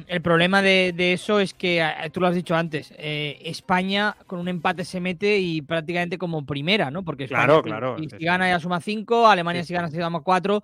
El 0.08 0.22
problema 0.22 0.62
de, 0.62 0.92
de 0.96 1.12
eso 1.12 1.38
es 1.38 1.54
que, 1.54 1.80
eh, 1.80 2.10
tú 2.10 2.18
lo 2.20 2.26
has 2.26 2.34
dicho 2.34 2.56
antes, 2.56 2.92
eh, 2.96 3.38
España 3.44 4.16
con 4.26 4.40
un 4.40 4.48
empate 4.48 4.84
se 4.84 4.98
mete 4.98 5.38
y 5.38 5.60
prácticamente 5.62 6.18
como 6.18 6.44
primera, 6.44 6.90
¿no? 6.90 7.04
Porque 7.04 7.24
España, 7.24 7.44
Claro, 7.44 7.62
claro, 7.62 7.96
si, 7.98 8.08
gana 8.24 8.48
ya 8.48 8.58
suma 8.58 8.80
5, 8.80 9.28
Alemania 9.28 9.62
Sí, 9.62 9.68
si 9.68 9.74
gana 9.74 9.90
se 9.90 10.00
suma 10.02 10.20
4, 10.20 10.62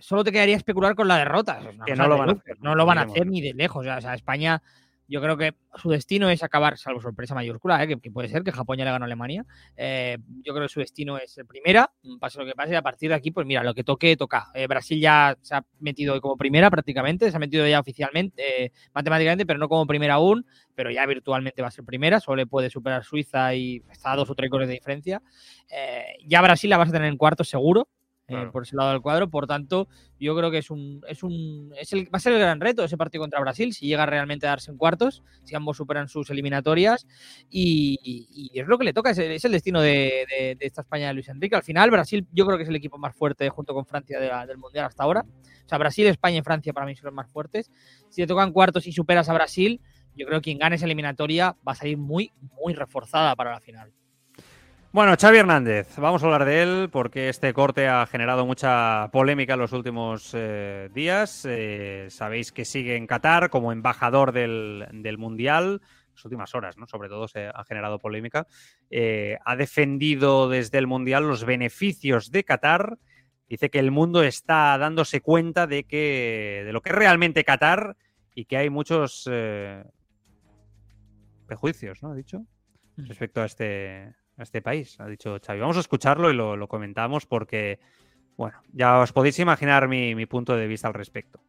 solo 0.00 0.24
te 0.24 0.32
quedaría 0.32 0.56
especular 0.56 0.94
con 0.94 1.08
la 1.08 1.16
derrota. 1.18 1.60
Es 1.60 1.84
Que 1.86 1.94
no 1.94 2.08
lo 2.08 2.18
van 2.18 2.28
a 2.28 2.32
hacer, 2.32 2.56
No 2.60 2.74
lo 2.74 2.84
van 2.84 2.98
a 2.98 3.02
hacer 3.02 3.26
ni 3.26 3.40
de 3.40 3.54
lejos. 3.54 3.86
O 3.86 4.00
sea, 4.00 4.14
España, 4.14 4.60
yo 5.08 5.20
creo 5.20 5.36
que 5.36 5.54
su 5.76 5.90
destino 5.90 6.28
es 6.30 6.42
acabar, 6.42 6.78
salvo 6.78 7.00
sorpresa 7.00 7.34
mayúscula, 7.34 7.82
¿eh? 7.82 7.88
que, 7.88 8.10
puede 8.10 8.28
ser 8.28 8.42
que 8.42 8.52
Japón 8.52 8.78
ya 8.78 8.84
le 8.84 8.90
ganó 8.90 9.04
a 9.04 9.06
Alemania. 9.06 9.44
eh, 9.76 10.18
yo 10.42 10.52
creo 10.52 10.66
que 10.66 10.72
su 10.72 10.80
destino 10.80 11.18
es 11.18 11.38
primera, 11.48 11.92
pase 12.20 12.38
lo 12.38 12.46
que 12.46 12.54
pase, 12.54 12.72
y 12.72 12.76
a 12.76 12.82
partir 12.82 13.10
de 13.10 13.14
aquí, 13.14 13.30
pues 13.30 13.46
mira, 13.46 13.62
lo 13.62 13.74
que 13.74 13.84
toque, 13.84 14.16
toca. 14.16 14.48
Eh, 14.54 14.66
Brasil 14.66 15.00
ya 15.00 15.36
se 15.42 15.54
ha 15.54 15.64
metido 15.80 16.20
como 16.20 16.36
primera 16.36 16.70
prácticamente, 16.70 17.30
se 17.30 17.36
ha 17.36 17.40
metido 17.40 17.66
ya 17.66 17.80
oficialmente, 17.80 18.64
eh, 18.64 18.72
matemáticamente, 18.94 19.46
pero 19.46 19.58
no 19.58 19.68
como 19.68 19.86
primera 19.86 20.14
aún, 20.14 20.46
pero 20.74 20.90
ya 20.90 21.06
virtualmente 21.06 21.62
va 21.62 21.68
a 21.68 21.72
ser 21.72 21.84
primera, 21.84 22.20
solo 22.20 22.36
le 22.36 22.46
puede 22.46 22.70
superar 22.70 23.04
Suiza 23.04 23.54
y 23.54 23.82
está 23.90 24.12
a 24.12 24.16
dos 24.16 24.30
o 24.30 24.34
tres 24.34 24.50
goles 24.50 24.68
de 24.68 24.74
diferencia. 24.74 25.22
Eh, 25.70 26.18
ya 26.26 26.42
Brasil 26.42 26.70
la 26.70 26.76
vas 26.76 26.90
a 26.90 26.92
tener 26.92 27.08
en 27.08 27.16
cuarto 27.16 27.44
seguro. 27.44 27.88
Eh, 28.28 28.34
por 28.52 28.62
ese 28.64 28.74
lado 28.76 28.90
del 28.90 29.00
cuadro, 29.00 29.28
por 29.30 29.46
tanto, 29.46 29.88
yo 30.18 30.36
creo 30.36 30.50
que 30.50 30.58
es 30.58 30.70
un, 30.70 31.00
es 31.08 31.22
un, 31.22 31.72
es 31.78 31.92
el, 31.92 32.06
va 32.06 32.16
a 32.16 32.20
ser 32.20 32.32
el 32.32 32.40
gran 32.40 32.60
reto 32.60 32.82
ese 32.84 32.96
partido 32.96 33.22
contra 33.22 33.40
Brasil, 33.40 33.72
si 33.72 33.86
llega 33.86 34.04
realmente 34.06 34.46
a 34.46 34.50
darse 34.50 34.70
en 34.70 34.76
cuartos, 34.78 35.22
si 35.44 35.54
ambos 35.54 35.76
superan 35.76 36.08
sus 36.08 36.28
eliminatorias, 36.30 37.06
y, 37.50 37.98
y- 38.02 38.50
y 38.52 38.60
es 38.60 38.66
lo 38.66 38.78
que 38.78 38.84
le 38.84 38.92
toca, 38.92 39.10
es 39.10 39.18
el, 39.18 39.30
es 39.32 39.44
el 39.44 39.52
destino 39.52 39.80
de, 39.80 40.26
de- 40.28 40.56
de 40.58 40.66
esta 40.66 40.80
España 40.80 41.08
de 41.08 41.14
Luis 41.14 41.28
Enrique. 41.28 41.54
Al 41.56 41.62
final, 41.62 41.90
Brasil 41.90 42.26
yo 42.32 42.44
creo 42.46 42.56
que 42.56 42.64
es 42.64 42.68
el 42.68 42.76
equipo 42.76 42.98
más 42.98 43.14
fuerte 43.14 43.48
junto 43.48 43.74
con 43.74 43.86
Francia 43.86 44.18
de 44.18 44.28
la- 44.28 44.46
del 44.46 44.58
Mundial 44.58 44.86
hasta 44.86 45.04
ahora. 45.04 45.20
O 45.64 45.68
sea, 45.68 45.78
Brasil, 45.78 46.06
España 46.06 46.38
y 46.38 46.42
Francia 46.42 46.72
para 46.72 46.86
mí 46.86 46.94
son 46.96 47.06
los 47.06 47.14
más 47.14 47.30
fuertes. 47.30 47.70
Si 48.08 48.22
te 48.22 48.26
tocan 48.26 48.52
cuartos 48.52 48.86
y 48.86 48.92
superas 48.92 49.28
a 49.28 49.34
Brasil, 49.34 49.80
yo 50.16 50.26
creo 50.26 50.40
que 50.40 50.44
quien 50.44 50.58
gane 50.58 50.76
esa 50.76 50.86
eliminatoria 50.86 51.56
va 51.66 51.72
a 51.72 51.74
salir 51.74 51.98
muy, 51.98 52.32
muy 52.60 52.72
reforzada 52.74 53.36
para 53.36 53.52
la 53.52 53.60
final. 53.60 53.92
Bueno, 54.96 55.14
Xavi 55.20 55.36
Hernández, 55.36 55.94
vamos 55.98 56.22
a 56.22 56.24
hablar 56.24 56.46
de 56.46 56.62
él 56.62 56.88
porque 56.90 57.28
este 57.28 57.52
corte 57.52 57.86
ha 57.86 58.06
generado 58.06 58.46
mucha 58.46 59.10
polémica 59.12 59.52
en 59.52 59.60
los 59.60 59.74
últimos 59.74 60.30
eh, 60.32 60.88
días. 60.94 61.44
Eh, 61.46 62.06
sabéis 62.08 62.50
que 62.50 62.64
sigue 62.64 62.96
en 62.96 63.06
Qatar 63.06 63.50
como 63.50 63.72
embajador 63.72 64.32
del, 64.32 64.88
del 64.90 65.18
Mundial. 65.18 65.82
Las 66.14 66.24
últimas 66.24 66.54
horas, 66.54 66.78
¿no? 66.78 66.86
Sobre 66.86 67.10
todo 67.10 67.28
se 67.28 67.46
ha 67.46 67.62
generado 67.64 67.98
polémica. 67.98 68.46
Eh, 68.88 69.36
ha 69.44 69.54
defendido 69.54 70.48
desde 70.48 70.78
el 70.78 70.86
Mundial 70.86 71.28
los 71.28 71.44
beneficios 71.44 72.30
de 72.30 72.44
Qatar. 72.44 72.96
Dice 73.50 73.68
que 73.68 73.80
el 73.80 73.90
mundo 73.90 74.22
está 74.22 74.78
dándose 74.78 75.20
cuenta 75.20 75.66
de 75.66 75.84
que 75.84 76.62
de 76.64 76.72
lo 76.72 76.80
que 76.80 76.88
es 76.88 76.96
realmente 76.96 77.44
Qatar 77.44 77.98
y 78.34 78.46
que 78.46 78.56
hay 78.56 78.70
muchos 78.70 79.30
prejuicios, 81.46 82.02
¿no? 82.02 82.12
Ha 82.12 82.14
dicho 82.14 82.46
respecto 82.96 83.42
a 83.42 83.44
este, 83.44 84.14
a 84.36 84.42
este 84.42 84.62
país, 84.62 84.98
ha 85.00 85.06
dicho 85.06 85.38
Xavi. 85.44 85.60
Vamos 85.60 85.76
a 85.76 85.80
escucharlo 85.80 86.30
y 86.30 86.34
lo, 86.34 86.68
comentamos 86.68 87.26
porque, 87.26 87.78
bueno, 88.36 88.58
ya 88.72 89.00
os 89.00 89.12
podéis 89.12 89.38
imaginar 89.38 89.88
mi, 89.88 90.26
punto 90.26 90.56
de 90.56 90.66
vista 90.66 90.88
al 90.88 90.94
respecto. 90.94 91.40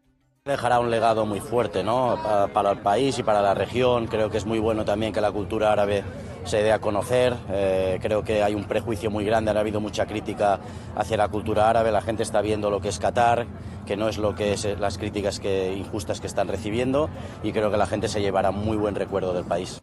Dejará 0.45 0.79
un 0.79 0.89
legado 0.89 1.25
muy 1.25 1.41
fuerte 1.41 1.83
¿no? 1.83 2.17
Pa- 2.23 2.47
para 2.47 2.71
el 2.71 2.77
país 2.77 3.19
y 3.19 3.23
para 3.23 3.41
la 3.41 3.53
región. 3.53 4.07
Creo 4.07 4.29
que 4.29 4.37
es 4.37 4.45
muy 4.45 4.59
bueno 4.59 4.85
también 4.85 5.11
que 5.11 5.19
la 5.19 5.31
cultura 5.31 5.73
árabe 5.73 6.03
se 6.45 6.63
dé 6.63 6.71
a 6.71 6.79
conocer. 6.79 7.35
Eh, 7.49 7.99
creo 8.01 8.23
que 8.23 8.41
hay 8.41 8.55
un 8.55 8.63
prejuicio 8.63 9.11
muy 9.11 9.25
grande, 9.25 9.51
ha 9.51 9.59
habido 9.59 9.81
mucha 9.81 10.05
crítica 10.05 10.61
hacia 10.95 11.17
la 11.17 11.27
cultura 11.27 11.69
árabe. 11.69 11.91
La 11.91 12.01
gente 12.01 12.23
está 12.23 12.41
viendo 12.41 12.69
lo 12.69 12.79
que 12.79 12.87
es 12.87 12.99
Qatar, 12.99 13.45
que 13.85 13.97
no 13.97 14.07
es 14.07 14.17
lo 14.17 14.35
que 14.35 14.53
es 14.53 14.63
eh, 14.63 14.77
las 14.79 14.97
críticas 14.97 15.41
que, 15.41 15.73
injustas 15.73 16.21
que 16.21 16.27
están 16.27 16.47
recibiendo 16.47 17.09
y 17.43 17.51
creo 17.51 17.69
que 17.69 17.77
la 17.77 17.85
gente 17.85 18.07
se 18.07 18.21
llevará 18.21 18.51
muy 18.51 18.77
buen 18.77 18.95
recuerdo 18.95 19.33
del 19.33 19.43
país. 19.43 19.81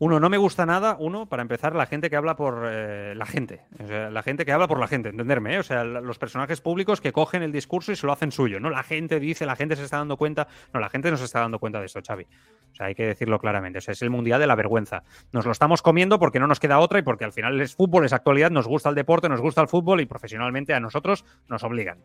Uno, 0.00 0.20
no 0.20 0.28
me 0.28 0.36
gusta 0.36 0.64
nada, 0.64 0.96
uno, 1.00 1.26
para 1.26 1.42
empezar, 1.42 1.74
la 1.74 1.86
gente 1.86 2.08
que 2.08 2.14
habla 2.14 2.36
por 2.36 2.62
eh, 2.70 3.14
la 3.16 3.26
gente. 3.26 3.62
O 3.82 3.86
sea, 3.86 4.10
la 4.10 4.22
gente 4.22 4.44
que 4.44 4.52
habla 4.52 4.68
por 4.68 4.78
la 4.78 4.86
gente, 4.86 5.08
entenderme, 5.08 5.56
¿eh? 5.56 5.58
O 5.58 5.64
sea, 5.64 5.82
los 5.82 6.18
personajes 6.18 6.60
públicos 6.60 7.00
que 7.00 7.10
cogen 7.10 7.42
el 7.42 7.50
discurso 7.50 7.90
y 7.90 7.96
se 7.96 8.06
lo 8.06 8.12
hacen 8.12 8.30
suyo, 8.30 8.60
¿no? 8.60 8.70
La 8.70 8.84
gente 8.84 9.18
dice, 9.18 9.44
la 9.44 9.56
gente 9.56 9.74
se 9.74 9.82
está 9.82 9.96
dando 9.96 10.16
cuenta. 10.16 10.46
No, 10.72 10.78
la 10.78 10.88
gente 10.88 11.10
no 11.10 11.16
se 11.16 11.24
está 11.24 11.40
dando 11.40 11.58
cuenta 11.58 11.80
de 11.80 11.86
esto, 11.86 12.00
Xavi. 12.06 12.24
O 12.24 12.74
sea, 12.76 12.86
hay 12.86 12.94
que 12.94 13.06
decirlo 13.06 13.40
claramente. 13.40 13.78
O 13.78 13.80
sea, 13.80 13.90
es 13.90 14.02
el 14.02 14.10
mundial 14.10 14.38
de 14.38 14.46
la 14.46 14.54
vergüenza. 14.54 15.02
Nos 15.32 15.46
lo 15.46 15.50
estamos 15.50 15.82
comiendo 15.82 16.20
porque 16.20 16.38
no 16.38 16.46
nos 16.46 16.60
queda 16.60 16.78
otra 16.78 17.00
y 17.00 17.02
porque 17.02 17.24
al 17.24 17.32
final 17.32 17.60
es 17.60 17.74
fútbol, 17.74 18.04
es 18.04 18.12
actualidad, 18.12 18.52
nos 18.52 18.68
gusta 18.68 18.90
el 18.90 18.94
deporte, 18.94 19.28
nos 19.28 19.40
gusta 19.40 19.62
el 19.62 19.68
fútbol 19.68 20.00
y 20.00 20.06
profesionalmente 20.06 20.74
a 20.74 20.80
nosotros 20.80 21.24
nos 21.48 21.64
obligan. 21.64 21.98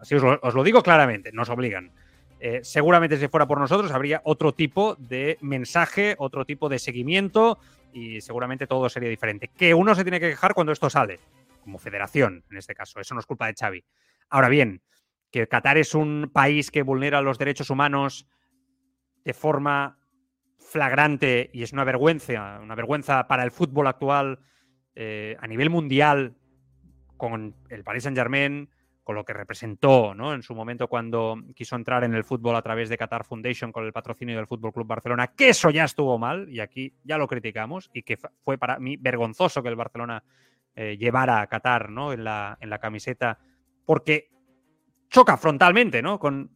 Así 0.00 0.14
os 0.14 0.54
lo 0.54 0.62
digo 0.62 0.82
claramente, 0.82 1.30
nos 1.32 1.48
obligan. 1.50 1.92
Eh, 2.46 2.60
seguramente 2.62 3.16
si 3.16 3.26
fuera 3.28 3.46
por 3.46 3.58
nosotros 3.58 3.90
habría 3.90 4.20
otro 4.22 4.52
tipo 4.52 4.96
de 4.96 5.38
mensaje, 5.40 6.14
otro 6.18 6.44
tipo 6.44 6.68
de 6.68 6.78
seguimiento 6.78 7.58
y 7.90 8.20
seguramente 8.20 8.66
todo 8.66 8.90
sería 8.90 9.08
diferente. 9.08 9.48
Que 9.48 9.72
uno 9.72 9.94
se 9.94 10.04
tiene 10.04 10.20
que 10.20 10.28
quejar 10.28 10.52
cuando 10.52 10.70
esto 10.70 10.90
sale, 10.90 11.20
como 11.62 11.78
federación 11.78 12.44
en 12.50 12.58
este 12.58 12.74
caso, 12.74 13.00
eso 13.00 13.14
no 13.14 13.20
es 13.20 13.24
culpa 13.24 13.46
de 13.46 13.54
Xavi. 13.58 13.82
Ahora 14.28 14.50
bien, 14.50 14.82
que 15.30 15.48
Qatar 15.48 15.78
es 15.78 15.94
un 15.94 16.30
país 16.34 16.70
que 16.70 16.82
vulnera 16.82 17.22
los 17.22 17.38
derechos 17.38 17.70
humanos 17.70 18.26
de 19.24 19.32
forma 19.32 19.98
flagrante 20.58 21.48
y 21.50 21.62
es 21.62 21.72
una 21.72 21.84
vergüenza, 21.84 22.60
una 22.60 22.74
vergüenza 22.74 23.26
para 23.26 23.44
el 23.44 23.52
fútbol 23.52 23.86
actual 23.86 24.40
eh, 24.94 25.34
a 25.40 25.46
nivel 25.46 25.70
mundial 25.70 26.36
con 27.16 27.56
el 27.70 27.84
Paris 27.84 28.02
Saint 28.02 28.18
Germain, 28.18 28.68
con 29.04 29.14
lo 29.14 29.24
que 29.24 29.34
representó 29.34 30.14
¿no? 30.14 30.34
en 30.34 30.42
su 30.42 30.54
momento 30.54 30.88
cuando 30.88 31.36
quiso 31.54 31.76
entrar 31.76 32.02
en 32.04 32.14
el 32.14 32.24
fútbol 32.24 32.56
a 32.56 32.62
través 32.62 32.88
de 32.88 32.96
Qatar 32.96 33.24
Foundation 33.24 33.70
con 33.70 33.84
el 33.84 33.92
patrocinio 33.92 34.36
del 34.36 34.46
Fútbol 34.46 34.72
Club 34.72 34.86
Barcelona, 34.86 35.28
que 35.28 35.50
eso 35.50 35.70
ya 35.70 35.84
estuvo 35.84 36.18
mal 36.18 36.48
y 36.48 36.60
aquí 36.60 36.94
ya 37.04 37.18
lo 37.18 37.28
criticamos 37.28 37.90
y 37.92 38.02
que 38.02 38.18
fue 38.42 38.58
para 38.58 38.78
mí 38.78 38.96
vergonzoso 38.96 39.62
que 39.62 39.68
el 39.68 39.76
Barcelona 39.76 40.24
eh, 40.74 40.96
llevara 40.98 41.42
a 41.42 41.46
Qatar 41.46 41.90
¿no? 41.90 42.12
en, 42.12 42.24
la, 42.24 42.56
en 42.60 42.70
la 42.70 42.78
camiseta 42.78 43.38
porque 43.84 44.30
choca 45.10 45.36
frontalmente 45.36 46.00
¿no? 46.00 46.18
con 46.18 46.50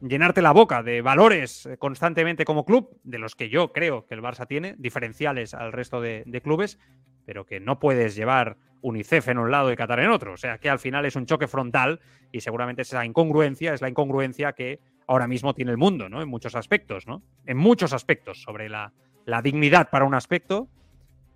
llenarte 0.00 0.42
la 0.42 0.52
boca 0.52 0.82
de 0.82 1.00
valores 1.00 1.64
eh, 1.64 1.78
constantemente 1.78 2.44
como 2.44 2.64
club, 2.64 2.98
de 3.04 3.18
los 3.18 3.36
que 3.36 3.48
yo 3.48 3.72
creo 3.72 4.04
que 4.06 4.14
el 4.14 4.20
Barça 4.20 4.48
tiene, 4.48 4.74
diferenciales 4.78 5.54
al 5.54 5.72
resto 5.72 6.00
de 6.00 6.40
clubes, 6.42 6.78
pero 7.24 7.46
que 7.46 7.60
no 7.60 7.78
puedes 7.78 8.16
llevar 8.16 8.58
UNICEF 8.84 9.28
en 9.28 9.38
un 9.38 9.50
lado 9.50 9.72
y 9.72 9.76
Qatar 9.76 10.00
en 10.00 10.10
otro. 10.10 10.34
O 10.34 10.36
sea 10.36 10.58
que 10.58 10.68
al 10.68 10.78
final 10.78 11.06
es 11.06 11.16
un 11.16 11.26
choque 11.26 11.48
frontal 11.48 12.00
y 12.30 12.40
seguramente 12.40 12.82
esa 12.82 13.04
incongruencia 13.04 13.72
es 13.72 13.80
la 13.80 13.88
incongruencia 13.88 14.52
que 14.52 14.78
ahora 15.06 15.26
mismo 15.26 15.54
tiene 15.54 15.70
el 15.70 15.78
mundo, 15.78 16.08
¿no? 16.08 16.22
En 16.22 16.28
muchos 16.28 16.54
aspectos, 16.54 17.06
¿no? 17.06 17.22
En 17.46 17.56
muchos 17.56 17.92
aspectos, 17.92 18.42
sobre 18.42 18.68
la, 18.68 18.92
la 19.24 19.42
dignidad 19.42 19.88
para 19.90 20.04
un 20.04 20.14
aspecto, 20.14 20.68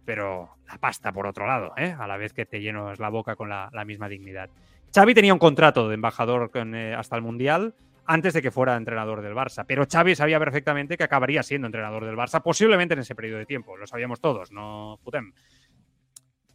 pero 0.04 0.50
la 0.66 0.78
pasta 0.78 1.10
por 1.12 1.26
otro 1.26 1.46
lado, 1.46 1.72
¿eh? 1.76 1.94
A 1.98 2.06
la 2.06 2.16
vez 2.16 2.32
que 2.32 2.46
te 2.46 2.60
llenas 2.60 2.98
la 2.98 3.08
boca 3.08 3.34
con 3.34 3.48
la, 3.48 3.70
la 3.72 3.84
misma 3.84 4.08
dignidad. 4.08 4.50
Xavi 4.94 5.14
tenía 5.14 5.32
un 5.32 5.38
contrato 5.38 5.88
de 5.88 5.94
embajador 5.94 6.50
con, 6.50 6.74
eh, 6.74 6.94
hasta 6.94 7.16
el 7.16 7.22
Mundial 7.22 7.74
antes 8.06 8.32
de 8.32 8.40
que 8.40 8.50
fuera 8.50 8.76
entrenador 8.76 9.20
del 9.20 9.34
Barça, 9.34 9.64
pero 9.66 9.84
Xavi 9.86 10.14
sabía 10.14 10.38
perfectamente 10.38 10.96
que 10.96 11.04
acabaría 11.04 11.42
siendo 11.42 11.66
entrenador 11.66 12.06
del 12.06 12.16
Barça, 12.16 12.42
posiblemente 12.42 12.94
en 12.94 13.00
ese 13.00 13.14
periodo 13.14 13.38
de 13.38 13.44
tiempo, 13.44 13.76
lo 13.76 13.86
sabíamos 13.86 14.18
todos, 14.18 14.50
no 14.50 14.98
putem. 15.04 15.32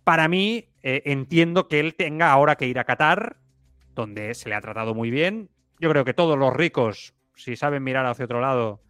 Para 0.04 0.28
mí, 0.28 0.70
eh, 0.84 1.02
entiendo 1.06 1.68
que 1.68 1.80
él 1.80 1.96
tenga 1.96 2.32
ahora 2.32 2.56
que 2.56 2.68
ir 2.68 2.78
a 2.80 2.84
Qatar, 2.84 3.38
donde 3.96 4.34
se 4.34 4.50
le 4.50 4.56
ha 4.56 4.62
tratado 4.62 4.94
muy 4.94 5.12
bien. 5.12 5.50
Yo 5.80 5.90
creo 5.90 6.06
que 6.06 6.14
todos 6.14 6.38
los 6.38 6.54
ricos, 6.54 7.14
si 7.36 7.56
saben 7.56 7.84
mirar 7.84 8.06
hacia 8.06 8.26
otro 8.26 8.42
lado 8.42 8.82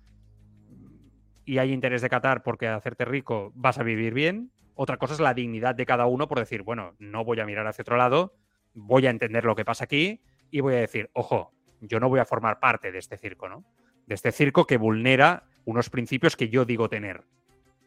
y 1.46 1.58
hay 1.58 1.72
interés 1.72 2.02
de 2.02 2.10
Qatar 2.10 2.44
porque 2.44 2.68
hacerte 2.68 3.06
rico 3.06 3.52
vas 3.56 3.78
a 3.78 3.84
vivir 3.84 4.14
bien. 4.14 4.52
Otra 4.76 4.98
cosa 4.98 5.14
es 5.14 5.20
la 5.20 5.34
dignidad 5.34 5.76
de 5.76 5.86
cada 5.86 6.08
uno 6.08 6.28
por 6.28 6.40
decir, 6.40 6.64
bueno, 6.64 6.96
no 7.00 7.24
voy 7.24 7.40
a 7.40 7.46
mirar 7.46 7.68
hacia 7.68 7.84
otro 7.84 7.98
lado, 7.98 8.36
voy 8.74 9.06
a 9.06 9.12
entender 9.12 9.46
lo 9.46 9.56
que 9.56 9.66
pasa 9.66 9.84
aquí 9.84 10.22
y 10.50 10.62
voy 10.62 10.76
a 10.76 10.78
decir, 10.78 11.10
ojo, 11.14 11.54
yo 11.82 12.00
no 12.00 12.10
voy 12.10 12.20
a 12.20 12.26
formar 12.26 12.60
parte 12.60 12.92
de 12.92 12.98
este 12.98 13.18
circo, 13.18 13.50
¿no? 13.50 13.64
De 14.08 14.16
este 14.16 14.32
circo 14.32 14.66
que 14.66 14.78
vulnera 14.78 15.44
unos 15.66 15.90
principios 15.90 16.36
que 16.36 16.50
yo 16.50 16.66
digo 16.66 16.90
tener. 16.90 17.24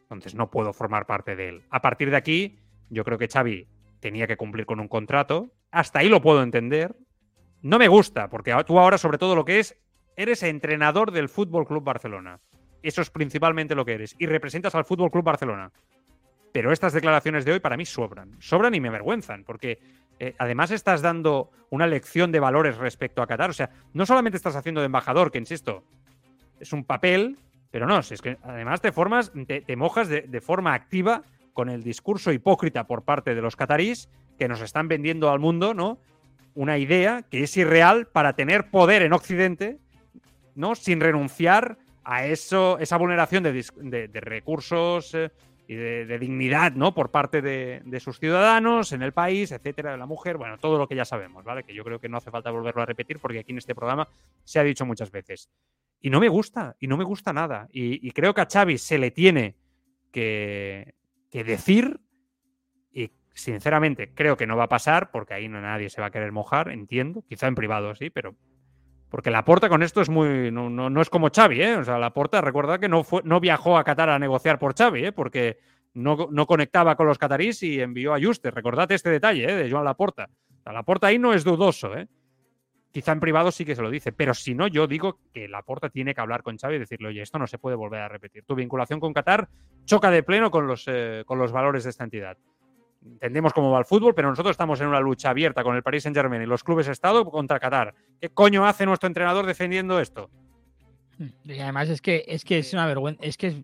Entonces 0.03 0.35
no 0.35 0.49
puedo 0.49 0.71
formar 0.71 1.05
parte 1.05 1.35
de 1.35 1.49
él. 1.49 1.63
A 1.69 1.81
partir 1.81 2.09
de 2.09 2.17
aquí, 2.17 2.59
yo 2.89 3.03
creo 3.03 3.17
que 3.17 3.27
Xavi 3.27 3.67
tenía 3.99 4.27
que 4.27 4.37
cumplir 4.37 4.65
con 4.65 4.79
un 4.79 4.87
contrato. 4.87 5.51
Hasta 5.71 5.99
ahí 5.99 6.09
lo 6.09 6.21
puedo 6.21 6.43
entender. 6.43 6.95
no 7.61 7.79
me 7.79 7.87
gusta, 7.87 8.29
porque 8.29 8.55
tú 8.65 8.79
ahora 8.79 8.97
sobre 8.97 9.17
todo 9.17 9.35
lo 9.35 9.43
que 9.43 9.59
es, 9.59 9.77
eres 10.15 10.43
entrenador 10.43 11.11
del 11.11 11.29
Fútbol 11.29 11.65
Club 11.65 11.83
Barcelona. 11.83 12.39
Eso 12.83 13.01
es 13.01 13.09
principalmente 13.09 13.75
lo 13.75 13.85
que 13.85 13.93
eres. 13.93 14.15
Y 14.19 14.25
representas 14.25 14.75
al 14.75 14.85
Fútbol 14.85 15.11
Club 15.11 15.23
Barcelona. 15.23 15.71
Pero 16.53 16.71
estas 16.71 16.93
declaraciones 16.93 17.45
de 17.45 17.53
hoy 17.53 17.59
para 17.59 17.77
mí 17.77 17.85
sobran. 17.85 18.35
Sobran 18.39 18.73
y 18.73 18.79
me 18.79 18.87
avergüenzan, 18.87 19.43
porque 19.43 19.79
eh, 20.19 20.35
además 20.37 20.71
estás 20.71 21.01
dando 21.01 21.51
una 21.69 21.87
lección 21.87 22.31
de 22.31 22.39
valores 22.39 22.77
respecto 22.77 23.21
a 23.21 23.27
Qatar. 23.27 23.49
O 23.49 23.53
sea, 23.53 23.69
no 23.93 24.05
solamente 24.05 24.37
estás 24.37 24.55
haciendo 24.55 24.81
de 24.81 24.85
embajador, 24.85 25.31
que 25.31 25.37
insisto, 25.37 25.83
es 26.59 26.73
un 26.73 26.83
papel, 26.83 27.37
pero 27.71 27.85
no, 27.85 27.99
es 27.99 28.21
que 28.21 28.37
además 28.43 28.81
te 28.81 28.91
formas, 28.91 29.31
te, 29.45 29.75
mojas 29.75 30.07
de, 30.07 30.41
forma 30.41 30.73
activa 30.73 31.23
con 31.57 31.69
el 31.69 31.81
discurso 31.81 32.31
hipócrita 32.31 32.85
por 32.85 33.01
parte 33.01 33.33
de 33.33 33.41
los 33.41 33.55
catarís 33.55 34.09
que 34.37 34.47
nos 34.47 34.61
están 34.61 34.87
vendiendo 34.87 35.31
al 35.31 35.39
mundo, 35.39 35.73
¿no? 35.73 35.97
Una 36.53 36.77
idea 36.77 37.23
que 37.23 37.41
es 37.41 37.57
irreal 37.57 38.05
para 38.05 38.33
tener 38.33 38.69
poder 38.69 39.01
en 39.01 39.11
Occidente, 39.11 39.79
¿no? 40.53 40.75
Sin 40.75 40.99
renunciar 40.99 41.79
a 42.03 42.27
eso, 42.27 42.77
esa 42.77 42.97
vulneración 42.97 43.41
de, 43.41 44.07
recursos 44.21 45.15
eh, 45.15 45.31
y 45.67 45.73
de, 45.73 46.19
dignidad, 46.19 46.73
¿no? 46.73 46.93
Por 46.93 47.09
parte 47.09 47.41
de, 47.41 47.99
sus 48.01 48.19
ciudadanos 48.19 48.91
en 48.91 49.01
el 49.01 49.13
país, 49.13 49.51
etcétera, 49.51 49.93
de 49.93 49.97
la 49.97 50.05
mujer, 50.05 50.37
bueno, 50.37 50.59
todo 50.59 50.77
lo 50.77 50.87
que 50.87 50.95
ya 50.95 51.05
sabemos, 51.05 51.43
¿vale? 51.43 51.63
Que 51.63 51.73
yo 51.73 51.83
creo 51.83 51.99
que 51.99 52.07
no 52.07 52.17
hace 52.17 52.29
falta 52.29 52.51
volverlo 52.51 52.83
a 52.83 52.85
repetir 52.85 53.17
porque 53.17 53.39
aquí 53.39 53.51
en 53.51 53.57
este 53.57 53.73
programa 53.73 54.07
se 54.43 54.59
ha 54.59 54.63
dicho 54.63 54.85
muchas 54.85 55.09
veces. 55.09 55.49
Y 56.01 56.11
no 56.11 56.19
me 56.19 56.29
gusta, 56.29 56.75
y 56.79 56.85
no 56.85 56.97
me 56.97 57.03
gusta 57.03 57.33
nada. 57.33 57.67
Y, 57.71 58.11
creo 58.11 58.35
que 58.35 58.41
a 58.41 58.47
Xavi 58.47 58.77
se 58.77 58.99
le 58.99 59.09
tiene 59.09 59.55
que, 60.11 60.93
decir, 61.45 61.99
y 62.91 63.11
sinceramente 63.33 64.13
creo 64.13 64.37
que 64.37 64.47
no 64.47 64.57
va 64.57 64.63
a 64.63 64.69
pasar 64.69 65.11
porque 65.11 65.33
ahí 65.33 65.47
no 65.47 65.61
nadie 65.61 65.89
se 65.89 66.01
va 66.01 66.07
a 66.07 66.11
querer 66.11 66.31
mojar, 66.31 66.69
entiendo, 66.69 67.23
quizá 67.27 67.47
en 67.47 67.55
privado 67.55 67.93
sí, 67.95 68.09
pero 68.09 68.35
porque 69.09 69.31
la 69.31 69.45
Porta 69.45 69.69
con 69.69 69.83
esto 69.83 70.01
es 70.01 70.09
muy. 70.09 70.51
No, 70.51 70.69
no, 70.69 71.01
es 71.01 71.09
como 71.09 71.29
Xavi, 71.33 71.61
¿eh? 71.61 71.75
O 71.77 71.83
sea, 71.83 71.97
la 71.97 72.13
Porta, 72.13 72.41
recuerda 72.41 72.77
que 72.77 72.89
no, 72.89 73.03
fue, 73.03 73.21
no 73.23 73.39
viajó 73.39 73.77
a 73.77 73.83
Qatar 73.83 74.09
a 74.09 74.19
negociar 74.19 74.59
por 74.59 74.75
Xavi, 74.75 75.05
¿eh? 75.05 75.11
Porque 75.13 75.59
no, 75.93 76.27
no 76.29 76.45
conectaba 76.45 76.95
con 76.95 77.07
los 77.07 77.17
catarís 77.17 77.63
y 77.63 77.79
envió 77.79 78.13
a 78.13 78.19
Juste. 78.21 78.51
Recordad 78.51 78.91
este 78.91 79.09
detalle, 79.09 79.49
¿eh? 79.49 79.55
De 79.55 79.71
Joan 79.71 79.85
Laporta. 79.85 80.29
O 80.59 80.63
sea, 80.63 80.73
Laporta 80.73 81.07
ahí 81.07 81.19
no 81.19 81.33
es 81.33 81.45
dudoso, 81.45 81.95
¿eh? 81.95 82.07
Quizá 82.97 83.11
en 83.11 83.19
privado 83.19 83.51
sí 83.51 83.63
que 83.63 83.75
se 83.75 83.83
lo 83.83 83.91
dice, 83.91 84.11
pero 84.11 84.33
si 84.33 84.55
no, 84.55 84.65
yo 84.65 84.87
digo 84.87 85.19
que 85.31 85.47
Laporta 85.47 85.87
tiene 85.87 86.15
que 86.15 86.21
hablar 86.21 86.41
con 86.41 86.57
Xavi 86.57 86.77
y 86.77 86.79
decirle, 86.79 87.09
oye, 87.09 87.21
esto 87.21 87.37
no 87.37 87.45
se 87.45 87.59
puede 87.59 87.75
volver 87.75 88.01
a 88.01 88.07
repetir. 88.07 88.43
Tu 88.43 88.55
vinculación 88.55 88.99
con 88.99 89.13
Qatar 89.13 89.49
choca 89.85 90.09
de 90.09 90.23
pleno 90.23 90.49
con 90.49 90.65
los, 90.65 90.85
eh, 90.87 91.21
con 91.27 91.37
los 91.37 91.51
valores 91.51 91.83
de 91.83 91.91
esta 91.91 92.05
entidad 92.05 92.39
entendemos 93.03 93.53
cómo 93.53 93.69
va 93.69 93.77
el 93.77 93.85
fútbol, 93.85 94.15
pero 94.15 94.31
nosotros 94.31 94.49
estamos 94.49 94.81
en 94.81 94.87
una 94.87 94.99
lucha 94.99 95.29
abierta 95.29 95.63
con 95.63 95.75
el 95.75 95.83
Paris 95.83 96.01
Saint 96.01 96.17
Germain 96.17 96.41
y 96.41 96.47
los 96.47 96.63
clubes 96.63 96.87
Estado 96.87 97.23
contra 97.23 97.59
Qatar. 97.59 97.93
¿Qué 98.19 98.29
coño 98.29 98.65
hace 98.65 98.87
nuestro 98.87 99.05
entrenador 99.05 99.45
defendiendo 99.45 99.99
esto? 99.99 100.31
Y 101.43 101.59
además 101.59 101.89
es 101.89 102.01
que 102.01 102.25
es 102.27 102.43
que 102.43 102.57
es 102.57 102.73
una 102.73 102.87
vergüenza, 102.87 103.23
es 103.23 103.37
que 103.37 103.47
es, 103.47 103.55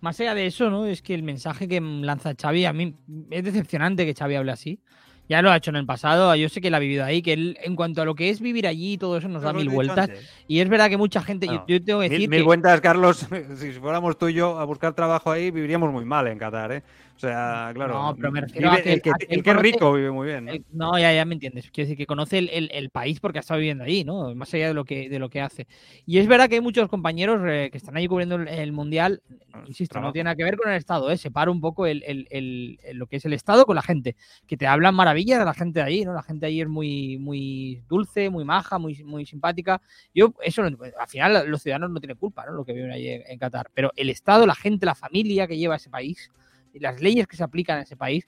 más 0.00 0.18
allá 0.18 0.34
de 0.34 0.46
eso, 0.46 0.70
¿no? 0.70 0.86
Es 0.86 1.02
que 1.02 1.14
el 1.14 1.22
mensaje 1.22 1.68
que 1.68 1.80
lanza 1.80 2.34
Xavi 2.34 2.64
a 2.64 2.72
mí 2.72 2.96
es 3.30 3.44
decepcionante 3.44 4.04
que 4.04 4.12
Xavi 4.12 4.34
hable 4.34 4.50
así. 4.50 4.80
Ya 5.30 5.42
lo 5.42 5.52
ha 5.52 5.56
hecho 5.56 5.70
en 5.70 5.76
el 5.76 5.86
pasado, 5.86 6.34
yo 6.34 6.48
sé 6.48 6.60
que 6.60 6.66
él 6.66 6.74
ha 6.74 6.80
vivido 6.80 7.04
ahí, 7.04 7.22
que 7.22 7.32
él, 7.34 7.56
en 7.62 7.76
cuanto 7.76 8.02
a 8.02 8.04
lo 8.04 8.16
que 8.16 8.30
es 8.30 8.40
vivir 8.40 8.66
allí, 8.66 8.98
todo 8.98 9.16
eso 9.16 9.28
nos 9.28 9.42
da 9.42 9.52
mil 9.52 9.68
vueltas. 9.68 10.10
Y 10.48 10.58
es 10.58 10.68
verdad 10.68 10.88
que 10.88 10.96
mucha 10.96 11.22
gente, 11.22 11.46
yo, 11.46 11.84
tengo 11.84 12.00
que 12.00 12.08
decir. 12.08 12.28
Mil, 12.28 12.30
mil 12.30 12.42
vueltas, 12.42 12.80
Carlos, 12.80 13.28
si 13.56 13.70
fuéramos 13.74 14.18
tú 14.18 14.26
y 14.26 14.34
yo 14.34 14.58
a 14.58 14.64
buscar 14.64 14.92
trabajo 14.92 15.30
ahí, 15.30 15.52
viviríamos 15.52 15.92
muy 15.92 16.04
mal 16.04 16.26
en 16.26 16.36
Qatar, 16.36 16.72
¿eh? 16.72 16.82
O 17.20 17.26
sea, 17.26 17.70
claro. 17.74 17.92
No, 17.92 18.16
pero 18.16 18.32
me 18.32 18.40
refiero 18.40 18.70
a 18.70 18.80
que, 18.80 18.94
el 18.94 19.02
que, 19.02 19.12
el 19.28 19.42
que 19.42 19.50
es 19.50 19.56
rico 19.56 19.92
vive 19.92 20.10
muy 20.10 20.26
bien. 20.26 20.64
¿no? 20.72 20.98
ya, 20.98 21.12
ya 21.12 21.26
me 21.26 21.34
entiendes. 21.34 21.70
Quiero 21.70 21.86
decir 21.86 21.98
que 21.98 22.06
conoce 22.06 22.38
el, 22.38 22.88
país 22.88 23.20
porque 23.20 23.38
ha 23.38 23.40
estado 23.40 23.60
viviendo 23.60 23.84
ahí, 23.84 24.04
¿no? 24.04 24.34
Más 24.34 24.54
allá 24.54 24.68
de 24.68 24.74
lo 24.74 24.86
que, 24.86 25.10
de 25.10 25.18
lo 25.18 25.28
que 25.28 25.42
hace. 25.42 25.66
Y 26.06 26.16
es 26.16 26.26
verdad 26.26 26.48
que 26.48 26.54
hay 26.54 26.62
muchos 26.62 26.88
compañeros 26.88 27.42
eh, 27.46 27.68
que 27.70 27.76
están 27.76 27.94
ahí 27.98 28.08
cubriendo 28.08 28.36
el, 28.36 28.72
mundial. 28.72 29.20
Ah, 29.52 29.64
insisto, 29.66 30.00
no 30.00 30.12
tiene 30.12 30.24
nada 30.24 30.36
que 30.36 30.44
ver 30.44 30.56
con 30.56 30.70
el 30.70 30.78
Estado, 30.78 31.10
¿eh? 31.10 31.18
Separa 31.18 31.50
un 31.50 31.60
poco 31.60 31.86
el, 31.86 32.78
lo 32.94 33.06
que 33.06 33.16
es 33.16 33.24
el 33.26 33.34
Estado 33.34 33.66
con 33.66 33.76
la 33.76 33.82
gente. 33.82 34.16
Que 34.46 34.56
te 34.56 34.66
hablan 34.66 34.94
maravillas 34.94 35.40
de 35.40 35.44
la 35.44 35.52
gente 35.52 35.80
de 35.80 35.84
ahí, 35.84 36.04
¿no? 36.06 36.14
La 36.14 36.22
gente 36.22 36.46
ahí 36.46 36.62
es 36.62 36.68
muy, 36.68 37.18
muy 37.18 37.82
dulce, 37.86 38.30
muy 38.30 38.46
maja, 38.46 38.78
muy, 38.78 39.04
muy 39.04 39.26
simpática. 39.26 39.82
Yo, 40.14 40.32
eso, 40.42 40.62
al 40.62 41.08
final, 41.08 41.50
los 41.50 41.60
ciudadanos 41.60 41.90
no 41.90 42.00
tienen 42.00 42.16
culpa, 42.16 42.46
¿no? 42.46 42.52
Lo 42.52 42.64
que 42.64 42.72
viven 42.72 42.92
ahí 42.92 43.08
en 43.10 43.38
Qatar. 43.38 43.70
Pero 43.74 43.92
el 43.94 44.08
Estado, 44.08 44.46
la 44.46 44.54
gente, 44.54 44.86
la 44.86 44.94
familia 44.94 45.46
que 45.46 45.58
lleva 45.58 45.76
ese 45.76 45.90
país 45.90 46.30
y 46.72 46.80
las 46.80 47.00
leyes 47.00 47.26
que 47.26 47.36
se 47.36 47.44
aplican 47.44 47.78
en 47.78 47.82
ese 47.84 47.96
país, 47.96 48.26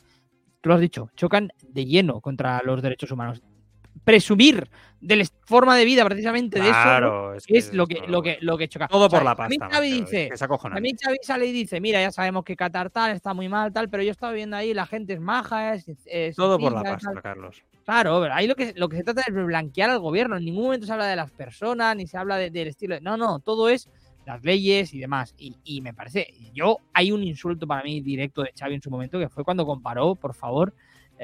tú 0.60 0.68
lo 0.68 0.74
has 0.76 0.80
dicho, 0.80 1.10
chocan 1.16 1.50
de 1.68 1.84
lleno 1.84 2.20
contra 2.20 2.62
los 2.64 2.82
derechos 2.82 3.10
humanos. 3.10 3.42
Presumir 4.04 4.68
de 5.00 5.16
la 5.16 5.24
forma 5.44 5.76
de 5.76 5.84
vida 5.84 6.04
precisamente 6.04 6.60
de 6.60 6.70
eso 6.70 7.34
es, 7.46 7.72
lo, 7.72 7.86
que, 7.86 8.02
lo, 8.08 8.22
que, 8.22 8.38
lo 8.40 8.58
que 8.58 8.66
choca. 8.66 8.88
Todo 8.88 9.08
por 9.08 9.22
la 9.22 9.36
pasta. 9.36 9.44
A 9.44 9.48
mí 9.48 9.58
Xavi 9.58 10.00
dice, 10.00 10.30
a 10.40 10.80
mí 10.80 10.92
Xavi 11.00 11.18
sale 11.22 11.46
y 11.46 11.52
dice, 11.52 11.80
mira, 11.80 12.00
ya 12.00 12.10
sabemos 12.10 12.42
que 12.42 12.56
Qatar 12.56 12.90
tal 12.90 13.12
está 13.12 13.34
muy 13.34 13.48
mal, 13.48 13.72
tal, 13.72 13.88
pero 13.90 14.02
yo 14.02 14.10
estaba 14.10 14.32
viendo 14.32 14.56
ahí, 14.56 14.74
la 14.74 14.86
gente 14.86 15.12
es 15.12 15.20
maja, 15.20 15.74
es... 15.74 15.86
Todo 16.34 16.58
por 16.58 16.72
la 16.72 16.82
pasta, 16.82 17.12
Carlos. 17.22 17.62
Claro, 17.84 18.22
ahí 18.32 18.46
lo 18.46 18.54
que, 18.54 18.72
lo 18.76 18.88
que 18.88 18.96
se 18.96 19.04
trata 19.04 19.22
es 19.26 19.34
de 19.34 19.42
blanquear 19.42 19.90
al 19.90 19.98
gobierno. 19.98 20.36
En 20.36 20.44
ningún 20.44 20.64
momento 20.64 20.86
se 20.86 20.92
habla 20.92 21.06
de 21.06 21.16
las 21.16 21.30
personas, 21.30 21.96
ni 21.96 22.06
se 22.06 22.16
habla 22.16 22.38
del 22.38 22.68
estilo. 22.68 22.98
No, 23.00 23.16
no, 23.16 23.40
todo 23.40 23.68
es 23.68 23.88
las 24.26 24.42
leyes 24.44 24.94
y 24.94 24.98
demás. 24.98 25.34
Y, 25.38 25.80
me 25.80 25.94
parece, 25.94 26.34
yo, 26.54 26.78
hay 26.92 27.12
un 27.12 27.22
insulto 27.22 27.66
para 27.66 27.82
mí 27.82 28.00
directo 28.00 28.42
de 28.42 28.52
Xavi 28.58 28.74
en 28.74 28.82
su 28.82 28.90
momento, 28.90 29.18
que 29.18 29.28
fue 29.28 29.44
cuando 29.44 29.66
comparó, 29.66 30.14
por 30.14 30.34
favor, 30.34 30.74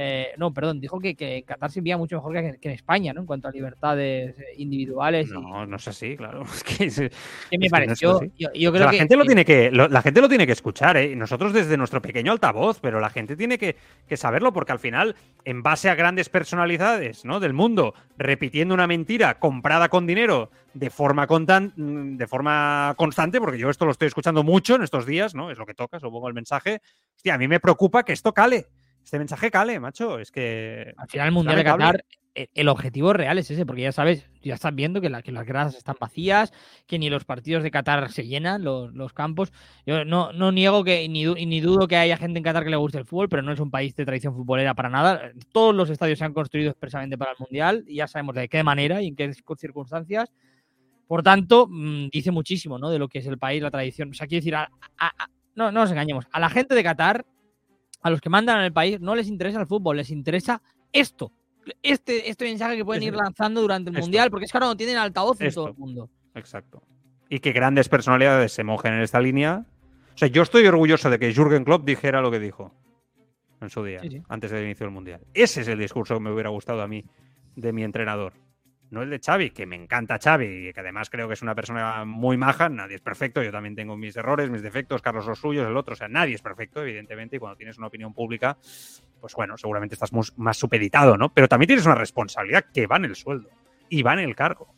eh, 0.00 0.28
no, 0.36 0.54
perdón, 0.54 0.78
dijo 0.78 1.00
que, 1.00 1.16
que 1.16 1.42
Qatar 1.42 1.72
se 1.72 1.80
envía 1.80 1.98
mucho 1.98 2.14
mejor 2.14 2.32
que, 2.32 2.68
en 2.68 2.72
España, 2.72 3.12
¿no? 3.12 3.22
En 3.22 3.26
cuanto 3.26 3.48
a 3.48 3.50
libertades 3.50 4.36
individuales. 4.56 5.28
No, 5.28 5.66
no 5.66 5.76
es 5.76 5.88
así, 5.88 6.16
claro. 6.16 6.44
Es 6.54 6.62
que, 6.62 7.10
me 7.58 7.68
pareció. 7.68 8.20
yo, 8.36 8.48
creo 8.52 8.84
la 8.84 8.92
que, 8.92 8.98
gente 8.98 9.16
lo 9.16 9.24
tiene 9.24 9.44
que, 9.44 9.72
la 9.72 10.00
gente 10.00 10.20
lo 10.20 10.28
tiene 10.28 10.46
que 10.46 10.52
escuchar, 10.52 10.96
¿eh? 10.98 11.16
Nosotros 11.16 11.52
desde 11.52 11.76
nuestro 11.76 12.00
pequeño 12.00 12.30
altavoz, 12.30 12.78
pero 12.78 13.00
la 13.00 13.10
gente 13.10 13.34
tiene 13.34 13.58
que, 13.58 13.74
saberlo 14.16 14.52
porque 14.52 14.70
al 14.70 14.78
final, 14.78 15.16
en 15.44 15.64
base 15.64 15.90
a 15.90 15.96
grandes 15.96 16.28
personalidades, 16.28 17.24
¿no? 17.24 17.40
Del 17.40 17.52
mundo, 17.52 17.94
repitiendo 18.16 18.74
una 18.74 18.86
mentira 18.86 19.40
comprada 19.40 19.88
con 19.88 20.06
dinero 20.06 20.52
de 20.74 20.90
forma, 20.90 21.26
de 21.26 22.26
forma 22.28 22.94
constante, 22.96 23.40
porque 23.40 23.58
yo 23.58 23.68
esto 23.68 23.84
lo 23.84 23.90
estoy 23.90 24.06
escuchando 24.06 24.44
mucho 24.44 24.76
en 24.76 24.84
estos 24.84 25.06
días, 25.06 25.34
¿no? 25.34 25.50
Es 25.50 25.58
lo 25.58 25.66
que 25.66 25.74
toca, 25.74 25.98
supongo 25.98 26.28
el 26.28 26.34
mensaje. 26.34 26.82
Hostia, 27.16 27.34
a 27.34 27.38
mí 27.38 27.48
me 27.48 27.58
preocupa 27.58 28.04
que 28.04 28.12
esto 28.12 28.32
cale 28.32 28.68
este 29.08 29.18
mensaje 29.18 29.50
cale, 29.50 29.80
macho. 29.80 30.18
Es 30.18 30.30
que. 30.30 30.92
Al 30.98 31.08
final, 31.08 31.28
el 31.28 31.32
Mundial 31.32 31.56
de 31.56 31.64
Qatar, 31.64 32.04
e, 32.34 32.50
el 32.54 32.68
objetivo 32.68 33.14
real 33.14 33.38
es 33.38 33.50
ese, 33.50 33.64
porque 33.64 33.80
ya 33.80 33.90
sabes, 33.90 34.28
ya 34.42 34.52
estás 34.52 34.74
viendo 34.74 35.00
que, 35.00 35.08
las 35.08 35.24
gradas 35.24 35.74
están 35.76 35.96
vacías, 35.98 36.52
que 36.86 36.98
ni 36.98 37.08
los 37.08 37.24
partidos 37.24 37.62
de 37.62 37.70
Qatar 37.70 38.12
se 38.12 38.26
llenan, 38.26 38.64
los, 38.64 39.12
campos. 39.14 39.50
Yo 39.86 40.04
no, 40.04 40.34
no 40.34 40.52
niego 40.52 40.84
que, 40.84 41.08
ni, 41.08 41.24
ni, 41.24 41.60
dudo 41.62 41.88
que 41.88 41.96
haya 41.96 42.18
gente 42.18 42.36
en 42.36 42.44
Qatar 42.44 42.64
que 42.64 42.70
le 42.70 42.76
guste 42.76 42.98
el 42.98 43.06
fútbol, 43.06 43.30
pero 43.30 43.40
no 43.40 43.50
es 43.50 43.60
un 43.60 43.70
país 43.70 43.96
de 43.96 44.04
tradición 44.04 44.34
futbolera 44.34 44.74
para 44.74 44.90
nada. 44.90 45.32
Todos 45.52 45.74
los 45.74 45.88
estadios 45.88 46.18
se 46.18 46.26
han 46.26 46.34
construido 46.34 46.68
expresamente 46.68 47.16
para 47.16 47.30
el 47.30 47.38
Mundial 47.40 47.84
y 47.86 47.94
ya 47.96 48.08
sabemos 48.08 48.34
de 48.34 48.46
qué 48.46 48.62
manera 48.62 49.00
y 49.00 49.06
en 49.06 49.16
qué 49.16 49.32
circunstancias. 49.56 50.30
Por 51.06 51.22
tanto, 51.22 51.66
mm, 51.66 52.08
dice 52.12 52.30
muchísimo 52.30 52.78
¿no? 52.78 52.90
de 52.90 52.98
lo 52.98 53.08
que 53.08 53.20
es 53.20 53.26
el 53.26 53.38
país, 53.38 53.62
la 53.62 53.70
tradición. 53.70 54.10
O 54.10 54.12
sea, 54.12 54.26
quiero 54.26 54.44
decir, 54.44 54.54
no, 55.54 55.72
no 55.72 55.80
nos 55.80 55.90
engañemos. 55.90 56.26
A 56.30 56.40
la 56.40 56.50
gente 56.50 56.74
de 56.74 56.82
Qatar 56.82 57.24
a 58.00 58.10
los 58.10 58.20
que 58.20 58.28
mandan 58.28 58.58
en 58.58 58.64
el 58.64 58.72
país 58.72 59.00
no 59.00 59.14
les 59.14 59.28
interesa 59.28 59.60
el 59.60 59.66
fútbol, 59.66 59.96
les 59.96 60.10
interesa 60.10 60.62
esto. 60.92 61.32
Este, 61.82 62.30
este 62.30 62.46
mensaje 62.46 62.76
que 62.76 62.84
pueden 62.84 63.02
ir 63.02 63.14
lanzando 63.14 63.60
durante 63.60 63.90
el 63.90 63.98
Mundial, 63.98 64.30
porque 64.30 64.46
es 64.46 64.52
que 64.52 64.58
ahora 64.58 64.68
no 64.68 64.76
tienen 64.76 64.96
altavoz 64.96 65.40
en 65.40 65.52
todo 65.52 65.68
el 65.68 65.74
mundo. 65.74 66.08
Exacto. 66.34 66.82
Y 67.28 67.40
que 67.40 67.52
grandes 67.52 67.88
personalidades 67.88 68.52
se 68.52 68.64
mojen 68.64 68.94
en 68.94 69.00
esta 69.00 69.20
línea. 69.20 69.66
O 70.14 70.18
sea, 70.18 70.28
yo 70.28 70.42
estoy 70.42 70.66
orgulloso 70.66 71.10
de 71.10 71.18
que 71.18 71.32
Jürgen 71.32 71.64
Klopp 71.64 71.84
dijera 71.84 72.22
lo 72.22 72.30
que 72.30 72.40
dijo 72.40 72.72
en 73.60 73.68
su 73.68 73.84
día, 73.84 74.00
antes 74.28 74.50
del 74.50 74.64
inicio 74.64 74.86
del 74.86 74.94
Mundial. 74.94 75.20
Ese 75.34 75.60
es 75.60 75.68
el 75.68 75.78
discurso 75.78 76.14
que 76.14 76.20
me 76.20 76.32
hubiera 76.32 76.48
gustado 76.48 76.80
a 76.80 76.88
mí 76.88 77.04
de 77.54 77.72
mi 77.72 77.82
entrenador 77.82 78.32
no 78.90 79.02
el 79.02 79.10
de 79.10 79.20
Xavi, 79.20 79.50
que 79.50 79.66
me 79.66 79.76
encanta 79.76 80.18
Xavi 80.22 80.68
y 80.68 80.72
que 80.72 80.80
además 80.80 81.10
creo 81.10 81.28
que 81.28 81.34
es 81.34 81.42
una 81.42 81.54
persona 81.54 82.04
muy 82.04 82.36
maja, 82.36 82.68
nadie 82.68 82.96
es 82.96 83.00
perfecto, 83.00 83.42
yo 83.42 83.52
también 83.52 83.74
tengo 83.74 83.96
mis 83.96 84.16
errores, 84.16 84.50
mis 84.50 84.62
defectos, 84.62 85.02
Carlos 85.02 85.26
los 85.26 85.38
suyos, 85.38 85.66
el 85.66 85.76
otro, 85.76 85.92
o 85.94 85.96
sea, 85.96 86.08
nadie 86.08 86.34
es 86.34 86.42
perfecto, 86.42 86.82
evidentemente, 86.82 87.36
y 87.36 87.38
cuando 87.38 87.56
tienes 87.56 87.78
una 87.78 87.88
opinión 87.88 88.14
pública, 88.14 88.56
pues 89.20 89.34
bueno, 89.34 89.56
seguramente 89.56 89.94
estás 89.94 90.12
más 90.36 90.56
supeditado, 90.56 91.16
¿no? 91.16 91.32
Pero 91.32 91.48
también 91.48 91.68
tienes 91.68 91.86
una 91.86 91.94
responsabilidad 91.94 92.66
que 92.72 92.86
va 92.86 92.96
en 92.96 93.06
el 93.06 93.16
sueldo 93.16 93.50
y 93.88 94.02
va 94.02 94.14
en 94.14 94.20
el 94.20 94.34
cargo 94.34 94.74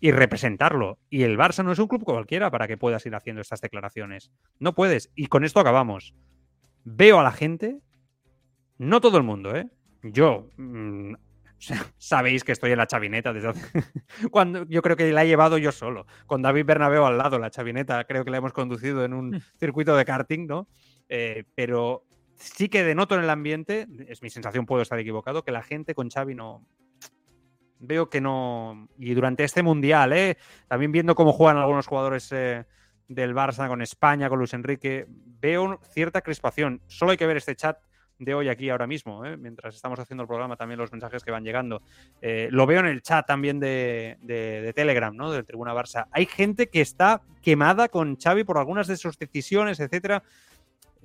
y 0.00 0.12
representarlo. 0.12 0.98
Y 1.08 1.22
el 1.22 1.38
Barça 1.38 1.64
no 1.64 1.72
es 1.72 1.78
un 1.78 1.88
club 1.88 2.04
cualquiera 2.04 2.50
para 2.50 2.68
que 2.68 2.76
puedas 2.76 3.06
ir 3.06 3.14
haciendo 3.14 3.40
estas 3.40 3.62
declaraciones. 3.62 4.30
No 4.58 4.74
puedes. 4.74 5.10
Y 5.14 5.28
con 5.28 5.44
esto 5.44 5.60
acabamos. 5.60 6.14
Veo 6.84 7.20
a 7.20 7.22
la 7.22 7.32
gente, 7.32 7.80
no 8.76 9.00
todo 9.00 9.16
el 9.16 9.22
mundo, 9.22 9.56
¿eh? 9.56 9.66
Yo, 10.02 10.50
mm, 10.58 11.14
sabéis 11.98 12.44
que 12.44 12.52
estoy 12.52 12.72
en 12.72 12.78
la 12.78 12.86
chavineta 12.86 13.32
desde 13.32 13.52
cuando 14.30 14.66
yo 14.66 14.82
creo 14.82 14.96
que 14.96 15.12
la 15.12 15.24
he 15.24 15.28
llevado 15.28 15.58
yo 15.58 15.72
solo, 15.72 16.06
con 16.26 16.42
David 16.42 16.66
Bernabeu 16.66 17.04
al 17.04 17.18
lado, 17.18 17.38
la 17.38 17.50
chavineta 17.50 18.04
creo 18.04 18.24
que 18.24 18.30
la 18.30 18.38
hemos 18.38 18.52
conducido 18.52 19.04
en 19.04 19.14
un 19.14 19.30
mm. 19.30 19.40
circuito 19.58 19.96
de 19.96 20.04
karting, 20.04 20.46
¿no? 20.46 20.68
Eh, 21.08 21.44
pero 21.54 22.04
sí 22.34 22.68
que 22.68 22.84
denoto 22.84 23.14
en 23.14 23.22
el 23.22 23.30
ambiente, 23.30 23.86
es 24.08 24.22
mi 24.22 24.30
sensación, 24.30 24.66
puedo 24.66 24.82
estar 24.82 24.98
equivocado, 24.98 25.44
que 25.44 25.52
la 25.52 25.62
gente 25.62 25.94
con 25.94 26.10
Xavi 26.10 26.34
no, 26.34 26.66
veo 27.86 28.08
que 28.08 28.20
no. 28.20 28.88
Y 28.98 29.14
durante 29.14 29.44
este 29.44 29.62
mundial, 29.62 30.12
¿eh? 30.12 30.36
también 30.68 30.92
viendo 30.92 31.14
cómo 31.14 31.32
juegan 31.32 31.58
algunos 31.58 31.86
jugadores 31.86 32.30
eh, 32.32 32.64
del 33.08 33.34
Barça 33.34 33.68
con 33.68 33.82
España, 33.82 34.28
con 34.28 34.38
Luis 34.38 34.54
Enrique, 34.54 35.06
veo 35.08 35.80
cierta 35.92 36.22
crispación. 36.22 36.80
Solo 36.86 37.12
hay 37.12 37.16
que 37.16 37.26
ver 37.26 37.36
este 37.36 37.56
chat 37.56 37.78
de 38.24 38.34
hoy 38.34 38.48
aquí 38.48 38.70
ahora 38.70 38.86
mismo, 38.86 39.24
¿eh? 39.24 39.36
mientras 39.36 39.74
estamos 39.74 39.98
haciendo 39.98 40.22
el 40.22 40.28
programa, 40.28 40.56
también 40.56 40.78
los 40.78 40.92
mensajes 40.92 41.22
que 41.22 41.30
van 41.30 41.44
llegando. 41.44 41.82
Eh, 42.20 42.48
lo 42.50 42.66
veo 42.66 42.80
en 42.80 42.86
el 42.86 43.02
chat 43.02 43.26
también 43.26 43.60
de, 43.60 44.16
de, 44.22 44.72
Telegram, 44.74 45.14
¿no? 45.14 45.30
Del 45.30 45.44
Tribuna 45.44 45.74
Barça. 45.74 46.06
Hay 46.10 46.26
gente 46.26 46.68
que 46.68 46.80
está 46.80 47.22
quemada 47.42 47.88
con 47.88 48.16
Xavi 48.16 48.44
por 48.44 48.58
algunas 48.58 48.86
de 48.86 48.96
sus 48.96 49.18
decisiones, 49.18 49.80
etcétera. 49.80 50.22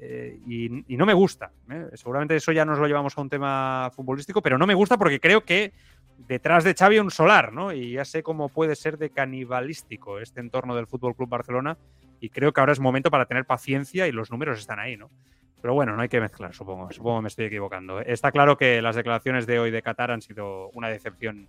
Eh, 0.02 0.40
y, 0.48 0.96
no 0.96 1.06
me 1.06 1.14
gusta. 1.14 1.52
Seguramente 1.94 2.36
eso 2.36 2.52
ya 2.52 2.66
nos 2.66 2.80
lo 2.80 2.88
llevamos 2.88 3.18
a 3.18 3.22
un 3.22 3.30
tema 3.30 3.92
futbolístico, 3.94 4.42
pero 4.42 4.58
no 4.58 4.66
me 4.66 4.74
gusta 4.74 4.98
porque 4.98 5.20
creo 5.20 5.44
que 5.44 5.74
detrás 6.28 6.64
de 6.64 6.74
Xavi 6.74 7.00
un 7.00 7.12
solar, 7.12 7.54
¿no? 7.54 7.74
Y 7.74 7.94
ya 7.94 8.06
sé 8.06 8.24
cómo 8.24 8.50
puede 8.50 8.76
ser 8.76 8.98
de 8.98 9.10
canibalístico 9.10 10.20
este 10.20 10.40
entorno 10.40 10.76
del 10.76 10.88
Fútbol 10.88 11.16
Club 11.16 11.30
Barcelona 11.30 11.78
y 12.20 12.30
creo 12.30 12.54
que 12.54 12.60
ahora 12.60 12.74
es 12.74 12.80
momento 12.80 13.12
para 13.12 13.26
tener 13.26 13.46
paciencia 13.46 14.08
y 14.08 14.12
los 14.12 14.32
números 14.32 14.60
están 14.60 14.80
ahí, 14.80 14.98
¿no? 14.98 15.10
Pero 15.62 15.74
bueno, 15.74 15.96
no 15.96 16.02
hay 16.02 16.10
que 16.10 16.22
mezclar, 16.22 16.54
supongo. 16.54 16.92
Supongo 16.92 17.18
que 17.18 17.22
me 17.24 17.28
estoy 17.28 17.46
equivocando. 17.46 18.00
Está 18.00 18.32
claro 18.32 18.58
que 18.58 18.82
las 18.82 18.96
declaraciones 18.96 19.46
de 19.46 19.60
hoy 19.60 19.72
de 19.72 19.82
Qatar 19.82 20.12
han 20.12 20.22
sido 20.22 20.70
una 20.70 20.88
decepción 20.88 21.48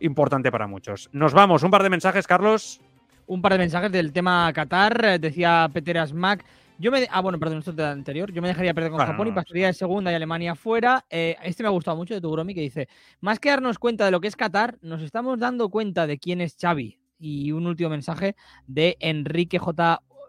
importante 0.00 0.50
para 0.50 0.66
muchos. 0.66 1.08
Nos 1.12 1.32
vamos. 1.32 1.62
Un 1.62 1.70
par 1.70 1.82
de 1.82 1.90
mensajes, 1.90 2.26
Carlos. 2.26 2.80
Un 3.26 3.42
par 3.42 3.52
de 3.52 3.58
mensajes 3.58 3.92
del 3.92 4.12
tema 4.12 4.52
Qatar. 4.52 5.20
Decía 5.20 5.70
Peter 5.72 5.98
Asmack. 5.98 6.44
Yo 6.78 6.90
me. 6.90 7.08
Ah, 7.10 7.20
bueno, 7.22 7.38
perdón, 7.38 7.58
esto 7.58 7.70
es 7.70 7.76
del 7.76 7.86
anterior. 7.86 8.30
Yo 8.32 8.42
me 8.42 8.48
dejaría 8.48 8.74
perder 8.74 8.90
con 8.90 8.98
Bueno, 8.98 9.12
Japón 9.12 9.28
y 9.28 9.32
pasaría 9.32 9.68
de 9.68 9.72
segunda 9.72 10.12
y 10.12 10.14
Alemania 10.14 10.54
fuera. 10.54 11.06
Eh, 11.08 11.36
este 11.42 11.62
me 11.62 11.68
ha 11.68 11.72
gustado 11.72 11.96
mucho 11.96 12.14
de 12.14 12.20
tu 12.20 12.30
Gromi 12.30 12.54
que 12.54 12.60
dice: 12.60 12.88
Más 13.20 13.38
que 13.38 13.48
darnos 13.48 13.78
cuenta 13.78 14.04
de 14.04 14.10
lo 14.10 14.20
que 14.20 14.28
es 14.28 14.36
Qatar, 14.36 14.76
nos 14.82 15.02
estamos 15.02 15.38
dando 15.38 15.70
cuenta 15.70 16.06
de 16.06 16.18
quién 16.18 16.40
es 16.40 16.56
Xavi. 16.60 16.98
Y 17.18 17.52
un 17.52 17.66
último 17.66 17.88
mensaje 17.88 18.36
de 18.66 18.96
Enrique 19.00 19.58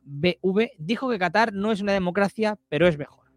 JBV. 0.07 0.71
Dijo 0.77 1.09
que 1.09 1.19
Qatar 1.19 1.53
no 1.53 1.71
es 1.71 1.81
una 1.81 1.93
democracia, 1.93 2.57
pero 2.69 2.87
es 2.87 2.97
mejor. 2.97 3.27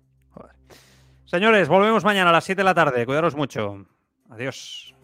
Señores, 1.24 1.68
volvemos 1.68 2.02
mañana 2.02 2.30
a 2.30 2.32
las 2.32 2.44
7 2.44 2.60
de 2.60 2.64
la 2.64 2.74
tarde. 2.74 3.06
Cuidaros 3.06 3.36
mucho. 3.36 3.86
Adiós. 4.30 4.94